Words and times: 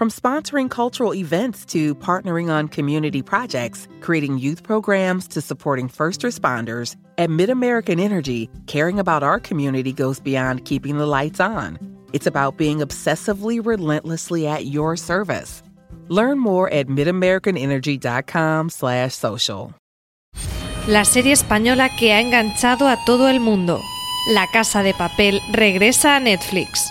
From 0.00 0.08
sponsoring 0.08 0.70
cultural 0.70 1.14
events 1.14 1.66
to 1.66 1.94
partnering 1.94 2.50
on 2.50 2.68
community 2.68 3.20
projects, 3.20 3.86
creating 4.00 4.38
youth 4.38 4.62
programs 4.62 5.28
to 5.28 5.42
supporting 5.42 5.88
first 5.88 6.22
responders, 6.22 6.96
at 7.18 7.28
MidAmerican 7.28 8.00
Energy, 8.00 8.48
caring 8.66 8.98
about 8.98 9.22
our 9.22 9.38
community 9.38 9.92
goes 9.92 10.18
beyond 10.18 10.64
keeping 10.64 10.96
the 10.96 11.04
lights 11.04 11.38
on. 11.38 11.78
It's 12.14 12.26
about 12.26 12.56
being 12.56 12.78
obsessively 12.78 13.60
relentlessly 13.62 14.46
at 14.46 14.64
your 14.64 14.96
service. 14.96 15.62
Learn 16.08 16.38
more 16.38 16.72
at 16.72 16.86
midamericanenergy.com/social. 16.86 19.74
La 20.88 21.04
serie 21.04 21.32
española 21.32 21.90
que 21.98 22.14
ha 22.14 22.22
enganchado 22.22 22.88
a 22.88 22.96
todo 23.04 23.28
el 23.28 23.40
mundo. 23.40 23.78
La 24.32 24.46
Casa 24.50 24.82
de 24.82 24.94
Papel 24.94 25.42
regresa 25.52 26.16
a 26.16 26.20
Netflix. 26.20 26.90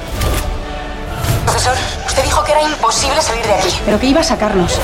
Usted 2.11 2.25
dijo 2.25 2.43
que 2.43 2.51
era 2.51 2.61
imposible 2.63 3.21
salir 3.21 3.45
de 3.45 3.53
aquí. 3.53 3.69
Pero 3.85 3.97
que 3.97 4.07
iba 4.07 4.19
a 4.19 4.23
sacarnos. 4.25 4.77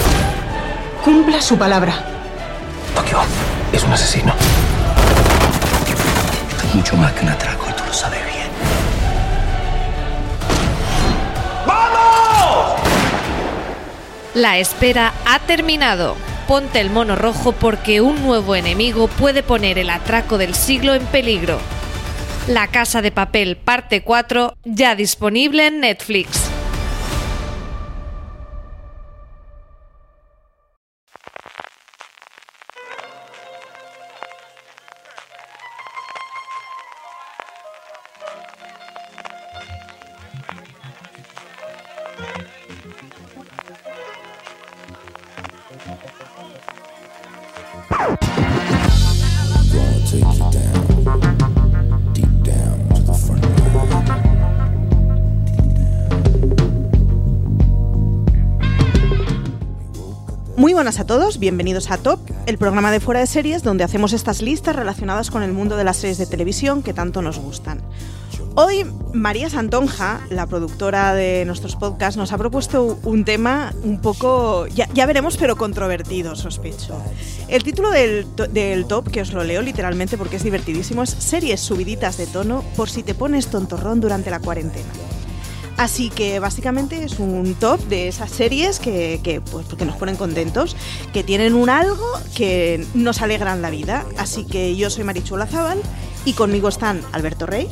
Cumpla 1.03 1.41
su 1.41 1.57
palabra. 1.57 1.93
Tokio 2.95 3.19
es 3.73 3.83
un 3.83 3.91
asesino. 3.91 4.33
Mucho 6.73 6.95
más 6.95 7.11
que 7.11 7.23
un 7.23 7.29
atraco 7.29 7.65
y 7.69 7.73
tú 7.73 7.83
lo 7.85 7.91
sabes 7.91 8.21
bien. 8.23 8.47
La 14.33 14.57
espera 14.57 15.11
ha 15.25 15.39
terminado. 15.39 16.15
Ponte 16.47 16.79
el 16.79 16.89
mono 16.89 17.17
rojo 17.17 17.51
porque 17.51 17.99
un 17.99 18.25
nuevo 18.25 18.55
enemigo 18.55 19.09
puede 19.09 19.43
poner 19.43 19.79
el 19.79 19.89
atraco 19.89 20.37
del 20.37 20.55
siglo 20.55 20.93
en 20.93 21.05
peligro. 21.07 21.59
La 22.47 22.67
Casa 22.67 23.01
de 23.01 23.11
Papel 23.11 23.57
parte 23.57 24.01
4 24.01 24.55
ya 24.63 24.95
disponible 24.95 25.67
en 25.67 25.81
Netflix. 25.81 26.46
Buenas 60.87 61.01
a 61.01 61.05
todos, 61.05 61.37
bienvenidos 61.37 61.91
a 61.91 61.97
Top, 61.97 62.17
el 62.45 62.57
programa 62.57 62.93
de 62.93 63.01
fuera 63.01 63.19
de 63.19 63.27
series 63.27 63.61
donde 63.61 63.83
hacemos 63.83 64.13
estas 64.13 64.41
listas 64.41 64.73
relacionadas 64.73 65.29
con 65.29 65.43
el 65.43 65.51
mundo 65.51 65.75
de 65.75 65.83
las 65.83 65.97
series 65.97 66.17
de 66.17 66.25
televisión 66.25 66.81
que 66.81 66.93
tanto 66.93 67.21
nos 67.21 67.39
gustan. 67.39 67.81
Hoy 68.55 68.85
María 69.13 69.49
Santonja, 69.49 70.21
la 70.29 70.45
productora 70.45 71.13
de 71.13 71.43
nuestros 71.43 71.75
podcasts, 71.75 72.15
nos 72.15 72.31
ha 72.31 72.37
propuesto 72.37 72.97
un 73.03 73.25
tema 73.25 73.73
un 73.83 73.99
poco, 73.99 74.65
ya, 74.67 75.05
veremos, 75.05 75.35
pero 75.35 75.57
controvertido, 75.57 76.37
sospecho. 76.37 76.95
El 77.49 77.63
título 77.63 77.91
del, 77.91 78.25
del 78.53 78.87
top, 78.87 79.11
que 79.11 79.19
os 79.19 79.33
lo 79.33 79.43
leo 79.43 79.61
literalmente 79.61 80.17
porque 80.17 80.37
es 80.37 80.43
divertidísimo, 80.43 81.03
es 81.03 81.09
Series 81.09 81.59
subiditas 81.59 82.15
de 82.15 82.27
tono 82.27 82.63
por 82.77 82.89
si 82.89 83.03
te 83.03 83.13
pones 83.13 83.47
tontorrón 83.47 83.99
durante 83.99 84.29
la 84.29 84.39
cuarentena. 84.39 84.87
Así 85.77 86.09
que 86.09 86.39
básicamente 86.39 87.03
es 87.03 87.19
un 87.19 87.53
top 87.53 87.79
de 87.87 88.07
esas 88.07 88.31
series 88.31 88.79
que, 88.79 89.41
pues, 89.51 89.67
que 89.67 89.85
nos 89.85 89.95
ponen 89.95 90.15
contentos, 90.15 90.75
que 91.13 91.23
tienen 91.23 91.53
un 91.53 91.69
algo 91.69 92.05
que 92.35 92.83
nos 92.95 93.21
alegran 93.21 93.61
la 93.61 93.69
vida. 93.69 94.03
Así 94.17 94.45
que 94.45 94.75
yo 94.75 94.89
soy 94.89 95.03
Marichula 95.03 95.45
Zabal 95.45 95.79
y 96.25 96.33
conmigo 96.33 96.67
están 96.67 97.01
Alberto 97.11 97.45
Rey. 97.45 97.67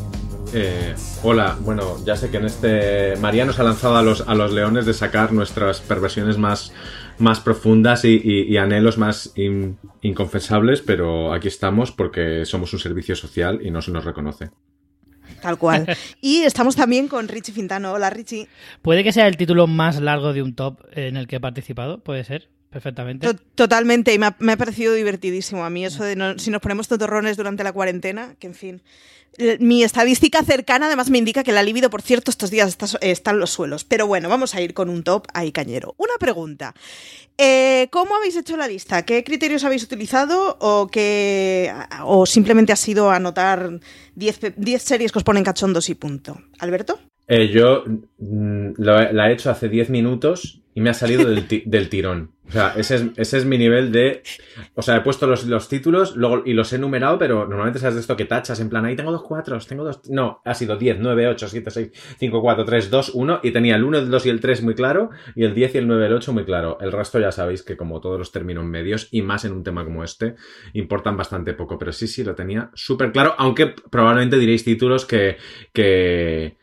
Eh, 0.53 0.93
hola, 1.23 1.57
bueno, 1.61 1.97
ya 2.05 2.15
sé 2.15 2.29
que 2.29 2.37
en 2.37 2.45
este. 2.45 3.15
María 3.17 3.43
nos 3.43 3.59
ha 3.59 3.63
lanzado 3.63 3.97
a 3.97 4.03
los, 4.03 4.21
a 4.21 4.35
los 4.35 4.53
leones 4.53 4.85
de 4.85 4.93
sacar 4.93 5.33
nuestras 5.33 5.81
perversiones 5.81 6.37
más, 6.37 6.71
más 7.17 7.39
profundas 7.39 8.05
y 8.05 8.55
anhelos 8.57 8.99
más 8.99 9.31
in- 9.35 9.77
inconfesables, 10.03 10.81
pero 10.81 11.33
aquí 11.33 11.47
estamos 11.47 11.91
porque 11.91 12.45
somos 12.45 12.71
un 12.71 12.79
servicio 12.79 13.15
social 13.15 13.59
y 13.63 13.71
no 13.71 13.81
se 13.81 13.89
nos 13.91 14.05
reconoce. 14.05 14.51
Tal 15.45 15.57
cual. 15.57 15.85
y 16.21 16.41
estamos 16.41 16.75
también 16.75 17.07
con 17.07 17.27
Richie 17.27 17.53
Fintano. 17.53 17.93
Hola 17.93 18.09
Richie. 18.09 18.47
Puede 18.81 19.03
que 19.03 19.11
sea 19.11 19.27
el 19.27 19.37
título 19.37 19.67
más 19.67 20.01
largo 20.01 20.33
de 20.33 20.41
un 20.41 20.55
top 20.55 20.79
en 20.93 21.17
el 21.17 21.27
que 21.27 21.35
he 21.37 21.39
participado, 21.39 21.99
puede 21.99 22.23
ser, 22.23 22.49
perfectamente. 22.69 23.27
To- 23.33 23.39
Totalmente, 23.55 24.13
y 24.13 24.19
me 24.19 24.25
ha, 24.27 24.35
me 24.39 24.53
ha 24.53 24.57
parecido 24.57 24.93
divertidísimo 24.93 25.63
a 25.63 25.69
mí 25.69 25.85
eso 25.85 26.03
de 26.03 26.15
no- 26.15 26.37
si 26.39 26.49
nos 26.51 26.61
ponemos 26.61 26.87
totorrones 26.87 27.37
durante 27.37 27.63
la 27.63 27.71
cuarentena, 27.73 28.35
que 28.39 28.47
en 28.47 28.53
fin. 28.55 28.81
Eh, 29.37 29.57
Mi 29.59 29.83
estadística 29.83 30.43
cercana 30.43 30.87
además 30.87 31.09
me 31.09 31.17
indica 31.17 31.43
que 31.43 31.51
la 31.51 31.63
libido, 31.63 31.89
por 31.89 32.01
cierto, 32.01 32.31
estos 32.31 32.49
días 32.51 32.77
está, 33.01 33.31
en 33.31 33.39
los 33.39 33.49
suelos. 33.51 33.83
Pero 33.83 34.07
bueno, 34.07 34.29
vamos 34.29 34.55
a 34.55 34.61
ir 34.61 34.73
con 34.73 34.89
un 34.89 35.03
top 35.03 35.27
ahí 35.33 35.51
cañero. 35.51 35.93
Una 35.97 36.13
pregunta. 36.19 36.73
Eh, 37.37 37.87
¿Cómo 37.91 38.15
habéis 38.15 38.35
hecho 38.37 38.55
la 38.57 38.67
lista? 38.67 39.03
¿Qué 39.05 39.23
criterios 39.23 39.63
habéis 39.65 39.83
utilizado 39.83 40.57
o, 40.59 40.87
qué, 40.87 41.73
o 42.03 42.25
simplemente 42.25 42.71
ha 42.73 42.77
sido 42.77 43.11
anotar 43.11 43.79
10 44.15 44.37
pe- 44.39 44.53
10 44.55 44.81
series 44.81 45.11
que 45.11 45.19
os 45.19 45.23
ponen 45.23 45.43
cachondos 45.43 45.89
y 45.89 45.95
punto? 45.95 46.41
¿Alberto? 46.59 46.99
Eh, 47.27 47.47
yo 47.49 47.83
mm, 48.19 48.73
lo 48.77 49.11
la 49.11 49.29
he 49.29 49.33
hecho 49.33 49.49
hace 49.49 49.69
10 49.69 49.89
minutos 49.89 50.61
y 50.73 50.81
me 50.81 50.89
ha 50.89 50.93
salido 50.93 51.27
del, 51.29 51.47
ti- 51.47 51.63
del 51.65 51.89
tirón. 51.89 52.31
O 52.47 52.51
sea, 52.51 52.73
ese 52.77 52.95
es, 52.95 53.03
ese 53.17 53.37
es 53.39 53.45
mi 53.45 53.57
nivel 53.57 53.91
de... 53.91 54.21
O 54.75 54.83
sea, 54.83 54.97
he 54.97 55.01
puesto 55.01 55.25
los, 55.25 55.45
los 55.47 55.67
títulos 55.67 56.15
luego, 56.15 56.43
y 56.45 56.53
los 56.53 56.71
he 56.73 56.77
numerado, 56.77 57.17
pero 57.17 57.47
normalmente 57.47 57.79
sabes 57.79 57.95
de 57.95 58.01
esto 58.01 58.15
que 58.15 58.25
tachas 58.25 58.59
en 58.59 58.69
plan, 58.69 58.85
ahí 58.85 58.95
tengo 58.95 59.11
dos 59.11 59.23
cuatros, 59.23 59.65
tengo 59.65 59.83
dos... 59.83 60.01
No, 60.11 60.41
ha 60.45 60.53
sido 60.53 60.77
10, 60.77 60.97
9, 60.99 61.27
8, 61.29 61.47
7, 61.47 61.71
6, 61.71 61.89
5, 62.19 62.41
4, 62.41 62.63
3, 62.65 62.91
2, 62.91 63.11
1 63.15 63.39
y 63.41 63.49
tenía 63.49 63.75
el 63.75 63.83
1, 63.83 63.97
el 63.97 64.11
2 64.11 64.25
y 64.27 64.29
el 64.29 64.39
3 64.41 64.61
muy 64.61 64.75
claro 64.75 65.09
y 65.35 65.43
el 65.43 65.55
10 65.55 65.73
y 65.73 65.77
el 65.79 65.87
9 65.87 66.03
y 66.03 66.07
el 66.07 66.13
8 66.13 66.33
muy 66.33 66.45
claro. 66.45 66.77
El 66.79 66.91
resto 66.91 67.19
ya 67.19 67.31
sabéis 67.31 67.63
que 67.63 67.75
como 67.77 67.99
todos 67.99 68.19
los 68.19 68.31
términos 68.31 68.63
medios 68.63 69.07
y 69.09 69.23
más 69.23 69.43
en 69.45 69.53
un 69.53 69.63
tema 69.63 69.83
como 69.83 70.03
este, 70.03 70.35
importan 70.73 71.17
bastante 71.17 71.55
poco. 71.55 71.79
Pero 71.79 71.93
sí, 71.93 72.07
sí, 72.07 72.23
lo 72.23 72.35
tenía 72.35 72.69
súper 72.75 73.11
claro, 73.11 73.33
aunque 73.39 73.73
probablemente 73.89 74.37
diréis 74.37 74.63
títulos 74.63 75.05
que... 75.07 75.37
que 75.73 76.57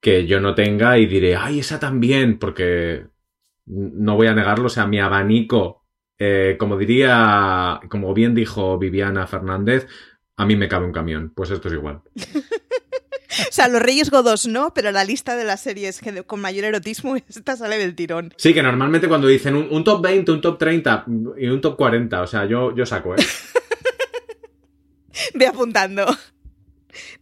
que 0.00 0.26
yo 0.26 0.40
no 0.40 0.54
tenga 0.54 0.98
y 0.98 1.06
diré, 1.06 1.36
ay, 1.36 1.60
esa 1.60 1.78
también, 1.78 2.38
porque 2.38 3.06
no 3.66 4.16
voy 4.16 4.28
a 4.28 4.34
negarlo, 4.34 4.66
o 4.66 4.70
sea, 4.70 4.86
mi 4.86 5.00
abanico 5.00 5.78
eh, 6.18 6.56
como 6.58 6.76
diría, 6.76 7.80
como 7.88 8.12
bien 8.12 8.34
dijo 8.34 8.76
Viviana 8.76 9.26
Fernández, 9.26 9.86
a 10.36 10.44
mí 10.44 10.56
me 10.56 10.68
cabe 10.68 10.86
un 10.86 10.92
camión. 10.92 11.32
Pues 11.34 11.50
esto 11.50 11.68
es 11.68 11.74
igual. 11.74 12.02
O 13.30 13.52
sea, 13.52 13.68
los 13.68 13.80
Reyes 13.80 14.10
Godos 14.10 14.48
no, 14.48 14.74
pero 14.74 14.90
la 14.90 15.04
lista 15.04 15.36
de 15.36 15.44
las 15.44 15.60
series 15.60 16.00
con 16.26 16.40
mayor 16.40 16.64
erotismo, 16.64 17.14
esta 17.28 17.56
sale 17.56 17.78
del 17.78 17.94
tirón. 17.94 18.34
Sí, 18.36 18.52
que 18.52 18.64
normalmente 18.64 19.06
cuando 19.06 19.28
dicen 19.28 19.54
un, 19.54 19.68
un 19.70 19.84
top 19.84 20.02
20, 20.02 20.32
un 20.32 20.40
top 20.40 20.58
30 20.58 21.04
y 21.36 21.46
un 21.46 21.60
top 21.60 21.76
40, 21.76 22.22
o 22.22 22.26
sea, 22.26 22.46
yo, 22.46 22.74
yo 22.74 22.84
saco, 22.84 23.14
¿eh? 23.14 23.18
Ve 25.34 25.46
apuntando. 25.46 26.06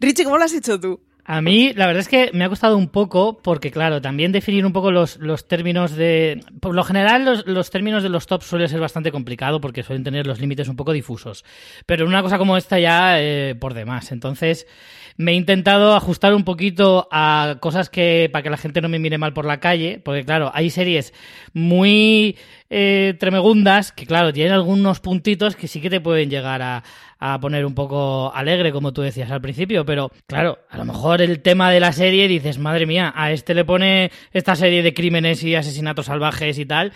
Richie, 0.00 0.24
¿cómo 0.24 0.38
lo 0.38 0.44
has 0.44 0.54
hecho 0.54 0.80
tú? 0.80 1.02
A 1.28 1.40
mí, 1.42 1.72
la 1.74 1.88
verdad 1.88 2.02
es 2.02 2.08
que 2.08 2.30
me 2.32 2.44
ha 2.44 2.48
costado 2.48 2.76
un 2.76 2.86
poco, 2.86 3.38
porque 3.42 3.72
claro, 3.72 4.00
también 4.00 4.30
definir 4.30 4.64
un 4.64 4.72
poco 4.72 4.92
los, 4.92 5.16
los 5.16 5.48
términos 5.48 5.96
de... 5.96 6.40
Por 6.60 6.72
lo 6.72 6.84
general, 6.84 7.24
los, 7.24 7.46
los 7.48 7.70
términos 7.70 8.04
de 8.04 8.10
los 8.10 8.28
tops 8.28 8.46
suele 8.46 8.68
ser 8.68 8.78
bastante 8.78 9.10
complicado 9.10 9.60
porque 9.60 9.82
suelen 9.82 10.04
tener 10.04 10.24
los 10.24 10.40
límites 10.40 10.68
un 10.68 10.76
poco 10.76 10.92
difusos. 10.92 11.44
Pero 11.84 12.06
una 12.06 12.22
cosa 12.22 12.38
como 12.38 12.56
esta 12.56 12.78
ya, 12.78 13.20
eh, 13.20 13.56
por 13.56 13.74
demás. 13.74 14.12
Entonces, 14.12 14.68
me 15.16 15.32
he 15.32 15.34
intentado 15.34 15.96
ajustar 15.96 16.32
un 16.32 16.44
poquito 16.44 17.08
a 17.10 17.56
cosas 17.58 17.90
que... 17.90 18.30
para 18.32 18.44
que 18.44 18.50
la 18.50 18.56
gente 18.56 18.80
no 18.80 18.88
me 18.88 19.00
mire 19.00 19.18
mal 19.18 19.32
por 19.32 19.46
la 19.46 19.58
calle, 19.58 20.00
porque 20.04 20.24
claro, 20.24 20.52
hay 20.54 20.70
series 20.70 21.12
muy 21.52 22.36
eh, 22.70 23.14
tremegundas 23.18 23.90
que, 23.90 24.06
claro, 24.06 24.32
tienen 24.32 24.52
algunos 24.52 25.00
puntitos 25.00 25.56
que 25.56 25.66
sí 25.66 25.80
que 25.80 25.90
te 25.90 26.00
pueden 26.00 26.30
llegar 26.30 26.62
a, 26.62 26.84
a 27.18 27.38
poner 27.40 27.64
un 27.64 27.74
poco 27.74 28.32
alegre, 28.34 28.72
como 28.72 28.92
tú 28.92 29.02
decías 29.02 29.30
al 29.30 29.40
principio, 29.40 29.84
pero 29.86 30.10
claro, 30.26 30.58
a 30.70 30.76
lo 30.78 30.84
mejor 30.84 31.22
el 31.22 31.40
tema 31.40 31.70
de 31.70 31.80
la 31.80 31.92
serie 31.92 32.28
dices, 32.28 32.58
madre 32.58 32.86
mía, 32.86 33.12
a 33.16 33.32
este 33.32 33.54
le 33.54 33.64
pone 33.64 34.10
esta 34.32 34.54
serie 34.56 34.82
de 34.82 34.92
crímenes 34.94 35.42
y 35.42 35.54
asesinatos 35.54 36.06
salvajes 36.06 36.58
y 36.58 36.66
tal. 36.66 36.92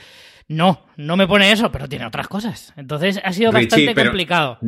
No, 0.48 0.84
no 0.96 1.16
me 1.16 1.28
pone 1.28 1.52
eso, 1.52 1.70
pero 1.70 1.88
tiene 1.88 2.06
otras 2.06 2.26
cosas. 2.26 2.72
Entonces 2.76 3.20
ha 3.24 3.32
sido 3.32 3.52
Richie, 3.52 3.66
bastante 3.66 3.94
pero- 3.94 4.10
complicado. 4.10 4.58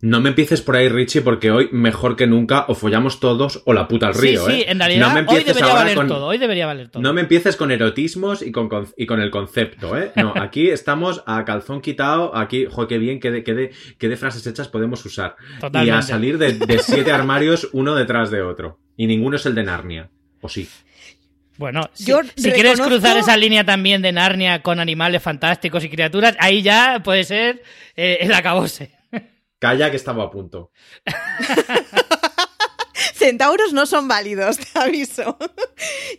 No 0.00 0.20
me 0.20 0.28
empieces 0.28 0.62
por 0.62 0.76
ahí, 0.76 0.88
Richie, 0.88 1.22
porque 1.22 1.50
hoy, 1.50 1.68
mejor 1.72 2.14
que 2.14 2.28
nunca, 2.28 2.66
o 2.68 2.76
follamos 2.76 3.18
todos 3.18 3.62
o 3.66 3.72
la 3.72 3.88
puta 3.88 4.06
al 4.06 4.14
río, 4.14 4.46
sí, 4.46 4.52
sí, 4.52 4.60
¿eh? 4.60 4.66
en 4.68 4.78
realidad 4.78 5.08
no 5.08 5.14
me 5.14 5.20
hoy 5.28 5.42
debería 5.42 5.64
ahora 5.64 5.74
valer 5.80 5.96
con- 5.96 6.06
todo, 6.06 6.26
hoy 6.26 6.38
debería 6.38 6.66
valer 6.66 6.88
todo. 6.88 7.02
No 7.02 7.12
me 7.12 7.22
empieces 7.22 7.56
con 7.56 7.72
erotismos 7.72 8.42
y 8.42 8.52
con, 8.52 8.68
con- 8.68 8.86
y 8.96 9.06
con 9.06 9.20
el 9.20 9.30
concepto, 9.32 9.98
¿eh? 9.98 10.12
No, 10.14 10.32
aquí 10.40 10.70
estamos 10.70 11.24
a 11.26 11.44
calzón 11.44 11.80
quitado, 11.80 12.36
aquí, 12.36 12.66
jo, 12.70 12.86
qué 12.86 12.98
bien, 12.98 13.18
qué 13.18 13.32
de, 13.32 13.42
qué 13.42 13.54
de, 13.54 13.72
qué 13.98 14.08
de 14.08 14.16
frases 14.16 14.46
hechas 14.46 14.68
podemos 14.68 15.04
usar. 15.04 15.34
Totalmente. 15.60 15.86
Y 15.86 15.98
a 15.98 16.02
salir 16.02 16.38
de, 16.38 16.52
de 16.52 16.78
siete 16.82 17.10
armarios 17.10 17.68
uno 17.72 17.96
detrás 17.96 18.30
de 18.30 18.40
otro. 18.42 18.78
Y 18.96 19.08
ninguno 19.08 19.34
es 19.34 19.46
el 19.46 19.56
de 19.56 19.64
Narnia. 19.64 20.10
¿O 20.40 20.48
sí? 20.48 20.68
Bueno, 21.56 21.90
si, 21.92 22.04
Yo 22.04 22.20
si 22.36 22.52
quieres 22.52 22.78
reconozco- 22.78 22.86
cruzar 23.00 23.16
esa 23.16 23.36
línea 23.36 23.64
también 23.64 24.00
de 24.00 24.12
Narnia 24.12 24.62
con 24.62 24.78
animales 24.78 25.20
fantásticos 25.24 25.82
y 25.82 25.88
criaturas, 25.88 26.36
ahí 26.38 26.62
ya 26.62 27.00
puede 27.02 27.24
ser 27.24 27.64
eh, 27.96 28.18
el 28.20 28.32
acabose. 28.32 28.92
Calla 29.58 29.90
que 29.90 29.96
estaba 29.96 30.24
a 30.24 30.30
punto. 30.30 30.70
Centauros 33.14 33.72
no 33.72 33.86
son 33.86 34.08
válidos, 34.08 34.58
te 34.72 34.78
aviso. 34.78 35.36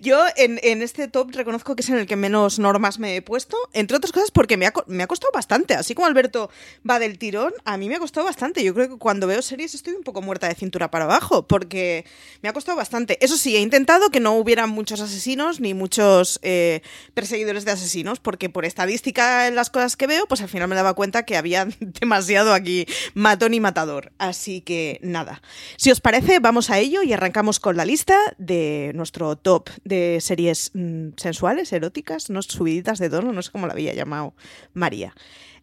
Yo 0.01 0.25
en, 0.35 0.59
en 0.63 0.81
este 0.81 1.07
top 1.07 1.31
reconozco 1.33 1.75
que 1.75 1.81
es 1.81 1.89
en 1.89 1.97
el 1.97 2.07
que 2.07 2.15
menos 2.15 2.59
normas 2.59 2.99
me 2.99 3.15
he 3.15 3.21
puesto, 3.21 3.57
entre 3.73 3.97
otras 3.97 4.11
cosas 4.11 4.31
porque 4.31 4.57
me 4.57 4.67
ha, 4.67 4.73
me 4.87 5.03
ha 5.03 5.07
costado 5.07 5.31
bastante. 5.33 5.73
Así 5.75 5.95
como 5.95 6.07
Alberto 6.07 6.49
va 6.89 6.99
del 6.99 7.17
tirón, 7.17 7.53
a 7.65 7.77
mí 7.77 7.89
me 7.89 7.95
ha 7.95 7.99
costado 7.99 8.25
bastante. 8.25 8.63
Yo 8.63 8.73
creo 8.73 8.89
que 8.89 8.97
cuando 8.97 9.27
veo 9.27 9.41
series 9.41 9.73
estoy 9.73 9.93
un 9.93 10.03
poco 10.03 10.21
muerta 10.21 10.47
de 10.47 10.55
cintura 10.55 10.91
para 10.91 11.05
abajo 11.05 11.47
porque 11.47 12.05
me 12.41 12.49
ha 12.49 12.53
costado 12.53 12.77
bastante. 12.77 13.17
Eso 13.23 13.37
sí, 13.37 13.55
he 13.55 13.61
intentado 13.61 14.09
que 14.09 14.19
no 14.19 14.33
hubiera 14.33 14.67
muchos 14.67 15.01
asesinos 15.01 15.59
ni 15.59 15.73
muchos 15.73 16.39
eh, 16.43 16.81
perseguidores 17.13 17.65
de 17.65 17.71
asesinos 17.71 18.19
porque 18.19 18.49
por 18.49 18.65
estadística 18.65 19.47
en 19.47 19.55
las 19.55 19.69
cosas 19.69 19.95
que 19.95 20.07
veo, 20.07 20.27
pues 20.27 20.41
al 20.41 20.49
final 20.49 20.67
me 20.67 20.75
daba 20.75 20.93
cuenta 20.93 21.23
que 21.23 21.37
había 21.37 21.67
demasiado 21.79 22.53
aquí 22.53 22.85
matón 23.13 23.53
y 23.53 23.59
matador. 23.59 24.11
Así 24.17 24.61
que 24.61 24.99
nada. 25.01 25.41
Si 25.77 25.91
os 25.91 26.01
parece, 26.01 26.39
vamos 26.39 26.68
a 26.69 26.79
ello 26.79 27.03
y 27.03 27.13
arrancamos 27.13 27.59
con 27.59 27.77
la 27.77 27.85
lista 27.85 28.17
de 28.37 28.91
nuestro 28.95 29.35
top 29.35 29.69
de 29.83 30.19
series 30.21 30.71
mm, 30.73 31.09
sensuales, 31.17 31.71
eróticas, 31.73 32.29
no 32.29 32.41
subiditas 32.41 32.99
de 32.99 33.09
tono, 33.09 33.33
no 33.33 33.41
sé 33.41 33.51
cómo 33.51 33.67
la 33.67 33.73
había 33.73 33.93
llamado 33.93 34.33
María. 34.73 35.13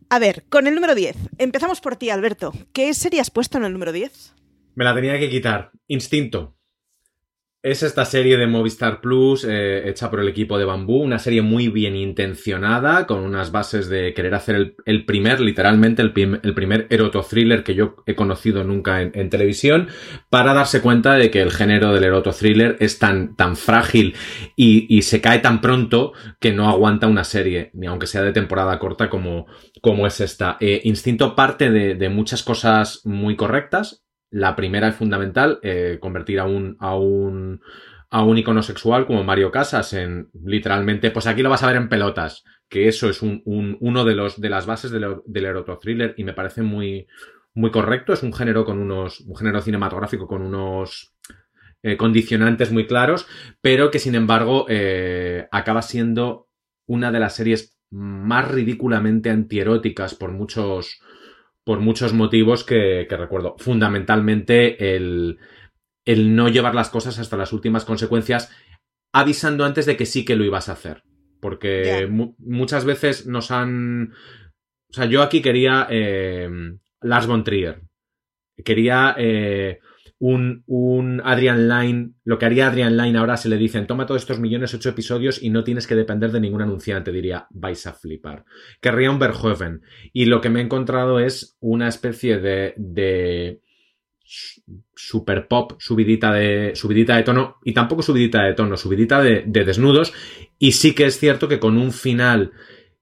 A 0.08 0.18
ver, 0.18 0.44
con 0.48 0.66
el 0.66 0.74
número 0.74 0.94
10. 0.94 1.16
Empezamos 1.38 1.80
por 1.80 1.96
ti, 1.96 2.10
Alberto. 2.10 2.52
¿Qué 2.72 2.94
serie 2.94 3.20
has 3.20 3.30
puesto 3.30 3.58
en 3.58 3.64
el 3.64 3.72
número 3.72 3.92
10? 3.92 4.34
Me 4.74 4.84
la 4.84 4.94
tenía 4.94 5.18
que 5.18 5.28
quitar. 5.28 5.72
Instinto. 5.88 6.55
Es 7.66 7.82
esta 7.82 8.04
serie 8.04 8.36
de 8.36 8.46
Movistar 8.46 9.00
Plus 9.00 9.44
eh, 9.44 9.88
hecha 9.88 10.08
por 10.08 10.20
el 10.20 10.28
equipo 10.28 10.56
de 10.56 10.64
Bambú, 10.64 11.02
una 11.02 11.18
serie 11.18 11.42
muy 11.42 11.66
bien 11.66 11.96
intencionada, 11.96 13.08
con 13.08 13.24
unas 13.24 13.50
bases 13.50 13.88
de 13.88 14.14
querer 14.14 14.36
hacer 14.36 14.76
el, 14.84 15.04
primer, 15.04 15.40
literalmente, 15.40 16.00
el, 16.00 16.12
prim- 16.12 16.38
el 16.44 16.54
primer 16.54 16.86
erotothriller 16.90 17.64
que 17.64 17.74
yo 17.74 17.96
he 18.06 18.14
conocido 18.14 18.62
nunca 18.62 19.02
en, 19.02 19.30
televisión, 19.30 19.88
para 20.30 20.54
darse 20.54 20.80
cuenta 20.80 21.14
de 21.14 21.28
que 21.32 21.42
el 21.42 21.50
género 21.50 21.92
del 21.92 22.04
erotothriller 22.04 22.76
es 22.78 23.00
tan, 23.00 23.34
tan 23.34 23.56
frágil 23.56 24.14
y, 24.54 25.02
se 25.02 25.20
cae 25.20 25.40
tan 25.40 25.60
pronto 25.60 26.12
que 26.38 26.52
no 26.52 26.68
aguanta 26.68 27.08
una 27.08 27.24
serie, 27.24 27.72
ni 27.74 27.88
aunque 27.88 28.06
sea 28.06 28.22
de 28.22 28.32
temporada 28.32 28.78
corta 28.78 29.10
como, 29.10 29.46
como 29.82 30.06
es 30.06 30.20
esta. 30.20 30.56
Eh, 30.60 30.82
Instinto 30.84 31.34
parte 31.34 31.70
de 31.72 32.08
muchas 32.10 32.44
cosas 32.44 33.00
muy 33.04 33.34
correctas, 33.34 34.05
la 34.36 34.56
primera 34.56 34.88
es 34.88 34.96
fundamental, 34.96 35.58
eh, 35.62 35.98
convertir 36.00 36.40
a 36.40 36.44
un, 36.44 36.76
a 36.80 36.96
un 36.96 37.60
a 38.08 38.22
un 38.24 38.38
icono 38.38 38.62
sexual 38.62 39.04
como 39.06 39.24
Mario 39.24 39.50
Casas 39.50 39.92
en 39.92 40.28
literalmente, 40.44 41.10
pues 41.10 41.26
aquí 41.26 41.42
lo 41.42 41.50
vas 41.50 41.62
a 41.64 41.66
ver 41.66 41.76
en 41.76 41.88
pelotas, 41.88 42.44
que 42.68 42.86
eso 42.88 43.08
es 43.10 43.20
un, 43.20 43.42
un- 43.44 43.76
uno 43.80 44.04
de 44.04 44.14
los 44.14 44.40
de 44.40 44.48
las 44.48 44.64
bases 44.66 44.90
del, 44.92 45.16
del 45.26 45.44
erotothriller 45.44 46.14
y 46.16 46.24
me 46.24 46.32
parece 46.32 46.62
muy 46.62 47.06
muy 47.54 47.70
correcto, 47.70 48.12
es 48.12 48.22
un 48.22 48.32
género 48.32 48.64
con 48.64 48.78
unos 48.78 49.20
un 49.20 49.36
género 49.36 49.60
cinematográfico 49.60 50.26
con 50.28 50.42
unos 50.42 51.14
eh, 51.82 51.96
condicionantes 51.96 52.72
muy 52.72 52.86
claros, 52.86 53.26
pero 53.60 53.90
que 53.90 53.98
sin 53.98 54.14
embargo 54.14 54.66
eh, 54.68 55.46
acaba 55.52 55.82
siendo 55.82 56.48
una 56.86 57.12
de 57.12 57.20
las 57.20 57.34
series 57.36 57.76
más 57.90 58.50
ridículamente 58.50 59.30
antieróticas 59.30 60.14
por 60.14 60.32
muchos 60.32 61.00
por 61.66 61.80
muchos 61.80 62.12
motivos 62.12 62.62
que, 62.62 63.06
que 63.08 63.16
recuerdo. 63.16 63.56
Fundamentalmente 63.58 64.94
el, 64.94 65.38
el 66.04 66.36
no 66.36 66.48
llevar 66.48 66.76
las 66.76 66.90
cosas 66.90 67.18
hasta 67.18 67.36
las 67.36 67.52
últimas 67.52 67.84
consecuencias, 67.84 68.52
avisando 69.12 69.64
antes 69.64 69.84
de 69.84 69.96
que 69.96 70.06
sí 70.06 70.24
que 70.24 70.36
lo 70.36 70.44
ibas 70.44 70.68
a 70.68 70.74
hacer. 70.74 71.02
Porque 71.40 72.06
mu- 72.08 72.36
muchas 72.38 72.84
veces 72.84 73.26
nos 73.26 73.50
han... 73.50 74.12
O 74.90 74.92
sea, 74.92 75.06
yo 75.06 75.22
aquí 75.22 75.42
quería 75.42 75.88
eh, 75.90 76.48
Lars 77.00 77.26
von 77.26 77.42
Trier. 77.42 77.82
Quería 78.64 79.16
eh, 79.18 79.80
un, 80.18 80.64
un 80.66 81.20
Adrian 81.24 81.68
Line. 81.68 82.12
Lo 82.24 82.38
que 82.38 82.46
haría 82.46 82.68
Adrian 82.68 82.96
Line 82.96 83.18
ahora 83.18 83.36
se 83.36 83.48
le 83.48 83.56
dicen, 83.56 83.86
toma 83.86 84.06
todos 84.06 84.22
estos 84.22 84.40
millones, 84.40 84.74
ocho 84.74 84.88
episodios 84.88 85.42
y 85.42 85.50
no 85.50 85.64
tienes 85.64 85.86
que 85.86 85.94
depender 85.94 86.32
de 86.32 86.40
ningún 86.40 86.62
anunciante. 86.62 87.12
Diría, 87.12 87.46
vais 87.50 87.86
a 87.86 87.92
flipar. 87.92 88.44
Querría 88.80 89.10
un 89.10 89.18
Verhoeven. 89.18 89.82
Y 90.12 90.26
lo 90.26 90.40
que 90.40 90.50
me 90.50 90.60
he 90.60 90.64
encontrado 90.64 91.20
es 91.20 91.56
una 91.60 91.88
especie 91.88 92.38
de, 92.38 92.74
de 92.76 93.60
super 94.94 95.46
pop, 95.46 95.74
subidita 95.78 96.32
de, 96.32 96.72
subidita 96.74 97.16
de 97.16 97.22
tono, 97.22 97.56
y 97.64 97.72
tampoco 97.72 98.02
subidita 98.02 98.42
de 98.42 98.54
tono, 98.54 98.76
subidita 98.76 99.22
de, 99.22 99.44
de 99.46 99.64
desnudos, 99.64 100.12
y 100.58 100.72
sí 100.72 100.94
que 100.94 101.04
es 101.04 101.18
cierto 101.18 101.48
que 101.48 101.60
con 101.60 101.78
un 101.78 101.92
final 101.92 102.52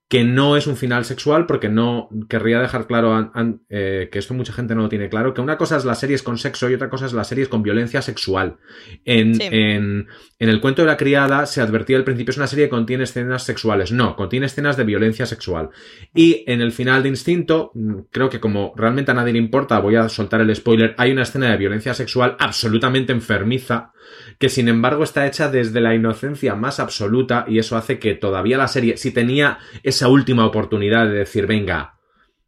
que 0.07 0.23
no 0.23 0.57
es 0.57 0.67
un 0.67 0.77
final 0.77 1.05
sexual, 1.07 1.47
porque 1.47 1.69
no 1.71 2.09
querría 2.29 2.61
dejar 2.61 2.87
claro 2.87 3.15
an- 3.15 3.31
an- 3.35 3.63
eh, 3.71 4.11
que 4.13 4.19
esto 4.19 4.35
mucha 4.35 4.53
gente 4.53 4.75
no 4.75 4.83
lo 4.83 4.89
tiene 4.91 5.09
claro, 5.09 5.33
que 5.33 5.41
una 5.41 5.57
cosa 5.57 5.77
es 5.79 5.85
las 5.87 5.99
series 5.99 6.23
con 6.23 6.37
sexo 6.37 6.69
y 6.69 6.75
otra 6.75 6.91
cosa 6.91 7.07
es 7.07 7.15
las 7.15 7.27
series 7.27 7.49
con 7.49 7.63
violencia 7.63 8.03
sexual. 8.03 8.57
En, 9.05 9.35
Sí. 9.35 9.49
en, 9.51 10.07
en 10.39 10.49
el 10.49 10.61
cuento 10.61 10.83
de 10.83 10.89
la 10.89 10.99
criada 10.99 11.47
se 11.47 11.63
advertía 11.63 11.97
al 11.97 12.05
principio 12.05 12.31
es 12.33 12.37
una 12.37 12.47
serie 12.47 12.67
que 12.67 12.71
contiene 12.71 13.05
escenas 13.05 13.45
sexuales. 13.45 13.93
No, 13.93 14.15
contiene 14.15 14.47
escenas 14.47 14.77
de 14.77 14.85
violencia 14.85 15.25
sexual. 15.25 15.71
Y 16.15 16.45
en 16.47 16.61
el 16.61 16.73
final 16.73 17.03
de 17.03 17.09
Instinto, 17.09 17.71
mm, 17.75 17.95
creo 18.11 18.29
que 18.29 18.41
como 18.41 18.75
realmente 18.77 19.11
a 19.11 19.15
nadie 19.15 19.33
le 19.33 19.39
importa, 19.39 19.81
voy 19.81 19.97
a 19.97 20.09
soltar 20.11 20.41
el 20.43 20.55
spoiler, 20.55 20.95
hay 20.99 21.13
una 21.13 21.23
escena 21.23 21.51
de 21.51 21.57
violencia 21.57 21.95
sexual 21.95 22.37
absolutamente 22.39 23.13
enfermiza, 23.13 23.93
que 24.39 24.49
sin 24.49 24.69
embargo 24.69 25.05
está 25.05 25.27
hecha 25.27 25.51
desde 25.51 25.81
la 25.81 25.95
inocencia 25.95 26.55
más 26.55 26.81
absoluta 26.81 27.45
y 27.49 27.59
eso 27.59 27.77
hace 27.77 27.99
que 27.99 28.15
todavía 28.15 28.59
la 28.59 28.69
serie, 28.69 28.97
si 28.97 29.13
tenía 29.13 29.59
esa 29.83 30.09
última 30.09 30.47
oportunidad 30.47 31.07
de 31.07 31.15
decir, 31.15 31.47
venga, 31.47 31.95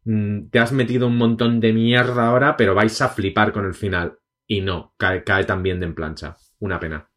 mm, 0.05 0.49
te 0.49 0.59
has 0.59 0.71
metido 0.71 1.07
un 1.07 1.17
montón 1.17 1.59
de 1.59 1.73
mierda 1.73 2.27
ahora, 2.27 2.57
pero 2.57 2.75
vais 2.75 3.01
a 3.01 3.09
flipar 3.09 3.51
con 3.51 3.65
el 3.65 3.73
final. 3.73 4.17
Y 4.45 4.61
no, 4.61 4.93
cae, 4.97 5.23
cae 5.23 5.43
también 5.43 5.79
de 5.79 5.87
en 5.87 5.95
plancha. 5.95 6.37
Una 6.59 6.79
pena. 6.79 7.09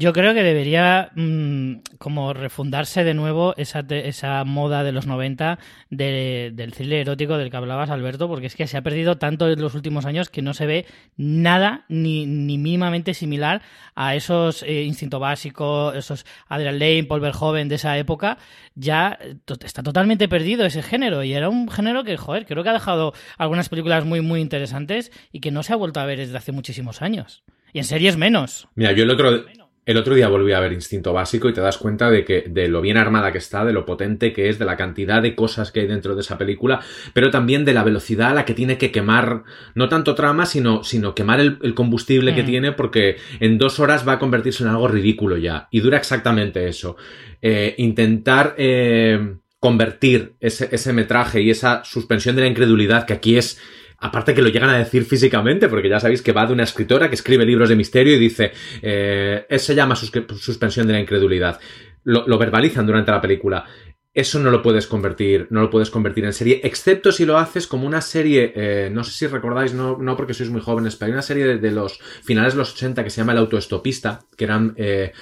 Yo 0.00 0.12
creo 0.12 0.32
que 0.32 0.44
debería 0.44 1.10
mm, 1.16 1.80
como 1.98 2.32
refundarse 2.32 3.02
de 3.02 3.14
nuevo 3.14 3.54
esa, 3.56 3.80
esa 3.80 4.44
moda 4.44 4.84
de 4.84 4.92
los 4.92 5.08
90 5.08 5.58
del 5.90 6.72
thriller 6.72 7.00
erótico 7.00 7.36
del 7.36 7.50
que 7.50 7.56
hablabas, 7.56 7.90
Alberto, 7.90 8.28
porque 8.28 8.46
es 8.46 8.54
que 8.54 8.68
se 8.68 8.76
ha 8.76 8.82
perdido 8.82 9.18
tanto 9.18 9.48
en 9.48 9.60
los 9.60 9.74
últimos 9.74 10.06
años 10.06 10.28
que 10.28 10.40
no 10.40 10.54
se 10.54 10.66
ve 10.66 10.86
nada 11.16 11.84
ni, 11.88 12.26
ni 12.26 12.58
mínimamente 12.58 13.12
similar 13.12 13.60
a 13.96 14.14
esos 14.14 14.62
eh, 14.62 14.84
Instinto 14.84 15.18
Básico, 15.18 15.92
esos 15.92 16.24
Adrian 16.46 16.78
Lane, 16.78 17.02
Paul 17.02 17.20
Verhoeven 17.20 17.68
de 17.68 17.74
esa 17.74 17.98
época. 17.98 18.38
Ya 18.76 19.18
está 19.64 19.82
totalmente 19.82 20.28
perdido 20.28 20.64
ese 20.64 20.84
género 20.84 21.24
y 21.24 21.32
era 21.32 21.48
un 21.48 21.68
género 21.68 22.04
que, 22.04 22.16
joder, 22.16 22.46
creo 22.46 22.62
que 22.62 22.68
ha 22.68 22.74
dejado 22.74 23.14
algunas 23.36 23.68
películas 23.68 24.04
muy, 24.04 24.20
muy 24.20 24.40
interesantes 24.42 25.10
y 25.32 25.40
que 25.40 25.50
no 25.50 25.64
se 25.64 25.72
ha 25.72 25.76
vuelto 25.76 25.98
a 25.98 26.06
ver 26.06 26.18
desde 26.18 26.36
hace 26.36 26.52
muchísimos 26.52 27.02
años. 27.02 27.42
Y 27.72 27.78
en 27.78 27.84
series 27.84 28.16
menos. 28.16 28.68
Mira, 28.76 28.92
yo 28.92 29.02
el 29.02 29.10
otro, 29.10 29.44
el 29.88 29.96
otro 29.96 30.14
día 30.14 30.28
volví 30.28 30.52
a 30.52 30.60
ver 30.60 30.74
Instinto 30.74 31.14
Básico 31.14 31.48
y 31.48 31.54
te 31.54 31.62
das 31.62 31.78
cuenta 31.78 32.10
de 32.10 32.22
que 32.22 32.44
de 32.46 32.68
lo 32.68 32.82
bien 32.82 32.98
armada 32.98 33.32
que 33.32 33.38
está, 33.38 33.64
de 33.64 33.72
lo 33.72 33.86
potente 33.86 34.34
que 34.34 34.50
es, 34.50 34.58
de 34.58 34.66
la 34.66 34.76
cantidad 34.76 35.22
de 35.22 35.34
cosas 35.34 35.72
que 35.72 35.80
hay 35.80 35.86
dentro 35.86 36.14
de 36.14 36.20
esa 36.20 36.36
película, 36.36 36.80
pero 37.14 37.30
también 37.30 37.64
de 37.64 37.72
la 37.72 37.82
velocidad 37.82 38.32
a 38.32 38.34
la 38.34 38.44
que 38.44 38.52
tiene 38.52 38.76
que 38.76 38.92
quemar, 38.92 39.44
no 39.74 39.88
tanto 39.88 40.14
trama, 40.14 40.44
sino, 40.44 40.84
sino 40.84 41.14
quemar 41.14 41.40
el, 41.40 41.74
combustible 41.74 42.34
que 42.34 42.42
tiene, 42.42 42.72
porque 42.72 43.16
en 43.40 43.56
dos 43.56 43.80
horas 43.80 44.06
va 44.06 44.12
a 44.12 44.18
convertirse 44.18 44.62
en 44.62 44.68
algo 44.68 44.88
ridículo 44.88 45.38
ya. 45.38 45.68
Y 45.70 45.80
dura 45.80 45.96
exactamente 45.96 46.68
eso. 46.68 46.98
Eh, 47.40 47.74
intentar 47.78 48.56
eh, 48.58 49.36
convertir 49.58 50.34
ese, 50.40 50.68
ese 50.70 50.92
metraje 50.92 51.40
y 51.40 51.48
esa 51.48 51.82
suspensión 51.86 52.36
de 52.36 52.42
la 52.42 52.48
incredulidad, 52.48 53.06
que 53.06 53.14
aquí 53.14 53.38
es 53.38 53.58
Aparte 54.00 54.32
que 54.32 54.42
lo 54.42 54.48
llegan 54.48 54.70
a 54.70 54.78
decir 54.78 55.04
físicamente, 55.04 55.68
porque 55.68 55.88
ya 55.88 55.98
sabéis 55.98 56.22
que 56.22 56.32
va 56.32 56.46
de 56.46 56.52
una 56.52 56.62
escritora 56.62 57.08
que 57.08 57.16
escribe 57.16 57.44
libros 57.44 57.68
de 57.68 57.74
misterio 57.74 58.14
y 58.14 58.18
dice, 58.18 58.52
eh, 58.80 59.44
se 59.58 59.74
llama 59.74 59.96
suspensión 59.96 60.86
de 60.86 60.92
la 60.92 61.00
incredulidad. 61.00 61.58
Lo, 62.04 62.38
verbalizan 62.38 62.86
durante 62.86 63.10
la 63.10 63.20
película. 63.20 63.64
Eso 64.14 64.38
no 64.38 64.50
lo 64.50 64.62
puedes 64.62 64.86
convertir, 64.86 65.48
no 65.50 65.60
lo 65.60 65.70
puedes 65.70 65.90
convertir 65.90 66.24
en 66.24 66.32
serie, 66.32 66.60
excepto 66.64 67.12
si 67.12 67.26
lo 67.26 67.38
haces 67.38 67.66
como 67.66 67.86
una 67.86 68.00
serie, 68.00 68.52
eh, 68.56 68.90
no 68.90 69.04
sé 69.04 69.12
si 69.12 69.26
recordáis, 69.26 69.74
no, 69.74 69.98
no 69.98 70.16
porque 70.16 70.34
sois 70.34 70.50
muy 70.50 70.60
jóvenes, 70.60 70.96
pero 70.96 71.08
hay 71.08 71.12
una 71.12 71.22
serie 71.22 71.58
de, 71.58 71.70
los 71.70 72.00
finales 72.24 72.54
de 72.54 72.58
los 72.58 72.72
80 72.72 73.04
que 73.04 73.10
se 73.10 73.20
llama 73.20 73.32
El 73.32 73.38
autoestopista, 73.38 74.20
que 74.36 74.44
eran, 74.44 74.74
eh, 74.76 75.12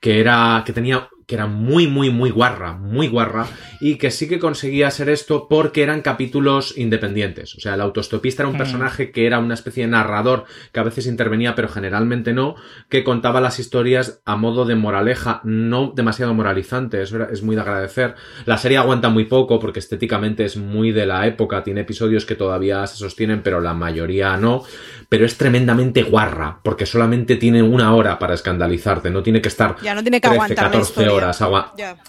que 0.00 0.20
era, 0.20 0.62
que 0.64 0.72
tenía 0.72 1.08
que 1.26 1.34
era 1.34 1.48
muy, 1.48 1.88
muy, 1.88 2.10
muy 2.10 2.30
guarra, 2.30 2.74
muy 2.74 3.08
guarra, 3.08 3.46
y 3.80 3.96
que 3.96 4.12
sí 4.12 4.28
que 4.28 4.38
conseguía 4.38 4.92
ser 4.92 5.08
esto 5.08 5.48
porque 5.48 5.82
eran 5.82 6.00
capítulos 6.00 6.78
independientes. 6.78 7.56
O 7.56 7.60
sea, 7.60 7.74
el 7.74 7.80
autostopista 7.80 8.42
era 8.42 8.48
un 8.48 8.54
mm. 8.54 8.58
personaje 8.58 9.10
que 9.10 9.26
era 9.26 9.40
una 9.40 9.54
especie 9.54 9.84
de 9.84 9.90
narrador 9.90 10.44
que 10.70 10.78
a 10.78 10.84
veces 10.84 11.08
intervenía, 11.08 11.56
pero 11.56 11.68
generalmente 11.68 12.32
no, 12.32 12.54
que 12.88 13.02
contaba 13.02 13.40
las 13.40 13.58
historias 13.58 14.22
a 14.24 14.36
modo 14.36 14.66
de 14.66 14.76
moraleja, 14.76 15.40
no 15.42 15.92
demasiado 15.94 16.32
moralizante, 16.32 17.02
eso 17.02 17.20
es 17.24 17.42
muy 17.42 17.56
de 17.56 17.62
agradecer. 17.62 18.14
La 18.44 18.56
serie 18.56 18.78
aguanta 18.78 19.08
muy 19.08 19.24
poco 19.24 19.58
porque 19.58 19.80
estéticamente 19.80 20.44
es 20.44 20.56
muy 20.56 20.92
de 20.92 21.06
la 21.06 21.26
época, 21.26 21.64
tiene 21.64 21.80
episodios 21.80 22.24
que 22.24 22.36
todavía 22.36 22.86
se 22.86 22.98
sostienen, 22.98 23.42
pero 23.42 23.60
la 23.60 23.74
mayoría 23.74 24.36
no, 24.36 24.62
pero 25.08 25.24
es 25.24 25.36
tremendamente 25.36 26.02
guarra, 26.02 26.60
porque 26.62 26.86
solamente 26.86 27.36
tiene 27.36 27.62
una 27.62 27.94
hora 27.94 28.18
para 28.18 28.34
escandalizarte, 28.34 29.10
no 29.10 29.22
tiene 29.22 29.40
que 29.40 29.48
estar 29.48 29.76
ya 29.82 29.94
no 29.94 30.02
tiene 30.02 30.20
que 30.20 30.28
13, 30.28 30.54
14 30.54 31.04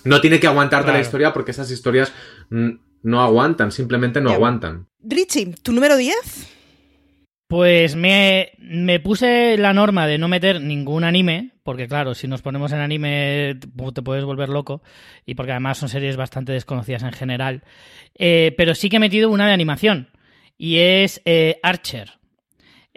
no 0.03 0.21
tiene 0.21 0.39
que 0.39 0.47
aguantarte 0.47 0.91
la 0.91 0.99
historia 0.99 1.33
porque 1.33 1.51
esas 1.51 1.69
historias 1.71 2.11
no 2.49 3.21
aguantan, 3.21 3.71
simplemente 3.71 4.21
no 4.21 4.31
aguantan. 4.31 4.87
Richie, 5.01 5.53
¿tu 5.61 5.71
número 5.71 5.97
10? 5.97 6.55
Pues 7.47 7.95
me, 7.95 8.51
me, 8.59 8.99
puse 8.99 9.57
la 9.57 9.73
norma 9.73 10.05
de 10.05 10.17
no 10.17 10.27
meter 10.27 10.59
ningún 10.59 11.05
anime, 11.05 11.51
porque 11.63 11.87
claro, 11.87 12.13
si 12.13 12.27
nos 12.27 12.41
ponemos 12.41 12.73
en 12.73 12.79
anime 12.79 13.57
te 13.93 14.01
puedes 14.01 14.25
volver 14.25 14.49
loco, 14.49 14.81
y 15.25 15.35
porque 15.35 15.53
además 15.53 15.77
son 15.77 15.87
series 15.87 16.17
bastante 16.17 16.51
desconocidas 16.51 17.03
en 17.03 17.13
general. 17.13 17.63
Eh, 18.15 18.53
pero 18.57 18.75
sí 18.75 18.89
que 18.89 18.97
he 18.97 18.99
metido 18.99 19.29
una 19.29 19.47
de 19.47 19.53
animación, 19.53 20.09
y 20.57 20.79
es 20.79 21.21
eh, 21.23 21.59
Archer. 21.63 22.17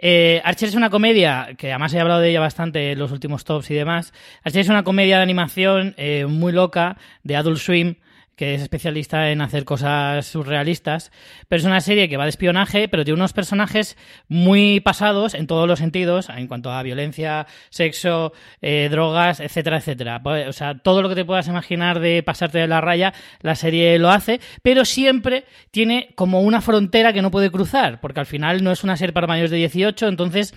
Eh, 0.03 0.41
Archer 0.43 0.67
es 0.67 0.75
una 0.75 0.89
comedia, 0.89 1.49
que 1.57 1.69
además 1.69 1.93
he 1.93 1.99
hablado 1.99 2.21
de 2.21 2.31
ella 2.31 2.39
bastante 2.39 2.91
en 2.91 2.99
los 2.99 3.11
últimos 3.11 3.45
tops 3.45 3.69
y 3.69 3.75
demás. 3.75 4.13
Archer 4.43 4.61
es 4.61 4.69
una 4.69 4.83
comedia 4.83 5.17
de 5.17 5.23
animación 5.23 5.93
eh, 5.97 6.25
muy 6.25 6.51
loca 6.51 6.97
de 7.23 7.35
Adult 7.35 7.59
Swim 7.59 7.95
que 8.41 8.55
es 8.55 8.63
especialista 8.63 9.29
en 9.29 9.39
hacer 9.39 9.65
cosas 9.65 10.25
surrealistas, 10.25 11.11
pero 11.47 11.59
es 11.59 11.65
una 11.67 11.79
serie 11.79 12.09
que 12.09 12.17
va 12.17 12.23
de 12.23 12.31
espionaje, 12.31 12.87
pero 12.87 13.03
tiene 13.05 13.19
unos 13.19 13.33
personajes 13.33 13.97
muy 14.29 14.79
pasados 14.79 15.35
en 15.35 15.45
todos 15.45 15.67
los 15.67 15.77
sentidos, 15.77 16.27
en 16.27 16.47
cuanto 16.47 16.71
a 16.71 16.81
violencia, 16.81 17.45
sexo, 17.69 18.33
eh, 18.59 18.87
drogas, 18.89 19.41
etcétera, 19.41 19.77
etcétera. 19.77 20.23
Pues, 20.23 20.47
o 20.47 20.53
sea, 20.53 20.73
todo 20.79 21.03
lo 21.03 21.09
que 21.09 21.13
te 21.13 21.23
puedas 21.23 21.47
imaginar 21.49 21.99
de 21.99 22.23
pasarte 22.23 22.57
de 22.57 22.67
la 22.67 22.81
raya, 22.81 23.13
la 23.41 23.53
serie 23.53 23.99
lo 23.99 24.09
hace, 24.09 24.41
pero 24.63 24.85
siempre 24.85 25.45
tiene 25.69 26.09
como 26.15 26.41
una 26.41 26.61
frontera 26.61 27.13
que 27.13 27.21
no 27.21 27.29
puede 27.29 27.51
cruzar, 27.51 28.01
porque 28.01 28.21
al 28.21 28.25
final 28.25 28.63
no 28.63 28.71
es 28.71 28.83
una 28.83 28.97
serie 28.97 29.13
para 29.13 29.27
mayores 29.27 29.51
de 29.51 29.57
18, 29.57 30.07
entonces 30.07 30.55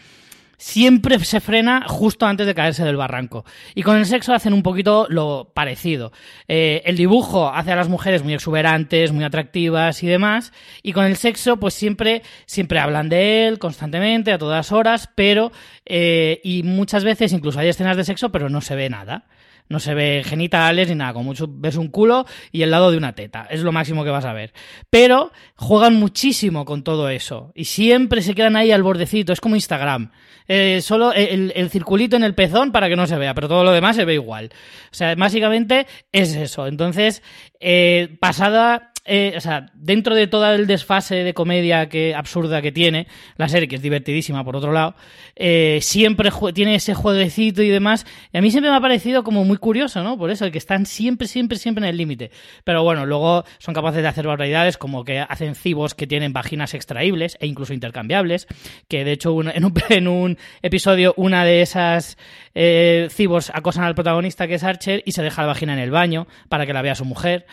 siempre 0.57 1.19
se 1.21 1.41
frena 1.41 1.85
justo 1.87 2.27
antes 2.27 2.47
de 2.47 2.55
caerse 2.55 2.85
del 2.85 2.97
barranco. 2.97 3.45
Y 3.75 3.83
con 3.83 3.97
el 3.97 4.07
sexo 4.07 4.35
hacen 4.35 4.53
un 4.53 4.63
poquito 4.63 5.07
lo 5.09 5.51
parecido. 5.55 6.13
Eh, 6.49 6.83
el 6.85 6.97
dibujo 6.97 7.49
hace 7.49 7.73
a 7.73 7.77
las 7.77 7.89
mujeres 7.89 8.23
muy 8.23 8.35
exuberantes, 8.35 9.13
muy 9.13 9.25
atractivas 9.25 10.03
y 10.03 10.07
demás. 10.07 10.53
Y 10.83 10.93
con 10.93 11.05
el 11.05 11.17
sexo, 11.17 11.59
pues 11.59 11.75
siempre, 11.75 12.23
siempre 12.47 12.79
hablan 12.79 13.09
de 13.09 13.47
él 13.47 13.59
constantemente, 13.59 14.33
a 14.33 14.39
todas 14.39 14.73
horas, 14.73 15.11
pero, 15.15 15.53
eh, 15.85 16.41
y 16.45 16.63
muchas 16.63 17.05
veces 17.05 17.33
incluso 17.33 17.59
hay 17.59 17.69
escenas 17.69 17.97
de 17.97 18.05
sexo, 18.05 18.31
pero 18.31 18.49
no 18.49 18.61
se 18.61 18.75
ve 18.75 18.91
nada 18.91 19.27
no 19.69 19.81
se 19.81 19.95
ve 19.95 20.23
genitales 20.25 20.89
ni 20.89 20.95
nada, 20.95 21.13
como 21.13 21.25
mucho 21.25 21.47
ves 21.49 21.77
un 21.77 21.89
culo 21.89 22.27
y 22.53 22.63
el 22.63 22.71
lado 22.71 22.91
de 22.91 22.99
una 22.99 23.15
teta, 23.15 23.47
es 23.51 23.63
lo 23.63 23.73
máximo 23.73 24.05
que 24.05 24.11
vas 24.11 24.25
a 24.25 24.33
ver. 24.33 24.53
Pero 24.91 25.33
juegan 25.57 25.95
muchísimo 25.95 26.65
con 26.65 26.85
todo 26.85 27.09
eso 27.09 27.53
y 27.55 27.65
siempre 27.65 28.23
se 28.23 28.35
quedan 28.35 28.57
ahí 28.57 28.73
al 28.73 28.83
bordecito, 28.83 29.33
es 29.33 29.41
como 29.41 29.57
Instagram. 29.57 30.11
Eh, 30.47 30.81
solo 30.83 31.13
el, 31.13 31.53
circulito 31.71 32.17
en 32.17 32.25
el 32.25 32.35
pezón 32.35 32.73
para 32.73 32.89
que 32.89 32.97
no 32.97 33.07
se 33.07 33.17
vea, 33.17 33.35
pero 33.35 33.49
todo 33.49 33.65
lo 33.65 33.73
demás 33.73 33.97
se 33.97 34.05
ve 34.05 34.15
igual. 34.15 34.51
O 34.93 34.95
sea, 34.95 35.15
básicamente 35.15 35.87
es 36.13 36.35
eso. 36.35 36.67
Entonces, 36.67 37.23
eh, 37.61 38.17
pasada 38.21 38.93
eh, 39.07 39.35
o 39.37 39.41
sea, 39.41 39.71
dentro 39.75 40.15
de 40.15 40.27
todo 40.27 40.51
el 40.53 40.67
desfase 40.67 41.17
de 41.17 41.35
comedia 41.35 41.89
que 41.89 42.15
absurda 42.15 42.63
que 42.63 42.73
tiene, 42.73 43.07
la 43.37 43.49
serie, 43.49 43.69
que 43.69 43.77
es 43.77 43.83
divertidísima 43.83 44.43
por 44.45 44.57
otro 44.57 44.73
lado, 44.73 44.95
eh, 45.37 45.79
siempre 45.83 46.31
tiene 46.55 46.77
ese 46.77 46.95
jueguecito 46.95 47.63
y 47.63 47.69
demás. 47.69 48.07
Y 48.33 48.39
a 48.39 48.43
mí 48.43 48.51
siempre 48.51 48.71
me 48.71 48.77
ha 48.77 48.81
parecido 48.81 49.23
como 49.23 49.45
muy 49.45 49.59
curioso, 49.59 50.03
¿no? 50.03 50.17
Por 50.17 50.31
eso, 50.31 50.51
que 50.51 50.59
están 50.59 50.87
siempre, 50.87 51.29
siempre, 51.29 51.59
siempre 51.59 51.85
en 51.85 51.91
el 51.91 51.97
límite. 51.99 52.31
Pero 52.65 52.83
bueno, 52.83 53.05
luego 53.05 53.45
son 53.59 53.75
capaces 53.75 54.01
de 54.01 54.09
hacer 54.09 54.27
barbaridades 54.27 54.79
como 54.79 55.05
que 55.05 55.19
hacen 55.19 55.55
cibos 55.55 55.95
que 55.95 56.07
tienen 56.07 56.33
vaginas 56.33 56.73
extraíbles 56.73 57.37
e 57.41 57.47
incluso 57.47 57.75
intercambiables. 57.75 58.47
Que 58.89 59.05
de 59.05 59.13
hecho, 59.13 59.39
en, 59.53 59.65
un, 59.65 59.75
en, 59.91 60.09
un, 60.09 60.39
episodio, 60.63 61.13
una 61.19 61.45
de 61.45 61.61
esas 61.61 62.17
eh, 62.55 63.09
cibos 63.11 63.51
acosan 63.53 63.85
al 63.85 63.95
protagonista 63.95 64.49
que 64.49 64.55
es 64.55 64.65
Archer 64.65 65.03
y 65.05 65.13
se 65.13 65.23
deja 65.23 65.43
la 65.43 65.49
vagina 65.49 65.75
en 65.75 65.81
el 65.81 65.91
baño 65.91 66.27
para 66.49 66.65
que 66.65 66.73
la 66.73 66.81
vea 66.81 66.95
su 66.95 67.05
mujer. 67.05 67.47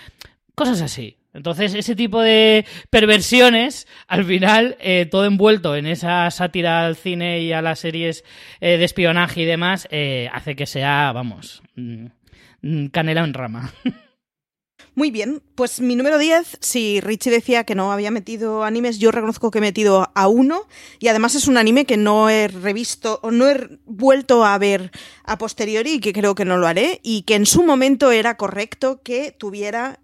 Cosas 0.55 0.81
así. 0.81 1.20
Entonces, 1.33 1.73
ese 1.73 1.95
tipo 1.95 2.21
de 2.21 2.65
perversiones, 2.89 3.87
al 4.07 4.25
final, 4.25 4.75
eh, 4.79 5.07
todo 5.09 5.25
envuelto 5.25 5.75
en 5.75 5.85
esa 5.85 6.29
sátira 6.29 6.85
al 6.85 6.97
cine 6.97 7.41
y 7.41 7.53
a 7.53 7.61
las 7.61 7.79
series 7.79 8.23
eh, 8.59 8.77
de 8.77 8.83
espionaje 8.83 9.41
y 9.41 9.45
demás, 9.45 9.87
eh, 9.91 10.29
hace 10.33 10.55
que 10.55 10.65
sea, 10.65 11.11
vamos, 11.13 11.63
mm, 11.75 12.07
mm, 12.61 12.85
canela 12.87 13.23
en 13.23 13.33
rama. 13.33 13.73
Muy 14.93 15.09
bien, 15.09 15.41
pues 15.55 15.79
mi 15.79 15.95
número 15.95 16.17
10, 16.17 16.57
si 16.59 16.99
Richie 16.99 17.31
decía 17.31 17.63
que 17.63 17.75
no 17.75 17.93
había 17.93 18.11
metido 18.11 18.65
animes, 18.65 18.99
yo 18.99 19.09
reconozco 19.11 19.49
que 19.49 19.59
he 19.59 19.61
metido 19.61 20.11
a 20.13 20.27
uno 20.27 20.67
y 20.99 21.07
además 21.07 21.33
es 21.35 21.47
un 21.47 21.55
anime 21.55 21.85
que 21.85 21.95
no 21.95 22.29
he 22.29 22.49
revisto 22.49 23.21
o 23.23 23.31
no 23.31 23.47
he 23.47 23.79
vuelto 23.85 24.43
a 24.43 24.57
ver 24.57 24.91
a 25.23 25.37
posteriori 25.37 25.93
y 25.93 25.99
que 26.01 26.11
creo 26.11 26.35
que 26.35 26.43
no 26.43 26.57
lo 26.57 26.67
haré 26.67 26.99
y 27.03 27.21
que 27.21 27.35
en 27.35 27.45
su 27.45 27.63
momento 27.63 28.11
era 28.11 28.35
correcto 28.35 29.01
que 29.01 29.31
tuviera 29.31 30.01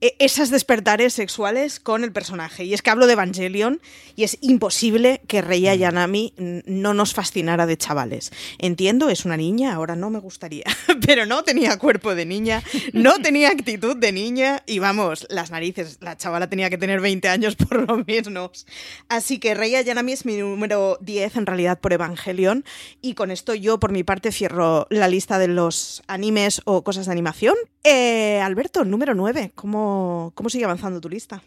esas 0.00 0.50
despertares 0.50 1.14
sexuales 1.14 1.80
con 1.80 2.04
el 2.04 2.12
personaje. 2.12 2.64
Y 2.64 2.74
es 2.74 2.82
que 2.82 2.90
hablo 2.90 3.06
de 3.06 3.14
Evangelion 3.14 3.80
y 4.14 4.24
es 4.24 4.38
imposible 4.40 5.22
que 5.26 5.42
Rei 5.42 5.62
mm. 5.62 5.78
Yanami 5.78 6.34
no 6.36 6.94
nos 6.94 7.14
fascinara 7.14 7.66
de 7.66 7.76
chavales. 7.76 8.32
Entiendo, 8.58 9.08
es 9.08 9.24
una 9.24 9.36
niña, 9.36 9.74
ahora 9.74 9.96
no 9.96 10.10
me 10.10 10.18
gustaría, 10.18 10.64
pero 11.06 11.26
no 11.26 11.42
tenía 11.44 11.78
cuerpo 11.78 12.14
de 12.14 12.26
niña, 12.26 12.62
no 12.92 13.14
tenía 13.22 13.48
actitud 13.48 13.96
de 13.96 14.12
niña 14.12 14.62
y 14.66 14.78
vamos, 14.78 15.26
las 15.30 15.50
narices, 15.50 15.98
la 16.00 16.16
chavala 16.16 16.48
tenía 16.48 16.70
que 16.70 16.78
tener 16.78 17.00
20 17.00 17.28
años 17.28 17.56
por 17.68 17.88
lo 17.88 18.04
menos. 18.06 18.66
Así 19.08 19.38
que 19.38 19.54
Rei 19.54 19.72
Yanami 19.84 20.12
es 20.12 20.26
mi 20.26 20.36
número 20.36 20.98
10 21.00 21.36
en 21.36 21.46
realidad 21.46 21.80
por 21.80 21.92
Evangelion 21.92 22.64
y 23.00 23.14
con 23.14 23.30
esto 23.30 23.54
yo 23.54 23.78
por 23.78 23.92
mi 23.92 24.04
parte 24.04 24.32
cierro 24.32 24.86
la 24.90 25.08
lista 25.08 25.38
de 25.38 25.48
los 25.48 26.02
animes 26.06 26.60
o 26.64 26.84
cosas 26.84 27.06
de 27.06 27.12
animación. 27.12 27.56
Eh, 27.84 28.40
Alberto, 28.40 28.84
número 28.84 29.14
9, 29.14 29.52
¿cómo 29.54 29.85
¿Cómo, 30.34 30.48
sigue 30.48 30.64
avanzando 30.64 31.00
tu 31.00 31.08
lista? 31.08 31.42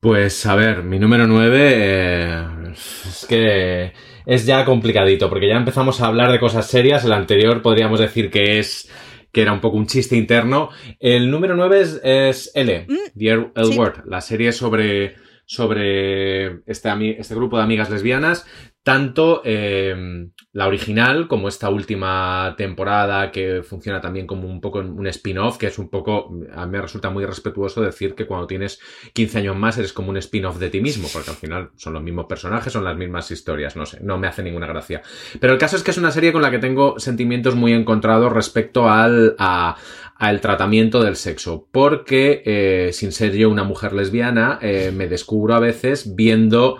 Pues 0.00 0.44
a 0.46 0.54
ver, 0.54 0.82
mi 0.82 0.98
número 0.98 1.26
9, 1.26 1.72
eh, 1.74 2.46
es 2.72 3.26
que 3.28 3.92
es 4.24 4.46
ya 4.46 4.64
complicadito, 4.64 5.28
porque 5.28 5.48
ya 5.48 5.56
empezamos 5.56 6.00
a 6.00 6.06
hablar 6.06 6.30
de 6.30 6.38
cosas 6.38 6.66
serias. 6.68 7.04
El 7.04 7.12
anterior 7.12 7.62
podríamos 7.62 8.00
decir 8.00 8.30
que 8.30 8.58
es 8.58 8.90
que 9.32 9.42
era 9.42 9.52
un 9.52 9.60
poco 9.60 9.76
un 9.76 9.86
chiste 9.86 10.16
interno. 10.16 10.70
El 10.98 11.30
número 11.30 11.56
9 11.56 11.80
es, 11.80 12.00
es 12.02 12.50
L, 12.54 12.86
Mm, 12.88 13.18
The 13.18 13.30
L 13.30 13.50
sí. 13.64 13.78
Word, 13.78 14.04
la 14.06 14.20
serie 14.20 14.52
sobre, 14.52 15.16
sobre 15.44 16.62
este, 16.66 17.20
este 17.20 17.34
grupo 17.34 17.56
de 17.56 17.64
amigas 17.64 17.90
lesbianas. 17.90 18.46
Tanto 18.86 19.42
eh, 19.44 20.28
la 20.52 20.68
original 20.68 21.26
como 21.26 21.48
esta 21.48 21.70
última 21.70 22.54
temporada 22.56 23.32
que 23.32 23.64
funciona 23.64 24.00
también 24.00 24.28
como 24.28 24.46
un 24.48 24.60
poco 24.60 24.78
un 24.78 25.04
spin-off, 25.08 25.58
que 25.58 25.66
es 25.66 25.78
un 25.80 25.90
poco, 25.90 26.30
a 26.54 26.66
mí 26.66 26.70
me 26.70 26.80
resulta 26.80 27.10
muy 27.10 27.24
respetuoso 27.26 27.82
decir 27.82 28.14
que 28.14 28.26
cuando 28.28 28.46
tienes 28.46 28.78
15 29.12 29.38
años 29.38 29.56
más 29.56 29.76
eres 29.76 29.92
como 29.92 30.10
un 30.10 30.18
spin-off 30.18 30.58
de 30.60 30.70
ti 30.70 30.80
mismo, 30.80 31.08
porque 31.12 31.30
al 31.30 31.36
final 31.36 31.70
son 31.74 31.94
los 31.94 32.02
mismos 32.04 32.26
personajes, 32.26 32.72
son 32.72 32.84
las 32.84 32.96
mismas 32.96 33.28
historias, 33.32 33.74
no 33.74 33.86
sé, 33.86 33.98
no 34.02 34.18
me 34.18 34.28
hace 34.28 34.44
ninguna 34.44 34.68
gracia. 34.68 35.02
Pero 35.40 35.52
el 35.52 35.58
caso 35.58 35.74
es 35.74 35.82
que 35.82 35.90
es 35.90 35.98
una 35.98 36.12
serie 36.12 36.32
con 36.32 36.42
la 36.42 36.52
que 36.52 36.60
tengo 36.60 37.00
sentimientos 37.00 37.56
muy 37.56 37.72
encontrados 37.72 38.32
respecto 38.32 38.88
al, 38.88 39.34
a- 39.40 39.76
al 40.14 40.40
tratamiento 40.40 41.02
del 41.02 41.16
sexo, 41.16 41.66
porque 41.72 42.40
eh, 42.46 42.90
sin 42.92 43.10
ser 43.10 43.32
yo 43.34 43.50
una 43.50 43.64
mujer 43.64 43.92
lesbiana, 43.94 44.60
eh, 44.62 44.92
me 44.94 45.08
descubro 45.08 45.56
a 45.56 45.60
veces 45.60 46.14
viendo 46.14 46.78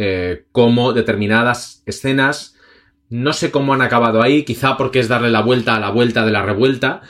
eh, 0.00 0.44
cómo 0.52 0.92
determinadas 0.92 1.82
escenas, 1.84 2.56
no 3.10 3.32
sé 3.32 3.50
cómo 3.50 3.74
han 3.74 3.82
acabado 3.82 4.22
ahí, 4.22 4.44
quizá 4.44 4.76
porque 4.76 5.00
es 5.00 5.08
darle 5.08 5.28
la 5.28 5.42
vuelta 5.42 5.74
a 5.74 5.80
la 5.80 5.90
vuelta 5.90 6.24
de 6.24 6.30
la 6.30 6.42
revuelta, 6.42 7.02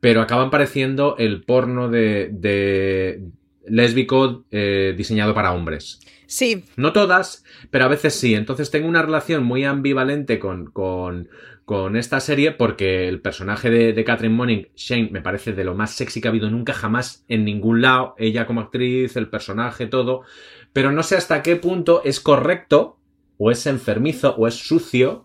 pero 0.00 0.22
acaban 0.22 0.48
pareciendo 0.48 1.16
el 1.18 1.42
porno 1.42 1.90
de, 1.90 2.30
de 2.32 3.24
lésbico 3.66 4.46
eh, 4.50 4.94
diseñado 4.96 5.34
para 5.34 5.52
hombres. 5.52 6.00
Sí, 6.26 6.64
No 6.76 6.92
todas, 6.94 7.44
pero 7.70 7.84
a 7.84 7.88
veces 7.88 8.14
sí. 8.14 8.34
Entonces 8.34 8.70
tengo 8.70 8.88
una 8.88 9.02
relación 9.02 9.44
muy 9.44 9.64
ambivalente 9.64 10.38
con, 10.38 10.70
con, 10.70 11.28
con 11.64 11.96
esta 11.96 12.20
serie 12.20 12.52
porque 12.52 13.08
el 13.08 13.20
personaje 13.20 13.68
de, 13.68 13.92
de 13.92 14.04
Catherine 14.04 14.36
Monning, 14.36 14.68
Shane, 14.76 15.10
me 15.10 15.22
parece 15.22 15.52
de 15.52 15.64
lo 15.64 15.74
más 15.74 15.90
sexy 15.90 16.20
que 16.20 16.28
ha 16.28 16.30
habido 16.30 16.48
nunca 16.48 16.72
jamás 16.72 17.24
en 17.28 17.44
ningún 17.44 17.82
lado. 17.82 18.14
Ella 18.16 18.46
como 18.46 18.60
actriz, 18.60 19.16
el 19.16 19.28
personaje, 19.28 19.88
todo. 19.88 20.22
Pero 20.72 20.92
no 20.92 21.02
sé 21.02 21.16
hasta 21.16 21.42
qué 21.42 21.56
punto 21.56 22.02
es 22.04 22.20
correcto, 22.20 22.98
o 23.38 23.50
es 23.50 23.66
enfermizo, 23.66 24.34
o 24.36 24.46
es 24.46 24.54
sucio, 24.54 25.24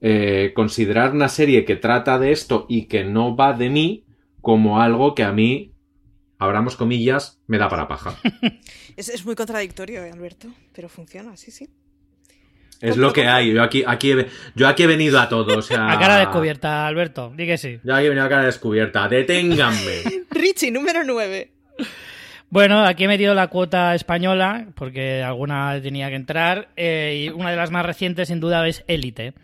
eh, 0.00 0.52
considerar 0.54 1.12
una 1.12 1.28
serie 1.28 1.64
que 1.64 1.76
trata 1.76 2.18
de 2.18 2.32
esto 2.32 2.66
y 2.68 2.86
que 2.86 3.04
no 3.04 3.36
va 3.36 3.54
de 3.54 3.70
mí 3.70 4.04
como 4.40 4.80
algo 4.80 5.14
que 5.14 5.24
a 5.24 5.32
mí, 5.32 5.72
abramos 6.38 6.76
comillas, 6.76 7.40
me 7.46 7.58
da 7.58 7.68
para 7.68 7.88
paja. 7.88 8.18
es, 8.96 9.08
es 9.08 9.24
muy 9.24 9.34
contradictorio, 9.34 10.04
eh, 10.04 10.10
Alberto, 10.10 10.48
pero 10.74 10.88
funciona, 10.88 11.36
sí, 11.36 11.50
sí. 11.50 11.70
Es 12.80 12.98
lo 12.98 13.12
que 13.12 13.26
hay. 13.26 13.54
Yo 13.54 13.62
aquí, 13.62 13.82
aquí 13.86 14.12
he, 14.12 14.26
yo 14.54 14.68
aquí 14.68 14.82
he 14.82 14.86
venido 14.86 15.18
a 15.18 15.28
todo. 15.28 15.58
O 15.58 15.62
sea, 15.62 15.90
A 15.92 15.98
cara 15.98 16.18
descubierta, 16.18 16.86
Alberto, 16.86 17.32
di 17.34 17.46
que 17.46 17.56
sí. 17.56 17.80
Yo 17.82 17.94
aquí 17.94 18.06
he 18.06 18.08
venido 18.10 18.26
a 18.26 18.28
cara 18.28 18.44
descubierta. 18.44 19.08
Deténganme. 19.08 20.02
Richie, 20.30 20.70
número 20.70 21.02
9. 21.02 21.50
Bueno, 22.54 22.84
aquí 22.84 23.02
he 23.02 23.08
metido 23.08 23.34
la 23.34 23.48
cuota 23.48 23.96
española, 23.96 24.68
porque 24.76 25.24
alguna 25.24 25.76
tenía 25.82 26.08
que 26.08 26.14
entrar, 26.14 26.68
eh, 26.76 27.24
y 27.24 27.28
una 27.30 27.50
de 27.50 27.56
las 27.56 27.72
más 27.72 27.84
recientes, 27.84 28.28
sin 28.28 28.38
duda, 28.38 28.64
es 28.68 28.84
Élite. 28.86 29.34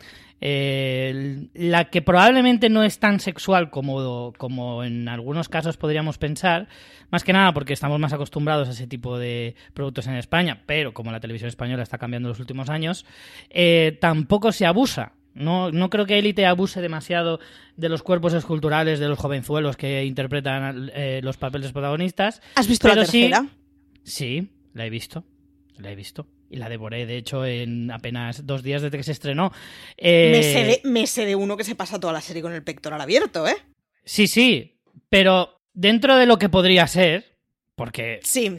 Eh, 0.40 1.49
la 1.52 1.87
que 1.87 2.02
probablemente 2.02 2.69
no 2.69 2.85
es 2.85 3.00
tan 3.00 3.19
sexual 3.19 3.71
como, 3.71 4.33
como 4.38 4.85
en 4.85 5.09
algunos 5.09 5.49
casos 5.49 5.76
podríamos 5.76 6.19
pensar, 6.19 6.69
más 7.11 7.25
que 7.25 7.33
nada 7.33 7.52
porque 7.52 7.73
estamos 7.73 7.99
más 7.99 8.12
acostumbrados 8.12 8.69
a 8.69 8.71
ese 8.71 8.87
tipo 8.87 9.19
de 9.19 9.57
productos 9.75 10.07
en 10.07 10.14
España, 10.14 10.62
pero 10.67 10.95
como 10.95 11.11
la 11.11 11.19
televisión 11.19 11.49
española 11.49 11.83
está 11.83 11.99
cambiando 11.99 12.29
en 12.29 12.35
los 12.35 12.40
últimos 12.40 12.71
años, 12.71 13.05
eh, 13.50 13.99
tampoco 14.00 14.52
se 14.52 14.67
abusa. 14.67 15.14
No, 15.35 15.71
no 15.71 15.91
creo 15.91 16.07
que 16.07 16.19
Élite 16.19 16.45
abuse 16.47 16.81
demasiado 16.81 17.39
de 17.77 17.89
los 17.89 18.03
cuerpos 18.03 18.35
esculturales 18.35 18.99
de 18.99 19.09
los 19.09 19.19
jovenzuelos 19.19 19.77
que 19.77 20.05
interpretan 20.05 20.91
eh, 20.95 21.21
los 21.23 21.37
papeles 21.37 21.73
protagonistas. 21.73 22.43
¿Has 22.57 22.67
visto 22.67 22.89
la 22.89 23.07
sí- 23.07 23.21
tercera? 23.31 23.47
Sí, 24.03 24.51
la 24.75 24.87
he 24.87 24.91
visto. 24.91 25.25
La 25.79 25.91
he 25.93 25.95
visto. 25.95 26.27
Y 26.51 26.57
la 26.57 26.69
devoré, 26.69 27.07
de 27.07 27.17
hecho, 27.17 27.47
en 27.47 27.91
apenas 27.93 28.45
dos 28.45 28.65
días 28.65 28.83
desde 28.83 28.97
que 28.99 29.05
se 29.05 29.13
estrenó. 29.13 29.53
Eh, 29.97 30.31
Me, 30.33 30.43
sé 30.43 30.65
de, 30.65 30.81
me 30.91 31.07
sé 31.07 31.25
de 31.25 31.37
uno 31.37 31.57
que 31.57 31.63
se 31.65 31.77
pasa 31.77 32.01
toda 32.01 32.13
la 32.13 32.21
serie 32.21 32.43
con 32.43 32.53
el 32.53 32.65
pectoral 32.65 33.01
abierto, 33.01 33.47
¿eh? 33.47 33.55
Sí, 34.05 34.27
sí. 34.27 34.81
Pero 35.09 35.61
dentro 35.73 36.17
de 36.17 36.27
lo 36.27 36.39
que 36.39 36.49
podría 36.49 36.89
ser, 36.89 37.37
porque 37.77 38.19
Sí, 38.25 38.59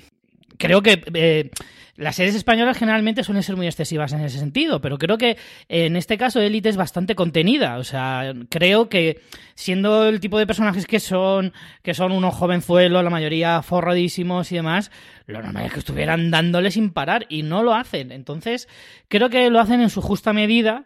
creo 0.58 0.82
que 0.82 1.04
eh, 1.14 1.52
las 1.96 2.16
series 2.16 2.36
españolas 2.36 2.78
generalmente 2.78 3.24
suelen 3.24 3.44
ser 3.44 3.56
muy 3.56 3.68
excesivas 3.68 4.14
en 4.14 4.22
ese 4.22 4.40
sentido, 4.40 4.82
pero 4.82 4.98
creo 4.98 5.18
que 5.18 5.38
en 5.68 5.96
este 5.96 6.18
caso 6.18 6.40
Elite 6.40 6.70
es 6.70 6.78
bastante 6.78 7.16
contenida. 7.16 7.78
O 7.78 7.84
sea, 7.84 8.34
creo 8.50 8.90
que 8.90 9.22
siendo 9.56 10.08
el 10.08 10.20
tipo 10.20 10.40
de 10.40 10.48
personajes 10.48 10.86
que 10.88 11.00
son, 11.00 11.54
que 11.84 11.94
son 11.94 12.12
unos 12.12 12.34
jovenzuelos, 12.34 13.04
la 13.04 13.10
mayoría 13.10 13.62
forradísimos 13.62 14.52
y 14.52 14.56
demás, 14.56 14.92
lo 15.28 15.42
normal 15.42 15.66
es 15.66 15.74
que 15.74 15.80
estuvieran 15.80 16.32
dándole 16.32 16.72
sin 16.72 16.92
parar 16.92 17.26
y 17.30 17.44
no 17.44 17.62
lo 17.62 17.74
hacen. 17.74 18.12
Entonces, 18.12 18.68
creo 19.08 19.30
que 19.30 19.50
lo 19.50 19.60
hacen 19.60 19.82
en 19.82 19.90
su 19.90 20.02
justa 20.02 20.34
medida. 20.34 20.86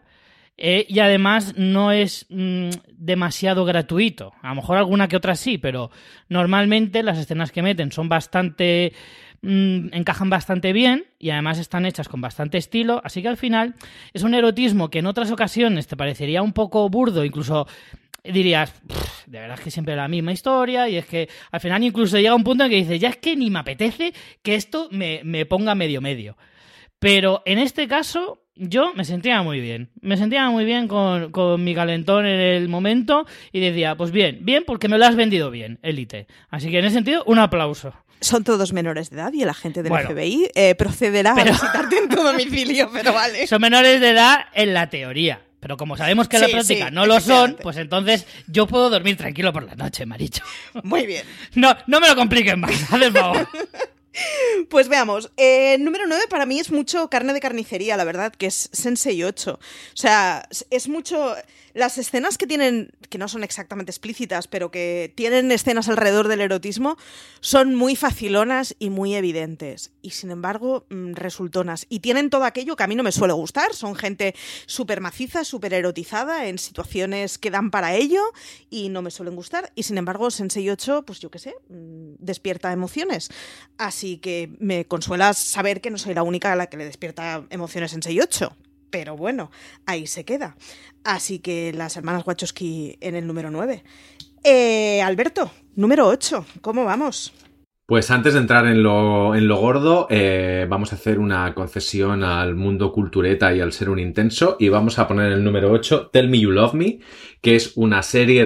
eh, 0.58 0.86
y 0.88 1.00
además 1.00 1.54
no 1.56 1.92
es 1.92 2.26
mm, 2.30 2.70
demasiado 2.96 3.64
gratuito. 3.66 4.32
A 4.40 4.48
lo 4.48 4.54
mejor 4.56 4.78
alguna 4.78 5.06
que 5.06 5.16
otra 5.16 5.36
sí, 5.36 5.58
pero 5.58 5.90
normalmente 6.30 7.02
las 7.02 7.18
escenas 7.18 7.52
que 7.52 7.62
meten 7.62 7.92
son 7.92 8.08
bastante 8.08 8.94
mm, 9.42 9.88
encajan 9.92 10.30
bastante 10.30 10.72
bien 10.72 11.04
y 11.18 11.30
además 11.30 11.58
están 11.58 11.86
hechas 11.86 12.08
con 12.08 12.20
bastante 12.20 12.58
estilo, 12.58 13.00
así 13.04 13.22
que 13.22 13.28
al 13.28 13.36
final 13.36 13.74
es 14.12 14.22
un 14.22 14.34
erotismo 14.34 14.90
que 14.90 14.98
en 15.00 15.06
otras 15.06 15.30
ocasiones 15.30 15.86
te 15.86 15.96
parecería 15.96 16.42
un 16.42 16.52
poco 16.52 16.88
burdo, 16.88 17.24
incluso 17.24 17.66
dirías, 18.24 18.72
"Pff, 18.86 19.26
de 19.26 19.38
verdad 19.40 19.58
es 19.58 19.64
que 19.64 19.70
siempre 19.70 19.96
la 19.96 20.08
misma 20.08 20.32
historia 20.32 20.88
y 20.88 20.96
es 20.96 21.06
que 21.06 21.28
al 21.50 21.60
final 21.60 21.82
incluso 21.84 22.16
llega 22.18 22.34
un 22.34 22.44
punto 22.44 22.64
en 22.64 22.70
que 22.70 22.76
dices, 22.76 23.00
ya 23.00 23.08
es 23.08 23.16
que 23.16 23.36
ni 23.36 23.50
me 23.50 23.60
apetece 23.60 24.12
que 24.42 24.54
esto 24.54 24.88
me, 24.90 25.20
me 25.24 25.46
ponga 25.46 25.74
medio 25.74 26.00
medio. 26.00 26.36
Pero 26.98 27.42
en 27.44 27.58
este 27.58 27.86
caso 27.86 28.42
yo 28.56 28.94
me 28.94 29.04
sentía 29.04 29.42
muy 29.42 29.60
bien. 29.60 29.90
Me 30.00 30.16
sentía 30.16 30.48
muy 30.50 30.64
bien 30.64 30.88
con, 30.88 31.30
con 31.30 31.62
mi 31.62 31.74
calentón 31.74 32.26
en 32.26 32.40
el 32.40 32.68
momento 32.68 33.26
y 33.52 33.60
decía, 33.60 33.96
pues 33.96 34.10
bien, 34.10 34.38
bien 34.42 34.64
porque 34.66 34.88
me 34.88 34.98
lo 34.98 35.04
has 35.04 35.14
vendido 35.14 35.50
bien, 35.50 35.78
élite. 35.82 36.26
Así 36.48 36.70
que 36.70 36.78
en 36.78 36.86
ese 36.86 36.94
sentido, 36.94 37.22
un 37.26 37.38
aplauso. 37.38 37.92
Son 38.20 38.44
todos 38.44 38.72
menores 38.72 39.10
de 39.10 39.16
edad 39.16 39.32
y 39.32 39.42
el 39.42 39.48
agente 39.48 39.82
del 39.82 39.90
Bueno. 39.90 40.08
FBI 40.10 40.50
eh, 40.54 40.74
procederá 40.74 41.34
Pero- 41.34 41.50
a 41.50 41.52
visitarte 41.52 41.98
en 41.98 42.08
tu 42.08 42.22
domicilio, 42.22 42.90
pero 42.92 43.12
vale. 43.12 43.46
Son 43.46 43.60
menores 43.60 44.00
de 44.00 44.10
edad 44.10 44.46
en 44.54 44.74
la 44.74 44.88
teoría. 44.90 45.42
Pero 45.58 45.76
como 45.76 45.96
sabemos 45.96 46.28
que 46.28 46.36
en 46.36 46.44
Sí, 46.44 46.48
la 46.50 46.56
práctica 46.58 46.88
sí, 46.88 46.94
no 46.94 47.06
lo 47.06 47.18
son, 47.18 47.56
pues 47.60 47.76
entonces 47.78 48.24
yo 48.46 48.66
puedo 48.68 48.88
dormir 48.90 49.16
tranquilo 49.16 49.52
por 49.52 49.64
la 49.64 49.74
noche, 49.74 50.06
maricho. 50.06 50.44
Muy 50.84 51.06
bien. 51.06 51.24
No, 51.54 51.74
no 51.88 51.98
me 51.98 52.06
lo 52.08 52.14
compliquen 52.14 52.60
más, 52.60 52.72
haz 52.92 53.02
el 53.02 53.12
favor. 53.12 53.48
Pues 54.70 54.88
veamos. 54.88 55.30
Eh, 55.36 55.76
número 55.78 56.06
9 56.06 56.24
para 56.30 56.46
mí 56.46 56.58
es 56.58 56.70
mucho 56.70 57.10
carne 57.10 57.34
de 57.34 57.40
carnicería, 57.40 57.98
la 57.98 58.04
verdad, 58.04 58.32
que 58.32 58.46
es 58.46 58.70
Sensei 58.72 59.22
8. 59.22 59.52
O 59.52 59.58
sea, 59.92 60.48
es 60.70 60.88
mucho. 60.88 61.36
Las 61.76 61.98
escenas 61.98 62.38
que 62.38 62.46
tienen, 62.46 62.90
que 63.10 63.18
no 63.18 63.28
son 63.28 63.44
exactamente 63.44 63.90
explícitas, 63.90 64.48
pero 64.48 64.70
que 64.70 65.12
tienen 65.14 65.52
escenas 65.52 65.90
alrededor 65.90 66.26
del 66.26 66.40
erotismo, 66.40 66.96
son 67.40 67.74
muy 67.74 67.96
facilonas 67.96 68.74
y 68.78 68.88
muy 68.88 69.14
evidentes. 69.14 69.92
Y 70.00 70.12
sin 70.12 70.30
embargo, 70.30 70.86
mm, 70.88 71.12
resultonas. 71.12 71.84
Y 71.90 72.00
tienen 72.00 72.30
todo 72.30 72.44
aquello 72.44 72.76
que 72.76 72.82
a 72.82 72.86
mí 72.86 72.94
no 72.94 73.02
me 73.02 73.12
suele 73.12 73.34
gustar. 73.34 73.74
Son 73.74 73.94
gente 73.94 74.34
súper 74.64 75.02
maciza, 75.02 75.44
súper 75.44 75.74
erotizada 75.74 76.46
en 76.46 76.56
situaciones 76.56 77.36
que 77.36 77.50
dan 77.50 77.70
para 77.70 77.94
ello 77.94 78.22
y 78.70 78.88
no 78.88 79.02
me 79.02 79.10
suelen 79.10 79.36
gustar. 79.36 79.70
Y 79.74 79.82
sin 79.82 79.98
embargo, 79.98 80.30
Sensei 80.30 80.70
8, 80.70 81.02
pues 81.06 81.20
yo 81.20 81.30
qué 81.30 81.38
sé, 81.38 81.56
mm, 81.68 82.14
despierta 82.20 82.72
emociones. 82.72 83.28
Así 83.76 84.16
que 84.16 84.56
me 84.60 84.86
consuela 84.86 85.34
saber 85.34 85.82
que 85.82 85.90
no 85.90 85.98
soy 85.98 86.14
la 86.14 86.22
única 86.22 86.54
a 86.54 86.56
la 86.56 86.68
que 86.68 86.78
le 86.78 86.86
despierta 86.86 87.44
emociones 87.50 87.90
Sensei 87.90 88.18
8. 88.18 88.56
Pero 88.98 89.14
bueno, 89.14 89.50
ahí 89.84 90.06
se 90.06 90.24
queda. 90.24 90.56
Así 91.04 91.38
que 91.40 91.70
las 91.74 91.98
hermanas 91.98 92.26
Wachowski 92.26 92.96
en 93.02 93.14
el 93.14 93.26
número 93.26 93.50
9. 93.50 93.84
Eh, 94.42 95.02
Alberto, 95.02 95.50
número 95.74 96.08
8. 96.08 96.46
¿Cómo 96.62 96.82
vamos? 96.86 97.34
Pues 97.84 98.10
antes 98.10 98.32
de 98.32 98.40
entrar 98.40 98.66
en 98.66 98.82
lo, 98.82 99.34
en 99.34 99.48
lo 99.48 99.58
gordo, 99.58 100.06
eh, 100.08 100.64
vamos 100.66 100.94
a 100.94 100.96
hacer 100.96 101.18
una 101.18 101.52
concesión 101.52 102.24
al 102.24 102.54
mundo 102.54 102.90
cultureta 102.90 103.54
y 103.54 103.60
al 103.60 103.74
ser 103.74 103.90
un 103.90 103.98
intenso 103.98 104.56
y 104.58 104.70
vamos 104.70 104.98
a 104.98 105.06
poner 105.06 105.30
el 105.30 105.44
número 105.44 105.70
8, 105.72 106.08
Tell 106.10 106.30
Me 106.30 106.40
You 106.40 106.50
Love 106.50 106.72
Me, 106.72 107.00
que 107.42 107.54
es 107.54 107.72
una 107.76 108.02
serie 108.02 108.45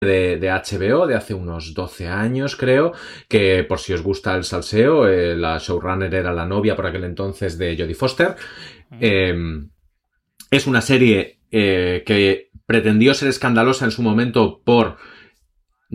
De, 0.00 0.38
de, 0.38 0.50
HBO 0.50 1.06
de 1.06 1.14
hace 1.14 1.34
unos 1.34 1.74
12 1.74 2.08
años, 2.08 2.56
creo, 2.56 2.92
que 3.28 3.64
por 3.64 3.80
si 3.80 3.92
os 3.92 4.02
gusta 4.02 4.36
el 4.36 4.44
salseo, 4.44 5.08
eh, 5.08 5.36
la 5.36 5.58
showrunner 5.58 6.14
era 6.14 6.32
la 6.32 6.46
novia 6.46 6.76
por 6.76 6.86
aquel 6.86 7.04
entonces 7.04 7.58
de 7.58 7.76
Jodie 7.76 7.94
Foster. 7.94 8.36
Eh, 9.00 9.34
es 10.50 10.66
una 10.66 10.80
serie 10.80 11.40
eh, 11.50 12.02
que 12.06 12.50
pretendió 12.66 13.14
ser 13.14 13.28
escandalosa 13.28 13.84
en 13.84 13.90
su 13.90 14.02
momento 14.02 14.62
por 14.64 14.96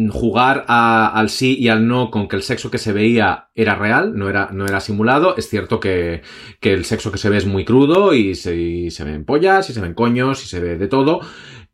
jugar 0.09 0.65
a, 0.67 1.07
al 1.07 1.29
sí 1.29 1.55
y 1.59 1.67
al 1.67 1.87
no 1.87 2.09
con 2.09 2.27
que 2.27 2.35
el 2.35 2.41
sexo 2.41 2.71
que 2.71 2.79
se 2.79 2.93
veía 2.93 3.49
era 3.53 3.75
real, 3.75 4.17
no 4.17 4.27
era, 4.27 4.49
no 4.51 4.65
era 4.65 4.79
simulado. 4.79 5.37
Es 5.37 5.49
cierto 5.49 5.79
que, 5.79 6.23
que 6.59 6.73
el 6.73 6.85
sexo 6.85 7.11
que 7.11 7.19
se 7.19 7.29
ve 7.29 7.37
es 7.37 7.45
muy 7.45 7.63
crudo 7.63 8.13
y 8.13 8.35
se, 8.35 8.55
y 8.55 8.91
se 8.91 9.03
ven 9.03 9.23
pollas 9.23 9.69
y 9.69 9.73
se 9.73 9.81
ven 9.81 9.93
coños 9.93 10.43
y 10.43 10.47
se 10.47 10.59
ve 10.59 10.77
de 10.77 10.87
todo. 10.87 11.21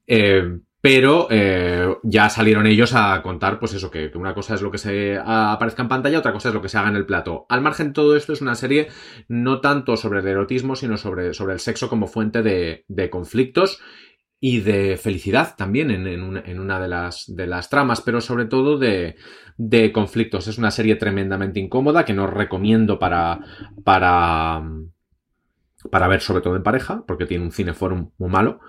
Eh, 0.05 0.59
pero 0.81 1.27
eh, 1.29 1.97
ya 2.03 2.29
salieron 2.29 2.65
ellos 2.65 2.93
a 2.93 3.21
contar, 3.21 3.59
pues 3.59 3.73
eso, 3.73 3.91
que, 3.91 4.11
una 4.15 4.33
cosa 4.33 4.55
es 4.55 4.61
lo 4.61 4.71
que 4.71 4.77
se 4.77 5.17
aparezca 5.23 5.81
en 5.81 5.89
pantalla, 5.89 6.19
otra 6.19 6.31
cosa 6.31 6.49
es 6.49 6.55
lo 6.55 6.61
que 6.61 6.69
se 6.69 6.77
haga 6.77 6.89
en 6.89 6.95
el 6.95 7.05
plato. 7.05 7.45
Al 7.49 7.61
margen 7.61 7.87
de 7.87 7.93
todo 7.93 8.15
esto, 8.15 8.31
es 8.31 8.41
una 8.41 8.55
serie 8.55 8.87
no 9.27 9.59
tanto 9.59 9.97
sobre 9.97 10.19
el 10.19 10.27
erotismo, 10.27 10.75
sino 10.75 10.95
sobre, 10.95 11.33
sobre 11.33 11.53
el 11.53 11.59
sexo 11.59 11.89
como 11.89 12.07
fuente 12.07 12.41
de, 12.41 13.09
conflictos 13.09 13.81
y 14.39 14.61
de 14.61 14.95
felicidad 14.95 15.55
también 15.57 15.91
en, 15.91 16.07
en, 16.07 16.23
una, 16.23 16.43
en 16.45 16.59
una 16.61 16.79
de, 16.79 16.87
las, 16.87 17.25
de 17.27 17.45
las 17.45 17.69
tramas, 17.69 17.99
pero 17.99 18.21
sobre 18.21 18.45
todo 18.45 18.77
de, 18.77 19.17
de 19.57 19.91
conflictos. 19.91 20.47
Es 20.47 20.57
una 20.57 20.71
serie 20.71 20.95
tremendamente 20.95 21.59
incómoda 21.59 22.05
que 22.05 22.13
no 22.13 22.25
recomiendo 22.25 22.99
para, 22.99 23.41
para, 23.83 24.63
para 25.91 26.07
ver 26.07 26.21
sobre 26.21 26.41
todo 26.41 26.55
en 26.55 26.63
pareja, 26.63 27.03
porque 27.05 27.25
tiene 27.25 27.43
un 27.43 27.51
cineforum 27.51 28.11
muy 28.17 28.29
malo. 28.29 28.61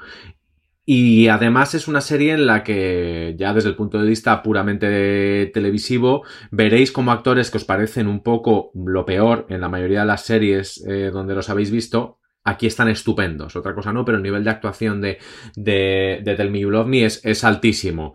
Y 0.85 1.29
además 1.29 1.75
es 1.75 1.89
una 1.89 2.01
serie 2.01 2.33
en 2.33 2.47
la 2.47 2.65
que, 2.65 3.35
ya 3.39 3.53
desde 3.53 3.69
el 3.69 3.77
punto 3.77 4.01
de 4.01 4.09
vista 4.09 4.43
puramente 4.43 5.51
televisivo, 5.53 6.25
veréis 6.51 6.91
como 6.91 7.13
actores 7.13 7.51
que 7.51 7.59
os 7.59 7.65
parecen 7.65 8.09
un 8.09 8.23
poco 8.23 8.73
lo 8.75 9.05
peor 9.05 9.47
en 9.51 9.61
la 9.61 9.69
mayoría 9.69 10.01
de 10.01 10.07
las 10.07 10.25
series 10.25 10.85
eh, 10.89 11.11
donde 11.13 11.35
los 11.35 11.51
habéis 11.51 11.71
visto, 11.71 12.19
aquí 12.45 12.67
están 12.67 12.89
estupendos. 12.89 13.57
Otra 13.57 13.75
cosa 13.75 13.93
no, 13.93 14.05
pero 14.05 14.17
el 14.17 14.23
nivel 14.23 14.43
de 14.43 14.51
actuación 14.51 15.01
de, 15.01 15.19
de, 15.55 16.23
de 16.25 16.35
Tell 16.35 16.51
Me 16.51 16.61
You 16.61 16.71
Love 16.71 16.89
Me 16.89 17.05
es, 17.05 17.25
es 17.25 17.45
altísimo. 17.45 18.15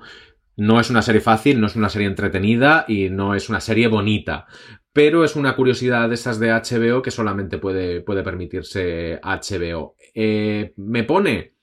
No 0.58 0.80
es 0.80 0.90
una 0.90 1.02
serie 1.02 1.22
fácil, 1.22 1.60
no 1.60 1.68
es 1.68 1.76
una 1.76 1.90
serie 1.90 2.08
entretenida 2.08 2.86
y 2.88 3.10
no 3.10 3.36
es 3.36 3.50
una 3.50 3.60
serie 3.60 3.88
bonita. 3.88 4.48
Pero 4.94 5.26
es 5.26 5.36
una 5.36 5.56
curiosidad 5.56 6.08
de 6.08 6.16
esas 6.16 6.40
de 6.40 6.52
HBO 6.52 7.02
que 7.02 7.12
solamente 7.12 7.58
puede, 7.58 8.02
puede 8.02 8.24
permitirse 8.24 9.20
HBO. 9.22 9.96
Eh, 10.14 10.74
¿Me 10.78 11.04
pone? 11.04 11.55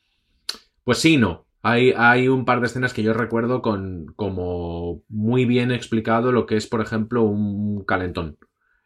Pues 0.85 0.99
sí, 0.99 1.17
no. 1.17 1.47
Hay, 1.63 1.93
hay, 1.97 2.27
un 2.27 2.45
par 2.45 2.61
de 2.61 2.67
escenas 2.67 2.93
que 2.93 3.05
yo 3.05 3.15
recuerdo 3.15 3.63
con 3.63 4.07
como 4.17 5.03
muy 5.09 5.45
bien 5.45 5.71
explicado 5.71 6.33
lo 6.33 6.45
que 6.45 6.57
es, 6.57 6.67
por 6.67 6.81
ejemplo, 6.81 7.23
un 7.23 7.85
calentón. 7.85 8.37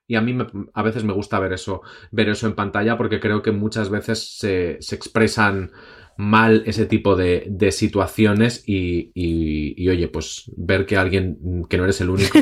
Y 0.07 0.15
a 0.15 0.21
mí 0.21 0.35
me, 0.35 0.47
a 0.75 0.83
veces 0.83 1.03
me 1.03 1.15
gusta 1.15 1.41
ver 1.41 1.53
eso, 1.53 1.81
ver 2.13 2.29
eso 2.29 2.47
en 2.47 2.55
pantalla 2.55 2.97
porque 2.97 3.19
creo 3.19 3.43
que 3.43 3.51
muchas 3.51 3.91
veces 3.91 4.37
se, 4.39 4.77
se 4.81 4.95
expresan 4.95 5.73
mal 6.17 6.63
ese 6.67 6.87
tipo 6.87 7.17
de, 7.17 7.47
de 7.49 7.73
situaciones 7.73 8.63
y, 8.67 9.11
y, 9.15 9.75
y, 9.77 9.89
oye, 9.89 10.09
pues 10.09 10.51
ver 10.57 10.87
que 10.87 10.97
alguien, 10.97 11.65
que 11.69 11.77
no 11.77 11.85
eres 11.85 12.01
el 12.01 12.11
único, 12.11 12.39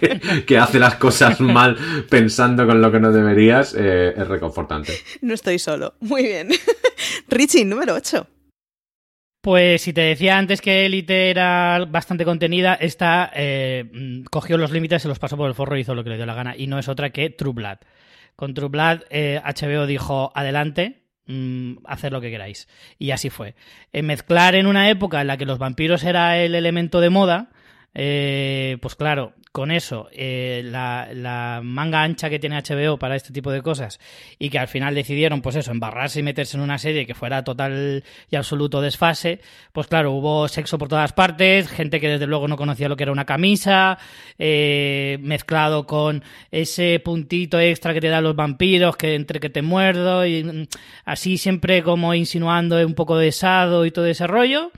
que, 0.00 0.42
que, 0.46 0.58
hace 0.58 0.78
las 0.78 0.96
cosas 0.96 1.40
mal 1.40 1.76
pensando 2.08 2.66
con 2.66 2.80
lo 2.80 2.90
que 2.90 3.00
no 3.00 3.12
deberías, 3.12 3.74
eh, 3.78 4.14
es 4.16 4.26
reconfortante. 4.26 4.94
No 5.20 5.34
estoy 5.34 5.58
solo. 5.58 5.94
Muy 6.00 6.24
bien. 6.24 6.48
Richie, 7.28 7.64
número 7.64 7.94
8. 7.94 8.26
Pues 9.48 9.80
si 9.80 9.94
te 9.94 10.02
decía 10.02 10.36
antes 10.36 10.60
que 10.60 10.84
Elite 10.84 11.30
era 11.30 11.86
bastante 11.88 12.26
contenida, 12.26 12.74
esta 12.74 13.32
eh, 13.34 14.22
cogió 14.30 14.58
los 14.58 14.72
límites, 14.72 15.00
se 15.00 15.08
los 15.08 15.18
pasó 15.18 15.38
por 15.38 15.48
el 15.48 15.54
forro 15.54 15.74
y 15.74 15.80
hizo 15.80 15.94
lo 15.94 16.04
que 16.04 16.10
le 16.10 16.16
dio 16.16 16.26
la 16.26 16.34
gana. 16.34 16.54
Y 16.54 16.66
no 16.66 16.78
es 16.78 16.86
otra 16.86 17.08
que 17.08 17.30
True 17.30 17.54
Blood. 17.54 17.78
Con 18.36 18.52
True 18.52 18.68
Blood, 18.68 19.04
eh, 19.08 19.40
HBO 19.42 19.86
dijo, 19.86 20.32
adelante, 20.34 21.04
mmm, 21.24 21.76
hacer 21.86 22.12
lo 22.12 22.20
que 22.20 22.30
queráis. 22.30 22.68
Y 22.98 23.10
así 23.12 23.30
fue. 23.30 23.54
Eh, 23.94 24.02
mezclar 24.02 24.54
en 24.54 24.66
una 24.66 24.90
época 24.90 25.22
en 25.22 25.28
la 25.28 25.38
que 25.38 25.46
los 25.46 25.58
vampiros 25.58 26.04
era 26.04 26.36
el 26.36 26.54
elemento 26.54 27.00
de 27.00 27.08
moda, 27.08 27.48
eh, 28.00 28.78
pues 28.80 28.94
claro, 28.94 29.34
con 29.50 29.72
eso, 29.72 30.08
eh, 30.12 30.62
la, 30.64 31.08
la, 31.12 31.60
manga 31.64 32.04
ancha 32.04 32.30
que 32.30 32.38
tiene 32.38 32.62
HBO 32.62 32.96
para 32.96 33.16
este 33.16 33.32
tipo 33.32 33.50
de 33.50 33.60
cosas 33.60 33.98
y 34.38 34.50
que 34.50 34.58
al 34.60 34.68
final 34.68 34.94
decidieron, 34.94 35.42
pues 35.42 35.56
eso, 35.56 35.72
embarrarse 35.72 36.20
y 36.20 36.22
meterse 36.22 36.56
en 36.56 36.62
una 36.62 36.78
serie 36.78 37.06
que 37.06 37.16
fuera 37.16 37.42
total 37.42 38.04
y 38.30 38.36
absoluto 38.36 38.80
desfase, 38.80 39.40
pues 39.72 39.88
claro, 39.88 40.12
hubo 40.12 40.46
sexo 40.46 40.78
por 40.78 40.86
todas 40.86 41.12
partes, 41.12 41.68
gente 41.68 41.98
que 41.98 42.08
desde 42.08 42.28
luego 42.28 42.46
no 42.46 42.56
conocía 42.56 42.88
lo 42.88 42.94
que 42.94 43.02
era 43.02 43.10
una 43.10 43.24
camisa, 43.24 43.98
eh, 44.38 45.18
mezclado 45.20 45.84
con 45.84 46.22
ese 46.52 47.00
puntito 47.04 47.58
extra 47.58 47.94
que 47.94 48.00
te 48.00 48.08
dan 48.10 48.22
los 48.22 48.36
vampiros, 48.36 48.96
que 48.96 49.16
entre 49.16 49.40
que 49.40 49.50
te 49.50 49.62
muerdo 49.62 50.24
y 50.24 50.68
así 51.04 51.36
siempre 51.36 51.82
como 51.82 52.14
insinuando 52.14 52.76
un 52.86 52.94
poco 52.94 53.18
de 53.18 53.32
sado 53.32 53.86
y 53.86 53.90
todo 53.90 54.06
ese 54.06 54.28
rollo. 54.28 54.70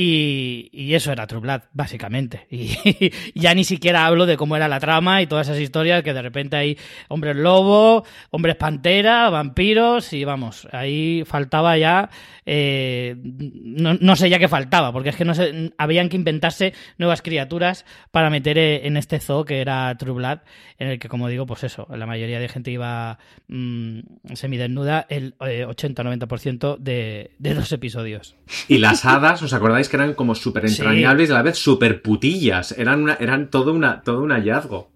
Y, 0.00 0.94
eso 0.94 1.10
era 1.10 1.26
True 1.26 1.60
básicamente. 1.72 2.46
Y, 2.58 3.12
ya 3.34 3.54
ni 3.54 3.64
siquiera 3.64 4.06
hablo 4.06 4.26
de 4.26 4.36
cómo 4.36 4.56
era 4.56 4.68
la 4.68 4.78
trama 4.78 5.22
y 5.22 5.26
todas 5.26 5.48
esas 5.48 5.60
historias 5.60 6.02
que 6.02 6.14
de 6.14 6.22
repente 6.22 6.56
hay 6.56 6.78
hombres 7.08 7.36
lobo, 7.36 8.04
hombres 8.30 8.56
pantera, 8.56 9.28
vampiros 9.30 10.12
y 10.12 10.24
vamos, 10.24 10.68
ahí 10.72 11.24
faltaba 11.26 11.76
ya, 11.76 12.10
eh, 12.46 13.16
no, 13.16 13.94
no, 13.94 14.16
sé 14.16 14.30
ya 14.30 14.38
qué 14.38 14.48
faltaba, 14.48 14.92
porque 14.92 15.10
es 15.10 15.16
que 15.16 15.24
no 15.24 15.34
sé, 15.34 15.72
habían 15.78 16.08
que 16.08 16.16
inventarse 16.16 16.74
nuevas 16.96 17.22
criaturas 17.22 17.84
para 18.10 18.30
meter 18.30 18.58
en 18.58 18.96
este 18.96 19.20
zoo 19.20 19.44
que 19.44 19.60
era 19.60 19.96
True 19.96 20.14
Blood, 20.14 20.38
en 20.78 20.88
el 20.88 20.98
que 20.98 21.08
como 21.08 21.28
digo, 21.28 21.46
pues 21.46 21.64
eso, 21.64 21.86
la 21.90 22.06
mayoría 22.06 22.40
de 22.40 22.48
gente 22.48 22.70
iba 22.70 23.18
mmm, 23.48 24.00
semidesnuda 24.34 25.06
el 25.08 25.34
eh, 25.40 25.66
80-90% 25.66 26.78
de, 26.78 27.32
de 27.38 27.54
los 27.54 27.70
episodios. 27.72 28.36
Y 28.66 28.78
las 28.78 29.04
hadas, 29.04 29.42
¿os 29.42 29.52
acordáis? 29.52 29.87
Que 29.88 29.96
eran 29.96 30.14
como 30.14 30.34
súper 30.34 30.66
entrañables 30.66 31.28
sí. 31.28 31.32
y 31.32 31.34
a 31.34 31.38
la 31.38 31.42
vez 31.42 31.58
súper 31.58 32.02
putillas. 32.02 32.72
Eran, 32.72 33.02
una, 33.02 33.14
eran 33.14 33.50
todo, 33.50 33.72
una, 33.72 34.02
todo 34.02 34.22
un 34.22 34.30
hallazgo. 34.30 34.90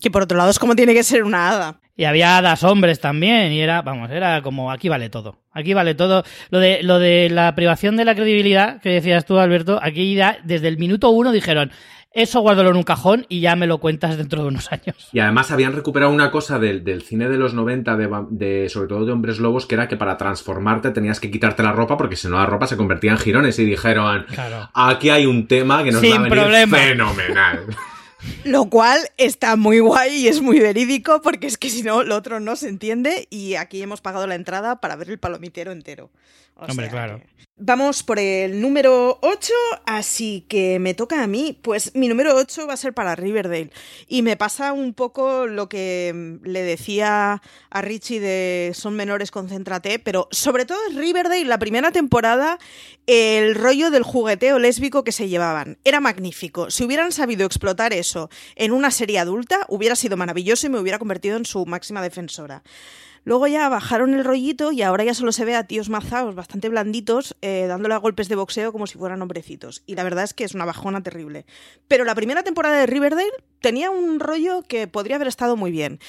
Que 0.00 0.10
por 0.10 0.22
otro 0.22 0.36
lado 0.36 0.50
es 0.50 0.58
como 0.58 0.76
tiene 0.76 0.94
que 0.94 1.02
ser 1.02 1.24
una 1.24 1.48
hada. 1.48 1.80
Y 1.96 2.04
había 2.04 2.38
hadas 2.38 2.64
hombres 2.64 2.98
también, 3.00 3.52
y 3.52 3.60
era, 3.60 3.82
vamos, 3.82 4.10
era 4.10 4.42
como 4.42 4.72
aquí 4.72 4.88
vale 4.88 5.10
todo. 5.10 5.38
Aquí 5.52 5.74
vale 5.74 5.94
todo. 5.94 6.24
Lo 6.50 6.58
de, 6.58 6.82
lo 6.82 6.98
de 6.98 7.30
la 7.30 7.54
privación 7.54 7.96
de 7.96 8.04
la 8.04 8.14
credibilidad 8.16 8.80
que 8.80 8.88
decías 8.90 9.24
tú, 9.24 9.38
Alberto, 9.38 9.78
aquí 9.80 10.14
ya 10.14 10.38
desde 10.42 10.66
el 10.68 10.76
minuto 10.78 11.10
uno 11.10 11.30
dijeron, 11.30 11.70
eso 12.10 12.40
guárdalo 12.40 12.70
en 12.70 12.76
un 12.76 12.82
cajón 12.82 13.26
y 13.28 13.40
ya 13.40 13.54
me 13.54 13.66
lo 13.68 13.78
cuentas 13.78 14.16
dentro 14.16 14.42
de 14.42 14.48
unos 14.48 14.72
años. 14.72 15.08
Y 15.12 15.20
además 15.20 15.50
habían 15.52 15.72
recuperado 15.72 16.12
una 16.12 16.30
cosa 16.32 16.58
del, 16.58 16.82
del 16.82 17.02
cine 17.02 17.28
de 17.28 17.38
los 17.38 17.54
90, 17.54 17.96
de, 17.96 18.08
de, 18.30 18.68
sobre 18.68 18.88
todo 18.88 19.04
de 19.04 19.12
hombres 19.12 19.38
lobos, 19.38 19.66
que 19.66 19.74
era 19.76 19.86
que 19.86 19.96
para 19.96 20.16
transformarte 20.16 20.90
tenías 20.90 21.20
que 21.20 21.30
quitarte 21.30 21.62
la 21.62 21.72
ropa 21.72 21.96
porque 21.96 22.16
si 22.16 22.26
no 22.28 22.38
la 22.38 22.46
ropa 22.46 22.66
se 22.66 22.76
convertía 22.76 23.12
en 23.12 23.18
jirones 23.18 23.56
y 23.60 23.64
dijeron, 23.64 24.26
claro. 24.32 24.68
aquí 24.74 25.10
hay 25.10 25.26
un 25.26 25.46
tema 25.46 25.84
que 25.84 25.92
nos 25.92 26.00
Sin 26.00 26.10
va 26.12 26.16
a 26.16 26.18
venir 26.22 26.38
problema. 26.40 26.76
fenomenal. 26.76 27.60
Lo 28.44 28.68
cual 28.68 28.98
está 29.16 29.56
muy 29.56 29.80
guay 29.80 30.14
y 30.16 30.28
es 30.28 30.40
muy 30.40 30.60
verídico 30.60 31.22
porque 31.22 31.46
es 31.46 31.58
que 31.58 31.70
si 31.70 31.82
no, 31.82 32.02
lo 32.02 32.16
otro 32.16 32.40
no 32.40 32.56
se 32.56 32.68
entiende 32.68 33.26
y 33.30 33.54
aquí 33.54 33.82
hemos 33.82 34.00
pagado 34.00 34.26
la 34.26 34.34
entrada 34.34 34.80
para 34.80 34.96
ver 34.96 35.10
el 35.10 35.18
palomitero 35.18 35.72
entero. 35.72 36.10
O 36.56 36.66
Hombre, 36.66 36.88
claro. 36.88 37.20
Que... 37.20 37.53
Vamos 37.56 38.02
por 38.02 38.18
el 38.18 38.60
número 38.60 39.20
8, 39.22 39.52
así 39.86 40.44
que 40.48 40.80
me 40.80 40.92
toca 40.92 41.22
a 41.22 41.28
mí. 41.28 41.56
Pues 41.62 41.94
mi 41.94 42.08
número 42.08 42.34
8 42.34 42.66
va 42.66 42.74
a 42.74 42.76
ser 42.76 42.92
para 42.94 43.14
Riverdale. 43.14 43.70
Y 44.08 44.22
me 44.22 44.36
pasa 44.36 44.72
un 44.72 44.92
poco 44.92 45.46
lo 45.46 45.68
que 45.68 46.40
le 46.42 46.62
decía 46.64 47.40
a 47.70 47.80
Richie 47.80 48.18
de 48.18 48.72
Son 48.74 48.96
menores, 48.96 49.30
concéntrate, 49.30 50.00
pero 50.00 50.26
sobre 50.32 50.64
todo 50.64 50.78
en 50.90 50.98
Riverdale, 50.98 51.44
la 51.44 51.60
primera 51.60 51.92
temporada, 51.92 52.58
el 53.06 53.54
rollo 53.54 53.92
del 53.92 54.02
jugueteo 54.02 54.58
lésbico 54.58 55.04
que 55.04 55.12
se 55.12 55.28
llevaban. 55.28 55.78
Era 55.84 56.00
magnífico. 56.00 56.72
Si 56.72 56.82
hubieran 56.82 57.12
sabido 57.12 57.46
explotar 57.46 57.92
eso 57.92 58.30
en 58.56 58.72
una 58.72 58.90
serie 58.90 59.20
adulta, 59.20 59.64
hubiera 59.68 59.94
sido 59.94 60.16
maravilloso 60.16 60.66
y 60.66 60.70
me 60.70 60.80
hubiera 60.80 60.98
convertido 60.98 61.36
en 61.36 61.44
su 61.44 61.64
máxima 61.66 62.02
defensora. 62.02 62.64
Luego 63.24 63.46
ya 63.46 63.68
bajaron 63.68 64.14
el 64.14 64.24
rollito 64.24 64.70
y 64.70 64.82
ahora 64.82 65.04
ya 65.04 65.14
solo 65.14 65.32
se 65.32 65.44
ve 65.44 65.54
a 65.54 65.66
tíos 65.66 65.88
mazaos 65.88 66.34
bastante 66.34 66.68
blanditos 66.68 67.36
eh, 67.40 67.64
dándole 67.66 67.94
a 67.94 67.98
golpes 67.98 68.28
de 68.28 68.36
boxeo 68.36 68.70
como 68.70 68.86
si 68.86 68.98
fueran 68.98 69.22
hombrecitos. 69.22 69.82
Y 69.86 69.94
la 69.94 70.04
verdad 70.04 70.24
es 70.24 70.34
que 70.34 70.44
es 70.44 70.54
una 70.54 70.66
bajona 70.66 71.02
terrible. 71.02 71.46
Pero 71.88 72.04
la 72.04 72.14
primera 72.14 72.42
temporada 72.42 72.78
de 72.78 72.86
Riverdale 72.86 73.32
tenía 73.60 73.90
un 73.90 74.20
rollo 74.20 74.62
que 74.62 74.86
podría 74.86 75.16
haber 75.16 75.28
estado 75.28 75.56
muy 75.56 75.70
bien. 75.70 76.00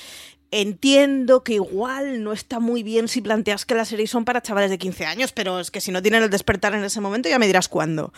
Entiendo 0.52 1.44
que 1.44 1.54
igual 1.54 2.24
no 2.24 2.32
está 2.32 2.60
muy 2.60 2.84
bien 2.84 3.08
si 3.08 3.22
planteas 3.22 3.66
que 3.66 3.76
las 3.76 3.88
series 3.90 4.12
son 4.12 4.26
para 4.26 4.42
chavales 4.42 4.70
de 4.70 4.78
15 4.78 5.06
años, 5.06 5.32
pero 5.34 5.60
es 5.60 5.72
que 5.72 5.82
si 5.82 5.92
no 5.92 6.02
tienen 6.02 6.24
el 6.24 6.30
despertar 6.30 6.74
en 6.76 6.84
ese 6.84 7.02
momento 7.02 7.28
ya 7.28 7.40
me 7.40 7.48
dirás 7.48 7.68
cuándo. 7.68 8.14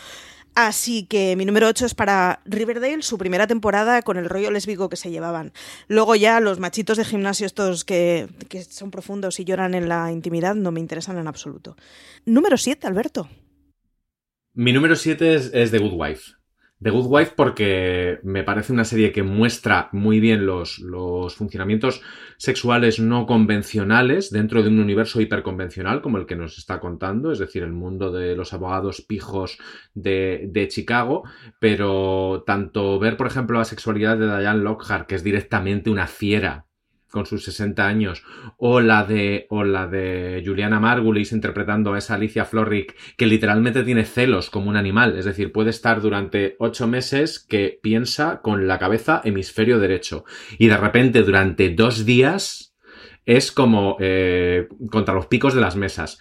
Así 0.60 1.04
que 1.04 1.36
mi 1.36 1.44
número 1.44 1.68
8 1.68 1.86
es 1.86 1.94
para 1.94 2.42
Riverdale, 2.44 3.02
su 3.02 3.16
primera 3.16 3.46
temporada 3.46 4.02
con 4.02 4.16
el 4.16 4.28
rollo 4.28 4.50
lésbico 4.50 4.88
que 4.88 4.96
se 4.96 5.08
llevaban. 5.08 5.52
Luego 5.86 6.16
ya 6.16 6.40
los 6.40 6.58
machitos 6.58 6.96
de 6.96 7.04
gimnasio 7.04 7.46
estos 7.46 7.84
que, 7.84 8.26
son 8.68 8.90
profundos 8.90 9.38
y 9.38 9.44
lloran 9.44 9.74
en 9.74 9.88
la 9.88 10.10
intimidad 10.10 10.56
no 10.56 10.72
me 10.72 10.80
interesan 10.80 11.16
en 11.16 11.28
absoluto. 11.28 11.76
Número 12.24 12.56
7, 12.56 12.88
Alberto. 12.88 13.28
Mi 14.52 14.72
número 14.72 14.96
7 14.96 15.36
es, 15.36 15.50
es 15.54 15.70
The 15.70 15.78
Good 15.78 15.92
Wife. 15.94 16.37
The 16.80 16.90
Good 16.90 17.06
Wife 17.08 17.32
porque 17.36 18.20
me 18.22 18.44
parece 18.44 18.72
una 18.72 18.84
serie 18.84 19.10
que 19.10 19.24
muestra 19.24 19.88
muy 19.92 20.20
bien 20.20 20.46
los, 20.46 20.78
los, 20.78 21.34
funcionamientos 21.34 22.02
sexuales 22.36 23.00
no 23.00 23.26
convencionales 23.26 24.30
dentro 24.30 24.62
de 24.62 24.68
un 24.68 24.78
universo 24.78 25.20
hiperconvencional 25.20 26.00
como 26.02 26.18
el 26.18 26.26
que 26.26 26.36
nos 26.36 26.56
está 26.56 26.78
contando, 26.78 27.32
es 27.32 27.40
decir, 27.40 27.64
el 27.64 27.72
mundo 27.72 28.12
de 28.12 28.36
los 28.36 28.52
abogados 28.52 29.00
pijos 29.00 29.58
de, 29.94 30.48
de 30.52 30.68
Chicago, 30.68 31.24
pero 31.58 32.44
tanto 32.46 33.00
ver, 33.00 33.16
por 33.16 33.26
ejemplo, 33.26 33.58
la 33.58 33.64
sexualidad 33.64 34.16
de 34.16 34.26
Diane 34.38 34.62
Lockhart, 34.62 35.08
que 35.08 35.16
es 35.16 35.24
directamente 35.24 35.90
una 35.90 36.06
fiera 36.06 36.67
con 37.10 37.26
sus 37.26 37.44
60 37.44 37.86
años, 37.86 38.22
o 38.56 38.80
la 38.80 39.04
de, 39.04 39.46
o 39.50 39.64
la 39.64 39.86
de 39.86 40.42
Juliana 40.44 40.80
Margulis 40.80 41.32
interpretando 41.32 41.94
a 41.94 41.98
esa 41.98 42.14
Alicia 42.14 42.44
Florrick 42.44 42.96
que 43.16 43.26
literalmente 43.26 43.82
tiene 43.82 44.04
celos 44.04 44.50
como 44.50 44.68
un 44.70 44.76
animal, 44.76 45.16
es 45.16 45.24
decir, 45.24 45.52
puede 45.52 45.70
estar 45.70 46.00
durante 46.00 46.56
ocho 46.58 46.86
meses 46.86 47.38
que 47.38 47.78
piensa 47.82 48.40
con 48.42 48.66
la 48.66 48.78
cabeza 48.78 49.20
hemisferio 49.24 49.78
derecho 49.78 50.24
y 50.58 50.68
de 50.68 50.76
repente 50.76 51.22
durante 51.22 51.70
dos 51.70 52.04
días 52.04 52.74
es 53.28 53.52
como 53.52 53.98
eh, 54.00 54.68
contra 54.90 55.14
los 55.14 55.26
picos 55.26 55.54
de 55.54 55.60
las 55.60 55.76
mesas 55.76 56.18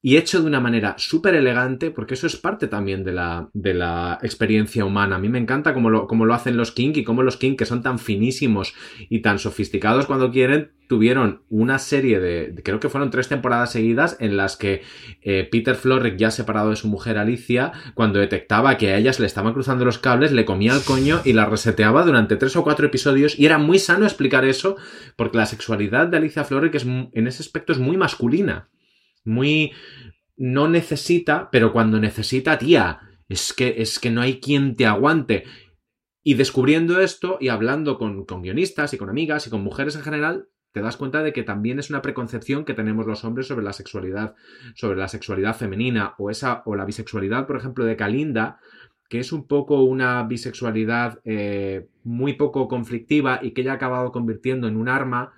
y 0.00 0.16
hecho 0.16 0.40
de 0.40 0.46
una 0.46 0.60
manera 0.60 0.94
súper 0.96 1.34
elegante, 1.34 1.90
porque 1.90 2.14
eso 2.14 2.28
es 2.28 2.36
parte 2.36 2.68
también 2.68 3.02
de 3.02 3.12
la, 3.12 3.48
de 3.52 3.74
la 3.74 4.18
experiencia 4.22 4.84
humana. 4.84 5.16
A 5.16 5.18
mí 5.18 5.28
me 5.28 5.40
encanta 5.40 5.74
cómo 5.74 5.90
lo, 5.90 6.06
cómo 6.06 6.24
lo 6.24 6.34
hacen 6.34 6.56
los 6.56 6.70
King 6.70 6.92
y 6.94 7.02
cómo 7.02 7.24
los 7.24 7.36
King, 7.36 7.56
que 7.56 7.66
son 7.66 7.82
tan 7.82 7.98
finísimos 7.98 8.74
y 9.08 9.22
tan 9.22 9.40
sofisticados 9.40 10.06
cuando 10.06 10.30
quieren, 10.30 10.70
tuvieron 10.88 11.42
una 11.48 11.80
serie 11.80 12.20
de, 12.20 12.54
creo 12.64 12.78
que 12.78 12.88
fueron 12.88 13.10
tres 13.10 13.28
temporadas 13.28 13.72
seguidas 13.72 14.16
en 14.20 14.36
las 14.36 14.56
que 14.56 14.82
eh, 15.20 15.48
Peter 15.50 15.74
Florrick, 15.74 16.16
ya 16.16 16.30
separado 16.30 16.70
de 16.70 16.76
su 16.76 16.86
mujer 16.86 17.18
Alicia, 17.18 17.72
cuando 17.94 18.20
detectaba 18.20 18.76
que 18.76 18.92
a 18.92 18.98
ella 18.98 19.12
se 19.12 19.22
le 19.22 19.26
estaban 19.26 19.52
cruzando 19.52 19.84
los 19.84 19.98
cables, 19.98 20.30
le 20.30 20.44
comía 20.44 20.74
el 20.74 20.82
coño 20.82 21.20
y 21.24 21.32
la 21.32 21.46
reseteaba 21.46 22.04
durante 22.04 22.36
tres 22.36 22.54
o 22.54 22.62
cuatro 22.62 22.86
episodios 22.86 23.36
y 23.36 23.46
era 23.46 23.58
muy 23.58 23.80
sano 23.80 24.04
explicar 24.04 24.44
eso 24.44 24.76
porque 25.16 25.38
la 25.38 25.46
sexualidad 25.46 26.06
de 26.06 26.18
Alicia 26.18 26.44
Florrick 26.44 26.76
es, 26.76 26.84
en 26.84 27.26
ese 27.26 27.42
aspecto 27.42 27.72
es 27.72 27.78
muy 27.80 27.96
masculina 27.96 28.68
muy... 29.24 29.72
no 30.36 30.68
necesita, 30.68 31.50
pero 31.50 31.72
cuando 31.72 31.98
necesita, 31.98 32.58
tía, 32.58 33.00
es 33.28 33.52
que, 33.52 33.76
es 33.78 33.98
que 33.98 34.10
no 34.10 34.20
hay 34.20 34.40
quien 34.40 34.76
te 34.76 34.86
aguante. 34.86 35.44
Y 36.22 36.34
descubriendo 36.34 37.00
esto 37.00 37.38
y 37.40 37.48
hablando 37.48 37.98
con, 37.98 38.24
con 38.24 38.42
guionistas 38.42 38.92
y 38.94 38.98
con 38.98 39.10
amigas 39.10 39.46
y 39.46 39.50
con 39.50 39.62
mujeres 39.62 39.96
en 39.96 40.02
general, 40.02 40.48
te 40.72 40.80
das 40.80 40.96
cuenta 40.96 41.22
de 41.22 41.32
que 41.32 41.42
también 41.42 41.78
es 41.78 41.90
una 41.90 42.02
preconcepción 42.02 42.64
que 42.64 42.74
tenemos 42.74 43.06
los 43.06 43.24
hombres 43.24 43.46
sobre 43.46 43.64
la 43.64 43.72
sexualidad, 43.72 44.34
sobre 44.74 44.98
la 44.98 45.08
sexualidad 45.08 45.56
femenina 45.56 46.14
o 46.18 46.30
esa 46.30 46.62
o 46.66 46.76
la 46.76 46.84
bisexualidad, 46.84 47.46
por 47.46 47.56
ejemplo, 47.56 47.84
de 47.84 47.96
Kalinda, 47.96 48.60
que 49.08 49.20
es 49.20 49.32
un 49.32 49.46
poco 49.46 49.82
una 49.82 50.22
bisexualidad 50.24 51.20
eh, 51.24 51.88
muy 52.04 52.34
poco 52.34 52.68
conflictiva 52.68 53.40
y 53.42 53.52
que 53.52 53.62
ella 53.62 53.72
ha 53.72 53.76
acabado 53.76 54.12
convirtiendo 54.12 54.68
en 54.68 54.76
un 54.76 54.88
arma 54.88 55.32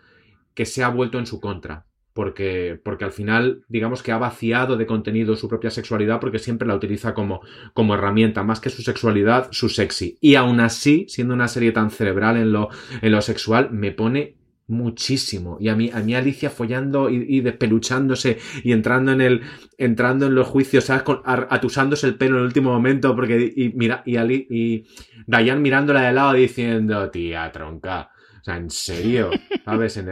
que 0.55 0.67
se 0.67 0.83
ha 0.83 0.89
vuelto 0.89 1.19
en 1.19 1.27
su 1.27 1.41
contra 1.41 1.87
porque, 2.13 2.81
porque 2.83 3.05
al 3.05 3.13
final, 3.13 3.65
digamos 3.69 4.03
que 4.03 4.13
ha 4.13 4.19
vaciado 4.19 4.77
de 4.77 4.87
contenido 4.87 5.37
su 5.37 5.49
propia 5.49 5.71
sexualidad 5.71 6.21
porque 6.21 6.39
siempre 6.39 6.67
la 6.67 6.75
utiliza 6.75 7.15
como, 7.15 7.41
como 7.73 7.95
herramienta, 7.95 8.43
más 8.43 8.61
que 8.61 8.71
su 8.71 8.83
sexualidad, 8.83 9.49
su 9.53 9.69
sexy. 9.69 10.19
Y 10.21 10.35
aún 10.35 10.61
así, 10.61 11.07
siendo 11.09 11.35
una 11.35 11.49
serie 11.49 11.73
tan 11.73 11.91
cerebral 11.91 12.37
en 12.37 12.53
lo, 12.53 12.69
en 13.01 13.13
lo 13.13 13.23
sexual, 13.23 13.71
me 13.71 13.93
pone 13.93 14.37
muchísimo. 14.71 15.59
Y 15.61 15.69
a 15.69 15.77
mí, 15.77 15.91
a 15.93 16.01
mí 16.01 16.15
Alicia 16.15 16.49
follando 16.49 17.11
y, 17.11 17.25
y, 17.29 17.41
despeluchándose 17.41 18.39
y 18.63 18.73
entrando 18.73 19.13
en 19.13 19.21
el, 19.21 19.43
entrando 19.77 20.27
en 20.27 20.35
los 20.35 20.47
juicios, 20.47 20.85
¿sabes? 20.85 21.03
Con, 21.03 21.23
atusándose 21.25 22.07
el 22.07 22.15
pelo 22.15 22.37
en 22.37 22.41
el 22.41 22.47
último 22.47 22.73
momento, 22.73 23.15
porque, 23.15 23.53
y 23.55 23.71
mira, 23.71 24.03
y 24.07 24.17
Ali, 24.17 24.47
y 24.49 24.87
Dayan 25.27 25.61
mirándola 25.63 26.03
de 26.03 26.13
lado 26.13 26.33
diciendo, 26.33 27.11
tía, 27.11 27.51
tronca. 27.53 28.11
O 28.41 28.45
sea, 28.45 28.57
en 28.57 28.71
serio, 28.71 29.31
¿sabes? 29.65 30.03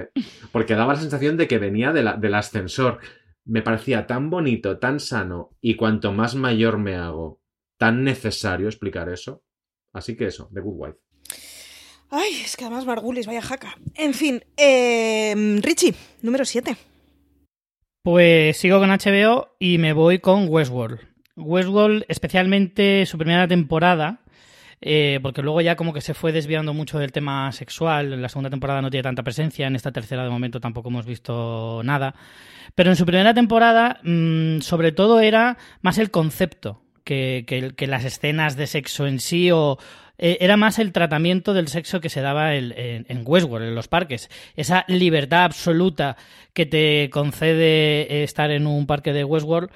Porque 0.52 0.74
daba 0.74 0.94
la 0.94 1.00
sensación 1.00 1.36
de 1.36 1.48
que 1.48 1.58
venía 1.58 1.92
de 1.92 2.02
la, 2.02 2.16
del 2.16 2.34
ascensor. 2.34 3.00
Me 3.44 3.62
parecía 3.62 4.06
tan 4.06 4.28
bonito, 4.28 4.78
tan 4.78 5.00
sano, 5.00 5.56
y 5.60 5.76
cuanto 5.76 6.12
más 6.12 6.34
mayor 6.34 6.78
me 6.78 6.96
hago, 6.96 7.40
tan 7.78 8.04
necesario 8.04 8.68
explicar 8.68 9.08
eso. 9.08 9.42
Así 9.92 10.16
que 10.16 10.26
eso, 10.26 10.50
The 10.52 10.60
Good 10.60 10.74
Wife. 10.76 10.98
Ay, 12.10 12.40
es 12.44 12.56
que 12.56 12.64
además 12.64 12.86
Margulis, 12.86 13.26
vaya 13.26 13.42
jaca. 13.42 13.76
En 13.94 14.14
fin, 14.14 14.42
eh, 14.56 15.58
Richie, 15.62 15.94
número 16.22 16.44
7. 16.44 16.76
Pues 18.02 18.56
sigo 18.56 18.78
con 18.78 18.90
HBO 18.90 19.56
y 19.58 19.78
me 19.78 19.92
voy 19.92 20.18
con 20.18 20.46
Westworld. 20.48 21.00
Westworld, 21.36 22.04
especialmente 22.08 23.04
su 23.06 23.18
primera 23.18 23.46
temporada, 23.46 24.20
eh, 24.80 25.18
porque 25.22 25.42
luego 25.42 25.60
ya 25.60 25.76
como 25.76 25.92
que 25.92 26.00
se 26.00 26.14
fue 26.14 26.32
desviando 26.32 26.72
mucho 26.72 26.98
del 26.98 27.12
tema 27.12 27.50
sexual. 27.52 28.12
En 28.12 28.22
la 28.22 28.28
segunda 28.28 28.50
temporada 28.50 28.82
no 28.82 28.90
tiene 28.90 29.02
tanta 29.02 29.22
presencia, 29.22 29.66
en 29.66 29.76
esta 29.76 29.92
tercera 29.92 30.24
de 30.24 30.30
momento 30.30 30.60
tampoco 30.60 30.88
hemos 30.88 31.06
visto 31.06 31.82
nada. 31.84 32.14
Pero 32.74 32.90
en 32.90 32.96
su 32.96 33.06
primera 33.06 33.34
temporada, 33.34 33.98
mmm, 34.02 34.60
sobre 34.60 34.92
todo 34.92 35.20
era 35.20 35.58
más 35.80 35.98
el 35.98 36.10
concepto 36.10 36.82
que, 37.04 37.74
las 37.88 38.04
escenas 38.04 38.56
de 38.56 38.66
sexo 38.66 39.06
en 39.06 39.20
sí 39.20 39.50
o... 39.50 39.78
Eh, 40.20 40.38
era 40.40 40.56
más 40.56 40.80
el 40.80 40.90
tratamiento 40.90 41.54
del 41.54 41.68
sexo 41.68 42.00
que 42.00 42.08
se 42.08 42.20
daba 42.20 42.56
en, 42.56 43.22
Westworld, 43.24 43.68
en 43.68 43.76
los 43.76 43.86
parques. 43.86 44.28
Esa 44.56 44.84
libertad 44.88 45.44
absoluta 45.44 46.16
que 46.52 46.66
te 46.66 47.08
concede 47.10 48.24
estar 48.24 48.50
en 48.50 48.66
un 48.66 48.88
parque 48.88 49.12
de 49.12 49.22
Westworld. 49.22 49.70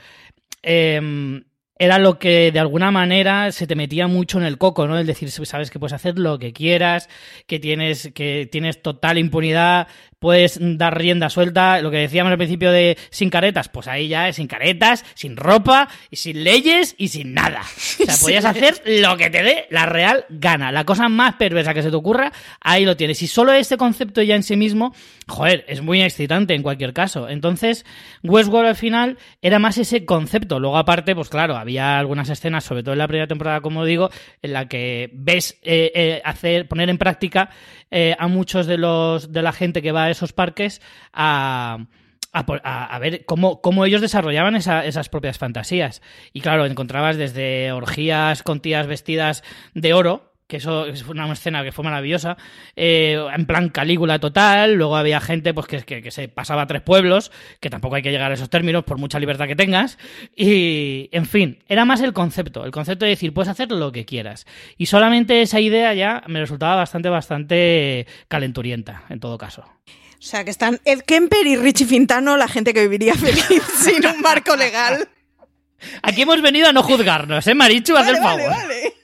Eh, 0.64 1.44
era 1.78 1.98
lo 1.98 2.18
que 2.18 2.52
de 2.52 2.60
alguna 2.60 2.90
manera 2.90 3.50
se 3.50 3.66
te 3.66 3.74
metía 3.74 4.06
mucho 4.06 4.38
en 4.38 4.44
el 4.44 4.58
coco, 4.58 4.86
¿no? 4.86 4.98
El 4.98 5.06
decir, 5.06 5.30
sabes 5.30 5.70
que 5.70 5.78
puedes 5.78 5.94
hacer 5.94 6.18
lo 6.18 6.38
que 6.38 6.52
quieras, 6.52 7.08
que 7.46 7.58
tienes, 7.58 8.10
que 8.14 8.48
tienes 8.50 8.82
total 8.82 9.18
impunidad, 9.18 9.88
puedes 10.18 10.58
dar 10.60 10.96
rienda 10.96 11.28
suelta, 11.28 11.80
lo 11.80 11.90
que 11.90 11.96
decíamos 11.96 12.30
al 12.30 12.38
principio 12.38 12.70
de 12.70 12.96
sin 13.10 13.30
caretas, 13.30 13.68
pues 13.68 13.88
ahí 13.88 14.06
ya 14.06 14.28
es 14.28 14.36
sin 14.36 14.46
caretas, 14.46 15.04
sin 15.14 15.36
ropa, 15.36 15.88
y 16.10 16.16
sin 16.16 16.44
leyes 16.44 16.94
y 16.98 17.08
sin 17.08 17.34
nada. 17.34 17.62
O 17.62 18.04
sea, 18.04 18.14
podías 18.20 18.44
hacer 18.44 18.80
lo 18.86 19.16
que 19.16 19.30
te 19.30 19.42
dé 19.42 19.66
la 19.70 19.86
real 19.86 20.24
gana. 20.28 20.70
La 20.70 20.84
cosa 20.84 21.08
más 21.08 21.34
perversa 21.34 21.74
que 21.74 21.82
se 21.82 21.90
te 21.90 21.96
ocurra, 21.96 22.32
ahí 22.60 22.84
lo 22.84 22.96
tienes. 22.96 23.20
Y 23.22 23.26
solo 23.26 23.52
este 23.52 23.76
concepto 23.76 24.22
ya 24.22 24.36
en 24.36 24.44
sí 24.44 24.56
mismo, 24.56 24.94
joder, 25.26 25.64
es 25.66 25.82
muy 25.82 26.00
excitante 26.02 26.54
en 26.54 26.62
cualquier 26.62 26.92
caso. 26.92 27.28
Entonces, 27.28 27.84
Westworld 28.22 28.68
al 28.68 28.76
final 28.76 29.18
era 29.40 29.58
más 29.58 29.78
ese 29.78 30.04
concepto. 30.04 30.60
Luego 30.60 30.76
aparte, 30.76 31.16
pues 31.16 31.28
claro, 31.28 31.56
había 31.56 31.71
algunas 31.78 32.28
escenas, 32.28 32.64
sobre 32.64 32.82
todo 32.82 32.92
en 32.92 32.98
la 32.98 33.08
primera 33.08 33.26
temporada, 33.26 33.60
como 33.60 33.84
digo, 33.84 34.10
en 34.42 34.52
la 34.52 34.68
que 34.68 35.10
ves 35.12 35.58
eh, 35.62 35.92
eh, 35.94 36.22
hacer, 36.24 36.68
poner 36.68 36.90
en 36.90 36.98
práctica 36.98 37.50
eh, 37.90 38.16
a 38.18 38.28
muchos 38.28 38.66
de 38.66 38.78
los 38.78 39.32
de 39.32 39.42
la 39.42 39.52
gente 39.52 39.82
que 39.82 39.92
va 39.92 40.04
a 40.04 40.10
esos 40.10 40.32
parques 40.32 40.80
a, 41.12 41.86
a, 42.32 42.98
ver 42.98 43.24
cómo, 43.24 43.60
cómo, 43.60 43.84
ellos 43.84 44.00
desarrollaban 44.00 44.56
esa, 44.56 44.84
esas 44.84 45.08
propias 45.08 45.38
fantasías. 45.38 46.02
Y 46.32 46.40
claro, 46.40 46.66
encontrabas 46.66 47.16
desde 47.16 47.72
orgías 47.72 48.42
con 48.42 48.60
tías 48.60 48.86
vestidas 48.86 49.42
de 49.74 49.92
oro, 49.92 50.31
que 50.52 50.58
eso 50.58 50.84
fue 51.06 51.14
una 51.14 51.32
escena 51.32 51.64
que 51.64 51.72
fue 51.72 51.82
maravillosa, 51.82 52.36
eh, 52.76 53.18
en 53.34 53.46
plan 53.46 53.70
Calígula 53.70 54.18
total, 54.18 54.74
luego 54.74 54.98
había 54.98 55.18
gente 55.18 55.54
pues 55.54 55.66
que, 55.66 55.80
que, 55.80 56.02
que, 56.02 56.10
se 56.10 56.28
pasaba 56.28 56.60
a 56.60 56.66
tres 56.66 56.82
pueblos, 56.82 57.32
que 57.58 57.70
tampoco 57.70 57.94
hay 57.94 58.02
que 58.02 58.10
llegar 58.10 58.30
a 58.30 58.34
esos 58.34 58.50
términos 58.50 58.84
por 58.84 58.98
mucha 58.98 59.18
libertad 59.18 59.46
que 59.46 59.56
tengas, 59.56 59.96
y 60.36 61.08
en 61.10 61.24
fin, 61.24 61.60
era 61.68 61.86
más 61.86 62.02
el 62.02 62.12
concepto, 62.12 62.66
el 62.66 62.70
concepto 62.70 63.06
de 63.06 63.12
decir, 63.12 63.32
puedes 63.32 63.48
hacer 63.48 63.72
lo 63.72 63.92
que 63.92 64.04
quieras, 64.04 64.46
y 64.76 64.84
solamente 64.84 65.40
esa 65.40 65.58
idea 65.58 65.94
ya 65.94 66.22
me 66.26 66.40
resultaba 66.40 66.76
bastante, 66.76 67.08
bastante 67.08 68.06
calenturienta, 68.28 69.04
en 69.08 69.20
todo 69.20 69.38
caso. 69.38 69.62
O 69.62 70.22
sea, 70.22 70.44
que 70.44 70.50
están 70.50 70.82
Ed 70.84 71.00
Kemper 71.00 71.46
y 71.46 71.56
Richie 71.56 71.86
Fintano, 71.86 72.36
la 72.36 72.46
gente 72.46 72.74
que 72.74 72.82
viviría 72.82 73.14
feliz 73.14 73.62
sin 73.82 74.06
un 74.06 74.20
marco 74.20 74.54
legal. 74.54 75.08
Aquí 76.02 76.20
hemos 76.20 76.42
venido 76.42 76.68
a 76.68 76.72
no 76.74 76.82
juzgarnos, 76.82 77.46
¿eh, 77.46 77.54
Marichu? 77.54 77.94
Vale, 77.94 78.10
hacer 78.10 78.22
favor. 78.22 78.50
Vale, 78.50 78.66
vale. 78.66 78.94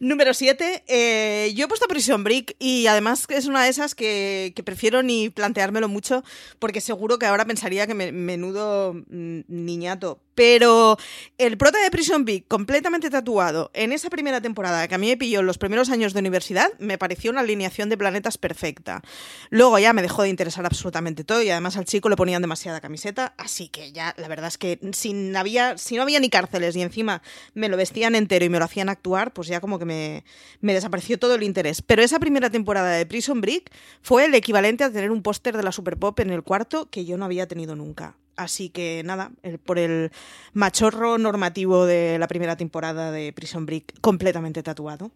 Número 0.00 0.34
7. 0.34 0.84
Eh, 0.86 1.52
yo 1.54 1.64
he 1.64 1.68
puesto 1.68 1.86
Prison 1.86 2.24
Break 2.24 2.56
y 2.58 2.86
además 2.86 3.26
es 3.28 3.46
una 3.46 3.64
de 3.64 3.70
esas 3.70 3.94
que, 3.94 4.52
prefiero 4.64 5.02
ni 5.02 5.30
planteármelo 5.30 5.88
mucho 5.88 6.24
porque 6.58 6.80
seguro 6.80 7.18
que 7.18 7.26
ahora 7.26 7.44
pensaría 7.44 7.86
que 7.86 7.94
me, 7.94 8.12
menudo 8.12 8.94
mm, 8.94 9.40
niñato. 9.48 10.20
Pero 10.34 10.96
el 11.38 11.58
prota 11.58 11.82
de 11.82 11.90
Prison 11.90 12.24
Break 12.24 12.46
completamente 12.48 13.10
tatuado 13.10 13.70
en 13.74 13.92
esa 13.92 14.08
primera 14.08 14.40
temporada 14.40 14.88
que 14.88 14.94
a 14.94 14.98
mí 14.98 15.08
me 15.08 15.16
pilló 15.16 15.40
en 15.40 15.46
los 15.46 15.58
primeros 15.58 15.90
años 15.90 16.14
de 16.14 16.20
universidad 16.20 16.68
me 16.78 16.98
pareció 16.98 17.30
una 17.30 17.40
alineación 17.40 17.88
de 17.88 17.98
planetas 17.98 18.38
perfecta. 18.38 19.02
Luego 19.50 19.78
ya 19.78 19.92
me 19.92 20.02
dejó 20.02 20.22
de 20.22 20.28
interesar 20.28 20.64
absolutamente 20.64 21.24
todo 21.24 21.42
y 21.42 21.50
además 21.50 21.76
al 21.76 21.84
chico 21.84 22.08
le 22.08 22.16
ponían 22.16 22.42
demasiada 22.42 22.80
camiseta, 22.80 23.34
así 23.36 23.68
que 23.68 23.92
ya 23.92 24.14
la 24.16 24.28
verdad 24.28 24.48
es 24.48 24.58
que 24.58 24.78
sin 24.92 25.36
había, 25.36 25.76
si 25.78 25.96
no 25.96 26.02
había 26.02 26.20
ni 26.20 26.30
cárceles 26.30 26.76
y 26.76 26.82
encima 26.82 27.22
me 27.54 27.68
lo 27.68 27.76
vestían 27.76 28.14
entero 28.14 28.44
y 28.44 28.48
me 28.48 28.58
lo 28.58 28.64
hacían 28.64 28.88
actuar, 28.88 29.32
pues 29.32 29.48
ya 29.48 29.60
como 29.60 29.78
que 29.78 29.84
me, 29.84 30.24
me 30.60 30.74
desapareció 30.74 31.18
todo 31.18 31.34
el 31.34 31.42
interés. 31.42 31.82
Pero 31.82 32.02
esa 32.02 32.18
primera 32.18 32.50
temporada 32.50 32.90
de 32.92 33.06
Prison 33.06 33.40
Break 33.40 33.70
fue 34.00 34.24
el 34.24 34.34
equivalente 34.34 34.84
a 34.84 34.90
tener 34.90 35.10
un 35.10 35.22
póster 35.22 35.56
de 35.56 35.62
la 35.62 35.72
Super 35.72 35.96
Pop 35.98 36.18
en 36.20 36.30
el 36.30 36.42
cuarto 36.42 36.88
que 36.90 37.04
yo 37.04 37.18
no 37.18 37.24
había 37.24 37.46
tenido 37.46 37.76
nunca. 37.76 38.16
Así 38.36 38.70
que 38.70 39.02
nada, 39.04 39.30
por 39.64 39.78
el 39.78 40.10
machorro 40.52 41.18
normativo 41.18 41.84
de 41.86 42.18
la 42.18 42.28
primera 42.28 42.56
temporada 42.56 43.10
de 43.10 43.32
Prison 43.32 43.66
Break 43.66 44.00
completamente 44.00 44.62
tatuado. 44.62 45.10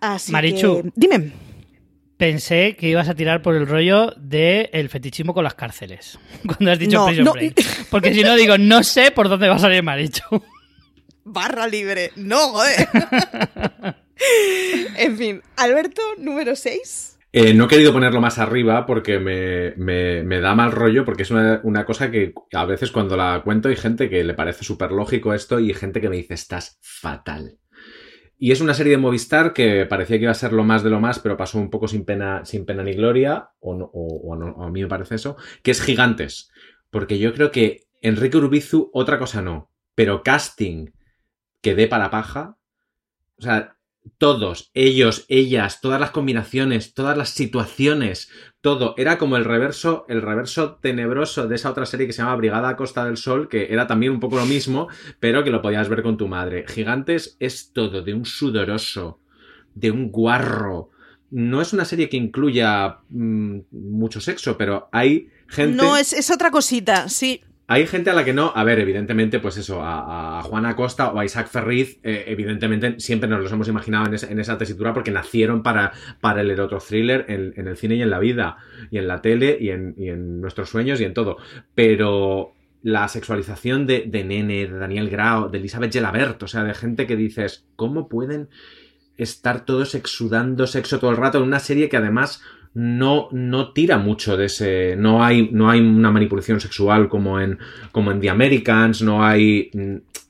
Así 0.00 0.32
Marichu, 0.32 0.82
que, 0.82 0.92
dime. 0.94 1.32
Pensé 2.16 2.76
que 2.76 2.88
ibas 2.88 3.08
a 3.08 3.14
tirar 3.14 3.42
por 3.42 3.54
el 3.54 3.66
rollo 3.66 4.12
del 4.16 4.68
el 4.72 4.88
fetichismo 4.88 5.34
con 5.34 5.44
las 5.44 5.54
cárceles. 5.54 6.18
Cuando 6.46 6.72
has 6.72 6.78
dicho 6.78 6.98
No, 6.98 7.06
Prison 7.06 7.24
no. 7.24 7.32
Break. 7.32 7.88
Porque 7.90 8.14
si 8.14 8.22
no 8.22 8.34
digo, 8.36 8.58
no 8.58 8.82
sé 8.82 9.10
por 9.10 9.28
dónde 9.28 9.48
va 9.48 9.56
a 9.56 9.60
salir 9.60 9.82
Marichu. 9.82 10.42
Barra 11.24 11.66
libre. 11.66 12.12
No, 12.16 12.48
joder. 12.52 12.88
en 14.96 15.18
fin, 15.18 15.42
Alberto, 15.56 16.00
número 16.16 16.56
6. 16.56 17.17
Eh, 17.40 17.54
no 17.54 17.66
he 17.66 17.68
querido 17.68 17.92
ponerlo 17.92 18.20
más 18.20 18.40
arriba 18.40 18.84
porque 18.84 19.20
me, 19.20 19.72
me- 19.76 20.40
da 20.40 20.56
mal 20.56 20.72
rollo, 20.72 21.04
porque 21.04 21.22
es 21.22 21.30
una, 21.30 21.84
cosa 21.86 22.10
que 22.10 22.32
a 22.52 22.64
veces 22.64 22.90
cuando 22.90 23.16
la 23.16 23.42
cuento 23.44 23.68
hay 23.68 23.76
gente 23.76 24.10
que 24.10 24.24
le 24.24 24.34
parece 24.34 24.64
súper 24.64 24.90
lógico 24.90 25.32
esto 25.32 25.60
y 25.60 25.72
gente 25.72 26.00
que 26.00 26.08
me 26.08 26.16
dice, 26.16 26.34
estás 26.34 26.80
fatal. 26.82 27.58
Y 28.38 28.52
es 28.52 28.60
una 28.60 28.74
serie 28.74 28.92
de 28.92 28.98
Movistar 28.98 29.52
que 29.52 29.86
parecía 29.86 30.18
que 30.18 30.24
iba 30.24 30.32
a 30.32 30.34
ser 30.34 30.52
lo 30.52 30.64
más 30.64 30.82
de 30.82 30.90
lo 30.90 31.00
más, 31.00 31.20
pero 31.20 31.36
pasó 31.36 31.58
un 31.58 31.70
poco 31.70 31.88
sin 31.88 32.04
pena, 32.04 32.44
sin 32.44 32.66
pena 32.66 32.82
ni 32.84 32.94
gloria, 32.94 33.50
o, 33.60 33.74
o 33.74 34.64
a 34.64 34.70
mí 34.70 34.82
me 34.82 34.88
parece 34.88 35.16
eso, 35.16 35.36
que 35.62 35.72
es 35.72 35.82
Gigantes. 35.82 36.50
Porque 36.90 37.18
yo 37.18 37.34
creo 37.34 37.52
que 37.52 37.82
Enrique 38.02 38.38
Urbizu, 38.38 38.90
otra 38.92 39.18
cosa 39.20 39.42
no, 39.42 39.70
pero 39.94 40.24
casting 40.24 40.88
que 41.62 41.76
dé 41.76 41.88
para 41.88 42.10
paja, 42.10 42.58
o 43.38 43.42
sea, 43.42 43.77
todos, 44.18 44.70
ellos, 44.74 45.24
ellas, 45.28 45.80
todas 45.80 46.00
las 46.00 46.10
combinaciones, 46.10 46.94
todas 46.94 47.16
las 47.16 47.30
situaciones, 47.30 48.30
todo. 48.60 48.94
Era 48.96 49.18
como 49.18 49.36
el 49.36 49.44
reverso, 49.44 50.06
el 50.08 50.22
reverso 50.22 50.76
tenebroso 50.76 51.48
de 51.48 51.56
esa 51.56 51.70
otra 51.70 51.86
serie 51.86 52.06
que 52.06 52.12
se 52.12 52.22
llama 52.22 52.36
Brigada 52.36 52.70
a 52.70 52.76
Costa 52.76 53.04
del 53.04 53.16
Sol, 53.16 53.48
que 53.48 53.72
era 53.72 53.86
también 53.86 54.12
un 54.12 54.20
poco 54.20 54.36
lo 54.36 54.46
mismo, 54.46 54.88
pero 55.20 55.44
que 55.44 55.50
lo 55.50 55.62
podías 55.62 55.88
ver 55.88 56.02
con 56.02 56.16
tu 56.16 56.28
madre. 56.28 56.64
Gigantes 56.68 57.36
es 57.40 57.72
todo, 57.72 58.02
de 58.02 58.14
un 58.14 58.24
sudoroso, 58.24 59.20
de 59.74 59.90
un 59.90 60.10
guarro. 60.10 60.90
No 61.30 61.60
es 61.60 61.72
una 61.72 61.84
serie 61.84 62.08
que 62.08 62.16
incluya 62.16 63.00
mm, 63.10 63.58
mucho 63.70 64.20
sexo, 64.20 64.56
pero 64.56 64.88
hay 64.92 65.28
gente. 65.48 65.76
No, 65.76 65.96
es, 65.96 66.12
es 66.12 66.30
otra 66.30 66.50
cosita, 66.50 67.08
sí. 67.08 67.42
Hay 67.70 67.86
gente 67.86 68.08
a 68.08 68.14
la 68.14 68.24
que 68.24 68.32
no, 68.32 68.50
a 68.54 68.64
ver, 68.64 68.78
evidentemente, 68.78 69.40
pues 69.40 69.58
eso, 69.58 69.82
a, 69.82 70.38
a 70.38 70.42
Juana 70.42 70.74
Costa 70.74 71.12
o 71.12 71.18
a 71.18 71.24
Isaac 71.26 71.48
Ferriz, 71.48 71.98
eh, 72.02 72.24
evidentemente 72.28 72.98
siempre 72.98 73.28
nos 73.28 73.42
los 73.42 73.52
hemos 73.52 73.68
imaginado 73.68 74.06
en, 74.06 74.40
esa 74.40 74.56
tesitura 74.56 74.94
porque 74.94 75.10
nacieron 75.10 75.62
para, 75.62 75.92
para 76.22 76.40
el 76.40 76.50
eroto 76.50 76.78
thriller 76.78 77.26
en, 77.28 77.68
el 77.68 77.76
cine 77.76 77.96
y 77.96 78.02
en 78.02 78.08
la 78.08 78.20
vida, 78.20 78.56
y 78.90 78.96
en 78.96 79.06
la 79.06 79.20
tele 79.20 79.58
y 79.60 79.68
en, 79.68 79.94
y 79.98 80.08
en 80.08 80.40
nuestros 80.40 80.70
sueños 80.70 80.98
y 81.02 81.04
en 81.04 81.12
todo. 81.12 81.36
Pero 81.74 82.54
la 82.82 83.06
sexualización 83.06 83.86
de, 83.86 84.04
de 84.06 84.24
Nene, 84.24 84.66
de 84.66 84.78
Daniel 84.78 85.10
Grau, 85.10 85.50
de 85.50 85.58
Elizabeth 85.58 85.92
Gelabert, 85.92 86.42
o 86.42 86.48
sea, 86.48 86.64
de 86.64 86.72
gente 86.72 87.06
que 87.06 87.16
dices, 87.16 87.66
¿cómo 87.76 88.08
pueden 88.08 88.48
estar 89.18 89.66
todos 89.66 89.94
exudando 89.94 90.66
sexo 90.66 91.00
todo 91.00 91.10
el 91.10 91.18
rato 91.18 91.36
en 91.36 91.44
una 91.44 91.58
serie 91.58 91.90
que 91.90 91.98
además 91.98 92.40
no, 92.74 93.28
no 93.32 93.72
tira 93.72 93.98
mucho 93.98 94.36
de 94.36 94.46
ese. 94.46 94.96
No 94.96 95.22
hay, 95.24 95.50
no 95.52 95.68
hay 95.70 95.80
una 95.80 96.10
manipulación 96.10 96.60
sexual 96.60 97.08
como 97.08 97.40
en, 97.40 97.58
como 97.92 98.10
en 98.12 98.20
The 98.20 98.30
Americans, 98.30 99.02
no 99.02 99.24
hay, 99.24 99.70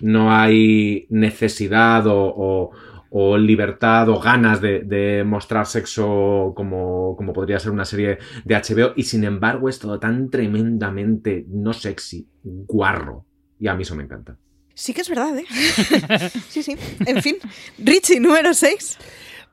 no 0.00 0.32
hay 0.32 1.06
necesidad 1.10 2.06
o, 2.06 2.70
o- 3.10 3.38
libertad 3.38 4.08
o 4.10 4.20
ganas 4.20 4.60
de, 4.60 4.80
de 4.80 5.24
mostrar 5.24 5.66
sexo 5.66 6.52
como, 6.54 7.14
como 7.16 7.32
podría 7.32 7.58
ser 7.58 7.72
una 7.72 7.84
serie 7.86 8.18
de 8.44 8.54
HBO 8.54 8.92
y 8.96 9.02
sin 9.04 9.24
embargo 9.24 9.68
es 9.68 9.78
todo 9.78 9.98
tan 9.98 10.28
tremendamente 10.30 11.44
no 11.48 11.72
sexy, 11.72 12.26
guarro. 12.42 13.24
Y 13.58 13.66
a 13.68 13.74
mí 13.74 13.82
eso 13.82 13.96
me 13.96 14.04
encanta. 14.04 14.36
Sí 14.74 14.94
que 14.94 15.00
es 15.00 15.08
verdad, 15.08 15.36
¿eh? 15.38 15.44
sí, 16.48 16.62
sí. 16.62 16.76
En 17.06 17.20
fin, 17.22 17.36
Richie, 17.78 18.20
número 18.20 18.54
6. 18.54 18.96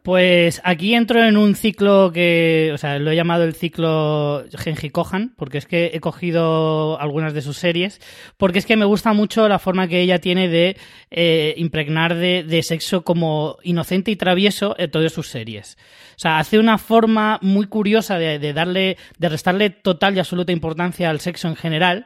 Pues 0.06 0.62
aquí 0.64 0.94
entro 0.94 1.24
en 1.24 1.36
un 1.36 1.56
ciclo 1.56 2.12
que, 2.14 2.70
o 2.72 2.78
sea, 2.78 3.00
lo 3.00 3.10
he 3.10 3.16
llamado 3.16 3.44
el 3.44 3.56
ciclo 3.56 4.46
Genji 4.56 4.92
Kohan, 4.92 5.34
porque 5.36 5.58
es 5.58 5.66
que 5.66 5.90
he 5.96 6.00
cogido 6.00 7.02
algunas 7.02 7.34
de 7.34 7.42
sus 7.42 7.58
series, 7.58 8.00
porque 8.38 8.60
es 8.60 8.68
que 8.68 8.78
me 8.78 8.86
gusta 8.86 9.14
mucho 9.14 9.50
la 9.50 9.58
forma 9.58 9.88
que 9.88 10.02
ella 10.02 10.20
tiene 10.20 10.48
de 10.48 10.78
eh, 11.10 11.56
impregnar 11.58 12.14
de, 12.14 12.62
sexo 12.62 13.04
como 13.04 13.58
inocente 13.64 14.12
y 14.12 14.16
travieso 14.16 14.76
en 14.78 14.92
todas 14.92 15.12
sus 15.12 15.28
series. 15.28 15.76
O 16.12 16.20
sea, 16.20 16.38
hace 16.38 16.60
una 16.60 16.78
forma 16.78 17.40
muy 17.42 17.66
curiosa 17.66 18.20
de, 18.20 18.38
de 18.38 18.54
darle, 18.54 18.98
de 19.18 19.30
restarle 19.30 19.72
total 19.72 20.16
y 20.16 20.20
absoluta 20.20 20.52
importancia 20.52 21.10
al 21.10 21.20
sexo 21.20 21.48
en 21.48 21.56
general. 21.56 22.06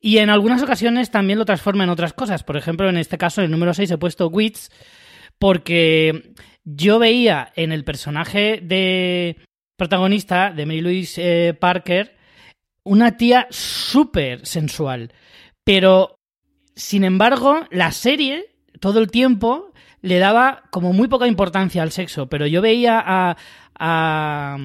Y 0.00 0.18
en 0.18 0.30
algunas 0.30 0.60
ocasiones 0.60 1.12
también 1.12 1.38
lo 1.38 1.44
transforma 1.44 1.84
en 1.84 1.90
otras 1.90 2.14
cosas. 2.14 2.42
Por 2.42 2.56
ejemplo, 2.56 2.88
en 2.88 2.96
este 2.96 3.16
caso, 3.16 3.42
en 3.42 3.44
el 3.44 3.52
número 3.52 3.74
6 3.74 3.92
he 3.92 3.96
puesto 3.96 4.26
Wits, 4.26 4.72
porque 5.38 6.32
yo 6.76 6.98
veía 6.98 7.52
en 7.56 7.72
el 7.72 7.84
personaje 7.84 8.60
de 8.62 9.38
protagonista 9.76 10.52
de 10.52 10.66
Mary 10.66 10.80
Louise 10.80 11.20
eh, 11.48 11.54
Parker 11.54 12.16
una 12.84 13.16
tía 13.16 13.46
súper 13.50 14.46
sensual, 14.46 15.12
pero 15.64 16.16
sin 16.74 17.04
embargo 17.04 17.66
la 17.70 17.92
serie 17.92 18.54
todo 18.80 18.98
el 18.98 19.10
tiempo 19.10 19.72
le 20.00 20.18
daba 20.18 20.64
como 20.70 20.92
muy 20.92 21.08
poca 21.08 21.26
importancia 21.26 21.82
al 21.82 21.90
sexo, 21.92 22.28
pero 22.28 22.46
yo 22.46 22.62
veía 22.62 23.02
a, 23.04 23.36
a- 23.78 24.56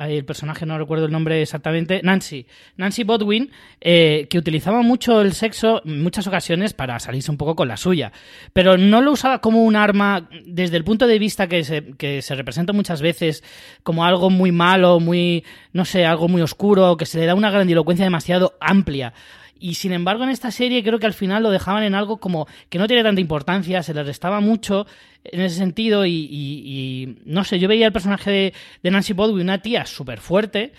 el 0.00 0.24
personaje 0.24 0.66
no 0.66 0.78
recuerdo 0.78 1.06
el 1.06 1.12
nombre 1.12 1.42
exactamente, 1.42 2.00
Nancy, 2.02 2.46
Nancy 2.76 3.04
Bodwin, 3.04 3.50
eh, 3.80 4.26
que 4.30 4.38
utilizaba 4.38 4.82
mucho 4.82 5.20
el 5.20 5.32
sexo 5.32 5.82
en 5.84 6.02
muchas 6.02 6.26
ocasiones 6.26 6.72
para 6.72 6.98
salirse 6.98 7.30
un 7.30 7.36
poco 7.36 7.54
con 7.54 7.68
la 7.68 7.76
suya, 7.76 8.12
pero 8.52 8.76
no 8.76 9.00
lo 9.00 9.12
usaba 9.12 9.40
como 9.40 9.62
un 9.62 9.76
arma 9.76 10.28
desde 10.46 10.76
el 10.76 10.84
punto 10.84 11.06
de 11.06 11.18
vista 11.18 11.46
que 11.46 11.64
se, 11.64 11.94
que 11.96 12.22
se 12.22 12.34
representa 12.34 12.72
muchas 12.72 13.02
veces 13.02 13.44
como 13.82 14.04
algo 14.04 14.30
muy 14.30 14.52
malo, 14.52 15.00
muy, 15.00 15.44
no 15.72 15.84
sé, 15.84 16.04
algo 16.04 16.28
muy 16.28 16.42
oscuro, 16.42 16.96
que 16.96 17.06
se 17.06 17.18
le 17.18 17.26
da 17.26 17.34
una 17.34 17.50
grandilocuencia 17.50 18.04
demasiado 18.04 18.54
amplia. 18.60 19.12
Y 19.58 19.74
sin 19.74 19.92
embargo, 19.92 20.24
en 20.24 20.30
esta 20.30 20.50
serie 20.50 20.82
creo 20.82 20.98
que 20.98 21.06
al 21.06 21.12
final 21.12 21.44
lo 21.44 21.50
dejaban 21.50 21.84
en 21.84 21.94
algo 21.94 22.16
como 22.16 22.48
que 22.68 22.78
no 22.80 22.88
tiene 22.88 23.04
tanta 23.04 23.20
importancia, 23.20 23.80
se 23.84 23.94
le 23.94 24.02
restaba 24.02 24.40
mucho 24.40 24.86
en 25.24 25.40
ese 25.40 25.56
sentido. 25.56 26.06
Y, 26.06 26.10
y- 26.12 26.62
y, 26.64 27.18
no 27.24 27.44
sé, 27.44 27.58
yo 27.58 27.68
veía 27.68 27.86
el 27.86 27.92
personaje 27.92 28.52
de, 28.82 28.90
Nancy 28.90 29.12
Bodwin, 29.12 29.42
una 29.42 29.58
tía 29.62 29.84
súper 29.86 30.20
fuerte, 30.20 30.72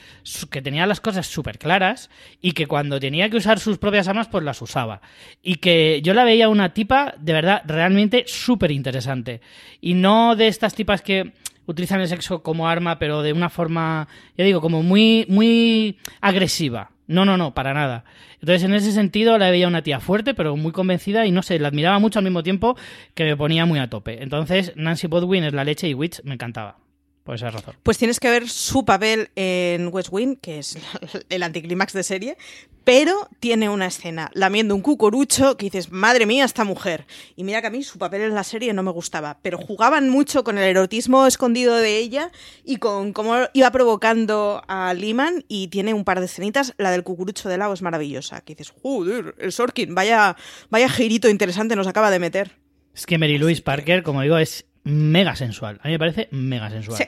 que 0.50 0.62
tenía 0.62 0.86
las 0.86 1.02
cosas 1.02 1.28
súper 1.28 1.58
claras 1.60 2.10
y 2.42 2.52
que 2.54 2.68
cuando 2.68 3.00
tenía 3.00 3.30
que 3.30 3.38
usar 3.38 3.60
sus 3.60 3.78
propias 3.78 4.08
armas, 4.08 4.28
pues 4.28 4.44
las 4.44 4.62
usaba. 4.62 5.02
Y 5.42 5.56
que 5.56 6.02
yo 6.04 6.14
la 6.14 6.24
veía 6.24 6.50
una 6.50 6.74
tipa 6.74 7.16
de 7.20 7.34
verdad 7.34 7.64
realmente 7.66 8.26
súper 8.28 8.72
interesante. 8.72 9.42
Y 9.82 9.94
no 9.94 10.36
de 10.36 10.48
estas 10.48 10.76
tipas 10.76 11.02
que 11.02 11.34
utilizan 11.66 12.02
el 12.02 12.08
sexo 12.08 12.44
como 12.44 12.68
arma, 12.68 13.00
pero 13.00 13.22
de 13.22 13.34
una 13.34 13.50
forma, 13.50 14.08
ya 14.38 14.44
digo, 14.46 14.62
como 14.62 14.84
muy, 14.84 15.26
muy 15.30 15.98
agresiva. 16.22 16.92
No, 17.08 17.26
no, 17.26 17.38
no, 17.38 17.54
para 17.54 17.74
nada. 17.74 18.06
Entonces, 18.40 18.64
en 18.64 18.74
ese 18.74 18.92
sentido, 18.92 19.38
la 19.38 19.50
veía 19.50 19.68
una 19.68 19.82
tía 19.82 20.00
fuerte, 20.00 20.34
pero 20.34 20.56
muy 20.56 20.72
convencida 20.72 21.26
y 21.26 21.32
no 21.32 21.44
sé, 21.44 21.60
la 21.60 21.68
admiraba 21.68 22.00
mucho 22.00 22.20
al 22.20 22.26
mismo 22.26 22.44
tiempo 22.44 22.78
que 23.14 23.26
me 23.26 23.36
ponía 23.36 23.66
muy 23.66 23.80
a 23.80 23.90
tope. 23.90 24.24
Entonces, 24.24 24.74
Nancy 24.76 25.08
Bodwin 25.08 25.44
es 25.44 25.54
la 25.54 25.64
leche 25.64 25.90
y 25.90 25.94
Witch 25.94 26.22
me 26.24 26.34
encantaba. 26.36 26.83
Por 27.24 27.36
esa 27.36 27.50
razón. 27.52 27.76
Pues 27.84 27.98
tienes 27.98 28.20
que 28.20 28.30
ver 28.30 28.50
su 28.50 28.84
papel 28.84 29.30
en 29.36 29.90
West 29.94 30.10
Wing, 30.12 30.36
que 30.36 30.60
es 30.60 30.78
el 31.30 31.44
anticlímax 31.44 31.94
de 31.94 32.04
serie, 32.04 32.38
pero 32.84 33.30
tiene 33.40 33.70
una 33.70 33.88
escena 33.88 34.30
lamiendo 34.34 34.76
un 34.76 34.82
cucurucho 34.82 35.56
que 35.56 35.66
dices, 35.66 35.90
madre 35.90 36.26
mía, 36.26 36.44
esta 36.44 36.66
mujer. 36.66 37.06
Y 37.38 37.46
mira 37.46 37.62
que 37.62 37.68
a 37.68 37.70
mí 37.70 37.82
su 37.84 37.98
papel 37.98 38.24
en 38.24 38.36
la 38.36 38.44
serie 38.44 38.74
no 38.74 38.84
me 38.84 38.92
gustaba, 38.92 39.40
pero 39.42 39.58
jugaban 39.58 40.10
mucho 40.10 40.44
con 40.44 40.58
el 40.58 40.66
erotismo 40.66 41.26
escondido 41.26 41.78
de 41.78 41.98
ella 41.98 42.30
y 42.66 42.76
con 42.78 43.14
cómo 43.14 43.36
iba 43.54 43.72
provocando 43.72 44.62
a 44.68 44.94
Lehman 44.94 45.46
y 45.48 45.70
tiene 45.70 45.94
un 45.94 46.04
par 46.04 46.20
de 46.20 46.26
escenitas, 46.26 46.74
la 46.78 46.92
del 46.92 47.04
cucurucho 47.04 47.48
de 47.48 47.58
lado 47.58 47.74
es 47.74 47.82
maravillosa, 47.82 48.42
que 48.42 48.56
dices, 48.56 48.74
joder, 48.82 49.36
el 49.40 49.54
Sorkin, 49.54 49.96
vaya, 49.96 50.36
vaya 50.70 50.90
girito 50.90 51.30
interesante 51.30 51.78
nos 51.78 51.88
acaba 51.88 52.12
de 52.12 52.20
meter. 52.20 52.58
Es 52.94 53.06
que 53.06 53.18
Mary 53.18 53.38
Louise 53.38 53.62
Parker, 53.62 54.04
como 54.04 54.22
digo, 54.22 54.38
es 54.38 54.66
mega 54.84 55.36
sensual. 55.36 55.80
A 55.84 55.88
mí 55.88 55.94
me 55.94 56.00
parece 56.00 56.28
mega 56.32 56.70
sensual. 56.70 56.98
Sí. 56.98 57.06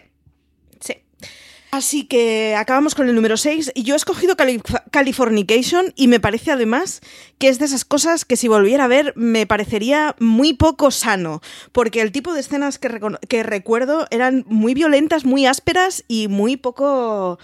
Sí. 0.79 0.93
Así 1.71 2.05
que 2.05 2.55
acabamos 2.55 2.95
con 2.95 3.09
el 3.09 3.15
número 3.15 3.35
6 3.35 3.73
y 3.75 3.83
yo 3.83 3.95
he 3.95 3.97
escogido 3.97 4.37
Cali 4.37 4.61
Californication 4.91 5.93
y 5.97 6.07
me 6.07 6.21
parece 6.21 6.51
además 6.51 7.01
que 7.37 7.49
es 7.49 7.59
de 7.59 7.65
esas 7.65 7.83
cosas 7.83 8.23
que 8.23 8.37
si 8.37 8.47
volviera 8.47 8.85
a 8.85 8.87
ver 8.87 9.11
me 9.17 9.45
parecería 9.45 10.15
muy 10.19 10.53
poco 10.53 10.89
sano, 10.89 11.41
porque 11.73 11.99
el 12.01 12.13
tipo 12.13 12.33
de 12.33 12.39
escenas 12.39 12.79
que, 12.79 13.01
que 13.27 13.43
recuerdo 13.43 14.07
eran 14.09 14.45
muy 14.47 14.73
violentas, 14.73 15.25
muy 15.25 15.45
ásperas 15.45 16.05
y 16.07 16.29
muy 16.29 16.55
poco 16.55 17.39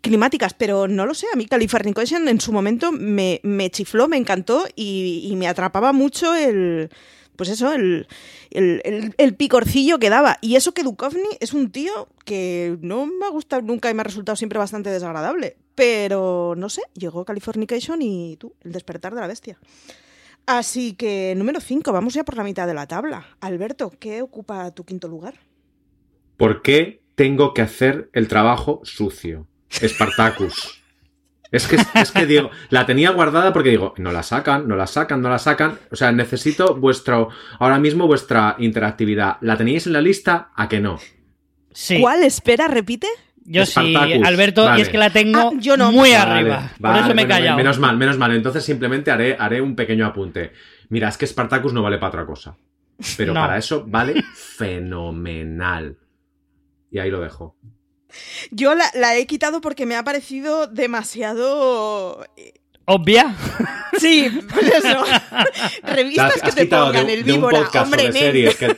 climáticas, 0.00 0.54
pero 0.54 0.88
no 0.88 1.06
lo 1.06 1.14
sé, 1.14 1.26
a 1.32 1.36
mí 1.36 1.46
Californication 1.46 2.26
en 2.26 2.40
su 2.40 2.52
momento 2.52 2.90
me, 2.90 3.40
me 3.44 3.70
chifló, 3.70 4.08
me 4.08 4.16
encantó 4.16 4.66
y, 4.74 5.28
y 5.30 5.36
me 5.36 5.46
atrapaba 5.46 5.92
mucho 5.92 6.34
el 6.34 6.90
pues 7.36 7.50
eso, 7.50 7.72
el, 7.72 8.06
el, 8.50 9.14
el, 9.16 9.34
picorcillo 9.34 9.98
que 9.98 10.10
daba. 10.10 10.38
Y 10.40 10.56
eso 10.56 10.72
que 10.72 10.82
Duchovny 10.82 11.36
es 11.40 11.52
un 11.52 11.70
tío 11.70 12.08
que 12.24 12.76
no 12.80 13.06
me 13.06 13.26
ha 13.26 13.30
gustado 13.30 13.62
nunca 13.62 13.90
y 13.90 13.94
me 13.94 14.00
ha 14.00 14.04
resultado 14.04 14.36
siempre 14.36 14.58
bastante 14.58 14.90
desagradable. 14.90 15.56
Pero 15.74 16.54
no 16.56 16.68
sé, 16.68 16.82
llegó 16.94 17.24
Californication 17.24 18.00
y 18.02 18.36
tú, 18.38 18.54
el 18.62 18.72
despertar 18.72 19.14
de 19.14 19.20
la 19.20 19.26
bestia. 19.26 19.58
Así 20.46 20.94
que 20.94 21.34
número 21.36 21.60
5, 21.60 21.92
vamos 21.92 22.14
ya 22.14 22.24
por 22.24 22.36
la 22.36 22.44
mitad 22.44 22.66
de 22.66 22.74
la 22.74 22.86
tabla. 22.86 23.26
Alberto, 23.40 23.92
¿qué 23.98 24.22
ocupa 24.22 24.70
tu 24.70 24.84
quinto 24.84 25.08
lugar? 25.08 25.34
¿Por 26.36 26.62
qué 26.62 27.02
tengo 27.14 27.52
que 27.52 27.62
hacer 27.62 28.10
el 28.12 28.28
trabajo 28.28 28.80
sucio? 28.84 29.46
Spartacus. 29.70 30.82
Es 31.50 31.66
que, 31.66 31.76
es 31.94 32.12
que 32.12 32.26
digo, 32.26 32.50
la 32.70 32.86
tenía 32.86 33.10
guardada 33.10 33.52
porque 33.52 33.70
digo, 33.70 33.94
no 33.98 34.12
la 34.12 34.22
sacan, 34.22 34.66
no 34.68 34.76
la 34.76 34.86
sacan, 34.86 35.22
no 35.22 35.28
la 35.28 35.38
sacan. 35.38 35.78
O 35.90 35.96
sea, 35.96 36.12
necesito 36.12 36.76
vuestro, 36.76 37.28
ahora 37.58 37.78
mismo 37.78 38.06
vuestra 38.06 38.56
interactividad. 38.58 39.36
¿La 39.40 39.56
teníais 39.56 39.86
en 39.86 39.92
la 39.92 40.00
lista? 40.00 40.50
¿A 40.54 40.68
que 40.68 40.80
no? 40.80 40.98
Sí. 41.72 42.00
¿Cuál? 42.00 42.22
Espera, 42.22 42.68
repite. 42.68 43.06
Yo 43.48 43.64
sí, 43.64 43.94
Alberto, 43.94 44.64
vale. 44.64 44.80
y 44.80 44.82
es 44.82 44.88
que 44.88 44.98
la 44.98 45.10
tengo 45.10 45.38
ah, 45.38 45.58
yo 45.60 45.76
no. 45.76 45.92
muy 45.92 46.10
vale, 46.10 46.32
arriba. 46.32 46.72
Vale, 46.80 46.98
por 46.98 47.04
eso 47.04 47.14
me 47.14 47.22
he 47.22 47.28
callado. 47.28 47.56
Menos 47.56 47.78
mal, 47.78 47.96
menos 47.96 48.18
mal. 48.18 48.34
Entonces 48.34 48.64
simplemente 48.64 49.12
haré, 49.12 49.36
haré 49.38 49.60
un 49.60 49.76
pequeño 49.76 50.04
apunte. 50.04 50.52
Mira, 50.88 51.08
es 51.08 51.16
que 51.16 51.28
Spartacus 51.28 51.72
no 51.72 51.80
vale 51.80 51.98
para 51.98 52.08
otra 52.08 52.26
cosa. 52.26 52.56
Pero 53.16 53.34
no. 53.34 53.40
para 53.40 53.56
eso 53.56 53.84
vale 53.86 54.24
fenomenal. 54.34 55.96
Y 56.90 56.98
ahí 56.98 57.10
lo 57.10 57.20
dejo. 57.20 57.56
Yo 58.50 58.74
la, 58.74 58.90
la, 58.94 59.16
he 59.16 59.26
quitado 59.26 59.60
porque 59.60 59.86
me 59.86 59.96
ha 59.96 60.04
parecido 60.04 60.66
demasiado. 60.66 62.26
eh, 62.36 62.54
¿Obvia? 62.86 63.34
Sí, 63.98 64.28
pues 64.52 64.66
eso. 64.74 65.04
Revistas 65.82 66.42
que 66.42 66.52
te 66.52 66.66
pongan 66.66 67.06
de, 67.06 67.14
el 67.14 67.24
víbora, 67.24 67.60
de 67.72 67.78
hombre, 67.78 68.02
sobre 68.02 68.12
series 68.12 68.56
que, 68.56 68.76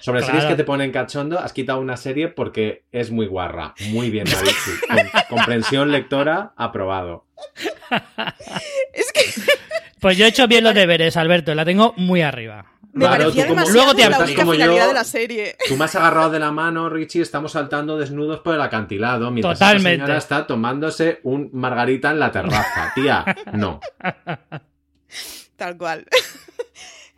sobre 0.00 0.18
claro. 0.18 0.26
series 0.26 0.44
que 0.46 0.56
te 0.56 0.64
ponen 0.64 0.90
cachondo, 0.90 1.38
has 1.38 1.52
quitado 1.52 1.78
una 1.78 1.96
serie 1.96 2.26
porque 2.26 2.82
es 2.90 3.12
muy 3.12 3.26
guarra. 3.26 3.74
Muy 3.90 4.10
bien, 4.10 4.24
David. 4.24 4.50
Con, 4.88 5.36
comprensión 5.36 5.92
lectora, 5.92 6.52
aprobado. 6.56 7.26
es 8.92 9.12
que. 9.12 9.20
Pues 10.00 10.16
yo 10.16 10.24
he 10.24 10.28
hecho 10.30 10.48
bien 10.48 10.64
los 10.64 10.74
deberes, 10.74 11.16
Alberto. 11.16 11.54
La 11.54 11.64
tengo 11.64 11.94
muy 11.96 12.22
arriba. 12.22 12.66
Me 12.92 13.06
claro, 13.06 13.24
parecía 13.24 13.46
como, 13.46 13.68
luego 13.68 13.94
te 13.94 14.10
la 14.10 14.18
única 14.18 14.42
como 14.42 14.52
finalidad 14.52 14.82
yo, 14.82 14.88
de 14.88 14.94
la 14.94 15.04
serie. 15.04 15.56
Tú 15.68 15.76
me 15.76 15.84
has 15.84 15.94
agarrado 15.94 16.30
de 16.30 16.40
la 16.40 16.50
mano, 16.50 16.88
Richie, 16.88 17.22
estamos 17.22 17.52
saltando 17.52 17.96
desnudos 17.96 18.40
por 18.40 18.54
el 18.54 18.60
acantilado 18.60 19.30
mientras 19.30 19.58
Totalmente. 19.58 19.92
esta 19.92 20.04
señora 20.04 20.18
está 20.18 20.46
tomándose 20.46 21.20
un 21.22 21.50
margarita 21.52 22.10
en 22.10 22.18
la 22.18 22.32
terraza. 22.32 22.92
Tía, 22.94 23.24
no. 23.52 23.80
Tal 25.56 25.76
cual. 25.76 26.06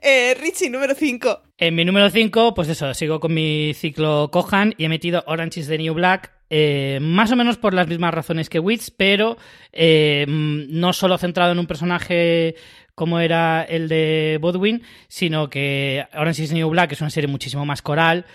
Eh, 0.05 0.35
Richie, 0.35 0.68
número 0.68 0.97
5. 0.97 1.43
En 1.59 1.77
mi 1.77 1.85
número 1.85 2.11
5, 2.11 2.55
pues 2.55 2.68
eso, 2.68 2.93
sigo 2.93 3.20
con 3.20 3.33
mi 3.33 3.73
ciclo 3.73 4.31
Kohan 4.33 4.75
y 4.77 4.85
he 4.85 4.89
metido 4.89 5.23
Orange 5.29 5.61
is 5.61 5.68
the 5.68 5.79
New 5.79 5.95
Black, 5.95 6.33
eh, 6.51 6.99
más 7.01 7.31
o 7.31 7.37
menos 7.37 7.57
por 7.57 7.73
las 7.73 7.87
mismas 7.87 8.12
razones 8.12 8.51
que 8.51 8.59
Wits, 8.59 8.91
pero 8.91 9.39
eh, 9.70 10.27
no 10.29 10.93
solo 10.93 11.18
centrado 11.18 11.53
en 11.53 11.61
un 11.61 11.68
personaje 11.68 12.57
como 12.95 13.20
era 13.20 13.62
el 13.62 13.88
de 13.88 14.38
Bodwin, 14.40 14.82
sino 15.09 15.49
que 15.49 16.07
Orange 16.14 16.45
is 16.45 16.53
New 16.53 16.68
Black 16.70 16.93
es 16.93 17.01
una 17.01 17.11
serie 17.11 17.28
muchísimo 17.28 17.64
más 17.64 17.82
coral. 17.82 18.26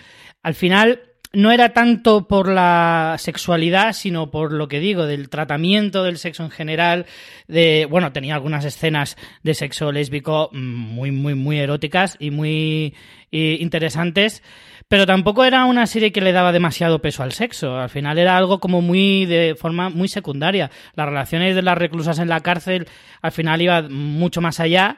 Al 0.44 0.56
final, 0.56 1.02
no 1.34 1.52
era 1.52 1.74
tanto 1.74 2.28
por 2.28 2.50
la 2.50 3.16
sexualidad, 3.20 3.94
sino 3.94 4.32
por 4.32 4.52
lo 4.52 4.68
que 4.68 4.80
digo, 4.80 5.06
del 5.06 5.30
tratamiento 5.30 6.04
del 6.04 6.18
sexo 6.18 6.44
en 6.44 6.52
general. 6.52 7.06
De, 7.48 7.86
bueno, 7.90 8.12
tenía 8.14 8.36
algunas 8.36 8.66
escenas 8.66 9.18
de 9.44 9.54
sexo 9.54 9.92
lésbico 9.92 10.50
muy, 10.54 11.12
muy, 11.12 11.36
muy 11.36 11.60
eróticas 11.60 12.18
y 12.20 12.32
muy 12.32 12.96
interesantes. 13.32 14.42
Pero 14.90 15.06
tampoco 15.06 15.44
era 15.44 15.66
una 15.66 15.86
serie 15.86 16.14
que 16.14 16.22
le 16.22 16.32
daba 16.32 16.54
demasiado 16.54 17.02
peso 17.02 17.22
al 17.22 17.34
sexo. 17.34 17.78
Al 17.78 17.90
final 17.90 18.18
era 18.18 18.38
algo 18.38 18.60
como 18.60 18.82
muy 18.82 19.26
de 19.26 19.56
forma 19.60 19.90
muy 19.90 20.08
secundaria. 20.08 20.72
Las 20.96 21.08
relaciones 21.08 21.56
de 21.56 21.62
las 21.62 21.78
reclusas 21.78 22.20
en 22.20 22.30
la 22.30 22.40
cárcel 22.40 22.88
al 23.22 23.32
final 23.32 23.62
iba 23.62 23.82
mucho 23.84 24.42
más 24.42 24.60
allá 24.60 24.98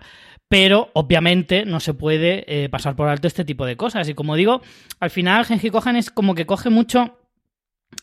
pero 0.50 0.90
obviamente 0.94 1.64
no 1.64 1.80
se 1.80 1.94
puede 1.94 2.44
eh, 2.48 2.70
pasar 2.70 2.96
por 2.96 3.08
alto 3.08 3.28
este 3.28 3.46
tipo 3.46 3.68
de 3.68 3.78
cosas. 3.78 4.10
Y 4.10 4.16
como 4.16 4.36
digo, 4.36 4.62
al 5.00 5.12
final 5.12 5.46
Genji 5.46 5.70
Kohan 5.70 5.96
es 5.96 6.10
como 6.10 6.34
que 6.34 6.48
coge 6.48 6.72
mucho 6.72 7.20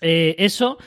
eh, 0.01 0.37
eso 0.39 0.79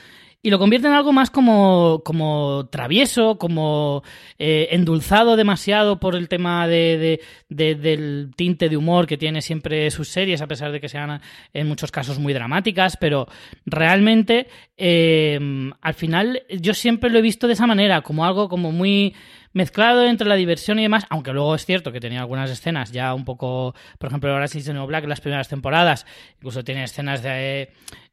y 0.42 0.50
lo 0.50 0.58
convierte 0.58 0.88
en 0.88 0.94
algo 0.94 1.12
más 1.12 1.30
como, 1.30 2.02
como 2.04 2.66
travieso, 2.70 3.36
como 3.36 4.02
eh, 4.38 4.68
endulzado 4.70 5.36
demasiado 5.36 6.00
por 6.00 6.16
el 6.16 6.28
tema 6.28 6.66
de, 6.66 6.96
de, 6.96 7.20
de, 7.48 7.74
del 7.74 8.30
tinte 8.36 8.70
de 8.70 8.76
humor 8.76 9.06
que 9.06 9.18
tiene 9.18 9.42
siempre 9.42 9.90
sus 9.90 10.08
series, 10.08 10.40
a 10.40 10.46
pesar 10.46 10.72
de 10.72 10.80
que 10.80 10.88
sean 10.88 11.20
en 11.52 11.68
muchos 11.68 11.92
casos 11.92 12.18
muy 12.18 12.32
dramáticas, 12.32 12.96
pero 12.96 13.26
realmente 13.66 14.48
eh, 14.78 15.38
al 15.80 15.94
final 15.94 16.42
yo 16.48 16.72
siempre 16.72 17.10
lo 17.10 17.18
he 17.18 17.22
visto 17.22 17.46
de 17.46 17.52
esa 17.52 17.66
manera, 17.66 18.00
como 18.00 18.24
algo 18.24 18.48
como 18.48 18.72
muy 18.72 19.14
mezclado 19.52 20.06
entre 20.06 20.28
la 20.28 20.36
diversión 20.36 20.78
y 20.78 20.82
demás, 20.82 21.06
aunque 21.10 21.32
luego 21.32 21.54
es 21.54 21.66
cierto 21.66 21.92
que 21.92 22.00
tenía 22.00 22.20
algunas 22.20 22.50
escenas 22.50 22.92
ya 22.92 23.14
un 23.14 23.24
poco, 23.24 23.74
por 23.98 24.08
ejemplo, 24.08 24.30
ahora 24.32 24.48
sí 24.48 24.60
No 24.72 24.86
Black 24.86 25.04
en 25.04 25.10
las 25.10 25.20
primeras 25.20 25.48
temporadas, 25.48 26.06
incluso 26.36 26.64
tiene 26.64 26.84
escenas 26.84 27.22
de... 27.22 27.70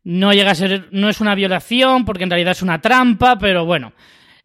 No 0.07 0.31
llega 0.31 0.51
a 0.51 0.55
ser, 0.55 0.87
no 0.91 1.09
es 1.09 1.19
una 1.19 1.35
violación 1.35 2.05
porque 2.05 2.23
en 2.23 2.29
realidad 2.29 2.53
es 2.53 2.61
una 2.61 2.79
trampa, 2.79 3.37
pero 3.37 3.65
bueno, 3.65 3.91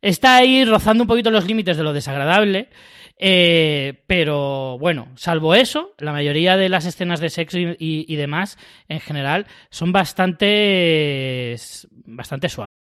está 0.00 0.34
ahí 0.34 0.64
rozando 0.64 1.04
un 1.04 1.06
poquito 1.06 1.30
los 1.30 1.46
límites 1.46 1.76
de 1.76 1.84
lo 1.84 1.92
desagradable. 1.92 2.68
Eh, 3.16 4.02
pero 4.08 4.76
bueno, 4.80 5.12
salvo 5.14 5.54
eso, 5.54 5.94
la 5.98 6.10
mayoría 6.10 6.56
de 6.56 6.68
las 6.68 6.84
escenas 6.84 7.20
de 7.20 7.30
sexo 7.30 7.60
y, 7.60 7.76
y, 7.78 8.12
y 8.12 8.16
demás, 8.16 8.58
en 8.88 8.98
general, 8.98 9.46
son 9.70 9.92
bastante, 9.92 11.54
bastante 12.06 12.48
suaves. 12.48 12.81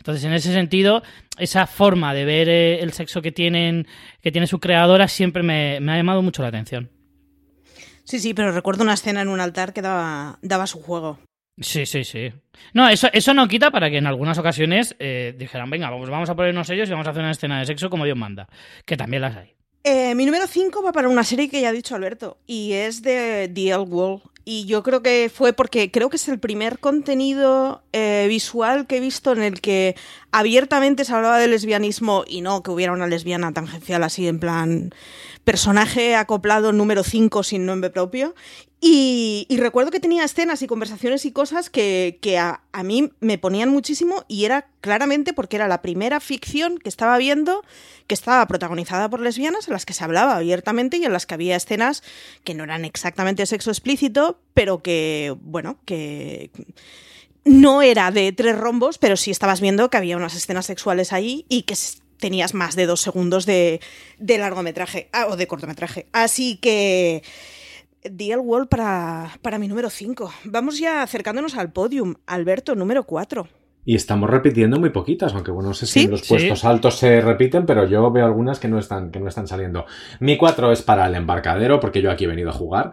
Entonces, 0.00 0.24
en 0.24 0.32
ese 0.32 0.52
sentido, 0.54 1.02
esa 1.36 1.66
forma 1.66 2.14
de 2.14 2.24
ver 2.24 2.48
eh, 2.48 2.80
el 2.80 2.94
sexo 2.94 3.20
que 3.20 3.32
tienen 3.32 3.86
que 4.22 4.32
tiene 4.32 4.46
su 4.46 4.58
creadora 4.58 5.08
siempre 5.08 5.42
me, 5.42 5.78
me, 5.80 5.92
ha 5.92 5.96
llamado 5.96 6.22
mucho 6.22 6.40
la 6.40 6.48
atención. 6.48 6.90
Sí, 8.04 8.18
sí, 8.18 8.32
pero 8.32 8.50
recuerdo 8.50 8.82
una 8.82 8.94
escena 8.94 9.20
en 9.20 9.28
un 9.28 9.40
altar 9.40 9.74
que 9.74 9.82
daba, 9.82 10.38
daba 10.40 10.66
su 10.66 10.80
juego. 10.80 11.18
Sí, 11.60 11.84
sí, 11.84 12.04
sí. 12.04 12.32
No, 12.72 12.88
eso, 12.88 13.08
eso 13.12 13.34
no 13.34 13.46
quita 13.46 13.70
para 13.70 13.90
que 13.90 13.98
en 13.98 14.06
algunas 14.06 14.38
ocasiones 14.38 14.96
eh, 14.98 15.34
dijeran, 15.38 15.68
venga, 15.68 15.90
vamos, 15.90 16.08
vamos 16.08 16.30
a 16.30 16.34
ponernos 16.34 16.70
ellos 16.70 16.88
y 16.88 16.92
vamos 16.92 17.06
a 17.06 17.10
hacer 17.10 17.22
una 17.22 17.32
escena 17.32 17.58
de 17.60 17.66
sexo 17.66 17.90
como 17.90 18.06
Dios 18.06 18.16
manda. 18.16 18.48
Que 18.86 18.96
también 18.96 19.20
las 19.20 19.36
hay. 19.36 19.54
Eh, 19.84 20.14
mi 20.14 20.24
número 20.24 20.46
5 20.46 20.82
va 20.82 20.92
para 20.92 21.08
una 21.08 21.24
serie 21.24 21.48
que 21.48 21.60
ya 21.60 21.68
ha 21.68 21.72
dicho 21.72 21.94
Alberto 21.94 22.38
y 22.46 22.72
es 22.72 23.02
de 23.02 23.50
The 23.52 23.68
L 23.68 23.84
Wall 23.84 24.22
Y 24.44 24.64
yo 24.66 24.82
creo 24.82 25.02
que 25.02 25.30
fue 25.32 25.52
porque 25.52 25.90
creo 25.90 26.08
que 26.08 26.16
es 26.16 26.28
el 26.28 26.38
primer 26.38 26.78
contenido 26.78 27.82
eh, 27.92 28.26
visual 28.28 28.86
que 28.86 28.96
he 28.96 29.00
visto 29.00 29.32
en 29.32 29.42
el 29.42 29.60
que 29.60 29.96
abiertamente 30.32 31.04
se 31.04 31.14
hablaba 31.14 31.38
de 31.38 31.48
lesbianismo 31.48 32.24
y 32.26 32.40
no 32.40 32.62
que 32.62 32.70
hubiera 32.70 32.92
una 32.92 33.06
lesbiana 33.06 33.52
tangencial 33.52 34.02
así 34.02 34.26
en 34.26 34.40
plan 34.40 34.94
personaje 35.44 36.16
acoplado 36.16 36.72
número 36.72 37.04
5 37.04 37.42
sin 37.42 37.66
nombre 37.66 37.90
propio. 37.90 38.34
Y, 38.82 39.46
recuerdo 39.58 39.90
que 39.90 40.00
tenía 40.00 40.24
escenas 40.24 40.62
y 40.62 40.66
conversaciones 40.66 41.26
y 41.26 41.32
cosas 41.32 41.68
que, 41.68 42.18
a, 42.38 42.62
a, 42.72 42.82
mí 42.82 43.12
me 43.20 43.36
ponían 43.36 43.68
muchísimo 43.68 44.24
y 44.26 44.46
era 44.46 44.68
claramente 44.80 45.34
porque 45.34 45.56
era 45.56 45.68
la 45.68 45.82
primera 45.82 46.18
ficción 46.18 46.78
que 46.78 46.88
estaba 46.88 47.18
viendo 47.18 47.62
que 48.06 48.14
estaba 48.14 48.46
protagonizada 48.48 49.10
por 49.10 49.20
lesbianas 49.20 49.68
en 49.68 49.74
las 49.74 49.84
que 49.84 49.92
se 49.92 50.02
hablaba 50.02 50.34
abiertamente 50.34 50.96
y 50.96 51.04
en 51.04 51.12
las 51.12 51.26
que 51.26 51.34
había 51.34 51.56
escenas 51.56 52.02
que 52.42 52.54
no 52.54 52.64
eran 52.64 52.84
exactamente 52.86 53.44
sexo 53.44 53.70
explícito, 53.70 54.40
pero 54.54 54.82
que, 54.82 55.36
bueno, 55.42 55.78
que 55.84 56.50
no 57.44 57.82
era 57.82 58.10
de 58.10 58.32
tres 58.32 58.58
rombos, 58.58 58.96
pero 58.96 59.16
sí 59.16 59.30
estabas 59.30 59.60
viendo 59.60 59.90
que 59.90 59.98
había 59.98 60.16
unas 60.16 60.34
escenas 60.34 60.66
sexuales 60.66 61.12
ahí 61.12 61.44
y 61.48 61.62
que 61.62 61.76
tenías 62.18 62.54
más 62.54 62.76
de 62.76 62.86
dos 62.86 63.00
segundos 63.00 63.46
de, 63.46 63.80
de 64.18 64.38
largometraje 64.38 65.08
ah, 65.12 65.26
o 65.28 65.36
de 65.36 65.46
cortometraje. 65.46 66.06
Así 66.12 66.56
que... 66.56 67.22
Di 68.02 68.32
el 68.32 68.40
Wall 68.40 68.66
para, 68.68 69.38
para 69.42 69.58
mi 69.58 69.68
número 69.68 69.90
5. 69.90 70.32
Vamos 70.44 70.78
ya 70.78 71.02
acercándonos 71.02 71.56
al 71.56 71.72
podium. 71.72 72.14
Alberto, 72.26 72.74
número 72.74 73.04
4. 73.04 73.46
Y 73.84 73.94
estamos 73.94 74.28
repitiendo 74.28 74.78
muy 74.78 74.90
poquitas, 74.90 75.34
aunque 75.34 75.50
bueno, 75.50 75.70
no 75.70 75.74
sé 75.74 75.86
si 75.86 76.04
en 76.04 76.10
los 76.10 76.26
puestos 76.26 76.64
altos 76.64 76.96
se 76.96 77.20
repiten, 77.20 77.64
pero 77.64 77.86
yo 77.86 78.10
veo 78.10 78.26
algunas 78.26 78.58
que 78.58 78.68
no 78.68 78.78
están, 78.78 79.10
que 79.10 79.20
no 79.20 79.28
están 79.28 79.48
saliendo. 79.48 79.86
Mi 80.20 80.36
4 80.36 80.72
es 80.72 80.82
para 80.82 81.06
El 81.06 81.14
Embarcadero, 81.14 81.80
porque 81.80 82.02
yo 82.02 82.10
aquí 82.10 82.24
he 82.24 82.28
venido 82.28 82.50
a 82.50 82.54
jugar. 82.54 82.92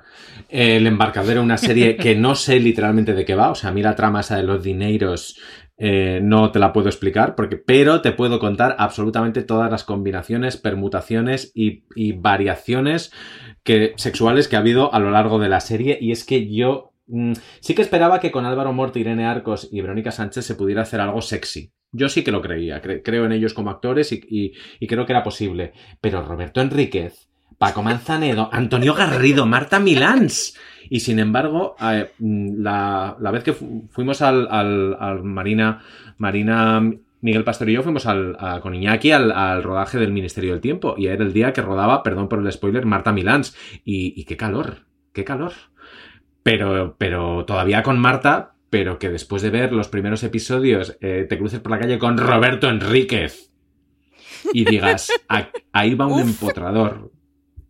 El 0.50 0.88
Embarcadero, 0.88 1.42
una 1.42 1.58
serie 1.58 1.98
que 1.98 2.16
no 2.16 2.36
sé 2.36 2.60
literalmente 2.60 3.14
de 3.14 3.26
qué 3.26 3.36
va. 3.36 3.52
O 3.52 3.56
sea, 3.56 3.70
a 3.70 3.74
mí 3.74 3.82
la 3.82 3.96
trama 3.96 4.22
esa 4.22 4.38
de 4.38 4.44
los 4.44 4.64
dineros 4.64 5.38
eh, 5.78 6.20
no 6.24 6.52
te 6.52 6.58
la 6.58 6.74
puedo 6.74 6.88
explicar, 6.88 7.36
porque, 7.36 7.58
pero 7.58 8.02
te 8.02 8.12
puedo 8.12 8.40
contar 8.40 8.76
absolutamente 8.80 9.44
todas 9.44 9.70
las 9.70 9.84
combinaciones, 9.84 10.58
permutaciones 10.58 11.52
y, 11.54 11.84
y 11.96 12.14
variaciones 12.14 13.12
que, 13.68 13.94
sexuales 13.98 14.48
que 14.48 14.56
ha 14.56 14.60
habido 14.60 14.94
a 14.94 15.00
lo 15.00 15.12
largo 15.12 15.40
de 15.40 15.50
la 15.50 15.60
serie. 15.60 15.98
Y 16.00 16.14
es 16.14 16.24
que 16.24 16.50
yo 16.50 16.94
mm, 17.08 17.34
sí 17.60 17.76
que 17.76 17.82
esperaba 17.82 18.22
que 18.22 18.32
con 18.32 18.46
Álvaro 18.46 18.72
Morte, 18.72 19.02
Irene 19.02 19.26
Arcos 19.26 19.68
y 19.70 19.82
Verónica 19.82 20.12
Sánchez 20.12 20.46
se 20.46 20.56
pudiera 20.56 20.84
hacer 20.84 21.02
algo 21.02 21.22
sexy. 21.22 21.74
Yo 21.92 22.08
sí 22.08 22.24
que 22.24 22.32
lo 22.32 22.42
creía, 22.42 22.82
creo 22.82 23.26
en 23.26 23.34
ellos 23.34 23.54
como 23.54 23.70
actores 23.70 24.14
y, 24.14 24.54
y 24.80 24.88
creo 24.88 25.06
que 25.06 25.12
era 25.12 25.24
posible. 25.24 25.74
Pero 26.00 26.22
Roberto 26.22 26.62
Enríquez, 26.62 27.28
Paco 27.58 27.84
Manzanedo, 27.84 28.50
Antonio 28.52 28.94
Garrido, 28.94 29.46
Marta 29.46 29.80
Milans. 29.80 30.58
Y 30.90 31.02
sin 31.02 31.20
embargo, 31.20 31.76
eh, 31.82 32.12
mm, 32.20 32.62
la, 32.62 33.18
la, 33.20 33.32
vez 33.32 33.44
que 33.44 33.54
fuimos 33.54 34.22
al, 34.22 34.48
al, 34.50 35.24
Marina, 35.24 35.84
Marina 36.18 36.82
Miguel 37.28 37.44
Pastor 37.44 37.70
y 37.70 37.74
yo 37.74 37.84
fuimos 37.84 38.06
al, 38.06 38.38
con 38.62 38.74
Iñaki 38.74 39.12
al, 39.12 39.62
rodaje 39.62 39.98
del 39.98 40.14
Ministerio 40.14 40.54
del 40.54 40.62
Tiempo. 40.62 40.96
Y 40.98 41.08
era 41.08 41.26
el 41.26 41.34
día 41.34 41.52
que 41.52 41.62
rodaba, 41.62 42.02
perdón 42.02 42.30
por 42.30 42.40
el 42.40 42.50
spoiler, 42.50 42.86
Marta 42.86 43.12
Milans. 43.12 43.54
Y, 43.84 44.24
qué 44.24 44.38
calor, 44.38 44.86
qué 45.12 45.26
calor. 45.26 45.52
Pero, 46.42 46.96
pero 46.98 47.44
todavía 47.44 47.84
con 47.84 48.00
Marta, 48.00 48.56
pero 48.70 48.98
que 48.98 49.10
después 49.10 49.42
de 49.42 49.50
ver 49.50 49.74
los 49.74 49.90
primeros 49.90 50.24
episodios 50.24 50.98
eh, 51.02 51.26
te 51.28 51.38
cruces 51.38 51.60
por 51.60 51.74
la 51.74 51.80
calle 51.80 52.00
con 52.00 52.18
Roberto 52.18 52.70
Enríquez 52.70 53.52
y 54.54 54.64
digas, 54.64 55.12
ahí 55.74 55.96
va 55.96 56.08
un 56.08 56.22
empotrador. 56.22 57.12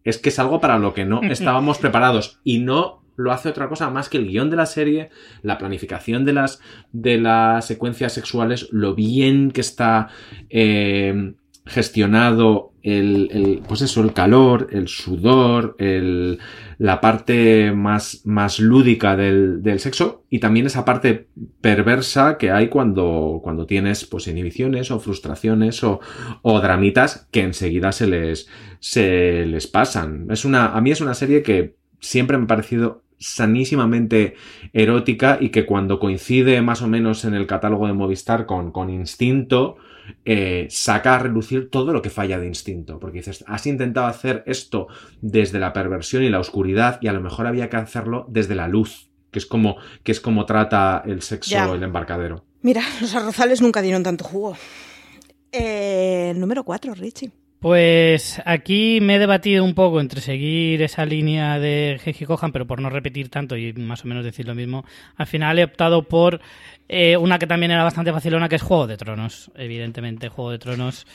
Es 0.03 0.19
que 0.19 0.29
es 0.29 0.37
algo 0.37 0.61
para 0.61 0.77
lo 0.77 0.93
que 0.93 1.05
no 1.05 1.23
estábamos 1.23 1.79
preparados 1.79 2.39
y 2.43 2.59
no 2.59 3.06
lo 3.17 3.33
hace 3.33 3.49
otra 3.49 3.67
cosa 3.67 3.89
más 3.89 4.07
que 4.07 4.17
el 4.17 4.27
guion 4.27 4.49
de 4.49 4.55
la 4.55 4.65
serie, 4.65 5.09
la 5.41 5.57
planificación 5.57 6.23
de 6.23 6.33
las, 6.33 6.61
de 6.93 7.17
las 7.17 7.65
secuencias 7.65 8.13
sexuales, 8.13 8.69
lo 8.71 8.95
bien 8.95 9.51
que 9.51 9.61
está 9.61 10.07
eh, 10.49 11.33
gestionado 11.65 12.73
el, 12.83 13.61
pues 13.67 13.81
eso, 13.81 14.01
el 14.01 14.13
calor, 14.13 14.69
el 14.71 14.87
sudor, 14.87 15.75
el, 15.77 16.39
la 16.77 17.01
parte 17.01 17.73
más, 17.73 18.21
más 18.23 18.59
lúdica 18.59 19.17
del, 19.17 19.61
del, 19.61 19.79
sexo 19.79 20.23
y 20.29 20.39
también 20.39 20.67
esa 20.67 20.85
parte 20.85 21.27
perversa 21.59 22.37
que 22.37 22.51
hay 22.51 22.69
cuando, 22.69 23.41
cuando 23.43 23.65
tienes 23.65 24.05
pues 24.05 24.27
inhibiciones 24.27 24.89
o 24.91 24.99
frustraciones 24.99 25.83
o, 25.83 25.99
o 26.43 26.61
dramitas 26.61 27.27
que 27.31 27.41
enseguida 27.41 27.91
se 27.91 28.07
les, 28.07 28.47
se 28.79 29.45
les 29.45 29.67
pasan. 29.67 30.27
Es 30.29 30.45
una, 30.45 30.67
a 30.67 30.79
mí 30.79 30.91
es 30.91 31.01
una 31.01 31.13
serie 31.13 31.43
que 31.43 31.75
siempre 31.99 32.37
me 32.37 32.45
ha 32.45 32.47
parecido 32.47 33.03
sanísimamente 33.19 34.35
erótica 34.73 35.37
y 35.39 35.49
que 35.49 35.65
cuando 35.65 35.99
coincide 35.99 36.61
más 36.61 36.81
o 36.81 36.87
menos 36.87 37.25
en 37.25 37.33
el 37.33 37.47
catálogo 37.47 37.87
de 37.87 37.93
Movistar 37.93 38.45
con, 38.45 38.71
con 38.71 38.89
Instinto, 38.89 39.77
eh, 40.25 40.67
saca 40.69 41.15
a 41.15 41.19
relucir 41.19 41.69
todo 41.69 41.93
lo 41.93 42.01
que 42.01 42.09
falla 42.09 42.39
de 42.39 42.47
instinto. 42.47 42.99
Porque 42.99 43.19
dices, 43.19 43.43
has 43.47 43.65
intentado 43.65 44.07
hacer 44.07 44.43
esto 44.45 44.87
desde 45.21 45.59
la 45.59 45.73
perversión 45.73 46.23
y 46.23 46.29
la 46.29 46.39
oscuridad 46.39 46.99
y 47.01 47.07
a 47.07 47.13
lo 47.13 47.21
mejor 47.21 47.47
había 47.47 47.69
que 47.69 47.77
hacerlo 47.77 48.25
desde 48.29 48.55
la 48.55 48.67
luz, 48.67 49.09
que 49.31 49.39
es 49.39 49.45
como, 49.45 49.77
que 50.03 50.11
es 50.11 50.21
como 50.21 50.45
trata 50.45 51.03
el 51.05 51.21
sexo 51.21 51.73
el 51.73 51.83
embarcadero. 51.83 52.45
Mira, 52.61 52.81
los 53.01 53.13
arrozales 53.15 53.61
nunca 53.61 53.81
dieron 53.81 54.03
tanto 54.03 54.23
jugo. 54.23 54.55
Eh, 55.51 56.33
número 56.35 56.63
4, 56.63 56.93
Richie. 56.93 57.31
Pues 57.59 58.39
aquí 58.45 58.99
me 59.01 59.15
he 59.15 59.19
debatido 59.19 59.63
un 59.63 59.73
poco 59.73 59.99
entre 59.99 60.21
seguir 60.21 60.83
esa 60.83 61.05
línea 61.05 61.57
de 61.57 61.99
Genji 62.03 62.25
Kohan, 62.25 62.51
pero 62.51 62.67
por 62.67 62.81
no 62.81 62.89
repetir 62.91 63.29
tanto 63.29 63.57
y 63.57 63.73
más 63.73 64.05
o 64.05 64.07
menos 64.07 64.23
decir 64.23 64.47
lo 64.47 64.53
mismo, 64.53 64.85
al 65.15 65.25
final 65.25 65.57
he 65.57 65.63
optado 65.63 66.03
por 66.03 66.39
eh, 66.87 67.17
una 67.17 67.39
que 67.39 67.47
también 67.47 67.71
era 67.71 67.83
bastante 67.83 68.13
facilona, 68.13 68.47
que 68.47 68.57
es 68.57 68.61
Juego 68.61 68.85
de 68.85 68.97
Tronos. 68.97 69.51
Evidentemente, 69.55 70.29
Juego 70.29 70.51
de 70.51 70.59
Tronos 70.59 71.07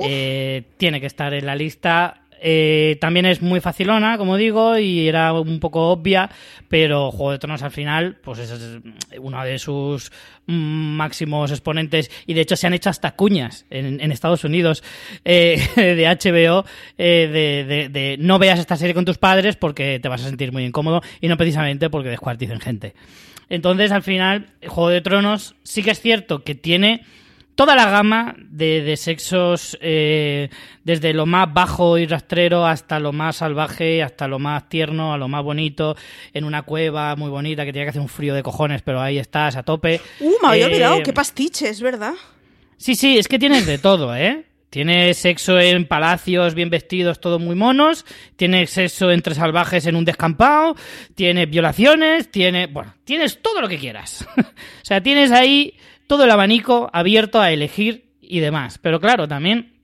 eh, 0.00 0.64
tiene 0.76 1.00
que 1.00 1.06
estar 1.06 1.32
en 1.32 1.46
la 1.46 1.54
lista. 1.54 2.23
Eh, 2.40 2.98
también 3.00 3.26
es 3.26 3.40
muy 3.40 3.60
facilona, 3.60 4.18
como 4.18 4.36
digo, 4.36 4.76
y 4.78 5.08
era 5.08 5.32
un 5.32 5.60
poco 5.60 5.90
obvia, 5.90 6.30
pero 6.68 7.10
Juego 7.10 7.32
de 7.32 7.38
Tronos 7.38 7.62
al 7.62 7.70
final, 7.70 8.16
pues 8.22 8.38
es 8.38 8.80
uno 9.18 9.44
de 9.44 9.58
sus 9.58 10.12
máximos 10.46 11.50
exponentes, 11.50 12.10
y 12.26 12.34
de 12.34 12.42
hecho 12.42 12.56
se 12.56 12.66
han 12.66 12.74
hecho 12.74 12.90
hasta 12.90 13.12
cuñas 13.12 13.64
en, 13.70 14.12
Estados 14.12 14.44
Unidos 14.44 14.82
eh, 15.24 15.60
de 15.76 16.06
HBO 16.06 16.64
eh, 16.98 17.88
de, 17.90 18.16
no 18.18 18.38
veas 18.38 18.58
esta 18.58 18.76
serie 18.76 18.94
con 18.94 19.04
tus 19.04 19.18
padres 19.18 19.56
porque 19.56 19.98
te 20.00 20.08
vas 20.08 20.22
a 20.22 20.28
sentir 20.28 20.52
muy 20.52 20.64
incómodo 20.64 21.02
y 21.20 21.28
no 21.28 21.36
precisamente 21.36 21.90
porque 21.90 22.10
descuarticen 22.10 22.60
gente. 22.60 22.94
Entonces, 23.48 23.92
al 23.92 24.02
final, 24.02 24.46
Juego 24.66 24.90
de 24.90 25.00
Tronos 25.00 25.54
sí 25.62 25.82
que 25.82 25.90
es 25.90 26.00
cierto 26.00 26.44
que 26.44 26.54
tiene 26.54 27.02
toda 27.54 27.74
la 27.76 27.90
gama 27.90 28.34
de, 28.38 28.96
sexos, 28.96 29.78
eh, 29.80 30.48
desde 30.82 31.12
lo 31.12 31.26
más 31.26 31.52
bajo 31.52 31.98
y 31.98 32.06
rastrero 32.06 32.66
hasta 32.66 32.98
lo 32.98 33.12
más 33.12 33.36
salvaje, 33.36 34.02
hasta 34.02 34.28
lo 34.28 34.38
más 34.38 34.68
tierno, 34.68 35.12
a 35.12 35.18
lo 35.18 35.28
más 35.28 35.42
bonito, 35.42 35.96
en 36.32 36.44
una 36.44 36.62
cueva 36.62 37.16
muy 37.16 37.30
bonita 37.30 37.64
que 37.64 37.72
tiene 37.72 37.86
que 37.86 37.90
hacer 37.90 38.02
un 38.02 38.08
frío 38.08 38.34
de 38.34 38.42
cojones, 38.42 38.82
pero 38.82 39.00
ahí 39.00 39.18
estás 39.18 39.56
a 39.56 39.62
tope. 39.62 40.00
Uh, 40.20 40.34
me 40.42 40.48
había 40.48 40.66
olvidado, 40.66 40.96
eh, 40.96 41.02
qué 41.02 41.12
pastiche, 41.12 41.68
es 41.68 41.80
verdad. 41.80 42.14
Sí, 42.76 42.94
sí, 42.94 43.18
es 43.18 43.28
que 43.28 43.38
tienes 43.38 43.66
de 43.66 43.78
todo, 43.78 44.14
¿eh? 44.16 44.44
Tienes 44.74 45.18
sexo 45.18 45.60
en 45.60 45.86
palacios 45.86 46.52
bien 46.54 46.68
vestidos, 46.68 47.20
todos 47.20 47.40
muy 47.40 47.54
monos. 47.54 48.04
Tienes 48.34 48.70
sexo 48.70 49.12
entre 49.12 49.36
salvajes 49.36 49.86
en 49.86 49.94
un 49.94 50.04
descampado. 50.04 50.74
Tienes 51.14 51.48
violaciones. 51.48 52.28
Tienes. 52.28 52.72
Bueno, 52.72 52.92
tienes 53.04 53.40
todo 53.40 53.60
lo 53.60 53.68
que 53.68 53.78
quieras. 53.78 54.26
o 54.36 54.42
sea, 54.82 55.00
tienes 55.00 55.30
ahí 55.30 55.74
todo 56.06 56.24
el 56.24 56.30
abanico 56.30 56.90
abierto 56.92 57.40
a 57.40 57.50
elegir 57.50 58.12
y 58.20 58.40
demás. 58.40 58.78
Pero 58.78 59.00
claro, 59.00 59.28
también, 59.28 59.80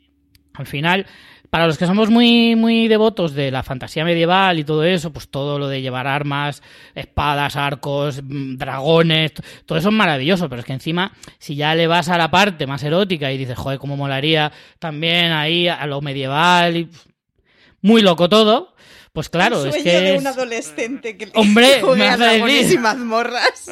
al 0.55 0.67
final, 0.67 1.07
para 1.51 1.67
los 1.67 1.77
que 1.77 1.87
somos 1.87 2.11
muy, 2.11 2.55
muy 2.55 2.87
devotos 2.87 3.35
de 3.35 3.51
la 3.51 3.63
fantasía 3.63 4.05
medieval 4.05 4.59
y 4.59 4.65
todo 4.65 4.85
eso, 4.85 5.13
pues 5.13 5.29
todo 5.29 5.59
lo 5.59 5.69
de 5.69 5.83
llevar 5.83 6.07
armas, 6.07 6.63
espadas, 6.95 7.57
arcos, 7.57 8.23
mm, 8.23 8.57
dragones, 8.57 9.33
todo 9.67 9.77
eso 9.77 9.89
es 9.89 9.95
maravilloso, 9.95 10.49
pero 10.49 10.61
es 10.61 10.67
que 10.67 10.73
encima, 10.73 11.13
si 11.39 11.57
ya 11.57 11.75
le 11.75 11.89
vas 11.89 12.09
a 12.09 12.17
la 12.17 12.31
parte 12.31 12.67
más 12.69 12.83
erótica 12.85 13.33
y 13.33 13.39
dices, 13.39 13.59
joder, 13.59 13.81
cómo 13.81 13.97
molaría 13.97 14.53
también 14.79 15.33
ahí 15.33 15.67
a 15.67 15.85
lo 15.87 16.01
medieval 16.01 16.77
y 16.77 16.89
muy 17.83 18.03
loco 18.03 18.29
todo, 18.29 18.75
pues 19.13 19.29
claro, 19.29 19.65
es 19.67 19.83
que. 19.83 20.01
de 20.01 20.19
un 20.19 20.27
adolescente 20.27 21.17
que 21.17 21.31
Hombre, 21.35 21.81
juega 21.83 22.17
dragones 22.17 22.73
y 22.73 22.79
mazmorras. 22.79 23.71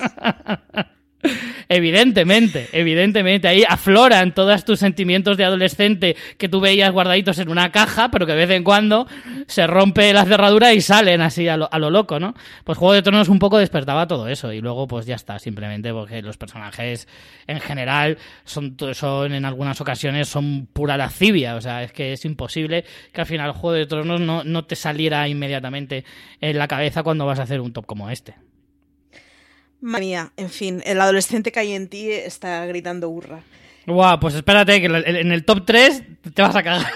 Evidentemente, 1.69 2.69
evidentemente. 2.73 3.49
Ahí 3.49 3.65
afloran 3.69 4.33
todos 4.33 4.65
tus 4.65 4.79
sentimientos 4.79 5.37
de 5.37 5.45
adolescente 5.45 6.17
que 6.39 6.49
tú 6.49 6.61
veías 6.61 6.93
guardaditos 6.93 7.39
en 7.39 7.49
una 7.51 7.71
caja, 7.73 8.11
pero 8.11 8.27
que 8.27 8.33
de 8.33 8.47
vez 8.47 8.51
en 8.51 8.65
cuando 8.65 9.07
se 9.47 9.67
rompe 9.67 10.13
la 10.13 10.25
cerradura 10.25 10.73
y 10.73 10.81
salen 10.81 11.21
así 11.21 11.49
a 11.49 11.57
lo, 11.57 11.69
a 11.73 11.79
lo 11.79 11.91
loco, 11.91 12.19
¿no? 12.21 12.35
Pues 12.65 12.79
Juego 12.79 12.95
de 12.95 13.03
Tronos 13.03 13.29
un 13.29 13.39
poco 13.39 13.59
despertaba 13.59 14.07
todo 14.07 14.29
eso 14.29 14.53
y 14.53 14.61
luego 14.61 14.87
pues 14.87 15.07
ya 15.07 15.17
está, 15.17 15.39
simplemente 15.39 15.93
porque 15.93 16.23
los 16.23 16.37
personajes 16.37 17.09
en 17.47 17.61
general 17.61 18.19
son, 18.45 18.77
en 19.33 19.45
algunas 19.45 19.81
ocasiones 19.81 20.29
son 20.29 20.69
pura 20.73 20.97
lascivia, 20.97 21.57
o 21.57 21.61
sea, 21.61 21.83
es 21.83 21.93
que 21.93 22.13
es 22.13 22.25
imposible 22.25 22.85
que 23.13 23.21
al 23.21 23.27
final 23.27 23.53
Juego 23.53 23.75
de 23.75 23.87
Tronos 23.87 24.21
no, 24.21 24.45
no 24.45 24.65
te 24.65 24.77
saliera 24.77 25.29
inmediatamente 25.29 26.05
en 26.41 26.59
la 26.59 26.69
cabeza 26.69 27.03
cuando 27.03 27.27
vas 27.27 27.39
a 27.39 27.43
hacer 27.43 27.61
un 27.61 27.73
top 27.73 27.87
como 27.87 28.11
este. 28.11 28.48
Manía, 29.81 30.33
en 30.37 30.51
fin, 30.51 30.83
el 30.85 31.01
adolescente 31.01 31.53
que 31.53 31.61
hay 31.61 31.73
en 31.73 31.89
ti 31.89 32.11
está 32.11 32.67
gritando 32.67 33.09
hurra. 33.09 33.41
Guau, 33.87 34.19
pues 34.21 34.35
espérate 34.35 34.81
que 34.81 34.87
en 34.87 35.33
el 35.33 35.45
top 35.45 35.65
3 35.65 36.03
te 36.35 36.43
vas 36.43 36.57
a 36.57 36.63
cagar. 36.63 36.93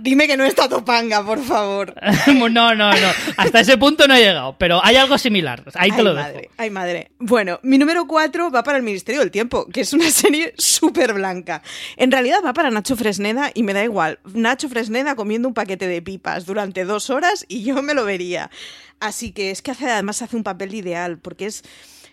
Dime 0.00 0.26
que 0.26 0.36
no 0.36 0.44
está 0.44 0.68
Topanga, 0.68 1.24
por 1.24 1.42
favor. 1.42 1.94
no, 2.26 2.48
no, 2.48 2.74
no. 2.74 3.08
Hasta 3.36 3.60
ese 3.60 3.78
punto 3.78 4.06
no 4.06 4.14
he 4.14 4.20
llegado, 4.20 4.56
pero 4.58 4.84
hay 4.84 4.96
algo 4.96 5.18
similar. 5.18 5.64
Ahí 5.74 5.90
te 5.90 5.98
ay, 5.98 6.04
lo 6.04 6.14
madre, 6.14 6.40
dejo. 6.40 6.54
Ay, 6.56 6.70
madre. 6.70 7.10
Bueno, 7.18 7.60
mi 7.62 7.78
número 7.78 8.06
4 8.06 8.50
va 8.50 8.62
para 8.62 8.78
el 8.78 8.84
Ministerio 8.84 9.20
del 9.20 9.30
Tiempo, 9.30 9.66
que 9.66 9.82
es 9.82 9.92
una 9.92 10.10
serie 10.10 10.54
súper 10.56 11.14
blanca. 11.14 11.62
En 11.96 12.10
realidad 12.10 12.38
va 12.44 12.52
para 12.52 12.70
Nacho 12.70 12.96
Fresneda 12.96 13.50
y 13.54 13.62
me 13.62 13.74
da 13.74 13.84
igual. 13.84 14.18
Nacho 14.34 14.68
Fresneda 14.68 15.14
comiendo 15.14 15.48
un 15.48 15.54
paquete 15.54 15.88
de 15.88 16.02
pipas 16.02 16.46
durante 16.46 16.84
dos 16.84 17.10
horas 17.10 17.44
y 17.48 17.64
yo 17.64 17.82
me 17.82 17.94
lo 17.94 18.04
vería. 18.04 18.50
Así 19.00 19.32
que 19.32 19.50
es 19.50 19.62
que 19.62 19.70
hace, 19.70 19.88
además 19.90 20.22
hace 20.22 20.36
un 20.36 20.42
papel 20.42 20.74
ideal, 20.74 21.18
porque 21.18 21.46
es 21.46 21.62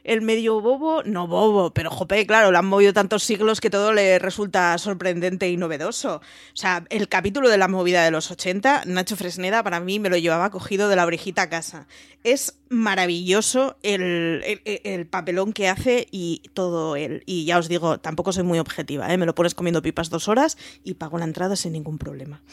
el 0.05 0.21
medio 0.21 0.61
bobo, 0.61 1.03
no 1.03 1.27
bobo, 1.27 1.73
pero 1.73 1.89
jope, 1.89 2.25
claro, 2.25 2.51
lo 2.51 2.59
han 2.59 2.65
movido 2.65 2.93
tantos 2.93 3.23
siglos 3.23 3.59
que 3.59 3.69
todo 3.69 3.91
le 3.91 4.19
resulta 4.19 4.77
sorprendente 4.77 5.49
y 5.49 5.57
novedoso. 5.57 6.17
O 6.17 6.21
sea, 6.55 6.85
el 6.89 7.09
capítulo 7.09 7.49
de 7.49 7.57
la 7.57 7.67
movida 7.67 8.03
de 8.03 8.11
los 8.11 8.29
80, 8.29 8.83
Nacho 8.85 9.15
Fresneda 9.15 9.63
para 9.63 9.79
mí 9.79 9.99
me 9.99 10.09
lo 10.09 10.17
llevaba 10.17 10.51
cogido 10.51 10.89
de 10.89 10.95
la 10.95 11.05
orejita 11.05 11.43
a 11.43 11.49
casa. 11.49 11.87
Es 12.23 12.59
maravilloso 12.69 13.77
el, 13.81 14.43
el, 14.45 14.81
el 14.83 15.07
papelón 15.07 15.53
que 15.53 15.69
hace 15.69 16.07
y 16.11 16.43
todo 16.53 16.95
él. 16.95 17.23
Y 17.25 17.45
ya 17.45 17.57
os 17.57 17.67
digo, 17.67 17.99
tampoco 17.99 18.31
soy 18.31 18.43
muy 18.43 18.59
objetiva, 18.59 19.11
¿eh? 19.11 19.17
me 19.17 19.25
lo 19.25 19.33
pones 19.33 19.55
comiendo 19.55 19.81
pipas 19.81 20.09
dos 20.09 20.27
horas 20.27 20.57
y 20.83 20.93
pago 20.93 21.17
la 21.17 21.25
entrada 21.25 21.55
sin 21.55 21.73
ningún 21.73 21.97
problema. 21.97 22.43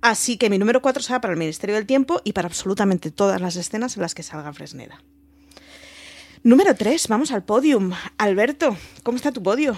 Así 0.00 0.38
que 0.38 0.50
mi 0.50 0.58
número 0.58 0.82
4 0.82 1.02
será 1.02 1.20
para 1.20 1.32
el 1.32 1.38
Ministerio 1.38 1.76
del 1.76 1.86
Tiempo 1.86 2.20
y 2.24 2.32
para 2.32 2.48
absolutamente 2.48 3.10
todas 3.10 3.40
las 3.40 3.56
escenas 3.56 3.96
en 3.96 4.02
las 4.02 4.14
que 4.14 4.22
salga 4.22 4.52
Fresneda. 4.52 5.02
Número 6.46 6.76
3, 6.76 7.08
vamos 7.08 7.32
al 7.32 7.44
podium. 7.44 7.90
Alberto, 8.18 8.76
¿cómo 9.02 9.16
está 9.16 9.32
tu 9.32 9.42
podio? 9.42 9.76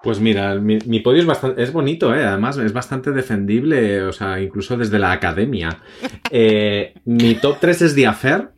Pues 0.00 0.20
mira, 0.20 0.54
mi, 0.54 0.78
mi 0.86 1.00
podio 1.00 1.18
es, 1.18 1.26
bastante, 1.26 1.60
es 1.60 1.72
bonito, 1.72 2.14
¿eh? 2.14 2.24
además 2.24 2.56
es 2.58 2.72
bastante 2.72 3.10
defendible, 3.10 4.04
o 4.04 4.12
sea, 4.12 4.40
incluso 4.40 4.76
desde 4.76 5.00
la 5.00 5.10
academia. 5.10 5.82
Eh, 6.30 6.94
mi 7.04 7.34
top 7.36 7.58
3 7.60 7.82
es 7.82 7.94
The 7.94 8.06
Affair, 8.06 8.48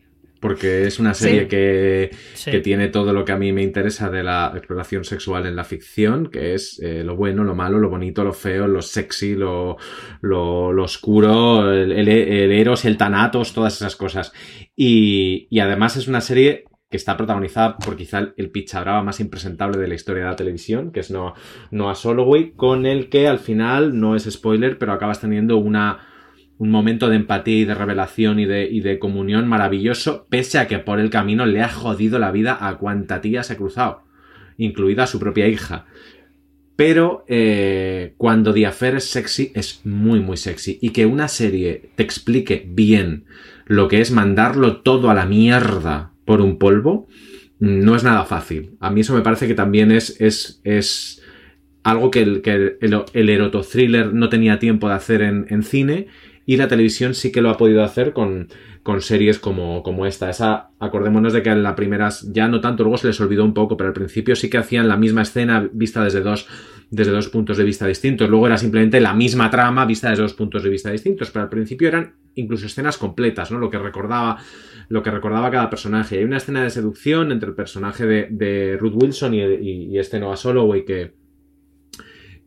porque 0.40 0.86
es 0.86 0.98
una 0.98 1.12
serie 1.14 1.42
sí. 1.42 1.48
Que, 1.48 2.10
sí. 2.34 2.50
que, 2.50 2.60
tiene 2.60 2.88
todo 2.88 3.12
lo 3.12 3.24
que 3.24 3.32
a 3.32 3.36
mí 3.36 3.52
me 3.52 3.62
interesa 3.62 4.08
de 4.10 4.22
la 4.22 4.52
exploración 4.54 5.04
sexual 5.04 5.46
en 5.46 5.54
la 5.54 5.64
ficción, 5.64 6.30
que 6.30 6.54
es 6.54 6.80
eh, 6.82 7.04
lo 7.04 7.16
bueno, 7.16 7.44
lo 7.44 7.54
malo, 7.54 7.78
lo 7.78 7.90
bonito, 7.90 8.24
lo 8.24 8.32
feo, 8.32 8.66
lo 8.66 8.80
sexy, 8.80 9.34
lo, 9.34 9.76
lo, 10.22 10.72
lo 10.72 10.84
oscuro, 10.84 11.72
el, 11.72 11.92
el, 11.92 12.08
el, 12.08 12.52
eros, 12.52 12.86
el 12.86 12.96
tanatos, 12.96 13.52
todas 13.52 13.76
esas 13.76 13.96
cosas. 13.96 14.32
Y, 14.74 15.46
y 15.50 15.60
además 15.60 15.96
es 15.96 16.08
una 16.08 16.22
serie 16.22 16.64
que 16.90 16.96
está 16.96 17.16
protagonizada 17.16 17.76
por 17.76 17.96
quizá 17.96 18.32
el 18.36 18.50
pichabrava 18.50 19.02
más 19.02 19.20
impresentable 19.20 19.78
de 19.78 19.88
la 19.88 19.94
historia 19.94 20.24
de 20.24 20.30
la 20.30 20.36
televisión, 20.36 20.90
que 20.90 21.00
es 21.00 21.10
Noah, 21.10 21.34
Noah 21.70 21.94
Soloway, 21.94 22.52
con 22.52 22.86
el 22.86 23.10
que 23.10 23.28
al 23.28 23.38
final, 23.38 23.98
no 24.00 24.16
es 24.16 24.24
spoiler, 24.24 24.78
pero 24.78 24.92
acabas 24.92 25.20
teniendo 25.20 25.58
una, 25.58 26.06
un 26.56 26.70
momento 26.70 27.10
de 27.10 27.16
empatía 27.16 27.58
y 27.58 27.64
de 27.66 27.74
revelación 27.74 28.38
y 28.38 28.46
de, 28.46 28.64
y 28.70 28.80
de 28.80 28.98
comunión 28.98 29.46
maravilloso, 29.46 30.26
pese 30.30 30.58
a 30.58 30.66
que 30.66 30.78
por 30.78 30.98
el 30.98 31.10
camino 31.10 31.44
le 31.44 31.60
ha 31.60 31.68
jodido 31.68 32.18
la 32.18 32.30
vida 32.30 32.56
a 32.58 32.78
cuanta 32.78 33.20
tía 33.20 33.42
se 33.42 33.52
ha 33.52 33.56
cruzado, 33.58 34.04
incluida 34.56 35.02
a 35.02 35.08
su 35.08 35.20
propia 35.20 35.46
hija. 35.46 35.86
Pero 36.74 37.24
eh, 37.26 38.14
cuando 38.16 38.54
Affair 38.66 38.94
es 38.94 39.10
sexy, 39.10 39.50
es 39.54 39.84
muy, 39.84 40.20
muy 40.20 40.36
sexy. 40.36 40.78
Y 40.80 40.90
que 40.90 41.06
una 41.06 41.26
serie 41.26 41.90
te 41.96 42.04
explique 42.04 42.64
bien 42.68 43.24
lo 43.66 43.88
que 43.88 44.00
es 44.00 44.12
mandarlo 44.12 44.80
todo 44.82 45.10
a 45.10 45.14
la 45.14 45.26
mierda 45.26 46.12
por 46.28 46.42
un 46.42 46.58
polvo, 46.58 47.08
no 47.58 47.96
es 47.96 48.04
nada 48.04 48.26
fácil. 48.26 48.76
A 48.80 48.90
mí 48.90 49.00
eso 49.00 49.14
me 49.14 49.22
parece 49.22 49.48
que 49.48 49.54
también 49.54 49.90
es, 49.90 50.20
es, 50.20 50.60
es 50.62 51.22
algo 51.82 52.10
que 52.10 52.20
el, 52.20 52.42
que 52.42 52.76
el, 52.82 53.02
el 53.14 53.28
erotothriller 53.30 54.12
no 54.12 54.28
tenía 54.28 54.58
tiempo 54.58 54.90
de 54.90 54.94
hacer 54.94 55.22
en, 55.22 55.46
en, 55.48 55.62
cine 55.62 56.08
y 56.44 56.58
la 56.58 56.68
televisión 56.68 57.14
sí 57.14 57.32
que 57.32 57.40
lo 57.40 57.48
ha 57.48 57.56
podido 57.56 57.82
hacer 57.82 58.12
con, 58.12 58.48
con 58.82 59.00
series 59.00 59.38
como, 59.38 59.82
como, 59.82 60.04
esta. 60.04 60.28
Esa, 60.28 60.68
acordémonos 60.78 61.32
de 61.32 61.42
que 61.42 61.48
en 61.48 61.62
la 61.62 61.74
primera 61.74 62.10
ya 62.30 62.46
no 62.46 62.60
tanto, 62.60 62.82
luego 62.82 62.98
se 62.98 63.06
les 63.06 63.18
olvidó 63.22 63.42
un 63.42 63.54
poco, 63.54 63.78
pero 63.78 63.88
al 63.88 63.94
principio 63.94 64.36
sí 64.36 64.50
que 64.50 64.58
hacían 64.58 64.86
la 64.86 64.98
misma 64.98 65.22
escena 65.22 65.66
vista 65.72 66.04
desde 66.04 66.20
dos, 66.20 66.46
desde 66.90 67.12
dos 67.12 67.30
puntos 67.30 67.56
de 67.56 67.64
vista 67.64 67.86
distintos. 67.86 68.28
Luego 68.28 68.48
era 68.48 68.58
simplemente 68.58 69.00
la 69.00 69.14
misma 69.14 69.50
trama 69.50 69.86
vista 69.86 70.10
desde 70.10 70.24
dos 70.24 70.34
puntos 70.34 70.62
de 70.62 70.68
vista 70.68 70.90
distintos, 70.90 71.30
pero 71.30 71.44
al 71.44 71.48
principio 71.48 71.88
eran 71.88 72.16
incluso 72.34 72.66
escenas 72.66 72.98
completas, 72.98 73.50
¿no? 73.50 73.58
Lo 73.58 73.70
que 73.70 73.78
recordaba 73.78 74.38
lo 74.88 75.02
que 75.02 75.10
recordaba 75.10 75.50
cada 75.50 75.68
personaje. 75.70 76.18
Hay 76.18 76.24
una 76.24 76.38
escena 76.38 76.62
de 76.62 76.70
seducción 76.70 77.30
entre 77.32 77.50
el 77.50 77.54
personaje 77.54 78.06
de, 78.06 78.28
de 78.30 78.76
Ruth 78.78 78.94
Wilson 79.02 79.34
y, 79.34 79.42
y, 79.42 79.84
y, 79.90 79.98
este 79.98 80.18
Noah 80.18 80.36
Soloway 80.36 80.84
que, 80.84 81.14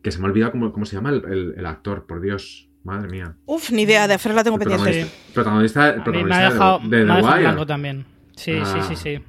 que 0.02 0.10
se 0.10 0.18
me 0.18 0.26
ha 0.26 0.30
olvidado 0.30 0.52
cómo, 0.52 0.72
cómo 0.72 0.84
se 0.86 0.96
llama 0.96 1.10
el, 1.10 1.22
el, 1.24 1.54
el, 1.56 1.66
actor, 1.66 2.06
por 2.06 2.20
Dios. 2.20 2.68
Madre 2.84 3.08
mía. 3.08 3.36
Uf, 3.46 3.70
ni 3.70 3.82
idea, 3.82 4.08
de 4.08 4.18
Fer 4.18 4.34
la 4.34 4.42
tengo 4.42 4.58
pendiente. 4.58 5.06
Protagonista, 5.32 5.90
el 5.90 6.02
protagonista 6.02 6.36
me 6.40 6.44
ha 6.44 6.50
dejado, 6.50 6.80
de, 6.80 6.96
de 6.96 7.04
me 7.04 7.14
The 7.14 7.22
Wire. 7.22 7.66
también. 7.66 8.04
Sí, 8.36 8.52
Ah. 8.60 8.64
sí, 8.88 8.96
sí, 8.96 8.96
sí. 8.96 9.22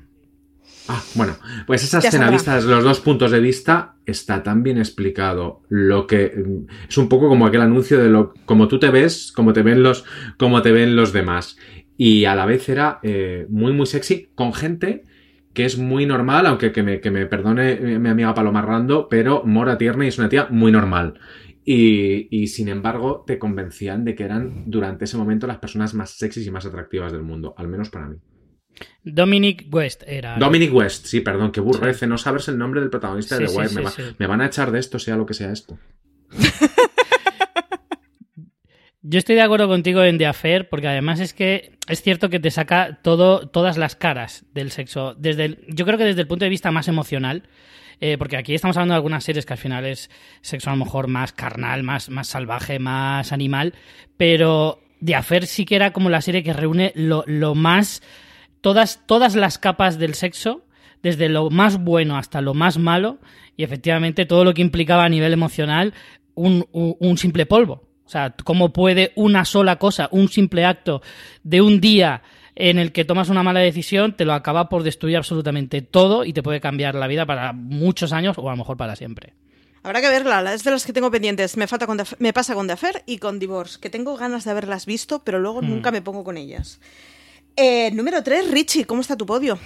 Ah, 0.87 1.01
bueno, 1.15 1.37
pues 1.65 1.83
esa 1.83 1.99
escena 1.99 2.29
vista 2.29 2.55
desde 2.55 2.69
los 2.69 2.83
dos 2.83 2.99
puntos 2.99 3.31
de 3.31 3.39
vista 3.39 3.95
está 4.05 4.43
tan 4.43 4.63
bien 4.63 4.77
explicado. 4.77 5.61
Lo 5.69 6.07
que 6.07 6.33
mm, 6.35 6.89
es 6.89 6.97
un 6.97 7.07
poco 7.07 7.29
como 7.29 7.45
aquel 7.45 7.61
anuncio 7.61 7.99
de 8.01 8.09
lo 8.09 8.33
como 8.45 8.67
tú 8.67 8.79
te 8.79 8.89
ves, 8.89 9.31
como 9.33 9.53
te 9.53 9.61
ven 9.61 9.81
los, 9.83 10.03
como 10.37 10.61
te 10.61 10.71
ven 10.73 10.95
los 10.95 11.13
demás. 11.13 11.57
Y 11.97 12.25
a 12.25 12.35
la 12.35 12.45
vez 12.45 12.67
era 12.69 12.99
eh, 13.03 13.45
muy 13.49 13.71
muy 13.73 13.85
sexy 13.85 14.29
con 14.35 14.53
gente 14.53 15.03
que 15.53 15.65
es 15.65 15.77
muy 15.77 16.05
normal, 16.07 16.47
aunque 16.47 16.71
que 16.71 16.81
me, 16.81 16.99
que 16.99 17.11
me 17.11 17.27
perdone 17.27 17.73
eh, 17.73 17.99
mi 17.99 18.09
amiga 18.09 18.33
Paloma 18.33 18.63
Rando, 18.63 19.07
pero 19.07 19.43
Mora 19.45 19.77
Tierney 19.77 20.07
es 20.07 20.17
una 20.17 20.27
tía 20.29 20.47
muy 20.49 20.71
normal. 20.71 21.19
Y, 21.65 22.27
y, 22.29 22.47
sin 22.47 22.67
embargo 22.67 23.23
te 23.25 23.37
convencían 23.39 24.03
de 24.03 24.15
que 24.15 24.23
eran 24.23 24.63
durante 24.65 25.05
ese 25.05 25.15
momento 25.15 25.47
las 25.47 25.59
personas 25.59 25.93
más 25.93 26.09
sexys 26.09 26.45
y 26.47 26.51
más 26.51 26.65
atractivas 26.65 27.11
del 27.13 27.21
mundo, 27.21 27.53
al 27.57 27.67
menos 27.67 27.89
para 27.89 28.07
mí. 28.07 28.17
Dominic 29.03 29.67
West 29.71 30.03
era. 30.07 30.37
Dominic 30.39 30.73
West, 30.73 31.05
sí, 31.05 31.21
perdón, 31.21 31.51
que 31.51 31.61
burrece 31.61 32.07
no 32.07 32.17
saberse 32.17 32.49
el 32.51 32.57
nombre 32.57 32.81
del 32.81 32.89
protagonista 32.89 33.37
Sí, 33.37 33.43
de 33.43 33.49
The 33.49 33.55
Wire. 33.55 33.69
sí, 33.69 33.75
me, 33.75 33.81
va- 33.83 33.91
sí. 33.91 34.01
me 34.17 34.27
van 34.27 34.41
a 34.41 34.47
echar 34.47 34.71
de 34.71 34.79
esto, 34.79 34.97
sea 34.99 35.15
lo 35.15 35.25
que 35.27 35.35
sea 35.35 35.51
esto. 35.51 35.77
Yo 39.05 39.19
estoy 39.19 39.35
de 39.35 39.41
acuerdo 39.41 39.67
contigo 39.67 40.01
en 40.03 40.17
The 40.17 40.27
Affair, 40.27 40.69
porque 40.69 40.87
además 40.87 41.19
es 41.19 41.33
que 41.33 41.73
es 41.89 42.01
cierto 42.01 42.29
que 42.29 42.39
te 42.39 42.51
saca 42.51 42.99
todo, 43.01 43.49
todas 43.49 43.77
las 43.77 43.97
caras 43.97 44.45
del 44.53 44.71
sexo. 44.71 45.13
Desde 45.15 45.45
el- 45.45 45.59
yo 45.67 45.85
creo 45.85 45.97
que 45.97 46.05
desde 46.05 46.21
el 46.21 46.27
punto 46.27 46.45
de 46.45 46.49
vista 46.49 46.71
más 46.71 46.87
emocional, 46.87 47.43
eh, 47.99 48.17
porque 48.17 48.37
aquí 48.37 48.53
estamos 48.55 48.77
hablando 48.77 48.93
de 48.93 48.97
algunas 48.97 49.25
series 49.25 49.45
que 49.45 49.53
al 49.53 49.59
final 49.59 49.85
es 49.85 50.09
sexo 50.41 50.69
a 50.69 50.73
lo 50.73 50.85
mejor 50.85 51.07
más 51.09 51.33
carnal, 51.33 51.83
más, 51.83 52.09
más 52.09 52.27
salvaje, 52.29 52.79
más 52.79 53.33
animal, 53.33 53.73
pero 54.15 54.79
The 55.03 55.15
Affair 55.15 55.47
sí 55.47 55.65
que 55.65 55.75
era 55.75 55.91
como 55.91 56.09
la 56.09 56.21
serie 56.21 56.43
que 56.43 56.53
reúne 56.53 56.93
lo, 56.95 57.25
lo 57.27 57.55
más, 57.55 58.01
todas, 58.61 59.01
todas 59.05 59.35
las 59.35 59.57
capas 59.57 59.99
del 59.99 60.13
sexo, 60.13 60.65
desde 61.01 61.27
lo 61.27 61.49
más 61.49 61.77
bueno 61.77 62.17
hasta 62.17 62.39
lo 62.39 62.53
más 62.53 62.77
malo, 62.77 63.19
y 63.57 63.63
efectivamente 63.65 64.25
todo 64.25 64.45
lo 64.45 64.53
que 64.53 64.61
implicaba 64.61 65.03
a 65.03 65.09
nivel 65.09 65.33
emocional 65.33 65.93
un, 66.35 66.65
un, 66.71 66.95
un 66.99 67.17
simple 67.17 67.45
polvo. 67.45 67.89
O 68.05 68.09
sea, 68.09 68.35
cómo 68.43 68.73
puede 68.73 69.11
una 69.15 69.45
sola 69.45 69.77
cosa, 69.77 70.09
un 70.11 70.27
simple 70.29 70.65
acto 70.65 71.01
de 71.43 71.61
un 71.61 71.79
día 71.81 72.21
en 72.55 72.77
el 72.77 72.91
que 72.91 73.05
tomas 73.05 73.29
una 73.29 73.43
mala 73.43 73.61
decisión, 73.61 74.15
te 74.15 74.25
lo 74.25 74.33
acaba 74.33 74.69
por 74.69 74.83
destruir 74.83 75.17
absolutamente 75.17 75.81
todo 75.81 76.23
y 76.25 76.33
te 76.33 76.43
puede 76.43 76.61
cambiar 76.61 76.95
la 76.95 77.07
vida 77.07 77.25
para 77.25 77.53
muchos 77.53 78.13
años 78.13 78.37
o 78.37 78.47
a 78.47 78.51
lo 78.51 78.57
mejor 78.57 78.77
para 78.77 78.95
siempre. 78.95 79.33
Habrá 79.81 79.99
que 80.01 80.09
verla, 80.09 80.53
es 80.53 80.63
de 80.63 80.71
las 80.71 80.85
que 80.85 80.93
tengo 80.93 81.11
pendientes. 81.11 81.57
Me, 81.57 81.67
falta 81.67 81.87
con 81.87 81.97
The 81.97 82.03
me 82.19 82.31
pasa 82.31 82.53
con 82.53 82.67
The 82.67 82.73
Affair 82.73 83.03
y 83.05 83.17
con 83.17 83.39
Divorce, 83.39 83.79
que 83.81 83.89
tengo 83.89 84.15
ganas 84.15 84.45
de 84.45 84.51
haberlas 84.51 84.85
visto, 84.85 85.23
pero 85.23 85.39
luego 85.39 85.61
Hmm. 85.61 85.69
nunca 85.69 85.91
me 85.91 86.01
pongo 86.01 86.23
con 86.23 86.37
ellas. 86.37 86.79
Eh, 87.55 87.91
número 87.91 88.23
3, 88.23 88.49
Richie, 88.51 88.85
¿cómo 88.85 89.01
está 89.01 89.17
tu 89.17 89.25
podio? 89.25 89.57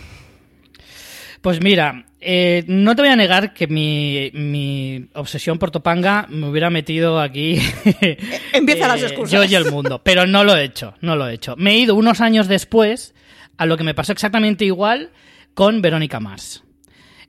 Pues 1.42 1.62
mira, 1.62 2.06
eh, 2.20 2.64
no 2.68 2.96
te 2.96 3.04
voy 3.04 3.12
a 3.12 3.16
negar 3.16 3.54
que 3.54 3.68
mi, 3.68 4.32
mi 4.34 5.08
obsesión 5.14 5.60
por 5.60 5.72
Topanga 5.72 6.26
me 6.30 6.48
hubiera 6.48 6.70
metido 6.70 7.20
aquí. 7.20 7.60
Empiezan 8.54 8.88
las 8.90 9.02
eh, 9.02 9.08
excusas. 9.08 9.32
Yo 9.32 9.44
y 9.44 9.56
el 9.56 9.72
mundo, 9.72 10.02
pero 10.04 10.26
no 10.26 10.44
lo 10.44 10.56
he 10.56 10.64
hecho, 10.64 10.96
no 11.02 11.16
lo 11.16 11.28
he 11.28 11.34
hecho. 11.34 11.56
Me 11.58 11.72
he 11.72 11.78
ido 11.78 11.96
unos 11.96 12.22
años 12.22 12.48
después 12.48 13.14
a 13.58 13.66
lo 13.66 13.78
que 13.78 13.84
me 13.84 13.94
pasó 13.94 14.12
exactamente 14.12 14.66
igual 14.66 15.12
con 15.54 15.82
Verónica 15.82 16.20
Mars. 16.20 16.64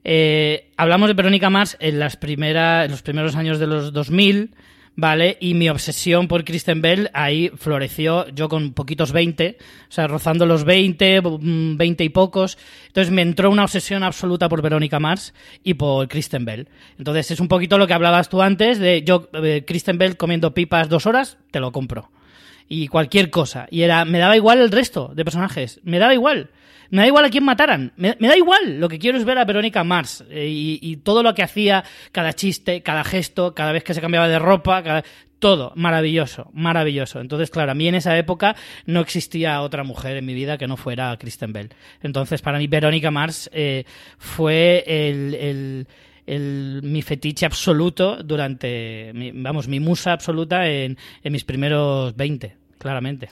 Eh, 0.03 0.71
hablamos 0.77 1.09
de 1.09 1.13
Verónica 1.13 1.49
Mars 1.49 1.77
en, 1.79 1.99
las 1.99 2.15
primeras, 2.15 2.85
en 2.85 2.91
los 2.91 3.01
primeros 3.01 3.35
años 3.35 3.59
de 3.59 3.67
los 3.67 3.93
2000, 3.93 4.55
¿vale? 4.99 5.37
Y 5.39 5.53
mi 5.53 5.69
obsesión 5.69 6.27
por 6.27 6.43
Kristen 6.43 6.81
Bell 6.81 7.09
ahí 7.13 7.51
floreció 7.55 8.27
yo 8.29 8.49
con 8.49 8.73
poquitos 8.73 9.11
20, 9.11 9.57
o 9.59 9.91
sea, 9.91 10.07
rozando 10.07 10.45
los 10.45 10.63
20, 10.63 11.21
mm, 11.21 11.77
20 11.77 12.03
y 12.03 12.09
pocos. 12.09 12.57
Entonces 12.87 13.11
me 13.11 13.21
entró 13.21 13.49
una 13.49 13.63
obsesión 13.63 14.03
absoluta 14.03 14.49
por 14.49 14.61
Verónica 14.61 14.99
Mars 14.99 15.33
y 15.63 15.75
por 15.75 16.07
Kristen 16.07 16.45
Bell. 16.45 16.67
Entonces 16.97 17.31
es 17.31 17.39
un 17.39 17.47
poquito 17.47 17.77
lo 17.77 17.87
que 17.87 17.93
hablabas 17.93 18.29
tú 18.29 18.41
antes 18.41 18.79
de 18.79 19.03
yo, 19.03 19.29
eh, 19.33 19.63
Kristen 19.65 19.97
Bell 19.97 20.17
comiendo 20.17 20.53
pipas 20.53 20.89
dos 20.89 21.05
horas, 21.05 21.37
te 21.51 21.59
lo 21.59 21.71
compro. 21.71 22.11
y 22.71 22.87
cualquier 22.87 23.31
cosa. 23.31 23.65
Y 23.71 23.81
era, 23.81 24.05
me 24.05 24.19
daba 24.19 24.35
igual 24.35 24.59
el 24.59 24.69
resto 24.69 25.11
de 25.15 25.25
personajes, 25.25 25.79
me 25.83 25.97
daba 25.97 26.13
igual. 26.13 26.51
Me 26.89 27.01
da 27.01 27.07
igual 27.07 27.25
a 27.25 27.29
quién 27.29 27.43
mataran, 27.43 27.93
me, 27.97 28.15
da 28.15 28.37
igual. 28.37 28.79
Lo 28.79 28.89
que 28.89 28.99
quiero 28.99 29.17
es 29.17 29.25
ver 29.25 29.37
a 29.37 29.45
Verónica 29.45 29.83
Mars 29.83 30.23
eh, 30.29 30.47
y, 30.49 30.97
todo 30.97 31.23
lo 31.23 31.33
que 31.33 31.43
hacía, 31.43 31.83
cada 32.11 32.33
chiste, 32.33 32.81
cada 32.81 33.03
gesto, 33.03 33.53
cada 33.53 33.71
vez 33.71 33.83
que 33.83 33.93
se 33.93 34.01
cambiaba 34.01 34.27
de 34.27 34.39
ropa, 34.39 35.03
todo 35.39 35.71
maravilloso, 35.75 36.49
maravilloso. 36.53 37.21
Entonces, 37.21 37.49
claro, 37.49 37.71
a 37.71 37.75
mí 37.75 37.87
en 37.87 37.95
esa 37.95 38.17
época 38.17 38.55
no 38.85 39.01
existía 39.01 39.61
otra 39.61 39.83
mujer 39.83 40.17
en 40.17 40.25
mi 40.25 40.33
vida 40.33 40.57
que 40.57 40.67
no 40.67 40.77
fuera 40.77 41.15
Kristen 41.17 41.53
Bell. 41.53 41.69
Entonces, 42.01 42.41
para 42.41 42.57
mí, 42.57 42.67
Verónica 42.67 43.11
Mars 43.11 43.49
eh, 43.53 43.85
fue 44.17 44.83
el, 44.87 45.87
mi 46.83 47.01
fetiche 47.01 47.45
absoluto 47.45 48.21
durante, 48.23 49.11
vamos, 49.35 49.67
mi 49.67 49.79
musa 49.79 50.13
absoluta 50.13 50.67
en, 50.67 50.97
en 51.23 51.33
mis 51.33 51.43
primeros 51.43 52.15
20, 52.15 52.55
claramente. 52.77 53.29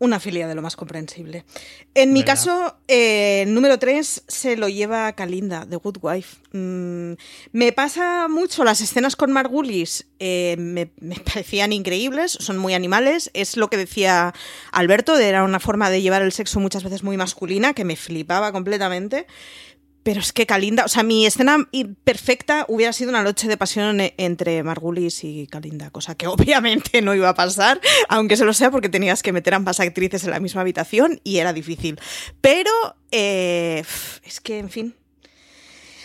Una 0.00 0.18
filia 0.18 0.48
de 0.48 0.54
lo 0.54 0.62
más 0.62 0.76
comprensible. 0.76 1.44
En 1.92 2.14
mi 2.14 2.24
caso, 2.24 2.78
eh, 2.88 3.42
el 3.42 3.52
número 3.52 3.78
3 3.78 4.24
se 4.26 4.56
lo 4.56 4.70
lleva 4.70 5.12
Kalinda, 5.12 5.66
The 5.68 5.76
Good 5.76 5.98
Wife. 6.00 6.38
Mm, 6.52 7.12
me 7.52 7.72
pasa 7.72 8.26
mucho, 8.28 8.64
las 8.64 8.80
escenas 8.80 9.14
con 9.14 9.30
Margulis 9.30 10.06
eh, 10.18 10.56
me, 10.58 10.90
me, 11.00 11.16
parecían 11.24 11.74
increíbles, 11.74 12.32
son 12.32 12.56
muy 12.56 12.72
animales. 12.72 13.30
Es 13.34 13.58
lo 13.58 13.68
que 13.68 13.76
decía 13.76 14.32
Alberto, 14.72 15.18
era 15.18 15.44
una 15.44 15.60
forma 15.60 15.90
de 15.90 16.00
llevar 16.00 16.22
el 16.22 16.32
sexo 16.32 16.60
muchas 16.60 16.82
veces 16.82 17.02
muy 17.02 17.18
masculina, 17.18 17.74
que 17.74 17.84
me 17.84 17.96
flipaba 17.96 18.52
completamente. 18.52 19.26
Pero 20.02 20.20
es 20.20 20.32
que 20.32 20.46
Kalinda, 20.46 20.84
o 20.84 20.88
sea, 20.88 21.02
mi 21.02 21.26
escena 21.26 21.68
perfecta 22.04 22.64
hubiera 22.68 22.92
sido 22.92 23.10
una 23.10 23.22
noche 23.22 23.48
de 23.48 23.56
pasión 23.56 24.00
e, 24.00 24.14
entre 24.16 24.62
Margulis 24.62 25.24
y 25.24 25.46
Kalinda, 25.46 25.90
cosa 25.90 26.14
que 26.14 26.26
obviamente 26.28 27.02
no 27.02 27.14
iba 27.14 27.28
a 27.28 27.34
pasar, 27.34 27.80
aunque 28.08 28.36
se 28.36 28.44
lo 28.44 28.52
sea 28.54 28.70
porque 28.70 28.88
tenías 28.88 29.22
que 29.22 29.32
meter 29.32 29.54
ambas 29.54 29.80
actrices 29.80 30.24
en 30.24 30.30
la 30.30 30.40
misma 30.40 30.62
habitación 30.62 31.20
y 31.22 31.38
era 31.38 31.52
difícil. 31.52 31.98
Pero 32.40 32.70
eh, 33.10 33.82
es 34.24 34.40
que, 34.40 34.58
en 34.58 34.70
fin. 34.70 34.94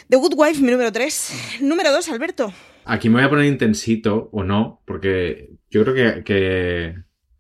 The 0.10 0.18
Good 0.18 0.34
Wife, 0.36 0.62
mi 0.62 0.72
número 0.72 0.91
3. 0.91 1.60
Número 1.62 1.91
2, 1.91 2.10
Alberto. 2.10 2.54
Aquí 2.84 3.10
me 3.10 3.16
voy 3.16 3.24
a 3.24 3.30
poner 3.30 3.46
intensito 3.46 4.30
o 4.32 4.43
no, 4.43 4.82
porque 4.86 5.50
yo 5.72 5.84
creo 5.84 6.24
que 6.24 6.96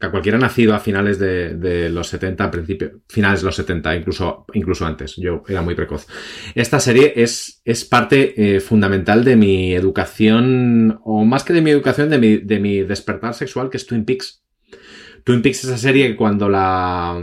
a 0.05 0.11
cualquiera 0.11 0.37
nacido 0.37 0.73
a 0.73 0.79
finales 0.79 1.19
de, 1.19 1.89
los 1.89 2.07
70, 2.07 2.51
principio, 2.51 3.01
finales 3.07 3.41
de 3.41 3.45
los 3.45 3.55
70, 3.55 3.95
incluso, 3.95 4.45
incluso 4.53 4.85
antes. 4.85 5.15
Yo 5.17 5.43
era 5.47 5.61
muy 5.61 5.75
precoz. 5.75 6.07
Esta 6.53 6.79
serie 6.79 7.13
es, 7.15 7.61
es 7.65 7.85
parte 7.85 8.55
eh, 8.55 8.59
fundamental 8.59 9.23
de 9.23 9.35
mi 9.35 9.73
educación, 9.73 10.99
o 11.03 11.25
más 11.25 11.43
que 11.43 11.53
de 11.53 11.61
mi 11.61 11.71
educación, 11.71 12.09
de 12.09 12.17
mi, 12.17 12.37
de 12.37 12.59
mi 12.59 12.81
despertar 12.81 13.33
sexual, 13.33 13.69
que 13.69 13.77
es 13.77 13.85
Twin 13.85 14.05
Peaks. 14.05 14.43
Twin 15.23 15.41
Peaks 15.41 15.59
es 15.59 15.65
esa 15.65 15.77
serie 15.77 16.07
que 16.07 16.15
cuando 16.15 16.49
la... 16.49 17.19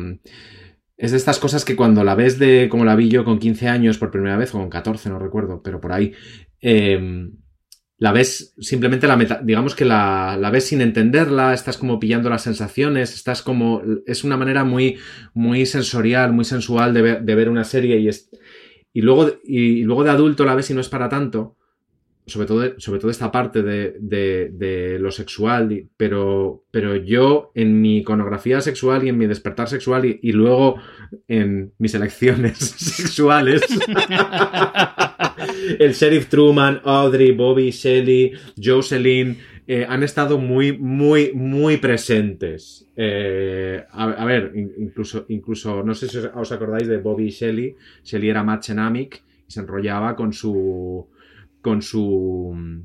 Es 0.96 1.10
de 1.10 1.16
estas 1.16 1.40
cosas 1.40 1.64
que 1.64 1.74
cuando 1.74 2.04
la 2.04 2.14
ves 2.14 2.38
de 2.38 2.68
como 2.70 2.84
la 2.84 2.94
vi 2.94 3.08
yo 3.08 3.24
con 3.24 3.40
15 3.40 3.68
años 3.68 3.98
por 3.98 4.12
primera 4.12 4.36
vez, 4.36 4.54
o 4.54 4.58
con 4.58 4.70
14, 4.70 5.08
no 5.08 5.18
recuerdo, 5.18 5.60
pero 5.62 5.80
por 5.80 5.92
ahí, 5.92 6.12
eh, 6.60 7.28
la 8.02 8.10
ves 8.10 8.52
simplemente 8.58 9.06
la 9.06 9.16
meta, 9.16 9.40
digamos 9.44 9.76
que 9.76 9.84
la, 9.84 10.36
la, 10.36 10.50
ves 10.50 10.64
sin 10.64 10.80
entenderla, 10.80 11.54
estás 11.54 11.78
como 11.78 12.00
pillando 12.00 12.28
las 12.30 12.42
sensaciones, 12.42 13.14
estás 13.14 13.42
como, 13.42 13.80
es 14.08 14.24
una 14.24 14.36
manera 14.36 14.64
muy, 14.64 14.98
muy 15.34 15.66
sensorial, 15.66 16.32
muy 16.32 16.44
sensual 16.44 16.94
de 16.94 17.02
ver, 17.02 17.22
de 17.22 17.34
ver 17.36 17.48
una 17.48 17.62
serie 17.62 18.00
y, 18.00 18.08
es, 18.08 18.28
y, 18.92 19.02
luego, 19.02 19.30
y, 19.44 19.84
luego 19.84 20.02
de 20.02 20.10
adulto 20.10 20.44
la 20.44 20.56
ves 20.56 20.68
y 20.70 20.74
no 20.74 20.80
es 20.80 20.88
para 20.88 21.08
tanto, 21.08 21.56
sobre 22.26 22.46
todo, 22.46 22.74
sobre 22.78 23.00
todo 23.00 23.10
esta 23.10 23.32
parte 23.32 23.62
de, 23.62 23.96
de, 23.98 24.98
lo 25.00 25.10
sexual, 25.10 25.88
pero, 25.96 26.64
pero 26.70 26.96
yo 26.96 27.50
en 27.54 27.80
mi 27.80 27.98
iconografía 27.98 28.60
sexual 28.60 29.04
y 29.04 29.08
en 29.08 29.18
mi 29.18 29.26
despertar 29.26 29.68
sexual 29.68 30.04
y, 30.04 30.32
luego 30.32 30.76
en 31.26 31.72
mis 31.78 31.94
elecciones 31.94 32.58
sexuales. 32.58 33.62
el 35.78 35.92
sheriff 35.94 36.28
Truman, 36.28 36.80
Audrey, 36.84 37.32
Bobby, 37.32 37.70
Shelley, 37.70 38.32
Jocelyn, 38.62 39.38
eh, 39.66 39.86
han 39.88 40.02
estado 40.02 40.38
muy, 40.38 40.76
muy, 40.76 41.32
muy 41.34 41.78
presentes. 41.78 42.88
Eh, 42.96 43.82
a, 43.90 44.24
ver, 44.24 44.52
incluso, 44.54 45.24
incluso, 45.28 45.82
no 45.82 45.94
sé 45.94 46.08
si 46.08 46.18
os 46.18 46.52
acordáis 46.52 46.88
de 46.88 46.98
Bobby 46.98 47.26
y 47.26 47.30
Shelley. 47.30 47.76
Shelley 48.04 48.30
era 48.30 48.42
machenamic 48.42 49.22
y 49.48 49.52
se 49.52 49.60
enrollaba 49.60 50.14
con 50.14 50.32
su. 50.32 51.08
Con 51.62 51.80
su. 51.80 52.84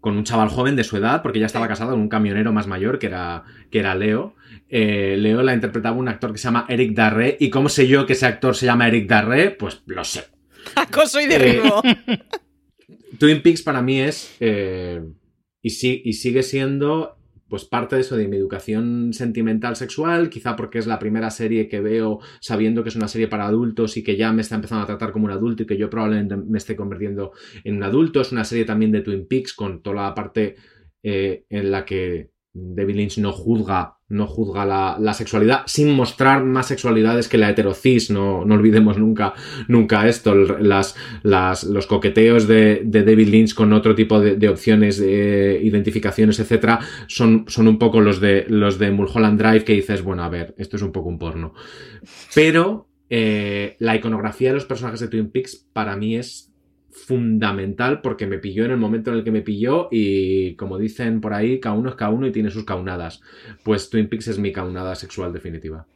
con 0.00 0.16
un 0.16 0.24
chaval 0.24 0.48
joven 0.48 0.74
de 0.74 0.84
su 0.84 0.96
edad, 0.96 1.22
porque 1.22 1.38
ya 1.38 1.46
estaba 1.46 1.68
casado 1.68 1.92
con 1.92 2.00
un 2.00 2.08
camionero 2.08 2.52
más 2.52 2.66
mayor 2.66 2.98
que 2.98 3.06
era, 3.06 3.44
que 3.70 3.78
era 3.78 3.94
Leo. 3.94 4.34
Eh, 4.68 5.16
Leo 5.18 5.42
la 5.42 5.54
interpretaba 5.54 5.96
un 5.96 6.08
actor 6.08 6.32
que 6.32 6.38
se 6.38 6.44
llama 6.44 6.66
Eric 6.68 6.94
Darré. 6.94 7.36
¿Y 7.38 7.50
cómo 7.50 7.68
sé 7.68 7.86
yo 7.86 8.06
que 8.06 8.14
ese 8.14 8.26
actor 8.26 8.56
se 8.56 8.66
llama 8.66 8.88
Eric 8.88 9.08
Darré? 9.08 9.50
Pues 9.52 9.82
lo 9.86 10.02
sé. 10.02 10.24
Acoso 10.74 11.20
y 11.20 11.26
derribo. 11.26 11.82
Eh, 11.84 12.18
Twin 13.18 13.42
Peaks 13.42 13.62
para 13.62 13.82
mí 13.82 14.00
es. 14.00 14.36
Eh, 14.40 15.00
y, 15.62 15.68
y 16.08 16.12
sigue 16.14 16.42
siendo 16.42 17.16
pues 17.54 17.66
parte 17.66 17.94
de 17.94 18.00
eso 18.00 18.16
de 18.16 18.26
mi 18.26 18.36
educación 18.36 19.12
sentimental 19.12 19.76
sexual, 19.76 20.28
quizá 20.28 20.56
porque 20.56 20.80
es 20.80 20.88
la 20.88 20.98
primera 20.98 21.30
serie 21.30 21.68
que 21.68 21.80
veo 21.80 22.18
sabiendo 22.40 22.82
que 22.82 22.88
es 22.88 22.96
una 22.96 23.06
serie 23.06 23.28
para 23.28 23.46
adultos 23.46 23.96
y 23.96 24.02
que 24.02 24.16
ya 24.16 24.32
me 24.32 24.42
está 24.42 24.56
empezando 24.56 24.82
a 24.82 24.86
tratar 24.88 25.12
como 25.12 25.26
un 25.26 25.30
adulto 25.30 25.62
y 25.62 25.66
que 25.66 25.76
yo 25.76 25.88
probablemente 25.88 26.36
me 26.36 26.58
esté 26.58 26.74
convirtiendo 26.74 27.30
en 27.62 27.76
un 27.76 27.84
adulto. 27.84 28.20
Es 28.20 28.32
una 28.32 28.42
serie 28.42 28.64
también 28.64 28.90
de 28.90 29.02
Twin 29.02 29.28
Peaks 29.28 29.54
con 29.54 29.82
toda 29.82 30.02
la 30.02 30.14
parte 30.16 30.56
eh, 31.00 31.44
en 31.48 31.70
la 31.70 31.84
que 31.84 32.32
David 32.52 32.96
Lynch 32.96 33.18
no 33.18 33.30
juzga, 33.30 33.93
no 34.08 34.26
juzga 34.26 34.66
la, 34.66 35.14
sexualidad 35.14 35.62
sin 35.66 35.90
mostrar 35.90 36.44
más 36.44 36.68
sexualidades 36.68 37.28
que 37.28 37.38
la 37.38 37.50
heterocis. 37.50 38.10
No, 38.10 38.44
no 38.44 38.54
olvidemos 38.54 38.98
nunca, 38.98 39.34
nunca 39.68 40.08
esto. 40.08 40.34
Las, 40.34 40.94
las, 41.22 41.64
los 41.64 41.86
coqueteos 41.86 42.46
de, 42.46 42.82
David 42.84 43.28
Lynch 43.28 43.54
con 43.54 43.72
otro 43.72 43.94
tipo 43.94 44.20
de, 44.20 44.48
opciones, 44.48 44.98
de 44.98 45.60
identificaciones, 45.62 46.38
etcétera, 46.38 46.80
son, 47.06 47.44
son 47.48 47.68
un 47.68 47.78
poco 47.78 48.00
los 48.00 48.20
de, 48.20 48.44
los 48.48 48.78
de 48.78 48.90
Mulholland 48.90 49.40
Drive 49.40 49.64
que 49.64 49.72
dices, 49.74 50.02
bueno, 50.02 50.22
a 50.22 50.28
ver, 50.28 50.54
esto 50.58 50.76
es 50.76 50.82
un 50.82 50.92
poco 50.92 51.08
un 51.08 51.18
porno. 51.18 51.54
Pero 52.34 52.88
eh, 53.08 53.76
la 53.78 53.96
iconografía 53.96 54.50
de 54.50 54.54
los 54.54 54.66
personajes 54.66 55.00
de 55.00 55.08
Twin 55.08 55.30
Peaks 55.30 55.66
para 55.72 55.96
mí 55.96 56.16
es 56.16 56.53
fundamental 56.94 58.00
porque 58.00 58.26
me 58.26 58.38
pilló 58.38 58.64
en 58.64 58.70
el 58.70 58.76
momento 58.76 59.10
en 59.10 59.18
el 59.18 59.24
que 59.24 59.32
me 59.32 59.42
pilló 59.42 59.88
y 59.90 60.54
como 60.54 60.78
dicen 60.78 61.20
por 61.20 61.34
ahí, 61.34 61.60
cada 61.60 61.74
uno 61.76 61.90
es 61.90 61.96
cada 61.96 62.12
uno 62.12 62.26
y 62.26 62.32
tiene 62.32 62.50
sus 62.50 62.64
caunadas. 62.64 63.20
Pues 63.64 63.90
Twin 63.90 64.08
Peaks 64.08 64.28
es 64.28 64.38
mi 64.38 64.52
caunada 64.52 64.94
sexual 64.94 65.32
definitiva. 65.32 65.86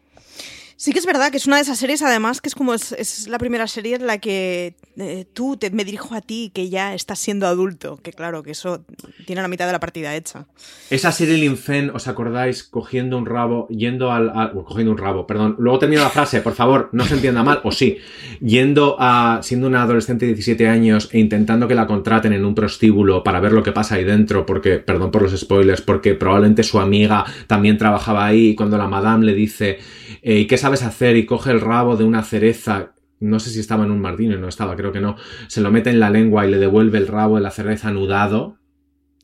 Sí 0.81 0.93
que 0.93 1.01
es 1.01 1.07
verdad 1.07 1.33
que 1.33 1.39
es 1.39 1.47
una 1.49 1.57
de 1.57 1.63
esas 1.63 1.77
series, 1.77 2.03
además, 2.03 2.41
que 2.41 2.49
es 2.49 2.55
como 2.55 2.73
es, 2.73 3.27
la 3.29 3.39
primera 3.39 3.67
serie 3.67 3.97
en 3.97 4.07
la 4.07 4.19
que 4.19 4.77
eh, 4.97 5.25
tú 5.35 5.57
te, 5.57 5.71
me 5.71 5.85
dirijo 5.85 6.15
a 6.15 6.21
ti 6.21 6.53
que 6.55 6.69
ya 6.69 6.95
estás 6.95 7.19
siendo 7.19 7.49
adulto, 7.49 7.99
que 8.01 8.13
claro, 8.13 8.45
que 8.45 8.53
eso 8.53 8.85
tiene 9.27 9.43
la 9.43 9.49
mitad 9.49 9.67
de 9.67 9.73
la 9.73 9.81
partida 9.81 10.15
hecha. 10.15 10.47
Esa 10.89 11.11
serie 11.11 11.37
Linfen, 11.37 11.91
¿os 11.91 12.07
acordáis? 12.07 12.63
Cogiendo 12.63 13.19
un 13.19 13.27
rabo, 13.27 13.67
yendo 13.71 14.13
al... 14.13 14.53
cogiendo 14.53 14.93
un 14.93 14.99
rabo, 14.99 15.27
perdón. 15.27 15.57
Luego 15.59 15.81
termino 15.81 16.01
la 16.01 16.11
frase, 16.11 16.43
por 16.43 16.55
favor, 16.55 16.91
no 16.93 17.05
se 17.07 17.15
entienda 17.15 17.43
mal, 17.43 17.61
o 17.65 17.73
sí. 17.73 17.99
Yendo 18.41 18.95
a... 19.01 19.41
siendo 19.43 19.67
una 19.67 19.83
adolescente 19.83 20.27
de 20.27 20.35
17 20.35 20.69
años 20.69 21.09
e 21.11 21.19
intentando 21.19 21.67
que 21.67 21.75
la 21.75 21.89
contraten 21.89 22.35
en 22.35 22.45
un 22.45 22.55
prostíbulo 22.55 23.25
para 23.25 23.41
ver 23.41 23.51
lo 23.51 23.65
que 23.65 23.73
pasa 23.73 23.97
ahí 23.97 24.05
dentro, 24.05 24.47
porque, 24.47 24.79
perdón 24.79 25.11
por 25.11 25.23
los 25.23 25.37
spoilers, 25.37 25.83
porque 25.83 26.15
probablemente 26.15 26.63
su 26.63 26.79
amiga 26.79 27.25
también 27.49 27.79
trabajaba 27.79 28.27
ahí 28.27 28.51
y 28.51 28.55
cuando 28.55 28.79
la 28.79 28.87
madame 28.87 29.27
le 29.27 29.35
dice, 29.35 29.81
eh, 30.29 30.41
¿y 30.41 30.47
qué 30.47 30.59
sabes 30.59 30.83
hacer? 30.83 31.17
Y 31.17 31.27
coge 31.27 31.51
el 31.51 31.61
rabo 31.61 31.97
de 31.97 32.05
una 32.05 32.23
cereza 32.23 32.95
no 33.21 33.41
sé 33.41 33.51
si 33.51 33.61
estaba 33.61 33.85
en 33.85 33.91
un 33.91 34.01
martini, 34.01 34.37
no 34.37 34.49
estaba, 34.49 34.77
creo 34.77 34.93
que 34.93 35.01
no, 35.01 35.17
se 35.49 35.61
lo 35.61 35.71
mete 35.71 35.91
en 35.91 36.01
la 36.01 36.11
lengua 36.11 36.47
y 36.47 36.51
le 36.51 36.59
devuelve 36.59 36.99
el 36.99 37.09
rabo 37.09 37.37
de 37.37 37.43
la 37.43 37.51
cereza 37.51 37.89
anudado. 37.89 38.59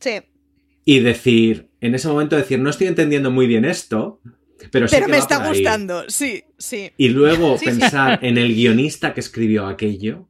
Sí. 0.00 0.20
Y 0.84 1.00
decir, 1.00 1.70
en 1.80 1.94
ese 1.94 2.08
momento 2.08 2.36
decir, 2.36 2.58
no 2.58 2.70
estoy 2.70 2.88
entendiendo 2.88 3.30
muy 3.30 3.46
bien 3.46 3.64
esto, 3.64 4.20
pero, 4.70 4.88
sí 4.88 4.96
pero 4.96 5.08
me 5.08 5.18
está 5.18 5.46
gustando, 5.46 6.04
sí, 6.08 6.44
sí. 6.58 6.90
Y 6.96 7.08
luego 7.08 7.56
pensar 7.58 8.18
en 8.22 8.38
el 8.38 8.54
guionista 8.54 9.14
que 9.14 9.20
escribió 9.20 9.66
aquello 9.66 10.28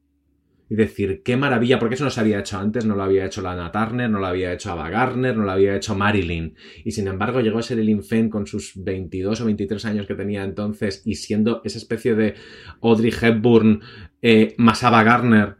y 0.74 0.76
decir, 0.76 1.22
qué 1.22 1.36
maravilla, 1.36 1.78
porque 1.78 1.94
eso 1.94 2.02
no 2.02 2.10
se 2.10 2.18
había 2.18 2.40
hecho 2.40 2.58
antes, 2.58 2.84
no 2.84 2.96
lo 2.96 3.04
había 3.04 3.24
hecho 3.24 3.42
Lana 3.42 3.70
Turner, 3.70 4.10
no 4.10 4.18
lo 4.18 4.26
había 4.26 4.52
hecho 4.52 4.72
Ava 4.72 4.90
Gardner, 4.90 5.36
no 5.36 5.44
lo 5.44 5.50
había 5.52 5.76
hecho 5.76 5.94
Marilyn. 5.94 6.56
Y 6.84 6.90
sin 6.90 7.06
embargo 7.06 7.40
llegó 7.40 7.60
a 7.60 7.62
ser 7.62 7.78
el 7.78 8.02
Fenn 8.02 8.28
con 8.28 8.48
sus 8.48 8.72
22 8.74 9.40
o 9.40 9.44
23 9.44 9.84
años 9.84 10.06
que 10.08 10.16
tenía 10.16 10.42
entonces 10.42 11.02
y 11.04 11.14
siendo 11.14 11.62
esa 11.64 11.78
especie 11.78 12.16
de 12.16 12.34
Audrey 12.82 13.14
Hepburn 13.18 13.82
eh, 14.20 14.56
más 14.58 14.82
Ava 14.82 15.04
Gardner, 15.04 15.54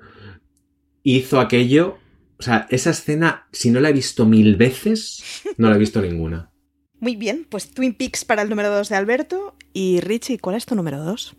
hizo 1.04 1.38
aquello. 1.38 1.98
O 2.36 2.42
sea, 2.42 2.66
esa 2.70 2.90
escena, 2.90 3.46
si 3.52 3.70
no 3.70 3.78
la 3.78 3.90
he 3.90 3.92
visto 3.92 4.26
mil 4.26 4.56
veces, 4.56 5.22
no 5.58 5.70
la 5.70 5.76
he 5.76 5.78
visto 5.78 6.02
ninguna. 6.02 6.50
Muy 6.98 7.14
bien, 7.14 7.46
pues 7.48 7.70
Twin 7.70 7.94
Peaks 7.94 8.24
para 8.24 8.42
el 8.42 8.50
número 8.50 8.68
2 8.70 8.88
de 8.88 8.96
Alberto. 8.96 9.54
Y 9.72 10.00
Richie, 10.00 10.40
¿cuál 10.40 10.56
es 10.56 10.66
tu 10.66 10.74
número 10.74 10.98
2? 10.98 11.36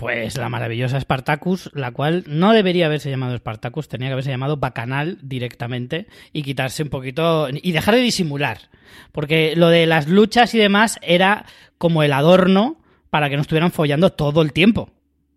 Pues 0.00 0.38
la 0.38 0.48
maravillosa 0.48 0.98
Spartacus, 0.98 1.70
la 1.74 1.90
cual 1.90 2.24
no 2.26 2.54
debería 2.54 2.86
haberse 2.86 3.10
llamado 3.10 3.36
Spartacus, 3.36 3.86
tenía 3.86 4.08
que 4.08 4.14
haberse 4.14 4.30
llamado 4.30 4.56
Bacanal 4.56 5.18
directamente 5.20 6.06
y 6.32 6.42
quitarse 6.42 6.82
un 6.82 6.88
poquito 6.88 7.48
y 7.50 7.72
dejar 7.72 7.96
de 7.96 8.00
disimular. 8.00 8.70
Porque 9.12 9.52
lo 9.56 9.68
de 9.68 9.84
las 9.84 10.08
luchas 10.08 10.54
y 10.54 10.58
demás 10.58 10.98
era 11.02 11.44
como 11.76 12.02
el 12.02 12.14
adorno 12.14 12.80
para 13.10 13.28
que 13.28 13.36
no 13.36 13.42
estuvieran 13.42 13.72
follando 13.72 14.10
todo 14.10 14.40
el 14.40 14.54
tiempo. 14.54 14.90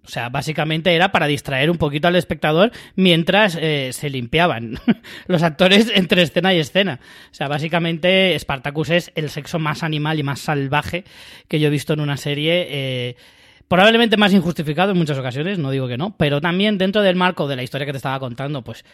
O 0.06 0.08
sea, 0.08 0.30
básicamente 0.30 0.96
era 0.96 1.12
para 1.12 1.28
distraer 1.28 1.70
un 1.70 1.78
poquito 1.78 2.08
al 2.08 2.16
espectador 2.16 2.72
mientras 2.96 3.58
eh, 3.60 3.90
se 3.92 4.10
limpiaban 4.10 4.80
los 5.28 5.44
actores 5.44 5.92
entre 5.94 6.22
escena 6.22 6.54
y 6.54 6.60
escena. 6.60 7.02
O 7.32 7.34
sea, 7.34 7.50
básicamente 7.50 8.40
Spartacus 8.40 8.92
es 8.92 9.12
el 9.16 9.30
sexo 9.30 9.60
más 9.60 9.84
animal 9.84 10.20
y 10.20 10.24
más 10.24 10.40
salvaje 10.40 11.04
que 11.50 11.60
yo 11.60 11.68
he 11.68 11.72
visto 11.72 11.92
en 11.92 12.00
una 12.00 12.16
serie. 12.16 12.68
Eh, 12.70 13.16
probablemente 13.74 14.18
más 14.18 14.32
injustificado 14.32 14.92
en 14.92 15.00
muchas 15.00 15.18
ocasiones, 15.18 15.58
no 15.58 15.72
digo 15.72 15.88
que 15.88 15.98
no, 15.98 16.16
pero 16.16 16.40
también 16.40 16.78
dentro 16.78 17.02
del 17.02 17.16
marco 17.16 17.48
de 17.48 17.56
la 17.56 17.64
historia 17.64 17.88
que 17.88 17.92
te 17.92 17.98
estaba 17.98 18.20
contando, 18.20 18.64
pues, 18.64 18.86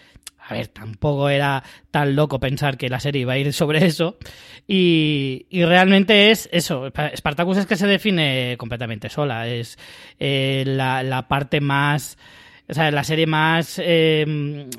a 0.47 0.53
ver, 0.53 0.69
tampoco 0.69 1.27
era 1.27 1.61
tan 1.91 2.15
loco 2.15 2.39
pensar 2.39 2.77
que 2.77 2.87
la 2.87 3.01
serie 3.01 3.23
iba 3.23 3.33
a 3.33 3.37
ir 3.37 3.51
sobre 3.61 3.85
eso. 3.85 4.17
Y, 4.65 5.45
realmente 5.51 6.31
es 6.31 6.47
eso, 6.53 6.89
Spartacus 7.13 7.57
es 7.57 7.65
que 7.65 7.75
se 7.75 7.87
define 7.87 8.55
completamente 8.57 9.09
sola, 9.09 9.49
es 9.49 9.77
eh, 10.17 10.63
la, 10.65 11.25
parte 11.27 11.59
más... 11.59 12.17
O 12.69 12.73
sea, 12.73 12.89
la 12.91 13.03
serie 13.03 13.25
más, 13.25 13.81
eh, 13.83 14.69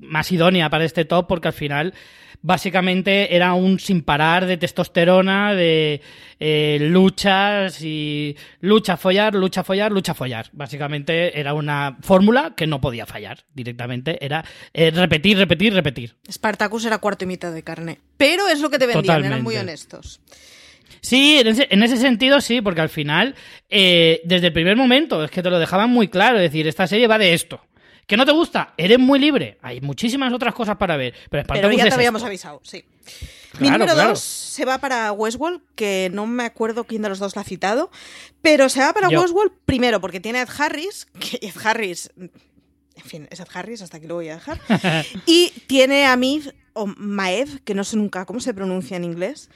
más 0.00 0.30
idónea 0.30 0.70
para 0.70 0.84
este 0.84 1.04
top 1.04 1.26
porque 1.26 1.48
al 1.48 1.54
final 1.54 1.94
básicamente 2.42 3.34
era 3.34 3.54
un 3.54 3.78
sin 3.78 4.02
parar 4.02 4.46
de 4.46 4.56
testosterona, 4.56 5.54
de 5.54 6.00
eh, 6.40 6.78
luchas 6.80 7.82
y 7.82 8.36
lucha, 8.60 8.96
follar, 8.96 9.34
lucha, 9.34 9.64
follar, 9.64 9.92
lucha, 9.92 10.14
follar. 10.14 10.48
Básicamente 10.52 11.38
era 11.38 11.54
una 11.54 11.98
fórmula 12.00 12.54
que 12.56 12.66
no 12.66 12.80
podía 12.80 13.06
fallar 13.06 13.44
directamente. 13.54 14.24
Era 14.24 14.44
eh, 14.72 14.90
repetir, 14.90 15.38
repetir, 15.38 15.74
repetir. 15.74 16.16
Spartacus 16.30 16.84
era 16.84 16.98
cuarto 16.98 17.24
y 17.24 17.28
mitad 17.28 17.52
de 17.52 17.62
carne. 17.62 18.00
Pero 18.16 18.48
es 18.48 18.60
lo 18.60 18.70
que 18.70 18.78
te 18.78 18.86
vendían, 18.86 19.24
eran 19.24 19.42
muy 19.42 19.56
honestos. 19.56 20.20
Sí, 21.00 21.40
en 21.40 21.82
ese, 21.82 21.96
sentido 21.96 22.40
sí, 22.40 22.60
porque 22.60 22.80
al 22.80 22.88
final, 22.88 23.34
eh, 23.68 24.20
desde 24.24 24.48
el 24.48 24.52
primer 24.52 24.76
momento, 24.76 25.22
es 25.24 25.30
que 25.30 25.42
te 25.42 25.50
lo 25.50 25.58
dejaban 25.58 25.90
muy 25.90 26.08
claro, 26.08 26.36
es 26.36 26.42
decir, 26.42 26.66
esta 26.66 26.86
serie 26.86 27.06
va 27.06 27.18
de 27.18 27.34
esto. 27.34 27.60
¿Que 28.08 28.16
no 28.16 28.24
te 28.24 28.32
gusta? 28.32 28.72
Eres 28.78 28.98
muy 28.98 29.18
libre. 29.18 29.58
Hay 29.60 29.82
muchísimas 29.82 30.32
otras 30.32 30.54
cosas 30.54 30.78
para 30.78 30.96
ver. 30.96 31.12
Pero, 31.28 31.44
pero 31.46 31.70
ya 31.70 31.86
te 31.86 31.94
habíamos 31.94 32.24
avisado, 32.24 32.58
sí. 32.64 32.82
Mi 33.60 33.68
número 33.68 33.94
dos 33.94 34.20
se 34.20 34.64
va 34.64 34.78
para 34.78 35.12
Westworld, 35.12 35.60
que 35.74 36.10
no 36.12 36.26
me 36.26 36.44
acuerdo 36.44 36.84
quién 36.84 37.02
de 37.02 37.10
los 37.10 37.18
dos 37.18 37.36
la 37.36 37.42
ha 37.42 37.44
citado, 37.44 37.90
pero 38.40 38.70
se 38.70 38.80
va 38.80 38.94
para 38.94 39.08
Westworld 39.08 39.52
primero 39.66 40.00
porque 40.00 40.20
tiene 40.20 40.38
a 40.38 40.42
Ed 40.42 40.48
Harris, 40.58 41.06
que 41.20 41.38
Ed 41.46 41.54
Harris, 41.62 42.10
en 42.16 42.30
fin, 43.04 43.28
es 43.30 43.40
Ed 43.40 43.48
Harris, 43.52 43.82
hasta 43.82 43.98
aquí 43.98 44.06
lo 44.06 44.14
voy 44.14 44.30
a 44.30 44.36
dejar, 44.36 44.60
y 45.26 45.52
tiene 45.66 46.06
a 46.06 46.16
Miv, 46.16 46.54
o 46.72 46.86
Maev, 46.86 47.62
que 47.64 47.74
no 47.74 47.84
sé 47.84 47.96
nunca 47.96 48.24
cómo 48.24 48.40
se 48.40 48.54
pronuncia 48.54 48.96
en 48.96 49.04
inglés, 49.04 49.50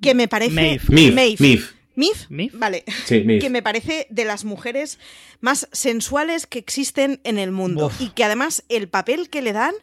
que 0.00 0.14
me 0.14 0.28
parece... 0.28 0.80
Maeve. 1.12 1.60
Mif, 1.98 2.26
vale, 2.52 2.84
que 3.08 3.50
me 3.50 3.60
parece 3.60 4.06
de 4.08 4.24
las 4.24 4.44
mujeres 4.44 5.00
más 5.40 5.68
sensuales 5.72 6.46
que 6.46 6.60
existen 6.60 7.20
en 7.24 7.38
el 7.38 7.50
mundo 7.50 7.90
y 7.98 8.10
que 8.10 8.22
además 8.22 8.62
el 8.68 8.88
papel 8.88 9.30
que 9.30 9.42
le 9.42 9.52
dan 9.52 9.74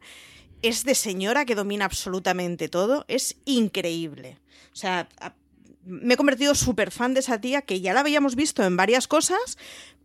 es 0.62 0.86
de 0.86 0.96
señora 0.96 1.44
que 1.44 1.56
domina 1.56 1.84
absolutamente 1.84 2.70
todo, 2.70 3.04
es 3.10 3.36
increíble. 3.44 4.38
O 4.72 4.78
sea, 4.78 5.10
me 5.86 6.16
he 6.16 6.18
convertido 6.18 6.56
súper 6.56 6.92
fan 6.92 7.14
de 7.14 7.22
esa 7.22 7.40
tía 7.40 7.62
que 7.62 7.82
ya 7.82 7.94
la 7.94 8.02
habíamos 8.02 8.36
visto 8.36 8.64
en 8.64 8.76
varias 8.76 9.08
cosas, 9.08 9.58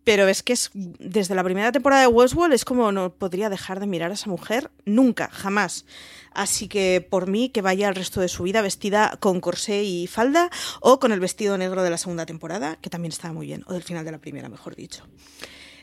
pero 0.04 0.28
es 0.28 0.42
que 0.42 0.52
es 0.52 0.70
desde 0.74 1.34
la 1.34 1.44
primera 1.44 1.72
temporada 1.72 2.02
de 2.02 2.08
Westworld 2.08 2.54
es 2.54 2.64
como 2.64 2.90
no 2.92 3.12
podría 3.12 3.50
dejar 3.50 3.80
de 3.80 3.86
mirar 3.86 4.10
a 4.10 4.14
esa 4.14 4.30
mujer 4.30 4.70
nunca, 4.84 5.28
jamás. 5.30 5.84
Así 6.32 6.68
que 6.68 7.06
por 7.08 7.28
mí 7.28 7.48
que 7.48 7.62
vaya 7.62 7.88
el 7.88 7.94
resto 7.94 8.20
de 8.20 8.28
su 8.28 8.44
vida 8.44 8.62
vestida 8.62 9.16
con 9.20 9.40
corsé 9.40 9.82
y 9.82 10.06
falda 10.06 10.50
o 10.80 11.00
con 11.00 11.12
el 11.12 11.20
vestido 11.20 11.58
negro 11.58 11.82
de 11.82 11.90
la 11.90 11.98
segunda 11.98 12.24
temporada, 12.24 12.78
que 12.80 12.90
también 12.90 13.12
estaba 13.12 13.34
muy 13.34 13.46
bien, 13.46 13.62
o 13.66 13.72
del 13.72 13.82
final 13.82 14.04
de 14.04 14.12
la 14.12 14.18
primera, 14.18 14.48
mejor 14.48 14.76
dicho. 14.76 15.04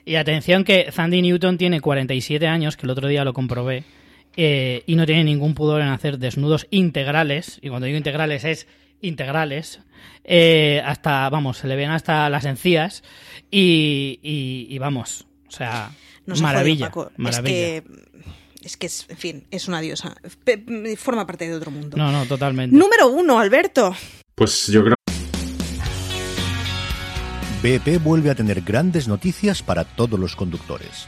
Y 0.05 0.15
atención 0.15 0.63
que 0.63 0.91
Sandy 0.91 1.21
Newton 1.21 1.57
tiene 1.57 1.81
47 1.81 2.47
años, 2.47 2.77
que 2.77 2.85
el 2.85 2.91
otro 2.91 3.09
día 3.09 3.25
lo 3.25 3.33
comprobé, 3.33 3.83
eh, 4.37 4.83
y 4.85 4.95
no 4.95 5.05
tiene 5.05 5.25
ningún 5.25 5.53
pudor 5.53 5.81
en 5.81 5.89
hacer 5.89 6.17
desnudos 6.17 6.65
integrales, 6.69 7.59
y 7.61 7.69
cuando 7.69 7.87
digo 7.87 7.97
integrales 7.97 8.45
es 8.45 8.67
integrales, 9.01 9.81
eh, 10.23 10.81
hasta, 10.85 11.29
vamos, 11.29 11.57
se 11.57 11.67
le 11.67 11.75
ven 11.75 11.91
hasta 11.91 12.29
las 12.29 12.45
encías, 12.45 13.03
y, 13.49 14.77
vamos, 14.79 15.27
o 15.47 15.51
sea, 15.51 15.91
maravilla, 16.25 16.91
maravilla 17.17 17.83
es 18.67 18.75
que, 18.75 18.87
es, 18.87 19.05
en 19.07 19.17
fin, 19.17 19.47
es 19.49 19.69
una 19.69 19.79
diosa. 19.79 20.13
Forma 20.97 21.25
parte 21.25 21.47
de 21.47 21.55
otro 21.55 21.71
mundo. 21.71 21.95
No, 21.95 22.11
no, 22.11 22.25
totalmente. 22.25 22.75
Número 22.75 23.07
uno, 23.07 23.39
Alberto. 23.39 23.95
Pues 24.35 24.67
yo 24.67 24.83
creo. 24.83 24.95
BP 27.63 28.03
vuelve 28.03 28.29
a 28.29 28.35
tener 28.35 28.61
grandes 28.61 29.07
noticias 29.07 29.63
para 29.63 29.85
todos 29.85 30.19
los 30.19 30.35
conductores. 30.35 31.07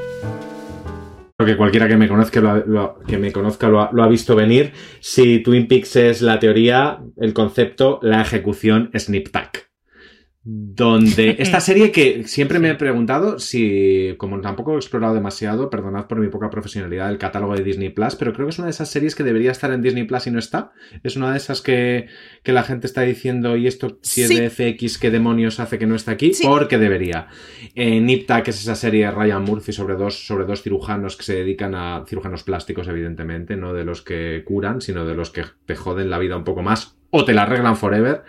Que 1.45 1.57
cualquiera 1.57 1.87
que 1.87 1.97
me 1.97 2.07
conozca 2.07 2.41
lo, 2.41 2.99
que 3.07 3.17
me 3.17 3.31
conozca 3.31 3.69
lo 3.69 3.81
ha, 3.81 4.07
visto 4.07 4.35
venir. 4.35 4.73
Si 4.99 5.39
Twin 5.39 5.67
Peaks 5.67 5.95
es 5.95 6.21
la 6.21 6.39
teoría, 6.39 6.99
el 7.17 7.33
concepto, 7.33 7.99
la 8.01 8.21
ejecución 8.21 8.89
es 8.93 9.09
Nip 9.09 9.29
donde 10.43 11.35
esta 11.39 11.59
serie 11.59 11.91
que 11.91 12.23
siempre 12.23 12.57
me 12.59 12.71
he 12.71 12.75
preguntado 12.75 13.37
si, 13.37 14.15
como 14.17 14.41
tampoco 14.41 14.73
he 14.73 14.77
explorado 14.77 15.13
demasiado, 15.13 15.69
perdonad 15.69 16.07
por 16.07 16.19
mi 16.19 16.29
poca 16.29 16.49
profesionalidad, 16.49 17.11
el 17.11 17.19
catálogo 17.19 17.55
de 17.55 17.63
Disney 17.63 17.89
Plus, 17.89 18.15
pero 18.15 18.33
creo 18.33 18.47
que 18.47 18.51
es 18.51 18.57
una 18.57 18.67
de 18.67 18.71
esas 18.71 18.89
series 18.89 19.15
que 19.15 19.23
debería 19.23 19.51
estar 19.51 19.71
en 19.71 19.81
Disney 19.81 20.05
Plus 20.05 20.27
y 20.27 20.31
no 20.31 20.39
está. 20.39 20.71
Es 21.03 21.15
una 21.15 21.31
de 21.31 21.37
esas 21.37 21.61
que, 21.61 22.07
la 22.43 22.63
gente 22.63 22.87
está 22.87 23.01
diciendo, 23.01 23.55
y 23.55 23.67
esto 23.67 23.99
si 24.01 24.23
es 24.23 24.29
de 24.29 24.49
FX, 24.49 24.97
¿qué 24.97 25.11
demonios 25.11 25.59
hace 25.59 25.77
que 25.77 25.85
no 25.85 25.95
está 25.95 26.11
aquí? 26.11 26.31
Porque 26.43 26.77
debería. 26.77 27.27
Eh, 27.75 28.01
que 28.43 28.51
es 28.51 28.61
esa 28.61 28.75
serie 28.75 29.05
de 29.05 29.11
Ryan 29.11 29.43
Murphy 29.43 29.73
sobre 29.73 29.95
dos, 29.95 30.25
sobre 30.25 30.45
dos 30.45 30.63
cirujanos 30.63 31.17
que 31.17 31.23
se 31.23 31.35
dedican 31.35 31.75
a 31.75 32.03
cirujanos 32.07 32.43
plásticos, 32.43 32.87
evidentemente, 32.87 33.55
no 33.55 33.73
de 33.73 33.83
los 33.83 34.01
que 34.01 34.43
curan, 34.45 34.81
sino 34.81 35.05
de 35.05 35.15
los 35.15 35.29
que 35.29 35.43
te 35.65 35.75
joden 35.75 36.09
la 36.09 36.17
vida 36.17 36.37
un 36.37 36.43
poco 36.43 36.61
más 36.61 36.97
o 37.11 37.25
te 37.25 37.33
la 37.33 37.43
arreglan 37.43 37.75
forever 37.75 38.23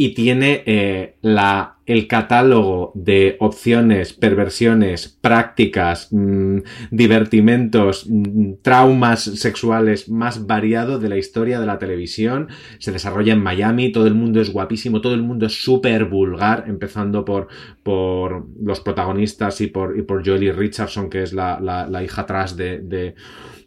y 0.00 0.14
tiene 0.14 0.62
eh, 0.64 1.16
la 1.22 1.78
el 1.84 2.06
catálogo 2.06 2.92
de 2.94 3.36
opciones, 3.40 4.12
perversiones, 4.12 5.08
prácticas, 5.08 6.12
mm, 6.12 6.58
divertimentos, 6.92 8.06
mm, 8.08 8.60
traumas 8.62 9.24
sexuales 9.24 10.08
más 10.08 10.46
variado 10.46 11.00
de 11.00 11.08
la 11.08 11.16
historia 11.16 11.58
de 11.58 11.66
la 11.66 11.80
televisión. 11.80 12.46
Se 12.78 12.92
desarrolla 12.92 13.32
en 13.32 13.42
Miami, 13.42 13.90
todo 13.90 14.06
el 14.06 14.14
mundo 14.14 14.40
es 14.40 14.52
guapísimo, 14.52 15.00
todo 15.00 15.14
el 15.14 15.22
mundo 15.22 15.46
es 15.46 15.64
súper 15.64 16.04
vulgar, 16.04 16.66
empezando 16.68 17.24
por, 17.24 17.48
por 17.82 18.46
los 18.62 18.78
protagonistas 18.78 19.60
y 19.60 19.66
por, 19.66 19.98
y 19.98 20.02
por 20.02 20.24
Joely 20.24 20.52
Richardson, 20.52 21.10
que 21.10 21.24
es 21.24 21.32
la, 21.32 21.58
la, 21.58 22.02
hija 22.04 22.22
atrás 22.22 22.56
de, 22.56 23.14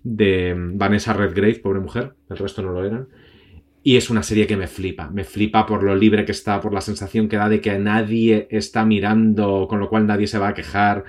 de 0.04 0.56
Vanessa 0.76 1.12
Redgrave, 1.12 1.60
pobre 1.60 1.82
mujer, 1.82 2.14
el 2.30 2.38
resto 2.38 2.62
no 2.62 2.72
lo 2.72 2.86
eran. 2.86 3.08
Y 3.84 3.98
es 3.98 4.12
una 4.12 4.22
serie 4.22 4.46
que 4.46 4.58
me 4.58 4.68
flipa, 4.68 5.10
me 5.10 5.24
flipa 5.24 5.66
por 5.66 5.82
lo 5.82 5.96
libre 5.96 6.24
que 6.24 6.34
está, 6.34 6.60
por 6.62 6.72
la 6.72 6.82
sensación 6.82 7.28
que 7.28 7.38
da 7.38 7.50
de 7.50 7.62
que 7.62 7.80
nadie 7.80 8.48
está 8.52 8.86
mirando, 8.86 9.66
con 9.68 9.80
lo 9.80 9.90
cual 9.90 10.06
nadie 10.06 10.28
se 10.28 10.38
va 10.38 10.50
a 10.50 10.54
quejar. 10.54 11.04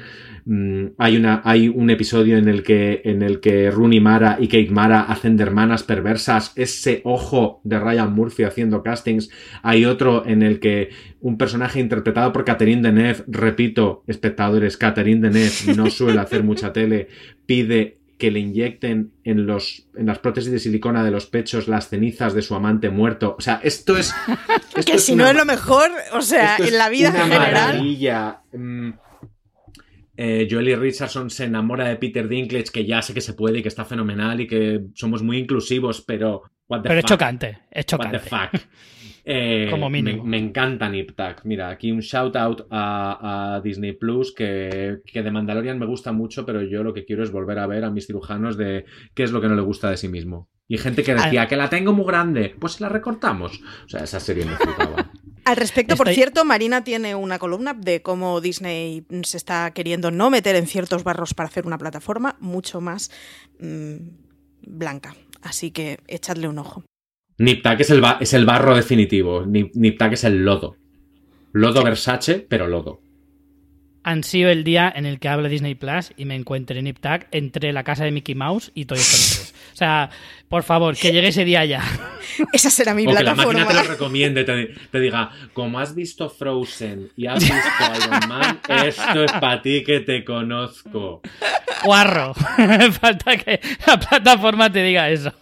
Mm, 0.46 0.86
hay, 0.96 1.16
una, 1.18 1.42
hay 1.44 1.68
un 1.68 1.90
episodio 1.90 2.38
en 2.38 2.48
el 2.48 2.62
que, 2.62 3.02
en 3.04 3.20
el 3.20 3.40
que 3.40 3.70
Rooney 3.70 4.00
Mara 4.00 4.38
y 4.40 4.48
Kate 4.48 4.70
Mara 4.70 5.02
hacen 5.02 5.36
de 5.36 5.42
hermanas 5.42 5.82
perversas, 5.82 6.52
ese 6.56 7.02
ojo 7.04 7.60
de 7.62 7.78
Ryan 7.78 8.14
Murphy 8.14 8.44
haciendo 8.44 8.82
castings. 8.82 9.28
Hay 9.62 9.84
otro 9.84 10.26
en 10.26 10.42
el 10.42 10.58
que 10.58 10.88
un 11.20 11.36
personaje 11.36 11.78
interpretado 11.78 12.32
por 12.32 12.46
Catherine 12.46 12.80
Deneuve, 12.80 13.22
repito, 13.28 14.02
espectadores, 14.06 14.78
Catherine 14.78 15.20
Deneuve 15.20 15.76
no 15.76 15.90
suele 15.90 16.20
hacer 16.20 16.42
mucha 16.42 16.72
tele, 16.72 17.08
pide 17.44 18.01
que 18.22 18.30
le 18.30 18.38
inyecten 18.38 19.14
en, 19.24 19.46
los, 19.46 19.88
en 19.96 20.06
las 20.06 20.20
prótesis 20.20 20.52
de 20.52 20.60
silicona 20.60 21.02
de 21.02 21.10
los 21.10 21.26
pechos 21.26 21.66
las 21.66 21.88
cenizas 21.88 22.34
de 22.34 22.42
su 22.42 22.54
amante 22.54 22.88
muerto. 22.88 23.34
O 23.36 23.40
sea, 23.40 23.60
esto 23.64 23.96
es... 23.96 24.14
que 24.86 24.98
si 24.98 25.16
no 25.16 25.26
es 25.26 25.34
lo 25.34 25.44
mejor, 25.44 25.90
o 26.12 26.22
sea, 26.22 26.56
en 26.56 26.78
la 26.78 26.88
vida 26.88 27.10
una 27.10 27.24
general... 27.24 27.52
Maravilla. 27.52 28.42
Mm, 28.52 28.90
eh, 30.16 30.46
Joely 30.48 30.76
Richardson 30.76 31.30
se 31.30 31.46
enamora 31.46 31.88
de 31.88 31.96
Peter 31.96 32.28
Dinklage, 32.28 32.70
que 32.72 32.86
ya 32.86 33.02
sé 33.02 33.12
que 33.12 33.20
se 33.20 33.32
puede 33.32 33.58
y 33.58 33.62
que 33.62 33.68
está 33.68 33.84
fenomenal 33.84 34.40
y 34.40 34.46
que 34.46 34.82
somos 34.94 35.24
muy 35.24 35.38
inclusivos, 35.38 36.00
pero... 36.02 36.44
pero 36.68 36.94
es 36.94 37.04
chocante, 37.04 37.58
es 37.72 37.86
chocante. 37.86 38.20
Eh, 39.24 39.68
Como 39.70 39.88
mínimo. 39.88 40.24
Me, 40.24 40.38
encanta 40.38 40.88
Nip 40.88 41.12
Mira, 41.44 41.68
aquí 41.68 41.92
un 41.92 42.00
shout 42.00 42.34
out 42.36 42.66
a, 42.70 43.60
Disney 43.62 43.92
Plus 43.92 44.34
que, 44.34 45.00
de 45.12 45.30
Mandalorian 45.30 45.78
me 45.78 45.86
gusta 45.86 46.12
mucho, 46.12 46.44
pero 46.44 46.62
yo 46.62 46.82
lo 46.82 46.92
que 46.92 47.04
quiero 47.04 47.22
es 47.22 47.30
volver 47.30 47.58
a 47.58 47.66
ver 47.66 47.84
a 47.84 47.90
mis 47.90 48.06
cirujanos 48.06 48.56
de 48.56 48.84
qué 49.14 49.22
es 49.22 49.30
lo 49.30 49.40
que 49.40 49.48
no 49.48 49.54
le 49.54 49.62
gusta 49.62 49.90
de 49.90 49.96
sí 49.96 50.08
mismo. 50.08 50.48
Y 50.68 50.78
gente 50.78 51.02
que 51.02 51.14
decía 51.14 51.46
que 51.46 51.56
la 51.56 51.68
tengo 51.68 51.92
muy 51.92 52.06
grande, 52.06 52.54
pues 52.58 52.80
la 52.80 52.88
recortamos. 52.88 53.60
O 53.84 53.88
sea, 53.88 54.04
esa 54.04 54.20
serie 54.20 54.44
me 54.44 54.56
flipaba. 54.56 55.10
Al 55.44 55.56
respecto, 55.56 55.96
por 55.96 56.08
cierto, 56.08 56.44
Marina 56.44 56.84
tiene 56.84 57.16
una 57.16 57.38
columna 57.38 57.74
de 57.74 58.00
cómo 58.00 58.40
Disney 58.40 59.04
se 59.24 59.36
está 59.36 59.72
queriendo 59.72 60.12
no 60.12 60.30
meter 60.30 60.54
en 60.54 60.68
ciertos 60.68 61.02
barros 61.02 61.34
para 61.34 61.48
hacer 61.48 61.66
una 61.66 61.78
plataforma 61.78 62.36
mucho 62.38 62.80
más 62.80 63.10
mm, 63.58 63.96
blanca. 64.62 65.16
Así 65.42 65.72
que 65.72 65.98
echadle 66.06 66.46
un 66.46 66.58
ojo. 66.58 66.84
Niptak 67.38 67.80
es 67.80 67.90
el, 67.90 68.02
es 68.20 68.32
el 68.34 68.46
barro 68.46 68.74
definitivo. 68.74 69.44
Niptak 69.46 70.14
es 70.14 70.24
el 70.24 70.44
lodo. 70.44 70.76
Lodo 71.52 71.84
Versace, 71.84 72.46
pero 72.48 72.66
lodo. 72.66 73.01
Sido 74.22 74.50
el 74.50 74.64
día 74.64 74.92
en 74.94 75.06
el 75.06 75.18
que 75.18 75.28
habla 75.28 75.48
Disney 75.48 75.74
Plus 75.74 76.12
y 76.16 76.24
me 76.24 76.34
encuentre 76.34 76.82
Niptak 76.82 77.28
entre 77.30 77.72
la 77.72 77.84
casa 77.84 78.04
de 78.04 78.10
Mickey 78.10 78.34
Mouse 78.34 78.70
y 78.74 78.84
Toy 78.84 78.98
Story 78.98 79.42
3. 79.44 79.54
O 79.72 79.76
sea, 79.76 80.10
por 80.48 80.62
favor, 80.64 80.96
que 80.96 81.12
llegue 81.12 81.28
ese 81.28 81.44
día 81.44 81.64
ya. 81.64 81.82
Esa 82.52 82.70
será 82.70 82.94
mi 82.94 83.06
o 83.06 83.10
plataforma. 83.10 83.52
Que 83.52 83.58
la 83.58 83.64
máquina 83.64 83.82
te 83.82 83.88
lo 83.88 83.92
recomiende, 83.94 84.44
te, 84.44 85.00
diga, 85.00 85.30
como 85.54 85.78
has 85.78 85.94
visto 85.94 86.28
Frozen 86.28 87.10
y 87.16 87.26
has 87.26 87.40
visto 87.40 87.56
Iron 87.96 88.28
Man, 88.28 88.60
esto 88.86 89.24
es 89.24 89.32
para 89.32 89.62
ti 89.62 89.82
que 89.82 90.00
te 90.00 90.24
conozco. 90.24 91.22
Guarro. 91.84 92.34
Falta 92.34 93.36
que 93.38 93.60
la 93.86 93.98
plataforma 93.98 94.70
te 94.70 94.82
diga 94.82 95.10
eso. 95.10 95.32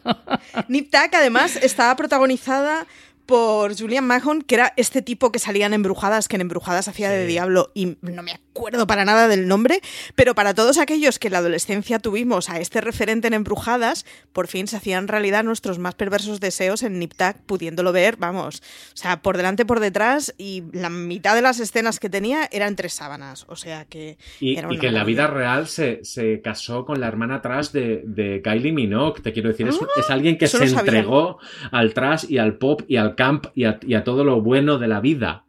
Nip 0.68 0.94
además, 0.94 1.56
estaba 1.56 1.94
protagonizada 1.96 2.86
por 3.26 3.78
Julian 3.78 4.06
Mahon, 4.06 4.42
que 4.42 4.56
era 4.56 4.72
este 4.76 5.02
tipo 5.02 5.30
que 5.30 5.38
salían 5.38 5.72
embrujadas, 5.72 6.26
que 6.26 6.36
en 6.36 6.42
embrujadas 6.42 6.88
hacía 6.88 7.11
de 7.11 7.26
diablo 7.26 7.70
y 7.74 7.96
no 8.00 8.22
me 8.22 8.32
acuerdo 8.61 8.86
para 8.86 9.06
nada 9.06 9.26
del 9.26 9.48
nombre, 9.48 9.80
pero 10.14 10.34
para 10.34 10.52
todos 10.52 10.76
aquellos 10.76 11.18
que 11.18 11.28
en 11.28 11.32
la 11.32 11.38
adolescencia 11.38 11.98
tuvimos 11.98 12.50
a 12.50 12.61
este 12.61 12.82
referente 12.82 13.26
en 13.26 13.32
embrujadas, 13.32 14.04
por 14.34 14.48
fin 14.48 14.66
se 14.66 14.76
hacían 14.76 15.08
realidad 15.08 15.44
nuestros 15.44 15.78
más 15.78 15.94
perversos 15.94 16.40
deseos 16.40 16.82
en 16.82 16.98
Niptak, 16.98 17.40
pudiéndolo 17.46 17.90
ver, 17.90 18.18
vamos, 18.18 18.62
o 18.92 18.96
sea, 18.96 19.22
por 19.22 19.38
delante, 19.38 19.64
por 19.64 19.80
detrás 19.80 20.34
y 20.36 20.64
la 20.74 20.90
mitad 20.90 21.34
de 21.34 21.40
las 21.40 21.58
escenas 21.58 21.98
que 21.98 22.11
tenía 22.11 22.50
eran 22.52 22.76
tres 22.76 22.92
sábanas, 22.92 23.46
o 23.48 23.56
sea 23.56 23.86
que... 23.86 24.18
Y, 24.40 24.56
que 24.78 24.88
en 24.88 24.94
la 24.94 25.04
vida 25.04 25.26
real 25.26 25.66
se, 25.66 26.02
casó 26.44 26.84
con 26.84 27.00
la 27.00 27.08
hermana 27.08 27.36
atrás 27.36 27.72
de, 27.72 28.02
de 28.04 28.42
Kylie 28.42 28.72
Minogue, 28.72 29.22
te 29.22 29.32
quiero 29.32 29.48
decir, 29.48 29.68
es, 29.68 29.78
ah, 29.80 30.12
alguien 30.12 30.36
que 30.36 30.46
se 30.46 30.62
entregó 30.64 31.38
al 31.70 31.94
trash 31.94 32.26
y 32.28 32.36
al 32.36 32.58
pop 32.58 32.82
y 32.86 32.96
al 32.96 33.14
camp 33.14 33.46
y 33.54 33.64
a, 33.64 34.04
todo 34.04 34.22
lo 34.22 34.42
bueno 34.42 34.76
de 34.76 34.88
la 34.88 35.00
vida. 35.00 35.46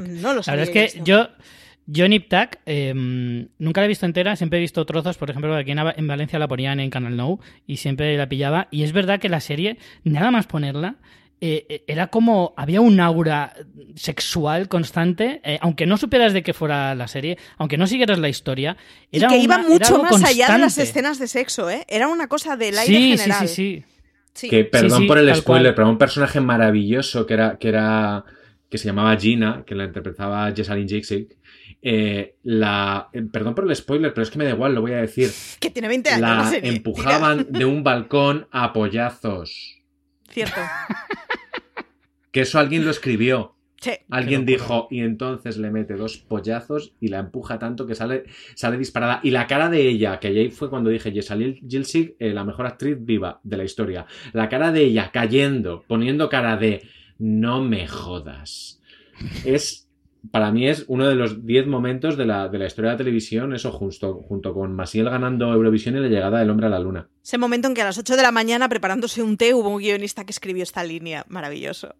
no 0.00 0.32
lo 0.32 0.40
la 0.46 0.56
verdad 0.56 0.76
es 0.76 0.92
que 0.92 1.02
yo, 1.02 1.28
yo 1.86 2.08
Niptak 2.08 2.60
em, 2.64 3.48
nunca 3.58 3.80
la 3.80 3.86
he 3.86 3.88
visto 3.88 4.06
entera, 4.06 4.36
siempre 4.36 4.58
he 4.58 4.62
visto 4.62 4.84
trozos, 4.86 5.18
por 5.18 5.30
ejemplo, 5.30 5.54
aquí 5.54 5.72
en, 5.72 6.06
Valencia 6.06 6.38
la 6.38 6.48
ponían 6.48 6.80
en 6.80 6.90
Canal 6.90 7.16
No 7.16 7.40
y 7.66 7.76
siempre 7.76 8.16
la 8.16 8.28
pillaba. 8.28 8.68
Y 8.70 8.84
es 8.84 8.92
verdad 8.92 9.20
que 9.20 9.28
la 9.28 9.40
serie, 9.40 9.78
nada 10.02 10.30
más 10.30 10.46
ponerla, 10.46 10.96
eh, 11.40 11.66
eh, 11.68 11.84
era 11.86 12.06
como 12.06 12.54
había 12.56 12.80
un 12.80 13.00
aura 13.00 13.52
sexual 13.96 14.68
constante, 14.68 15.42
eh, 15.44 15.58
aunque 15.60 15.84
no 15.84 15.98
supieras 15.98 16.32
de 16.32 16.42
qué 16.42 16.54
fuera 16.54 16.94
la 16.94 17.06
serie, 17.06 17.36
aunque 17.58 17.76
no 17.76 17.86
siguieras 17.86 18.18
la 18.18 18.30
historia, 18.30 18.78
era 19.12 19.26
y 19.26 19.30
que 19.30 19.38
iba 19.38 19.58
mucho 19.58 20.02
más 20.02 20.24
allá 20.24 20.52
de 20.52 20.58
las 20.58 20.78
escenas 20.78 21.18
de 21.18 21.26
sexo, 21.26 21.68
¿eh? 21.68 21.84
Era 21.88 22.08
una 22.08 22.28
cosa 22.28 22.56
del 22.56 22.78
aire 22.78 23.18
general. 23.18 23.46
Sí, 23.46 23.54
sí, 23.54 23.84
sí. 24.32 24.48
Que, 24.48 24.64
perdón 24.64 25.06
por 25.06 25.18
el 25.18 25.34
spoiler, 25.34 25.74
pero 25.74 25.90
un 25.90 25.98
personaje 25.98 26.40
maravilloso 26.40 27.26
que 27.26 27.34
era, 27.34 27.58
que 27.58 27.68
era, 27.68 28.24
que 28.70 28.78
se 28.78 28.86
llamaba 28.86 29.14
Gina, 29.16 29.64
que 29.66 29.74
la 29.74 29.84
interpretaba 29.84 30.50
Jessalyn 30.50 30.88
Jixic. 30.88 31.36
Eh, 31.86 32.36
la, 32.44 33.10
eh, 33.12 33.22
perdón 33.30 33.54
por 33.54 33.70
el 33.70 33.76
spoiler, 33.76 34.14
pero 34.14 34.22
es 34.22 34.30
que 34.30 34.38
me 34.38 34.44
da 34.46 34.52
igual, 34.52 34.74
lo 34.74 34.80
voy 34.80 34.92
a 34.92 35.02
decir. 35.02 35.30
Que 35.60 35.68
tiene 35.68 35.88
20 35.88 36.10
años. 36.10 36.20
La, 36.22 36.56
empujaban 36.62 37.46
de 37.50 37.66
un 37.66 37.84
balcón 37.84 38.48
a 38.50 38.72
pollazos. 38.72 39.82
Cierto. 40.30 40.60
Que 42.32 42.40
eso 42.40 42.58
alguien 42.58 42.86
lo 42.86 42.90
escribió. 42.90 43.54
Alguien 44.08 44.46
dijo, 44.46 44.88
y 44.90 45.00
entonces 45.00 45.58
le 45.58 45.70
mete 45.70 45.94
dos 45.94 46.16
pollazos 46.16 46.94
y 47.00 47.08
la 47.08 47.18
empuja 47.18 47.58
tanto 47.58 47.86
que 47.86 47.94
sale, 47.94 48.24
sale 48.54 48.78
disparada. 48.78 49.20
Y 49.22 49.30
la 49.30 49.46
cara 49.46 49.68
de 49.68 49.86
ella, 49.86 50.18
que 50.18 50.28
ahí 50.28 50.50
fue 50.50 50.70
cuando 50.70 50.88
dije, 50.88 51.12
Jessalyn 51.12 51.60
Gilsig, 51.68 52.16
eh, 52.18 52.32
la 52.32 52.44
mejor 52.44 52.66
actriz 52.66 52.96
viva 52.98 53.40
de 53.42 53.56
la 53.58 53.64
historia. 53.64 54.06
La 54.32 54.48
cara 54.48 54.72
de 54.72 54.84
ella 54.84 55.10
cayendo, 55.12 55.84
poniendo 55.86 56.30
cara 56.30 56.56
de, 56.56 56.88
no 57.18 57.62
me 57.62 57.86
jodas. 57.86 58.80
Es, 59.44 59.83
para 60.30 60.50
mí 60.50 60.68
es 60.68 60.84
uno 60.88 61.06
de 61.06 61.14
los 61.14 61.46
diez 61.46 61.66
momentos 61.66 62.16
de 62.16 62.26
la, 62.26 62.48
de 62.48 62.58
la 62.58 62.66
historia 62.66 62.90
de 62.90 62.94
la 62.94 62.98
televisión, 62.98 63.54
eso 63.54 63.72
justo, 63.72 64.22
junto 64.26 64.54
con 64.54 64.74
Masiel 64.74 65.10
ganando 65.10 65.52
Eurovisión 65.52 65.96
y 65.96 66.00
la 66.00 66.08
llegada 66.08 66.38
del 66.38 66.50
hombre 66.50 66.66
a 66.66 66.70
la 66.70 66.78
luna. 66.78 67.08
Ese 67.22 67.38
momento 67.38 67.68
en 67.68 67.74
que 67.74 67.82
a 67.82 67.86
las 67.86 67.98
8 67.98 68.16
de 68.16 68.22
la 68.22 68.32
mañana, 68.32 68.68
preparándose 68.68 69.22
un 69.22 69.36
té, 69.36 69.54
hubo 69.54 69.68
un 69.68 69.78
guionista 69.78 70.24
que 70.24 70.32
escribió 70.32 70.62
esta 70.62 70.84
línea. 70.84 71.24
Maravilloso. 71.28 71.94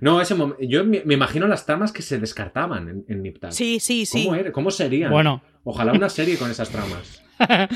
No, 0.00 0.20
ese 0.20 0.34
yo 0.60 0.84
me, 0.84 1.02
imagino 1.08 1.46
las 1.46 1.66
tramas 1.66 1.92
que 1.92 2.02
se 2.02 2.18
descartaban 2.18 2.88
en, 2.88 3.04
en 3.08 3.22
Niptak. 3.22 3.52
Sí, 3.52 3.78
sí, 3.80 4.06
sí. 4.06 4.24
¿Cómo, 4.24 4.52
¿Cómo, 4.52 4.70
serían? 4.70 5.10
Bueno. 5.10 5.42
Ojalá 5.62 5.92
una 5.92 6.08
serie 6.08 6.36
con 6.36 6.50
esas 6.50 6.68
tramas. 6.70 7.22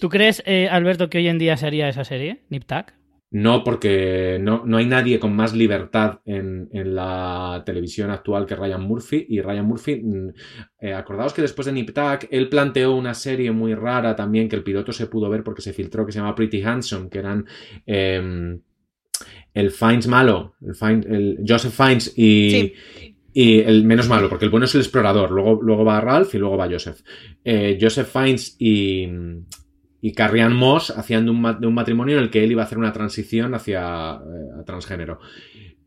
¿Tú 0.00 0.08
crees, 0.08 0.42
eh, 0.46 0.68
Alberto, 0.68 1.08
que 1.08 1.18
hoy 1.18 1.28
en 1.28 1.38
día 1.38 1.56
sería 1.56 1.88
esa 1.88 2.04
serie, 2.04 2.42
Niptak? 2.50 2.94
No, 3.34 3.64
porque 3.64 4.38
no, 4.40 4.62
no, 4.64 4.76
hay 4.76 4.86
nadie 4.86 5.18
con 5.18 5.34
más 5.34 5.56
libertad 5.56 6.20
en, 6.24 6.68
la 6.72 7.64
televisión 7.66 8.10
actual 8.10 8.46
que 8.46 8.54
Ryan 8.54 8.82
Murphy. 8.82 9.26
Y 9.28 9.40
Ryan 9.40 9.66
Murphy, 9.66 9.96
mm, 9.96 10.28
eh, 10.78 10.94
acordaos 10.94 11.34
que 11.34 11.42
después 11.42 11.66
de 11.66 11.72
Niptak, 11.72 12.28
él 12.30 12.48
planteó 12.48 12.94
una 12.94 13.12
serie 13.12 13.50
muy 13.50 13.74
rara 13.74 14.14
también 14.14 14.48
que 14.48 14.54
el 14.54 14.62
piloto 14.62 14.92
se 14.92 15.08
pudo 15.08 15.28
ver 15.28 15.42
porque 15.42 15.62
se 15.62 15.72
filtró, 15.72 16.06
que 16.06 16.12
se 16.12 16.20
llama 16.20 16.36
Pretty 16.36 16.62
Handsome, 16.62 17.10
que 17.10 17.18
eran... 17.18 17.44
Em, 17.84 18.60
el 19.52 19.70
Fiennes 19.72 20.06
malo, 20.06 20.54
el, 20.60 21.06
el 21.12 21.38
Joseph 21.46 21.72
Fiennes 21.72 22.12
y, 22.16 22.72
y 23.32 23.60
el 23.60 23.84
menos 23.84 24.08
malo, 24.08 24.28
porque 24.28 24.44
el 24.44 24.50
bueno 24.50 24.66
es 24.66 24.74
el 24.74 24.80
explorador, 24.80 25.30
luego, 25.30 25.60
luego 25.60 25.84
va 25.84 26.00
Ralph 26.00 26.34
y 26.34 26.38
luego 26.38 26.56
va 26.56 26.68
Joseph. 26.68 27.00
Eh, 27.44 27.78
Joseph 27.80 28.08
Fiennes 28.08 28.56
y, 28.58 29.08
y 30.04 30.12
Carrie 30.12 30.46
Moss 30.50 30.90
hacían 30.90 31.24
de 31.24 31.30
un, 31.30 31.74
matrimonio 31.74 32.18
en 32.18 32.24
el 32.24 32.28
que 32.28 32.44
él 32.44 32.52
iba 32.52 32.60
a 32.60 32.66
hacer 32.66 32.76
una 32.76 32.92
transición 32.92 33.54
hacia 33.54 34.16
eh, 34.16 34.62
transgénero. 34.66 35.18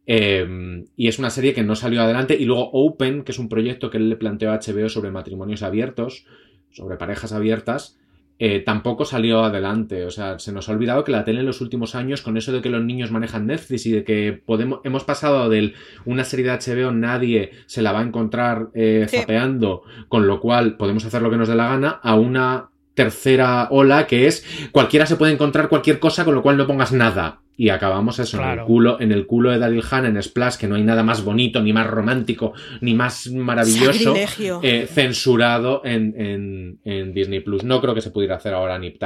Eh, 0.08 0.84
y 0.96 1.08
es 1.08 1.20
una 1.20 1.30
serie 1.30 1.54
que 1.54 1.62
no 1.62 1.76
salió 1.76 2.02
adelante. 2.02 2.36
Y 2.36 2.46
luego 2.46 2.72
Open, 2.74 3.22
que 3.22 3.32
es 3.32 3.38
un 3.38 3.48
proyecto 3.48 3.92
que 3.92 4.00
él 4.00 4.10
le 4.10 4.16
planteó 4.16 4.52
a 4.52 4.58
HBO 4.58 4.90
sobre 4.90 5.12
matrimonios 5.12 5.62
abiertos, 5.62 6.26
sobre 6.72 6.98
parejas 6.98 7.32
abiertas, 7.32 8.00
eh, 8.40 8.62
tampoco 8.62 9.06
salió 9.06 9.44
adelante. 9.44 10.04
O 10.06 10.10
sea, 10.10 10.40
se 10.40 10.52
nos 10.52 10.68
ha 10.68 10.72
olvidado 10.72 11.04
que 11.04 11.12
la 11.12 11.24
tele 11.24 11.42
en 11.42 11.46
los 11.46 11.62
últimos 11.62 11.94
años, 11.94 12.24
con 12.24 12.38
eso 12.38 12.52
de 12.52 12.62
que 12.64 12.72
los 12.72 12.84
niños 12.84 13.12
manejan 13.12 13.46
Netflix 13.46 13.86
y 13.86 13.92
de 13.92 14.04
que 14.04 14.34
podemos, 14.44 14.80
hemos 14.84 15.04
pasado 15.04 15.48
de 15.48 15.76
una 16.06 16.24
serie 16.24 16.44
de 16.44 16.54
HBO 16.54 16.92
nadie 16.92 17.52
se 17.68 17.84
la 17.84 17.92
va 17.92 18.00
a 18.00 18.08
encontrar 18.08 18.70
eh, 18.74 19.06
zapeando, 19.08 19.84
con 20.08 20.26
lo 20.26 20.40
cual 20.40 20.76
podemos 20.76 21.06
hacer 21.06 21.22
lo 21.22 21.30
que 21.30 21.38
nos 21.38 21.50
dé 21.50 21.54
la 21.54 21.70
gana, 21.70 22.00
a 22.02 22.16
una 22.16 22.72
tercera 22.98 23.68
ola 23.70 24.08
que 24.08 24.26
es 24.26 24.44
cualquiera 24.72 25.06
se 25.06 25.18
puede 25.18 25.32
encontrar 25.32 25.70
cualquier 25.70 26.00
cosa, 26.00 26.26
con 26.26 26.34
lo 26.34 26.42
cual 26.42 26.58
no 26.58 26.66
pongas 26.66 26.92
nada. 26.92 27.42
Y 27.56 27.70
acabamos 27.70 28.20
eso, 28.20 28.40
en, 28.40 28.60
el 28.60 28.66
culo, 28.66 29.02
en 29.02 29.12
el 29.12 29.26
culo 29.26 29.50
de 29.50 29.58
Daryl 29.58 29.84
Hannah 29.90 30.10
en 30.10 30.22
Splash, 30.22 30.58
que 30.58 30.68
no 30.68 30.76
hay 30.76 30.84
nada 30.84 31.02
más 31.02 31.24
bonito, 31.24 31.60
ni 31.62 31.74
más 31.74 31.88
romántico, 31.88 32.54
ni 32.82 32.94
más 32.94 33.32
maravilloso, 33.32 34.16
eh, 34.62 34.88
censurado 34.88 35.82
en, 35.84 36.80
en, 36.84 37.14
Disney 37.14 37.40
Plus. 37.40 37.64
No 37.64 37.82
creo 37.82 37.96
que 37.96 38.02
se 38.02 38.12
pudiera 38.12 38.36
hacer 38.36 38.54
ahora 38.54 38.78
Nip 38.78 39.02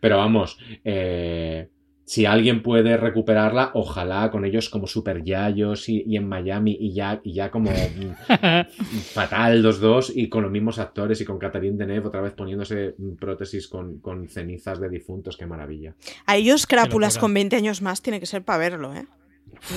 pero 0.00 0.18
vamos, 0.18 0.58
eh, 0.84 1.68
si 2.04 2.26
alguien 2.26 2.62
puede 2.62 2.96
recuperarla, 2.96 3.70
ojalá 3.74 4.30
con 4.30 4.44
ellos 4.44 4.68
como 4.68 4.86
super 4.86 5.24
yayos 5.24 5.88
y, 5.88 6.16
en 6.16 6.28
Miami 6.28 6.76
y 6.78 6.92
ya, 6.92 7.20
y 7.24 7.32
ya 7.32 7.50
como 7.50 7.70
fatal 9.12 9.62
los 9.62 9.80
dos 9.80 10.12
y 10.14 10.28
con 10.28 10.42
los 10.42 10.52
mismos 10.52 10.78
actores 10.78 11.20
y 11.20 11.24
con 11.24 11.38
Catherine 11.38 11.78
Deneuve 11.78 12.08
otra 12.08 12.20
vez 12.20 12.32
poniéndose 12.32 12.94
prótesis 13.18 13.68
con, 13.68 14.28
cenizas 14.28 14.80
de 14.80 14.88
difuntos, 14.88 15.36
qué 15.36 15.46
maravilla. 15.46 15.94
A 16.26 16.36
ellos 16.36 16.66
crápulas 16.66 17.18
con 17.18 17.32
20 17.32 17.56
años 17.56 17.82
más 17.82 18.02
tiene 18.02 18.20
que 18.20 18.26
ser 18.26 18.42
para 18.42 18.58
verlo, 18.58 18.94
¿eh? 18.94 19.06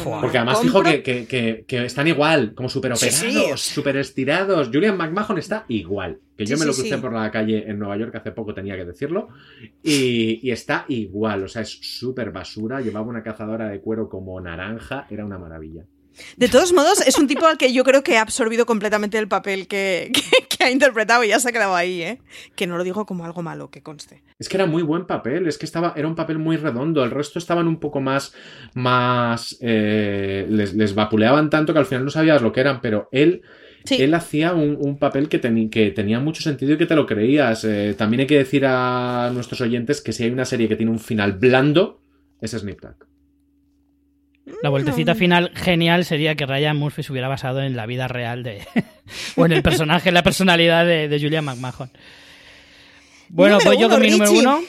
Porque 0.03 0.37
además 0.37 0.61
dijo 0.61 0.81
que, 0.83 1.65
están 1.67 2.07
igual, 2.07 2.53
como 2.53 2.69
súper 2.69 2.93
operados, 2.93 3.61
súper 3.61 3.97
estirados. 3.97 4.69
Julian 4.71 4.97
McMahon 4.97 5.37
está 5.37 5.65
igual. 5.69 6.19
Que 6.37 6.45
yo 6.45 6.57
me 6.57 6.65
lo 6.65 6.73
crucé 6.73 6.97
por 6.97 7.13
la 7.13 7.31
calle 7.31 7.63
en 7.67 7.79
Nueva 7.79 7.97
York 7.97 8.15
hace 8.15 8.31
poco, 8.31 8.53
tenía 8.53 8.75
que 8.75 8.85
decirlo. 8.85 9.29
Y, 9.81 10.49
está 10.51 10.85
igual, 10.89 11.43
o 11.43 11.47
sea, 11.47 11.61
es 11.61 11.79
súper 11.81 12.31
basura. 12.31 12.81
Llevaba 12.81 13.07
una 13.07 13.23
cazadora 13.23 13.69
de 13.69 13.79
cuero 13.79 14.09
como 14.09 14.39
naranja, 14.39 15.07
era 15.09 15.25
una 15.25 15.37
maravilla. 15.37 15.83
De 16.35 16.49
todos 16.49 16.73
modos, 16.73 17.01
es 17.05 17.17
un 17.19 17.27
tipo 17.27 17.45
al 17.45 17.57
que 17.57 17.71
yo 17.73 17.83
creo 17.83 18.03
que 18.03 18.17
ha 18.17 18.21
absorbido 18.21 18.65
completamente 18.65 19.17
el 19.19 19.27
papel 19.27 19.67
que, 19.67 20.11
ha 20.71 20.71
interpretado 20.71 21.23
y 21.23 21.29
ya 21.29 21.39
se 21.39 21.49
ha 21.49 21.51
quedado 21.51 21.75
ahí, 21.75 22.01
¿eh? 22.01 22.19
Que 22.55 22.67
no 22.67 22.77
lo 22.77 22.83
digo 22.83 23.05
como 23.05 23.25
algo 23.25 23.41
malo, 23.41 23.69
que 23.69 23.81
conste. 23.81 24.23
Es 24.39 24.49
que 24.49 24.57
era 24.57 24.65
muy 24.65 24.83
buen 24.83 25.05
papel, 25.05 25.47
es 25.47 25.57
que 25.57 25.65
estaba, 25.65 25.93
era 25.95 26.07
un 26.07 26.15
papel 26.15 26.39
muy 26.39 26.57
redondo, 26.57 27.03
el 27.03 27.11
resto 27.11 27.39
estaban 27.39 27.67
un 27.67 27.79
poco 27.79 28.01
más, 28.01 28.33
más, 28.73 29.57
eh, 29.61 30.45
les, 30.49 30.95
vapuleaban 30.95 31.49
tanto 31.49 31.73
que 31.73 31.79
al 31.79 31.85
final 31.85 32.05
no 32.05 32.11
sabías 32.11 32.41
lo 32.41 32.51
que 32.51 32.61
eran, 32.61 32.81
pero 32.81 33.09
él... 33.11 33.41
Él 33.89 34.13
hacía 34.15 34.53
un, 34.53 34.97
papel 34.97 35.29
que, 35.29 35.39
que, 35.71 35.91
tenía 35.91 36.19
mucho 36.19 36.41
sentido 36.41 36.73
y 36.73 36.77
que 36.77 36.85
te 36.85 36.95
lo 36.95 37.05
creías. 37.05 37.63
Eh, 37.63 37.95
también 37.97 38.19
hay 38.19 38.27
que 38.27 38.37
decir 38.37 38.65
a 38.65 39.31
nuestros 39.33 39.61
oyentes 39.61 40.01
que 40.01 40.11
si 40.11 40.25
hay 40.25 40.29
una 40.29 40.43
serie 40.43 40.67
que 40.67 40.75
tiene 40.75 40.91
un 40.91 40.99
final 40.99 41.37
blando, 41.37 42.01
es 42.41 42.51
Snip 42.51 42.81
la 44.61 44.69
vueltecita 44.69 45.15
final 45.15 45.51
genial 45.55 46.05
sería 46.05 46.35
que 46.35 46.45
Ryan 46.45 46.77
Murphy 46.77 47.03
se 47.03 47.11
hubiera 47.11 47.27
basado 47.27 47.61
en 47.61 47.75
la 47.75 47.85
vida 47.85 48.07
real 48.07 48.43
de. 48.43 48.61
o 49.35 49.45
en 49.45 49.51
el 49.51 49.61
personaje, 49.61 50.09
en 50.09 50.15
la 50.15 50.23
personalidad 50.23 50.85
de, 50.85 51.07
de 51.07 51.19
Julian 51.19 51.45
McMahon. 51.45 51.91
Bueno, 53.29 53.57
pues 53.63 53.77
yo 53.79 53.89
con 53.89 54.01
mi 54.01 54.09
número 54.09 54.31
uno. 54.31 54.61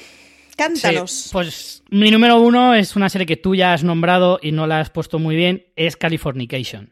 Cántalos. 0.57 1.29
pues 1.31 1.85
mi 1.91 2.11
número 2.11 2.41
uno 2.41 2.75
es 2.75 2.97
una 2.97 3.09
serie 3.09 3.27
que 3.27 3.37
tú 3.37 3.55
ya 3.55 3.73
has 3.73 3.85
nombrado 3.85 4.41
y 4.43 4.51
no 4.51 4.67
la 4.67 4.81
has 4.81 4.91
puesto 4.91 5.21
muy 5.21 5.37
bien, 5.37 5.67
es 5.77 5.97
Californication. 5.97 6.91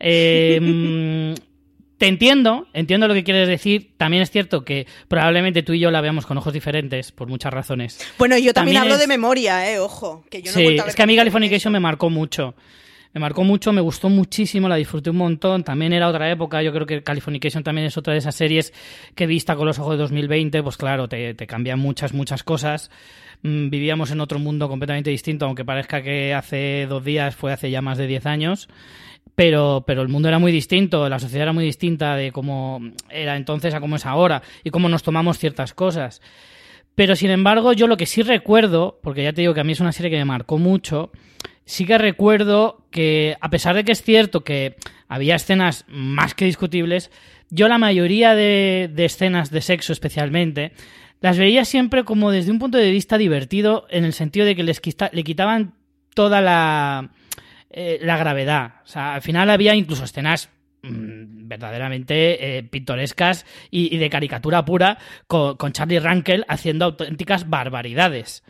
Eh, 0.00 1.34
te 1.98 2.08
entiendo, 2.08 2.66
entiendo 2.72 3.06
lo 3.08 3.14
que 3.14 3.24
quieres 3.24 3.48
decir. 3.48 3.92
También 3.96 4.22
es 4.22 4.30
cierto 4.30 4.64
que 4.64 4.86
probablemente 5.08 5.62
tú 5.62 5.72
y 5.72 5.80
yo 5.80 5.90
la 5.90 6.00
veamos 6.00 6.26
con 6.26 6.36
ojos 6.36 6.52
diferentes 6.52 7.12
por 7.12 7.28
muchas 7.28 7.52
razones. 7.52 8.00
Bueno, 8.18 8.36
yo 8.36 8.52
también, 8.52 8.78
hablo 8.78 8.98
de 8.98 9.06
memoria, 9.06 9.70
eh, 9.70 9.78
ojo. 9.78 10.24
Que 10.30 10.42
yo 10.42 10.50
no 10.50 10.56
sí, 10.56 10.76
es 10.86 10.94
que 10.94 11.02
a 11.02 11.06
mí 11.06 11.16
Californication 11.16 11.72
me 11.72 11.80
marcó 11.80 12.10
mucho. 12.10 12.54
Me 13.12 13.20
marcó 13.20 13.44
mucho, 13.44 13.72
me 13.72 13.80
gustó 13.80 14.08
muchísimo, 14.08 14.68
la 14.68 14.74
disfruté 14.74 15.10
un 15.10 15.18
montón. 15.18 15.62
También 15.62 15.92
era 15.92 16.08
otra 16.08 16.28
época, 16.28 16.62
yo 16.62 16.72
creo 16.72 16.84
que 16.84 17.04
Californication 17.04 17.62
también 17.62 17.86
es 17.86 17.96
otra 17.96 18.12
de 18.12 18.18
esas 18.18 18.34
series 18.34 18.72
que 19.14 19.28
vista 19.28 19.54
con 19.54 19.66
los 19.66 19.78
ojos 19.78 19.92
de 19.92 19.98
2020, 19.98 20.64
pues 20.64 20.76
claro, 20.76 21.08
te, 21.08 21.32
te 21.34 21.46
cambian 21.46 21.78
muchas, 21.78 22.12
muchas 22.12 22.42
cosas. 22.42 22.90
Mm, 23.42 23.70
vivíamos 23.70 24.10
en 24.10 24.20
otro 24.20 24.40
mundo 24.40 24.68
completamente 24.68 25.10
distinto, 25.10 25.46
aunque 25.46 25.64
parezca 25.64 26.02
que 26.02 26.34
hace 26.34 26.86
dos 26.88 27.04
días 27.04 27.36
fue 27.36 27.52
hace 27.52 27.70
ya 27.70 27.82
más 27.82 27.98
de 27.98 28.08
10 28.08 28.26
años 28.26 28.68
pero, 29.34 29.84
pero 29.86 30.02
el 30.02 30.08
mundo 30.08 30.28
era 30.28 30.38
muy 30.38 30.52
distinto, 30.52 31.08
la 31.08 31.18
sociedad 31.18 31.42
era 31.42 31.52
muy 31.52 31.64
distinta 31.64 32.16
de 32.16 32.32
cómo 32.32 32.80
era 33.10 33.36
entonces 33.36 33.74
a 33.74 33.80
cómo 33.80 33.96
es 33.96 34.06
ahora 34.06 34.42
y 34.62 34.70
cómo 34.70 34.88
nos 34.88 35.02
tomamos 35.02 35.38
ciertas 35.38 35.74
cosas. 35.74 36.20
Pero 36.94 37.16
sin 37.16 37.30
embargo, 37.30 37.72
yo 37.72 37.86
lo 37.86 37.96
que 37.96 38.06
sí 38.06 38.22
recuerdo, 38.22 39.00
porque 39.02 39.24
ya 39.24 39.32
te 39.32 39.40
digo 39.40 39.54
que 39.54 39.60
a 39.60 39.64
mí 39.64 39.72
es 39.72 39.80
una 39.80 39.92
serie 39.92 40.10
que 40.10 40.18
me 40.18 40.24
marcó 40.24 40.58
mucho, 40.58 41.10
sí 41.64 41.84
que 41.86 41.98
recuerdo 41.98 42.84
que, 42.90 43.36
a 43.40 43.50
pesar 43.50 43.74
de 43.74 43.84
que 43.84 43.92
es 43.92 44.02
cierto 44.02 44.44
que 44.44 44.76
había 45.08 45.34
escenas 45.34 45.84
más 45.88 46.34
que 46.34 46.44
discutibles, 46.44 47.10
yo 47.50 47.68
la 47.68 47.78
mayoría 47.78 48.34
de, 48.34 48.92
escenas 48.96 49.50
de 49.50 49.60
sexo 49.60 49.92
especialmente, 49.92 50.72
las 51.20 51.38
veía 51.38 51.64
siempre 51.64 52.04
como 52.04 52.30
desde 52.30 52.52
un 52.52 52.58
punto 52.60 52.78
de 52.78 52.90
vista 52.90 53.18
divertido, 53.18 53.86
en 53.90 54.04
el 54.04 54.12
sentido 54.12 54.46
de 54.46 54.54
que 54.54 54.62
les 54.62 54.80
le 55.12 55.24
quitaban 55.24 55.74
toda 56.14 56.40
la 56.40 57.10
eh, 57.76 57.98
la 58.00 58.16
gravedad. 58.16 58.74
O 58.84 58.86
sea, 58.86 59.14
al 59.14 59.22
final 59.22 59.50
había 59.50 59.74
incluso 59.74 60.04
escenas 60.04 60.48
mm, 60.82 61.48
verdaderamente 61.48 62.58
eh, 62.58 62.62
pintorescas 62.62 63.44
y, 63.68 63.98
de 63.98 64.08
caricatura 64.10 64.64
pura 64.64 64.98
con, 65.26 65.56
con 65.56 65.72
Charlie 65.72 65.98
Rankel 65.98 66.44
haciendo 66.46 66.84
auténticas 66.84 67.50
barbaridades. 67.50 68.44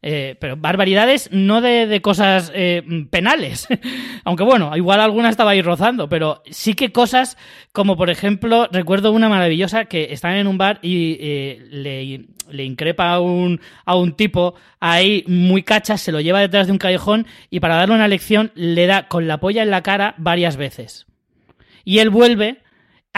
Eh, 0.00 0.36
pero 0.38 0.56
barbaridades 0.56 1.28
no 1.32 1.60
de, 1.60 2.00
cosas 2.02 2.52
eh, 2.54 2.82
penales. 3.10 3.66
Aunque 4.24 4.44
bueno, 4.44 4.76
igual 4.76 5.00
alguna 5.00 5.28
estaba 5.28 5.50
ahí 5.50 5.62
rozando, 5.62 6.08
pero 6.08 6.42
sí 6.50 6.74
que 6.74 6.92
cosas 6.92 7.36
como 7.72 7.96
por 7.96 8.10
ejemplo, 8.10 8.68
recuerdo 8.70 9.12
una 9.12 9.28
maravillosa 9.28 9.86
que 9.86 10.12
están 10.12 10.34
en 10.34 10.46
un 10.46 10.58
bar 10.58 10.78
y 10.82 11.16
eh, 11.20 11.66
le, 11.70 12.26
le, 12.50 12.64
increpa 12.64 13.12
a 13.12 13.20
un, 13.20 13.60
a 13.84 13.96
un 13.96 14.14
tipo 14.14 14.54
ahí 14.80 15.24
muy 15.26 15.62
cachas, 15.62 16.00
se 16.00 16.12
lo 16.12 16.20
lleva 16.20 16.40
detrás 16.40 16.66
de 16.66 16.72
un 16.72 16.78
callejón 16.78 17.26
y 17.50 17.60
para 17.60 17.76
darle 17.76 17.94
una 17.94 18.08
lección 18.08 18.52
le 18.54 18.86
da 18.86 19.08
con 19.08 19.26
la 19.26 19.38
polla 19.38 19.62
en 19.62 19.70
la 19.70 19.82
cara 19.82 20.14
varias 20.18 20.56
veces. 20.56 21.06
Y 21.84 21.98
él 21.98 22.10
vuelve 22.10 22.62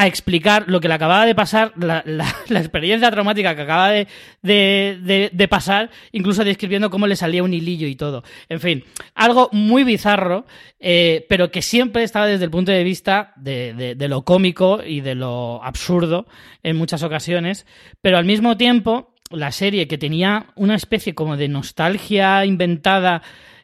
a 0.01 0.07
explicar 0.07 0.65
lo 0.67 0.81
que 0.81 0.89
le 0.89 0.95
acababa 0.95 1.27
de 1.27 1.35
pasar, 1.35 1.75
la, 1.77 2.03
experiencia 2.49 3.11
traumática 3.11 3.55
que 3.55 3.61
acaba 3.61 3.91
de, 3.91 5.47
pasar, 5.51 5.91
incluso 6.13 6.43
describiendo 6.43 6.89
cómo 6.89 7.07
le 7.07 7.17
salía 7.17 7.43
un 7.43 7.53
hilillo 7.53 7.87
y 7.87 7.97
todo. 7.97 8.25
En 8.49 8.61
fin, 8.61 8.85
algo 9.15 9.51
muy 9.53 9.85
bizarro, 9.85 10.47
eh, 10.79 11.27
pero 11.29 11.51
que 11.51 11.61
siempre 11.61 12.03
estaba 12.03 12.27
desde 12.27 12.45
el 12.45 12.51
punto 12.51 12.73
de 12.73 12.83
vista 12.83 13.35
de, 13.37 13.95
lo 14.09 14.23
cómico 14.23 14.81
y 14.83 15.03
de 15.03 15.15
lo 15.15 15.63
absurdo 15.63 16.27
en 16.63 16.77
muchas 16.77 17.03
ocasiones, 17.03 17.67
pero 18.01 18.17
al 18.17 18.25
mismo 18.25 18.57
tiempo 18.57 19.15
la 19.29 19.53
serie 19.53 19.87
que 19.87 19.99
tenía 19.99 20.47
una 20.55 20.77
especie 20.77 21.15
como 21.15 21.37
de 21.37 21.49
nostalgia 21.49 22.47
inventada 22.47 23.21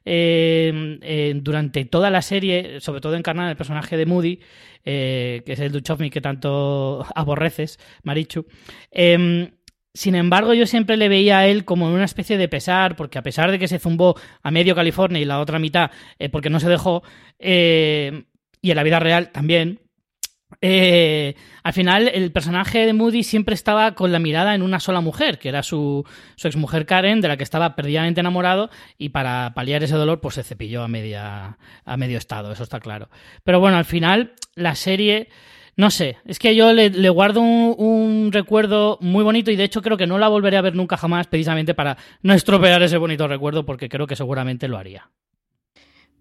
eh, 0.08 1.00
eh, 1.02 1.32
durante 1.34 1.84
toda 1.84 2.10
la 2.10 2.22
serie, 2.22 2.80
sobre 2.80 3.00
todo 3.00 3.16
encarnada 3.16 3.48
en 3.48 3.50
el 3.50 3.56
personaje 3.56 3.96
de 3.96 4.06
Moody, 4.06 4.38
eh, 4.84 5.42
que 5.44 5.54
es 5.54 5.58
el 5.58 5.72
Duchovny 5.72 6.10
que 6.10 6.20
tanto 6.20 7.04
aborreces, 7.16 7.80
Marichu. 8.04 8.46
Em, 8.92 9.50
sin 9.92 10.14
embargo, 10.14 10.54
yo 10.54 10.64
siempre 10.64 10.96
le 10.96 11.08
veía 11.08 11.38
a 11.38 11.48
él 11.48 11.64
como 11.64 11.92
una 11.92 12.04
especie 12.04 12.38
de 12.38 12.48
pesar, 12.48 12.94
porque 12.94 13.18
a 13.18 13.22
pesar 13.22 13.50
de 13.50 13.58
que 13.58 13.66
se 13.66 13.80
zumbó 13.80 14.14
a 14.42 14.50
medio 14.52 14.76
California 14.76 15.20
y 15.20 15.24
la 15.24 15.40
otra 15.40 15.58
mitad 15.58 15.90
porque 16.30 16.50
no 16.50 16.60
se 16.60 16.68
dejó, 16.68 17.02
y 17.40 18.70
en 18.70 18.76
la 18.76 18.82
vida 18.82 19.00
real 19.00 19.32
también, 19.32 19.80
eh, 20.60 21.34
al 21.62 21.72
final, 21.72 22.08
el 22.08 22.32
personaje 22.32 22.86
de 22.86 22.92
Moody 22.92 23.22
siempre 23.22 23.54
estaba 23.54 23.94
con 23.94 24.12
la 24.12 24.18
mirada 24.18 24.54
en 24.54 24.62
una 24.62 24.80
sola 24.80 25.00
mujer, 25.00 25.38
que 25.38 25.48
era 25.48 25.62
su, 25.62 26.04
su 26.36 26.48
exmujer 26.48 26.86
Karen, 26.86 27.20
de 27.20 27.28
la 27.28 27.36
que 27.36 27.42
estaba 27.42 27.74
perdidamente 27.76 28.20
enamorado, 28.20 28.70
y 28.98 29.10
para 29.10 29.52
paliar 29.54 29.82
ese 29.82 29.96
dolor, 29.96 30.20
pues 30.20 30.36
se 30.36 30.42
cepilló 30.42 30.82
a, 30.82 30.88
media, 30.88 31.58
a 31.84 31.96
medio 31.96 32.18
estado, 32.18 32.52
eso 32.52 32.62
está 32.62 32.80
claro. 32.80 33.08
Pero 33.44 33.60
bueno, 33.60 33.76
al 33.76 33.84
final, 33.84 34.34
la 34.54 34.74
serie. 34.74 35.28
No 35.78 35.90
sé, 35.90 36.16
es 36.24 36.38
que 36.38 36.56
yo 36.56 36.72
le, 36.72 36.88
guardo 37.10 37.42
un, 37.42 38.30
recuerdo 38.32 38.96
muy 39.02 39.22
bonito 39.22 39.50
y 39.50 39.56
de 39.56 39.64
hecho 39.64 39.82
creo 39.82 39.98
que 39.98 40.06
no 40.06 40.16
la 40.16 40.28
volveré 40.28 40.56
a 40.56 40.62
ver 40.62 40.74
nunca 40.74 40.96
jamás 40.96 41.26
precisamente 41.26 41.74
para 41.74 41.98
no 42.22 42.32
estropear 42.32 42.82
ese 42.82 42.96
bonito 42.96 43.28
recuerdo 43.28 43.66
porque 43.66 43.90
creo 43.90 44.06
que 44.06 44.16
seguramente 44.16 44.68
lo 44.68 44.78
haría. 44.78 45.10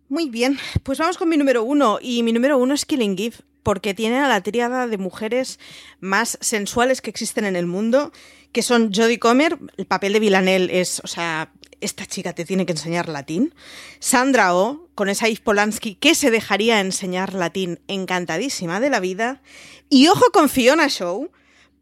Muy 0.10 0.30
bien, 0.30 0.58
pues 0.84 1.00
vamos 1.00 1.18
con 1.18 1.30
mi 1.30 1.38
número 1.38 1.64
uno 1.64 2.00
y 2.02 2.22
mi 2.24 2.34
número 2.34 2.58
uno 2.58 2.74
es 2.74 2.86
Killing 2.86 3.16
Eve 3.18 3.38
porque 3.66 3.96
tiene 3.96 4.20
a 4.20 4.28
la 4.28 4.42
tríada 4.42 4.86
de 4.86 5.00
mujeres 5.00 5.60
más 6.00 6.38
sensuales 6.40 7.02
que 7.02 7.10
existen 7.10 7.46
en 7.46 7.56
el 7.56 7.66
mundo, 7.66 8.12
que 8.52 8.62
son 8.62 8.94
Jodie 8.94 9.18
Comer, 9.18 9.58
el 9.78 9.88
papel 9.88 10.14
de 10.14 10.20
Villanelle 10.20 10.80
es, 10.80 11.02
o 11.04 11.08
sea, 11.08 11.52
esta 11.82 12.06
chica 12.06 12.34
te 12.34 12.46
tiene 12.46 12.68
que 12.68 12.74
enseñar 12.74 13.10
latín. 13.10 13.56
Sandra 14.00 14.54
O, 14.54 14.68
oh, 14.68 14.90
con 14.94 15.10
esa 15.10 15.28
Yves 15.28 15.40
Polanski 15.40 15.96
que 15.96 16.14
se 16.14 16.30
dejaría 16.30 16.80
enseñar 16.80 17.34
latín, 17.34 17.80
encantadísima 17.88 18.80
de 18.80 18.92
la 18.92 19.00
vida. 19.00 19.42
Y 19.90 20.10
ojo 20.10 20.26
con 20.32 20.48
Fiona 20.48 20.88
Show, 20.88 21.32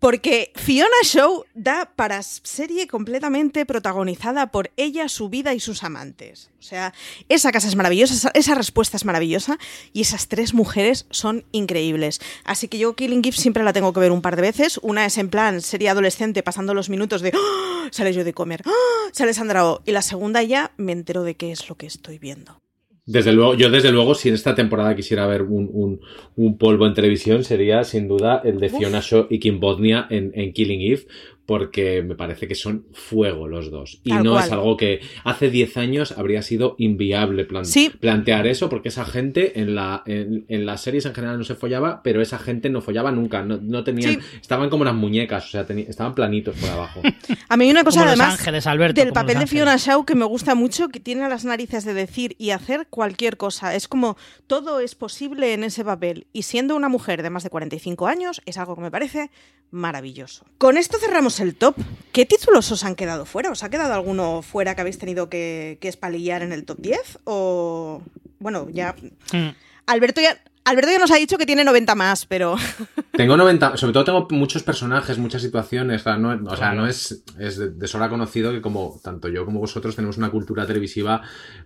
Porque 0.04 0.52
Fiona 0.56 0.90
Show 1.06 1.46
da 1.54 1.94
para 1.96 2.22
serie 2.24 2.90
completamente 2.90 3.66
protagonizada 3.66 4.52
por 4.52 4.70
ella, 4.76 5.08
su 5.08 5.30
vida 5.30 5.54
y 5.54 5.62
sus 5.62 5.82
amantes. 5.82 6.52
O 6.60 6.62
sea, 6.62 6.94
esa 7.30 7.54
casa 7.54 7.70
es 7.70 7.78
maravillosa, 7.78 8.30
esa, 8.34 8.54
respuesta 8.54 8.98
es 8.98 9.06
maravillosa 9.06 9.58
y 9.94 10.02
esas 10.02 10.28
tres 10.28 10.54
mujeres 10.54 11.06
son 11.10 11.46
increíbles. 11.54 12.20
Así 12.44 12.68
que 12.68 12.80
yo 12.80 12.98
Killing 12.98 13.22
Eve 13.24 13.38
siempre 13.38 13.64
la 13.64 13.72
tengo 13.72 13.94
que 13.94 14.02
ver 14.02 14.12
un 14.12 14.22
par 14.22 14.36
de 14.36 14.42
veces. 14.42 14.78
Una 14.82 15.06
es 15.06 15.18
en 15.18 15.30
plan 15.30 15.62
serie 15.62 15.88
adolescente 15.88 16.44
pasando 16.44 16.74
los 16.74 16.90
minutos 16.90 17.22
de 17.22 17.32
¡Ah! 17.34 17.88
sale 17.90 18.12
yo 18.12 18.26
de 18.26 18.34
comer, 18.34 18.62
¡Ah! 18.66 19.10
sale 19.14 19.34
Sandra 19.34 19.66
Oh. 19.66 19.82
Y 19.86 19.94
la 19.94 20.02
segunda 20.02 20.44
ya 20.44 20.74
me 20.76 20.92
entero 20.92 21.24
de 21.24 21.38
qué 21.38 21.54
es 21.54 21.70
lo 21.70 21.76
que 21.76 21.86
estoy 21.86 22.20
viendo. 22.20 22.63
Desde 23.06 23.34
luego, 23.34 23.56
yo 23.56 23.70
desde 23.70 23.92
luego, 23.92 24.16
si 24.16 24.30
en 24.30 24.36
esta 24.36 24.56
temporada 24.56 24.96
quisiera 24.96 25.28
ver 25.28 25.42
un, 25.42 25.70
un, 25.74 26.00
un 26.38 26.58
polvo 26.58 26.88
en 26.88 26.94
televisión, 26.94 27.44
sería 27.44 27.84
sin 27.84 28.08
duda 28.08 28.42
el 28.46 28.60
de 28.60 28.70
Fiona 28.70 29.02
Shaw 29.02 29.28
y 29.30 29.40
Kim 29.40 29.60
Bodnia 29.60 30.08
en, 30.10 30.32
en 30.36 30.54
Killing 30.54 30.80
Eve, 30.82 31.02
porque 31.46 32.02
me 32.04 32.16
parece 32.16 32.48
que 32.48 32.56
son 32.56 32.86
fuego 32.94 33.48
los 33.48 33.70
dos. 33.70 34.00
Y 34.04 34.10
Tal 34.12 34.24
no 34.24 34.32
cual. 34.34 34.46
es 34.46 34.52
algo 34.52 34.78
que 34.78 35.02
hace 35.26 35.50
10 35.50 35.78
años 35.78 36.12
habría 36.18 36.42
sido 36.42 36.76
inviable 36.78 37.44
plan- 37.46 37.66
Sí. 37.66 37.92
plantear 38.00 38.48
eso, 38.48 38.70
porque 38.70 38.90
esa 38.90 39.04
gente 39.06 39.60
en, 39.60 39.76
la, 39.76 40.04
en, 40.06 40.46
en 40.48 40.66
las 40.66 40.82
series 40.82 41.06
en 41.06 41.14
general 41.14 41.38
no 41.38 41.44
se 41.44 41.56
follaba, 41.56 42.02
pero 42.04 42.22
esa 42.22 42.40
gente 42.40 42.70
no 42.70 42.82
follaba 42.82 43.12
nunca, 43.12 43.44
no, 43.44 43.58
no 43.62 43.84
tenían, 43.84 44.14
Sí. 44.14 44.20
estaban 44.42 44.70
como 44.70 44.84
unas 44.84 44.96
muñecas, 44.96 45.46
o 45.46 45.50
sea, 45.50 45.62
estaban 45.70 46.16
planitos 46.16 46.56
por 46.56 46.70
abajo. 46.70 47.02
A 47.50 47.58
mí 47.58 47.66
hay 47.66 47.72
una 47.72 47.84
cosa 47.84 48.00
Como 48.00 48.12
Los 48.12 48.20
además 48.20 48.40
Ángeles, 48.40 48.68
Alberto, 48.68 49.02
del 49.02 49.12
papel 49.14 49.36
Los 49.36 49.42
de. 49.44 49.48
Fiona 49.48 49.76
Shaw 49.78 50.06
que 50.06 50.16
me 50.16 50.26
gusta 50.26 50.56
mucho, 50.56 50.90
que 50.90 51.00
tiene 51.00 51.28
las 51.28 51.46
narices 51.46 51.84
de 51.84 51.94
decir 51.94 52.36
y 52.40 52.52
hacer 52.52 52.88
cualquier 52.90 53.38
cosa. 53.38 53.76
Es 53.76 53.88
como 53.88 54.18
todo 54.48 54.80
es 54.80 54.96
posible 54.96 55.54
en 55.54 55.64
ese 55.64 55.84
papel. 55.84 56.28
Y 56.34 56.44
siendo 56.44 56.76
una 56.76 56.90
mujer 56.90 57.22
de 57.22 57.30
más 57.30 57.44
de 57.44 57.50
45 57.50 58.08
años, 58.08 58.42
es 58.46 58.58
algo 58.58 58.76
que 58.76 58.82
me 58.82 58.92
parece 58.92 59.30
maravilloso. 59.72 60.46
Con 60.58 60.78
esto 60.78 60.98
cerramos 61.00 61.33
el 61.40 61.56
top. 61.56 61.76
¿Qué 62.12 62.26
títulos 62.26 62.72
os 62.72 62.84
han 62.84 62.96
quedado 62.96 63.26
fuera? 63.26 63.52
¿Os 63.52 63.64
ha 63.64 63.70
quedado 63.70 63.94
alguno 63.94 64.42
fuera 64.42 64.76
que 64.76 64.82
habéis 64.82 64.98
tenido 64.98 65.30
que, 65.30 65.78
que 65.82 65.88
espalillar 65.88 66.42
en 66.42 66.52
el 66.52 66.66
top 66.66 66.80
10? 66.80 67.20
O. 67.26 68.02
Bueno, 68.40 68.68
ya. 68.72 68.96
Mm. 69.32 69.50
Alberto 69.88 70.22
ya. 70.22 70.38
Alberto 70.66 70.92
ya 70.92 71.00
nos 71.00 71.12
ha 71.12 71.18
dicho 71.18 71.38
que 71.38 71.46
tiene 71.46 71.64
90 71.64 71.94
más, 71.96 72.26
pero. 72.26 72.56
Tengo 73.12 73.38
90, 73.38 73.78
sobre 73.78 73.94
todo 73.94 74.06
tengo 74.06 74.28
muchos 74.32 74.64
personajes, 74.64 75.20
muchas 75.20 75.44
situaciones, 75.44 76.02
o 76.02 76.04
sea, 76.04 76.18
no, 76.18 76.52
o 76.52 76.58
sea, 76.58 76.74
no 76.74 76.88
es, 76.88 77.24
es 77.38 77.58
de, 77.58 77.70
de 77.70 77.88
sobra 77.88 78.10
conocido 78.10 78.52
que 78.52 78.60
como 78.60 79.00
tanto 79.04 79.28
yo 79.28 79.46
como 79.46 79.60
vosotros 79.60 79.96
tenemos 79.96 80.18
una 80.18 80.32
cultura 80.32 80.66
televisiva 80.66 81.22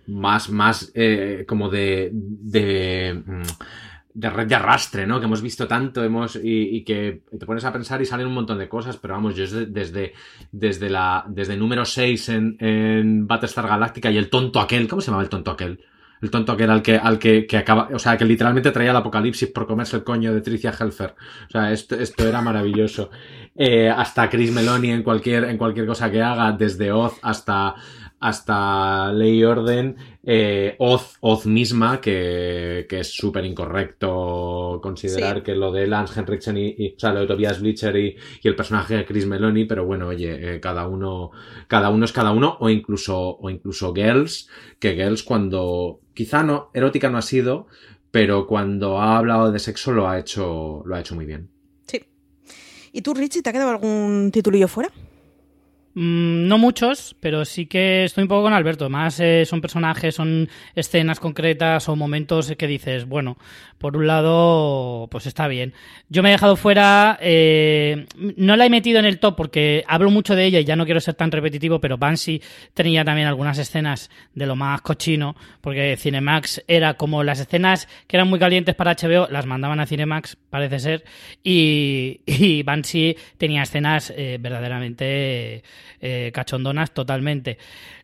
más, 0.08 0.50
más 0.50 0.90
eh, 0.92 1.46
como 1.48 1.70
de, 1.70 2.10
de, 2.12 3.22
mm, 3.24 3.42
de 4.18 4.30
red 4.30 4.48
de 4.48 4.56
arrastre, 4.56 5.06
¿no? 5.06 5.20
Que 5.20 5.26
hemos 5.26 5.42
visto 5.42 5.68
tanto, 5.68 6.02
hemos, 6.02 6.40
y, 6.42 6.82
que 6.82 7.22
te 7.38 7.46
pones 7.46 7.64
a 7.64 7.72
pensar 7.72 8.02
y 8.02 8.04
salen 8.04 8.26
un 8.26 8.34
montón 8.34 8.58
de 8.58 8.68
cosas, 8.68 8.96
pero 8.96 9.14
vamos, 9.14 9.36
yo 9.36 9.44
desde, 9.44 10.12
desde, 10.50 10.90
la, 10.90 11.24
desde 11.28 11.56
número 11.56 11.84
6 11.84 12.28
en, 12.30 12.56
en 12.58 13.28
Battlestar 13.28 13.68
Galactica 13.68 14.10
y 14.10 14.16
el 14.16 14.28
tonto 14.28 14.58
aquel, 14.58 14.88
¿cómo 14.88 15.00
se 15.00 15.06
llamaba 15.06 15.22
el 15.22 15.28
tonto 15.28 15.52
aquel? 15.52 15.84
El 16.20 16.32
tonto 16.32 16.50
aquel 16.50 16.68
al 16.68 16.82
que, 16.82 16.96
al 16.96 17.16
que, 17.16 17.46
que 17.46 17.58
acaba, 17.58 17.90
o 17.94 17.98
sea, 18.00 18.16
que 18.16 18.24
literalmente 18.24 18.72
traía 18.72 18.90
el 18.90 18.96
apocalipsis 18.96 19.50
por 19.50 19.68
comerse 19.68 19.94
el 19.94 20.02
coño 20.02 20.34
de 20.34 20.40
Tricia 20.40 20.74
Helfer. 20.76 21.14
O 21.46 21.50
sea, 21.52 21.70
esto, 21.70 21.94
esto 21.94 22.26
era 22.26 22.42
maravilloso. 22.42 23.10
Eh, 23.54 23.88
hasta 23.88 24.28
Chris 24.28 24.50
Meloni 24.50 24.90
en 24.90 25.04
cualquier, 25.04 25.44
en 25.44 25.56
cualquier 25.56 25.86
cosa 25.86 26.10
que 26.10 26.20
haga, 26.20 26.50
desde 26.50 26.90
Oz 26.90 27.20
hasta, 27.22 27.76
hasta 28.20 29.12
Ley 29.12 29.38
y 29.40 29.44
Orden, 29.44 29.96
eh, 30.24 30.74
Oz, 30.78 31.16
Oz 31.20 31.46
misma, 31.46 32.00
que, 32.00 32.86
que 32.88 33.00
es 33.00 33.12
súper 33.12 33.44
incorrecto 33.44 34.80
considerar 34.82 35.36
Sí. 35.38 35.42
que 35.42 35.54
lo 35.54 35.70
de 35.72 35.86
Lance 35.86 36.18
Henriksen 36.18 36.56
y, 36.58 36.74
y- 36.78 36.94
o 36.96 36.98
sea, 36.98 37.12
lo 37.12 37.20
de 37.20 37.26
Tobias 37.26 37.60
Bleacher 37.60 37.96
y, 37.96 38.16
y 38.42 38.48
el 38.48 38.56
personaje 38.56 38.96
de 38.96 39.04
Chris 39.06 39.26
Meloni, 39.26 39.64
pero 39.64 39.84
bueno, 39.86 40.08
oye, 40.08 40.56
eh, 40.56 40.60
cada 40.60 40.86
uno, 40.88 41.30
cada 41.68 41.90
uno 41.90 42.04
es 42.04 42.12
cada 42.12 42.32
uno, 42.32 42.56
o 42.60 42.68
incluso, 42.70 43.36
o 43.38 43.50
incluso 43.50 43.94
Girls, 43.94 44.48
que 44.78 44.94
Girls 44.94 45.22
cuando, 45.22 46.00
quizá 46.14 46.42
no, 46.42 46.70
erótica 46.74 47.10
no 47.10 47.18
ha 47.18 47.22
sido, 47.22 47.66
pero 48.10 48.46
cuando 48.46 48.98
ha 49.00 49.18
hablado 49.18 49.52
de 49.52 49.58
sexo 49.58 49.92
lo 49.92 50.08
ha 50.08 50.18
hecho, 50.18 50.82
lo 50.86 50.94
ha 50.96 51.00
hecho 51.00 51.14
muy 51.14 51.26
bien. 51.26 51.50
¿Y 52.90 53.02
tú, 53.02 53.12
Richie, 53.12 53.42
te 53.42 53.50
ha 53.50 53.52
quedado 53.52 53.70
algún 53.70 54.30
titulillo 54.32 54.66
fuera? 54.66 54.90
Mm, 56.00 56.46
no 56.46 56.58
muchos, 56.58 57.16
pero 57.18 57.44
sí 57.44 57.66
que 57.66 58.04
estoy 58.04 58.22
un 58.22 58.28
poco 58.28 58.44
con 58.44 58.52
Alberto. 58.52 58.88
Más 58.88 59.18
eh, 59.18 59.44
son 59.44 59.60
personajes, 59.60 60.14
son 60.14 60.48
escenas 60.76 61.18
concretas 61.18 61.88
o 61.88 61.96
momentos 61.96 62.54
que 62.56 62.68
dices, 62.68 63.04
bueno, 63.04 63.36
por 63.78 63.96
un 63.96 64.06
lado, 64.06 65.08
pues 65.10 65.26
está 65.26 65.48
bien. 65.48 65.74
Yo 66.08 66.22
me 66.22 66.28
he 66.28 66.32
dejado 66.32 66.54
fuera, 66.54 67.18
eh, 67.20 68.06
no 68.36 68.54
la 68.54 68.66
he 68.66 68.70
metido 68.70 69.00
en 69.00 69.06
el 69.06 69.18
top 69.18 69.34
porque 69.34 69.82
hablo 69.88 70.08
mucho 70.10 70.36
de 70.36 70.44
ella 70.44 70.60
y 70.60 70.64
ya 70.64 70.76
no 70.76 70.84
quiero 70.84 71.00
ser 71.00 71.14
tan 71.14 71.32
repetitivo, 71.32 71.80
pero 71.80 71.98
Banshee 71.98 72.42
tenía 72.74 73.04
también 73.04 73.26
algunas 73.26 73.58
escenas 73.58 74.08
de 74.34 74.46
lo 74.46 74.54
más 74.54 74.82
cochino, 74.82 75.34
porque 75.60 75.96
Cinemax 75.96 76.62
era 76.68 76.94
como 76.94 77.24
las 77.24 77.40
escenas 77.40 77.88
que 78.06 78.16
eran 78.16 78.28
muy 78.28 78.38
calientes 78.38 78.76
para 78.76 78.94
HBO, 78.94 79.26
las 79.32 79.46
mandaban 79.46 79.80
a 79.80 79.86
Cinemax, 79.86 80.36
parece 80.48 80.78
ser, 80.78 81.04
y, 81.42 82.20
Banshee 82.64 83.16
tenía 83.36 83.62
escenas 83.62 84.12
eh, 84.16 84.38
verdaderamente 84.40 85.64
eh, 86.00 86.30
cachondonas 86.32 86.92
totalmente. 86.92 87.58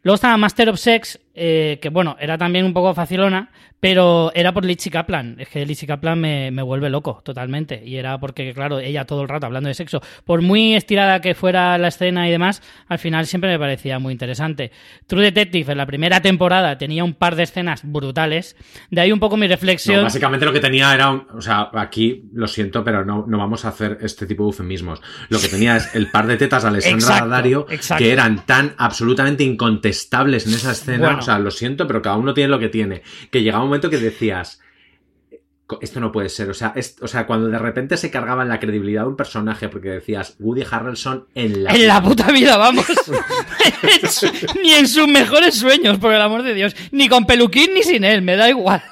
Luego 0.04 0.14
estaba 0.14 0.36
Master 0.36 0.68
of 0.68 0.78
Sex, 0.78 1.18
eh, 1.34 1.78
que 1.82 1.88
bueno, 1.88 2.16
era 2.20 2.38
también 2.38 2.64
un 2.64 2.72
poco 2.72 2.94
facilona, 2.94 3.50
pero 3.80 4.32
era 4.34 4.52
por 4.52 4.64
Lizzie 4.64 4.90
Kaplan. 4.90 5.36
Es 5.38 5.48
que 5.48 5.66
Lizzie 5.66 5.86
Kaplan 5.86 6.18
me, 6.18 6.50
me 6.50 6.62
vuelve 6.62 6.88
loco 6.88 7.20
totalmente. 7.24 7.82
Y 7.84 7.96
era 7.96 8.18
porque, 8.18 8.54
claro, 8.54 8.78
ella 8.78 9.04
todo 9.04 9.20
el 9.22 9.28
rato 9.28 9.44
hablando 9.46 9.68
de 9.68 9.74
sexo. 9.74 10.00
Por 10.24 10.40
muy 10.40 10.74
estirada 10.74 11.20
que 11.20 11.34
fuera 11.34 11.76
la 11.76 11.88
escena 11.88 12.26
y 12.26 12.30
demás, 12.30 12.62
al 12.88 12.98
final 12.98 13.26
siempre 13.26 13.50
me 13.50 13.58
parecía 13.58 13.98
muy 13.98 14.12
interesante. 14.12 14.70
True 15.06 15.22
Detective 15.24 15.72
en 15.72 15.78
la 15.78 15.84
primera 15.86 16.20
temporada 16.22 16.78
tenía 16.78 17.04
un 17.04 17.12
par 17.14 17.34
de 17.36 17.42
escenas 17.42 17.80
brutales. 17.84 18.56
De 18.90 19.00
ahí 19.02 19.12
un 19.12 19.20
poco 19.20 19.36
mi 19.36 19.46
reflexión. 19.48 19.96
No, 19.98 20.02
básicamente 20.04 20.46
lo 20.46 20.52
que 20.52 20.60
tenía 20.60 20.94
era, 20.94 21.10
un- 21.10 21.26
o 21.36 21.40
sea, 21.42 21.68
aquí 21.74 22.24
lo 22.32 22.46
siento, 22.46 22.82
pero 22.84 23.04
no, 23.04 23.24
no 23.26 23.36
vamos 23.38 23.64
a 23.66 23.68
hacer 23.68 23.98
este 24.00 24.24
tipo 24.26 24.44
de 24.44 24.48
eufemismos. 24.48 25.02
Lo 25.28 25.38
que 25.38 25.48
tenía 25.48 25.76
es 25.76 25.94
el 25.94 26.10
par 26.10 26.26
de 26.26 26.36
tetas 26.38 26.62
de 26.62 26.68
Alessandra 26.70 27.38
Exacto, 27.44 27.66
exacto. 27.70 28.02
que 28.04 28.12
eran 28.12 28.46
tan 28.46 28.74
absolutamente 28.78 29.44
incontestables 29.44 29.93
en 30.46 30.54
esa 30.54 30.72
escena. 30.72 30.98
Bueno. 31.06 31.18
O 31.18 31.22
sea, 31.22 31.38
lo 31.38 31.50
siento, 31.50 31.86
pero 31.86 32.02
cada 32.02 32.16
uno 32.16 32.34
tiene 32.34 32.48
lo 32.50 32.58
que 32.58 32.68
tiene. 32.68 33.02
Que 33.30 33.42
llegaba 33.42 33.62
un 33.64 33.68
momento 33.70 33.90
que 33.90 33.98
decías. 33.98 34.60
"Co- 35.66 35.78
Esto 35.80 35.98
no 35.98 36.12
puede 36.12 36.28
ser, 36.28 36.50
o 36.50 36.54
sea, 36.54 36.72
es- 36.76 36.96
o 37.00 37.08
sea, 37.08 37.26
cuando 37.26 37.48
de 37.48 37.58
repente 37.58 37.96
se 37.96 38.10
cargaban 38.10 38.48
la 38.50 38.60
credibilidad 38.60 39.02
de 39.02 39.08
un 39.08 39.16
personaje 39.16 39.68
porque 39.70 39.88
decías 39.88 40.36
Woody 40.38 40.62
Harrelson 40.70 41.26
en 41.34 41.64
la 41.64 41.74
En 41.74 41.86
la 41.86 42.02
puta 42.02 42.30
vida, 42.30 42.56
vamos. 42.58 42.84
ni 44.62 44.72
en 44.72 44.86
sus 44.86 45.08
mejores 45.08 45.54
sueños, 45.54 45.98
por 45.98 46.12
el 46.12 46.20
amor 46.20 46.42
de 46.42 46.52
Dios. 46.54 46.76
Ni 46.90 47.08
con 47.08 47.24
peluquín 47.24 47.72
ni 47.74 47.82
sin 47.82 48.04
él, 48.04 48.20
me 48.22 48.36
da 48.36 48.48
igual. 48.50 48.82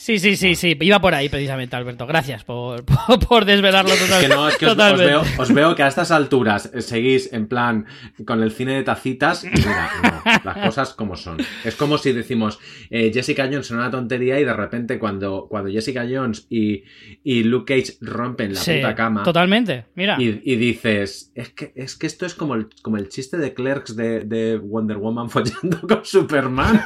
Sí, 0.00 0.20
sí, 0.20 0.36
sí, 0.36 0.54
sí. 0.54 0.76
Iba 0.80 1.00
por 1.00 1.12
ahí 1.12 1.28
precisamente, 1.28 1.74
Alberto. 1.74 2.06
Gracias 2.06 2.44
por, 2.44 2.84
por, 3.08 3.18
por 3.26 3.44
desvelarlo 3.44 3.90
total- 3.96 4.20
Que 4.22 4.28
no, 4.28 4.48
es 4.48 4.56
que 4.56 4.66
os, 4.66 4.70
os 4.72 4.76
totalmente. 4.76 5.06
veo, 5.06 5.22
os 5.38 5.52
veo 5.52 5.74
que 5.74 5.82
a 5.82 5.88
estas 5.88 6.12
alturas 6.12 6.70
eh, 6.72 6.82
seguís 6.82 7.32
en 7.32 7.48
plan 7.48 7.84
con 8.24 8.40
el 8.44 8.52
cine 8.52 8.74
de 8.74 8.84
tacitas 8.84 9.42
y 9.42 9.48
mira, 9.48 9.90
no, 10.04 10.22
las 10.44 10.56
cosas 10.58 10.94
como 10.94 11.16
son. 11.16 11.38
Es 11.64 11.74
como 11.74 11.98
si 11.98 12.12
decimos 12.12 12.60
eh, 12.90 13.10
Jessica 13.12 13.46
Jones 13.46 13.66
es 13.66 13.70
una 13.72 13.90
tontería 13.90 14.38
y 14.38 14.44
de 14.44 14.52
repente 14.52 15.00
cuando, 15.00 15.48
cuando 15.50 15.68
Jessica 15.68 16.06
Jones 16.08 16.46
y, 16.48 16.84
y 17.24 17.42
Luke 17.42 17.74
Cage 17.74 17.94
rompen 18.00 18.54
la 18.54 18.60
Sí, 18.60 18.74
puta 18.76 18.94
cama 18.94 19.24
Totalmente. 19.24 19.86
Mira. 19.96 20.16
y, 20.20 20.40
y 20.44 20.54
dices, 20.56 21.32
es 21.34 21.48
que, 21.50 21.72
es 21.74 21.96
que 21.96 22.06
esto 22.06 22.24
es 22.24 22.34
como 22.34 22.54
el, 22.54 22.68
como 22.82 22.98
el 22.98 23.08
chiste 23.08 23.36
de 23.36 23.52
Clerks 23.52 23.96
de, 23.96 24.20
de 24.20 24.58
Wonder 24.58 24.98
Woman 24.98 25.28
follando 25.28 25.80
con 25.88 26.04
Superman. 26.04 26.80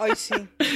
Hoy 0.00 0.10
sí. 0.16 0.34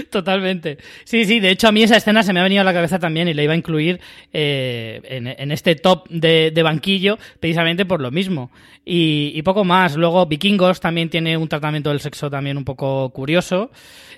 Totalmente. 0.09 0.79
Sí, 1.05 1.25
sí, 1.25 1.41
de 1.41 1.51
hecho 1.51 1.64
a 1.69 1.73
mí 1.73 1.83
esa 1.83 1.97
escena 1.97 2.23
se 2.23 2.33
me 2.33 2.41
ha 2.41 2.43
venido 2.43 2.61
a 2.61 2.65
la 2.65 2.73
cabeza 2.73 2.99
también 2.99 3.29
y 3.29 3.35
la 3.35 3.43
iba 3.43 3.53
a 3.53 3.57
incluir 3.57 4.01
eh, 4.33 5.01
en, 5.05 5.27
en 5.27 5.53
este 5.53 5.75
top 5.77 6.09
de, 6.09 6.51
de 6.53 6.63
banquillo 6.63 7.19
precisamente 7.41 7.85
por 7.85 8.01
lo 8.01 8.11
mismo. 8.11 8.51
Y, 8.85 9.33
y 9.35 9.43
poco 9.43 9.65
más. 9.65 9.97
Luego 9.97 10.27
Vikingos 10.27 10.81
también 10.81 11.09
tiene 11.09 11.37
un 11.37 11.49
tratamiento 11.49 11.91
del 11.91 12.01
sexo 12.01 12.29
también 12.31 12.57
un 12.59 12.65
poco 12.65 13.11
curioso. 13.11 13.71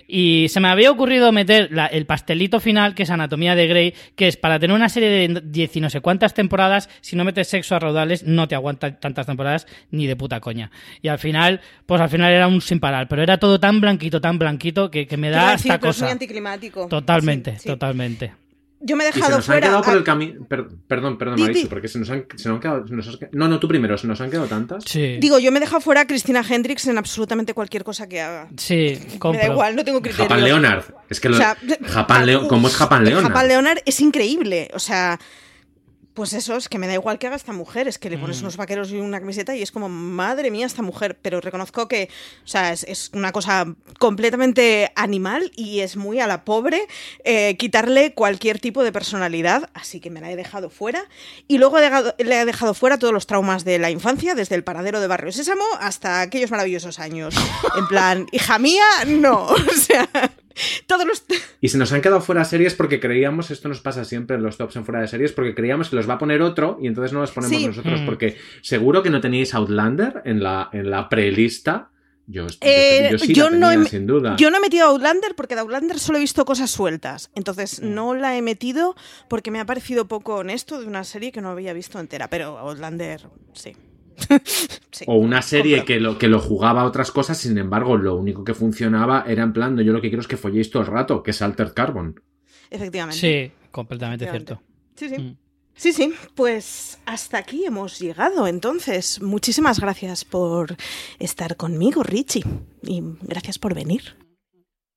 Y 0.09 0.47
se 0.51 0.61
me 0.61 0.69
había 0.69 0.91
ocurrido 0.91 1.33
meter 1.33 1.69
la- 1.73 1.87
el 1.87 2.07
pastelito 2.07 2.61
final, 2.61 2.95
que 2.95 3.03
es 3.03 3.11
Anatomía 3.11 3.55
de 3.57 3.67
Grey, 3.67 3.95
que 4.15 4.29
es 4.29 4.37
para 4.37 4.59
tener 4.61 4.75
una 4.77 4.89
serie 4.89 5.09
de 5.09 5.43
diez 5.45 5.75
y 5.77 5.81
no 5.81 5.91
sé 5.91 6.01
cuántas 6.01 6.33
temporadas, 6.33 6.89
si 7.01 7.17
no 7.17 7.25
metes 7.25 7.49
sexo 7.49 7.75
a 7.75 7.81
raudales, 7.81 8.23
no 8.23 8.47
te 8.47 8.55
aguanta 8.55 8.99
tantas 9.01 9.27
temporadas 9.27 9.67
ni 9.91 10.07
de 10.07 10.15
puta 10.15 10.39
coña. 10.41 10.71
Y 11.03 11.09
al 11.09 11.19
final, 11.19 11.61
pues 11.87 12.01
al 12.01 12.09
final 12.09 12.33
era 12.33 12.47
un 12.47 12.61
sin 12.61 12.79
parar, 12.79 13.09
pero 13.09 13.23
era 13.23 13.39
todo 13.39 13.59
tan 13.59 13.81
blanquito, 13.81 14.21
tan 14.21 14.39
blanquito, 14.39 14.91
que, 14.93 15.09
que 15.09 15.17
me 15.17 15.31
da 15.31 15.55
esta 15.55 15.79
pero 15.81 15.91
es 15.91 15.97
muy 15.99 16.03
cosa. 16.07 16.13
anticlimático. 16.13 16.87
Totalmente, 16.89 17.36
Sí, 17.36 17.36
sí. 17.59 17.69
totalmente. 17.69 18.33
Yo 18.79 18.95
me 18.95 19.05
he 19.05 19.09
Y 19.09 19.13
se 19.13 19.19
dejado 19.21 19.37
nos 19.39 19.49
han 19.49 19.61
quedado 19.61 19.83
por 19.83 19.95
a- 19.95 19.97
el 19.97 20.05
camino. 20.05 20.47
perdón, 20.47 21.17
perdón, 21.17 21.37
Di, 21.37 21.43
Marichu, 21.43 21.69
porque 21.69 21.89
se 21.89 21.99
nos 21.99 22.11
han, 22.11 22.27
se 22.37 22.49
nos 22.49 22.57
han 22.57 22.61
quedado. 22.61 22.87
se 22.87 22.95
nos 22.95 23.09
han- 23.09 23.29
no, 23.33 23.49
no, 23.49 23.59
tú 23.59 23.69
primero, 23.69 23.97
se 23.97 24.07
nos 24.07 24.21
han 24.21 24.31
quedado 24.31 24.47
tantas. 24.49 24.85
Sí. 24.85 25.17
Digo, 25.19 25.39
yo 25.39 25.51
me 25.51 25.57
he 25.57 25.61
dejado 25.61 25.81
fuera 25.81 26.03
a 26.03 26.07
Cristina 26.07 26.45
Hendricks 26.49 26.87
en 26.87 26.99
absolutamente 26.99 27.55
cualquier 27.55 27.85
cosa 27.85 28.07
que 28.07 28.21
haga. 28.21 28.49
Sí, 28.59 28.99
Me 29.15 29.19
compro. 29.19 29.41
da 29.41 29.49
igual, 29.51 29.77
no 29.77 29.83
tengo 29.85 30.03
criterios. 30.03 30.29
Japan 30.29 30.45
Leonard. 30.45 30.85
Es 31.09 31.21
que 31.21 31.31
lo, 31.31 31.37
O 31.37 31.39
sea, 31.39 31.57
Japan 31.87 32.27
Leo- 32.27 32.49
¿Cómo 32.49 32.69
es 32.69 32.77
Japan 32.77 33.03
Leonard? 33.05 33.29
Japan 33.29 33.49
Leonard 33.49 33.79
es 33.87 33.99
increíble. 34.01 34.69
O 34.75 34.79
sea, 34.79 35.19
Pues 36.17 36.33
eso, 36.33 36.57
es 36.57 36.69
que 36.69 36.79
me 36.79 36.87
da 36.89 36.95
igual 36.95 37.19
que 37.19 37.27
haga 37.29 37.37
esta 37.37 37.53
mujer, 37.53 37.87
es 37.87 37.99
que 37.99 38.11
le 38.11 38.17
pones 38.19 38.39
Mm. 38.39 38.45
unos 38.45 38.57
vaqueros 38.57 38.91
y 38.91 38.97
una 38.97 39.21
camiseta 39.21 39.55
y 39.55 39.61
es 39.63 39.71
como, 39.71 39.89
madre 39.89 40.51
mía, 40.51 40.65
esta 40.67 40.81
mujer. 40.83 41.19
Pero 41.23 41.41
reconozco 41.43 41.87
que, 41.89 42.09
o 42.43 42.49
sea, 42.49 42.73
es, 42.73 42.85
es 42.85 43.11
una 43.13 43.31
cosa 43.33 43.67
completamente 43.99 44.91
animal 44.97 45.53
y 45.55 45.81
es 45.81 45.97
muy 45.97 46.19
a 46.21 46.27
la 46.27 46.45
pobre 46.45 46.81
eh, 47.25 47.57
quitarle 47.59 48.15
cualquier 48.15 48.59
tipo 48.61 48.83
de 48.83 48.93
personalidad, 48.93 49.69
así 49.75 50.01
que 50.01 50.09
me 50.11 50.21
la 50.23 50.33
he 50.33 50.37
dejado 50.37 50.71
fuera. 50.71 51.05
Y 51.49 51.59
luego 51.59 51.79
he 51.79 51.83
dejado- 51.83 52.15
le 52.19 52.41
he 52.41 52.45
dejado 52.47 52.73
fuera 52.73 52.99
todos 52.99 53.13
los 53.13 53.27
traumas 53.27 53.65
de 53.65 53.79
la 53.79 53.91
infancia, 53.91 54.35
desde 54.35 54.55
el 54.55 54.65
paradero 54.65 55.01
de 55.01 55.07
Barrio 55.07 55.33
Sésamo 55.33 55.65
hasta 55.81 56.23
aquellos 56.23 56.51
maravillosos 56.51 56.99
años. 56.99 57.35
En 57.79 57.87
plan, 57.89 58.27
hija 58.33 58.59
mía, 58.59 58.85
no. 59.07 59.47
O 59.77 59.79
sea, 59.79 60.09
todos 60.87 61.07
los... 61.07 61.25
Y 61.61 61.69
se 61.69 61.79
nos 61.79 61.93
han 61.93 62.01
quedado 62.03 62.21
fuera 62.21 62.45
series 62.45 62.75
porque 62.75 63.01
creíamos, 63.01 63.51
esto 63.51 63.69
nos 63.69 63.81
pasa 63.81 64.05
siempre 64.05 64.37
en 64.37 64.43
los 64.43 64.57
tops 64.57 64.77
en 64.77 64.85
fuera 64.85 65.01
de 65.01 65.09
series, 65.09 65.33
porque 65.33 65.55
creíamos 65.55 65.89
que 65.91 65.97
los 65.97 66.09
va 66.09 66.15
a 66.15 66.19
poner 66.19 66.43
otro 66.43 66.79
y 66.81 66.87
entonces 66.87 67.13
no 67.13 67.21
los 67.21 67.31
ponemos 67.33 67.57
Sí. 67.57 67.67
nosotros, 67.67 68.01
Mm. 68.03 68.07
porque 68.07 68.37
seguro 68.63 69.03
que 69.03 69.11
no 69.11 69.21
teníais 69.21 69.55
Outlander 69.55 70.23
en 70.25 70.43
la, 70.43 70.69
en 70.73 70.91
la 70.91 71.09
prelista. 71.09 71.91
Yo, 72.29 72.47
yo- 72.49 72.57
Eh, 72.61 73.09
yo 73.13 73.19
sí 73.19 73.33
yo 73.35 73.51
la 73.51 73.57
no 73.57 73.71
he- 73.71 73.85
sin 73.89 74.05
duda. 74.07 74.35
Yo 74.37 74.51
no 74.51 74.57
he 74.57 74.61
metido 74.61 74.87
Outlander 74.89 75.37
porque 75.37 75.55
de 75.55 75.61
Outlander 75.61 75.97
solo 76.01 76.19
he 76.19 76.21
visto 76.21 76.45
cosas 76.45 76.71
sueltas. 76.73 77.31
Entonces 77.37 77.81
Mm. 77.81 77.95
no 77.95 78.15
la 78.17 78.37
he 78.37 78.43
metido 78.43 78.97
porque 79.29 79.53
me 79.53 79.61
ha 79.61 79.65
parecido 79.65 80.09
poco 80.09 80.35
honesto 80.35 80.81
de 80.81 80.87
una 80.87 81.05
serie 81.05 81.31
que 81.31 81.41
no 81.41 81.51
había 81.51 81.73
visto 81.73 82.01
entera. 82.01 82.29
Pero 82.29 82.59
Outlander, 82.59 83.29
sí. 83.53 83.77
Sí, 84.91 85.05
O 85.09 85.17
una 85.17 85.43
serie 85.43 85.85
que 85.85 86.01
lo, 86.01 86.17
que 86.17 86.29
lo 86.29 86.41
jugaba 86.41 86.81
a 86.81 86.85
otras 86.85 87.11
cosas, 87.11 87.37
sin 87.37 87.59
embargo, 87.59 87.97
lo 87.97 88.17
único 88.17 88.45
que 88.45 88.55
funcionaba 88.55 89.25
era 89.27 89.43
en 89.43 89.53
plan, 89.53 89.75
no, 89.75 89.83
yo 89.83 89.93
lo 89.93 90.01
que 90.01 90.09
quiero 90.09 90.23
es 90.23 90.29
que 90.29 90.39
folléis 90.39 90.71
todo 90.71 90.83
el 90.83 90.89
rato, 90.89 91.23
que 91.23 91.33
es 91.33 91.43
Altered 91.43 91.75
Carbon. 91.75 92.19
Efectivamente. 92.71 93.19
Sí, 93.19 93.53
completamente 93.71 94.25
Efectivamente. 94.25 94.65
cierto. 94.97 95.17
Sí, 95.17 95.23
sí. 95.23 95.23
Mm. 95.23 95.47
Sí, 95.77 95.93
sí, 95.93 96.15
pues 96.35 96.99
hasta 97.05 97.37
aquí 97.37 97.67
hemos 97.67 97.99
llegado. 97.99 98.47
Entonces, 98.47 99.21
muchísimas 99.21 99.79
gracias 99.79 100.25
por 100.25 100.75
estar 101.19 101.57
conmigo, 101.57 102.03
Richie. 102.03 102.45
Y 102.83 103.03
gracias 103.21 103.59
por 103.59 103.75
venir. 103.75 104.17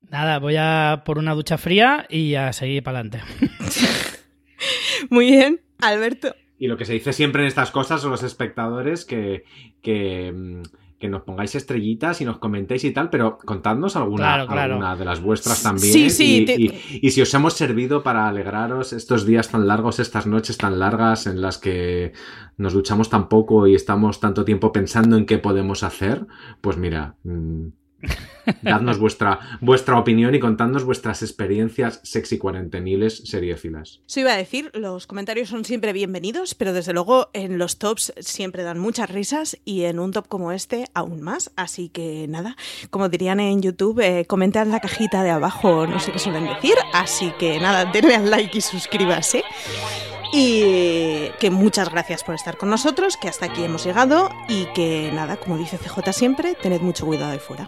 Nada, 0.10 0.40
voy 0.40 0.56
a 0.58 1.04
por 1.06 1.18
una 1.18 1.36
ducha 1.36 1.58
fría 1.58 2.08
y 2.10 2.36
a 2.36 2.54
seguir 2.54 2.82
para 2.82 3.00
adelante. 3.00 3.22
Muy 5.10 5.32
bien, 5.32 5.62
Alberto. 5.80 6.34
Y 6.60 6.68
lo 6.68 6.77
que 6.77 6.86
se 6.86 6.94
dice 6.94 7.14
siempre 7.14 7.41
en 7.44 7.48
estas 7.48 7.72
cosas 7.72 8.02
son 8.02 8.11
los 8.11 8.22
espectadores 8.23 9.06
que, 9.06 9.45
que, 9.81 10.31
mm, 10.36 10.61
que 10.99 11.07
nos 11.07 11.22
pongáis 11.22 11.56
estrellitas 11.56 12.19
y 12.19 12.26
nos 12.26 12.40
comentéis 12.40 12.84
y 12.84 12.91
tal, 12.91 13.10
pero 13.10 13.38
contadnos 13.38 13.95
alguna, 13.95 14.23
Claro, 14.26 14.48
claro. 14.48 14.73
alguna 14.73 14.95
de 14.98 15.06
las 15.06 15.22
vuestras 15.22 15.64
también. 15.64 15.94
Sí, 15.94 16.10
sí, 16.10 16.41
y, 16.41 16.45
te- 16.45 16.56
y- 16.60 16.99
y 17.02 17.11
si 17.11 17.22
os 17.22 17.34
hemos 17.34 17.53
servido 17.53 18.03
para 18.03 18.27
alegraros 18.27 18.91
estos 18.91 19.26
días 19.26 19.48
tan 19.49 19.65
largos, 19.65 19.99
estas 19.99 20.27
noches 20.27 20.57
tan 20.57 20.77
largas 20.77 21.26
en 21.26 21.41
las 21.41 21.57
que 21.57 22.11
nos 22.57 22.73
duchamos 22.73 23.10
tan 23.10 23.30
poco 23.30 23.65
y 23.68 23.76
estamos 23.76 24.19
tanto 24.19 24.44
tiempo 24.44 24.73
pensando 24.73 25.15
en 25.15 25.26
qué 25.26 25.38
podemos 25.38 25.84
hacer, 25.84 26.27
pues 26.60 26.76
mira, 26.76 27.15
mm, 27.23 27.68
dadnos 28.61 28.99
vuestra, 28.99 29.39
vuestra 29.61 29.97
opinión 29.97 30.35
y 30.35 30.39
contadnos 30.39 30.84
vuestras 30.84 31.21
experiencias 31.21 31.99
sexy 32.03 32.38
cuarenteniles 32.38 33.23
seriéfilas. 33.26 34.01
Eso 34.07 34.19
iba 34.21 34.34
a 34.34 34.38
decir, 34.38 34.71
los 34.73 35.07
comentarios 35.07 35.49
son 35.49 35.65
siempre 35.65 35.93
bienvenidos, 35.93 36.55
pero 36.55 36.73
desde 36.73 36.93
luego 36.93 37.30
en 37.34 37.57
los 37.57 37.77
tops 37.77 38.13
siempre 38.19 38.63
dan 38.63 38.80
muchas 38.80 39.09
risas 39.09 39.57
y 39.65 39.84
en 39.84 39.99
un 39.99 40.11
top 40.11 40.27
como 40.27 40.51
este 40.51 40.85
aún 40.93 41.21
más. 41.21 41.51
Así 41.55 41.89
que 41.89 42.27
nada, 42.27 42.55
como 42.89 43.09
dirían 43.09 43.39
en 43.39 43.61
YouTube, 43.61 43.99
eh, 44.01 44.26
comenta 44.26 44.61
en 44.61 44.71
la 44.71 44.80
cajita 44.80 45.23
de 45.23 45.31
abajo, 45.31 45.88
no 45.88 45.99
sé 45.99 46.11
qué 46.11 46.19
suelen 46.19 46.45
decir. 46.45 46.76
Así 46.93 47.31
que 47.39 47.59
nada, 47.59 47.85
denle 47.85 48.15
al 48.15 48.30
like 48.30 48.57
y 48.57 48.61
suscríbase. 48.61 49.43
Y 50.31 51.30
que 51.39 51.49
muchas 51.49 51.89
gracias 51.89 52.23
por 52.23 52.35
estar 52.35 52.57
con 52.57 52.69
nosotros, 52.69 53.18
que 53.18 53.27
hasta 53.27 53.47
aquí 53.47 53.64
hemos 53.64 53.84
llegado 53.84 54.30
y 54.47 54.65
que 54.73 55.11
nada, 55.14 55.38
como 55.38 55.57
dice 55.57 55.77
CJ 55.77 56.14
siempre, 56.14 56.56
tened 56.56 56.81
mucho 56.81 57.06
cuidado 57.06 57.31
ahí 57.31 57.39
fuera. 57.39 57.68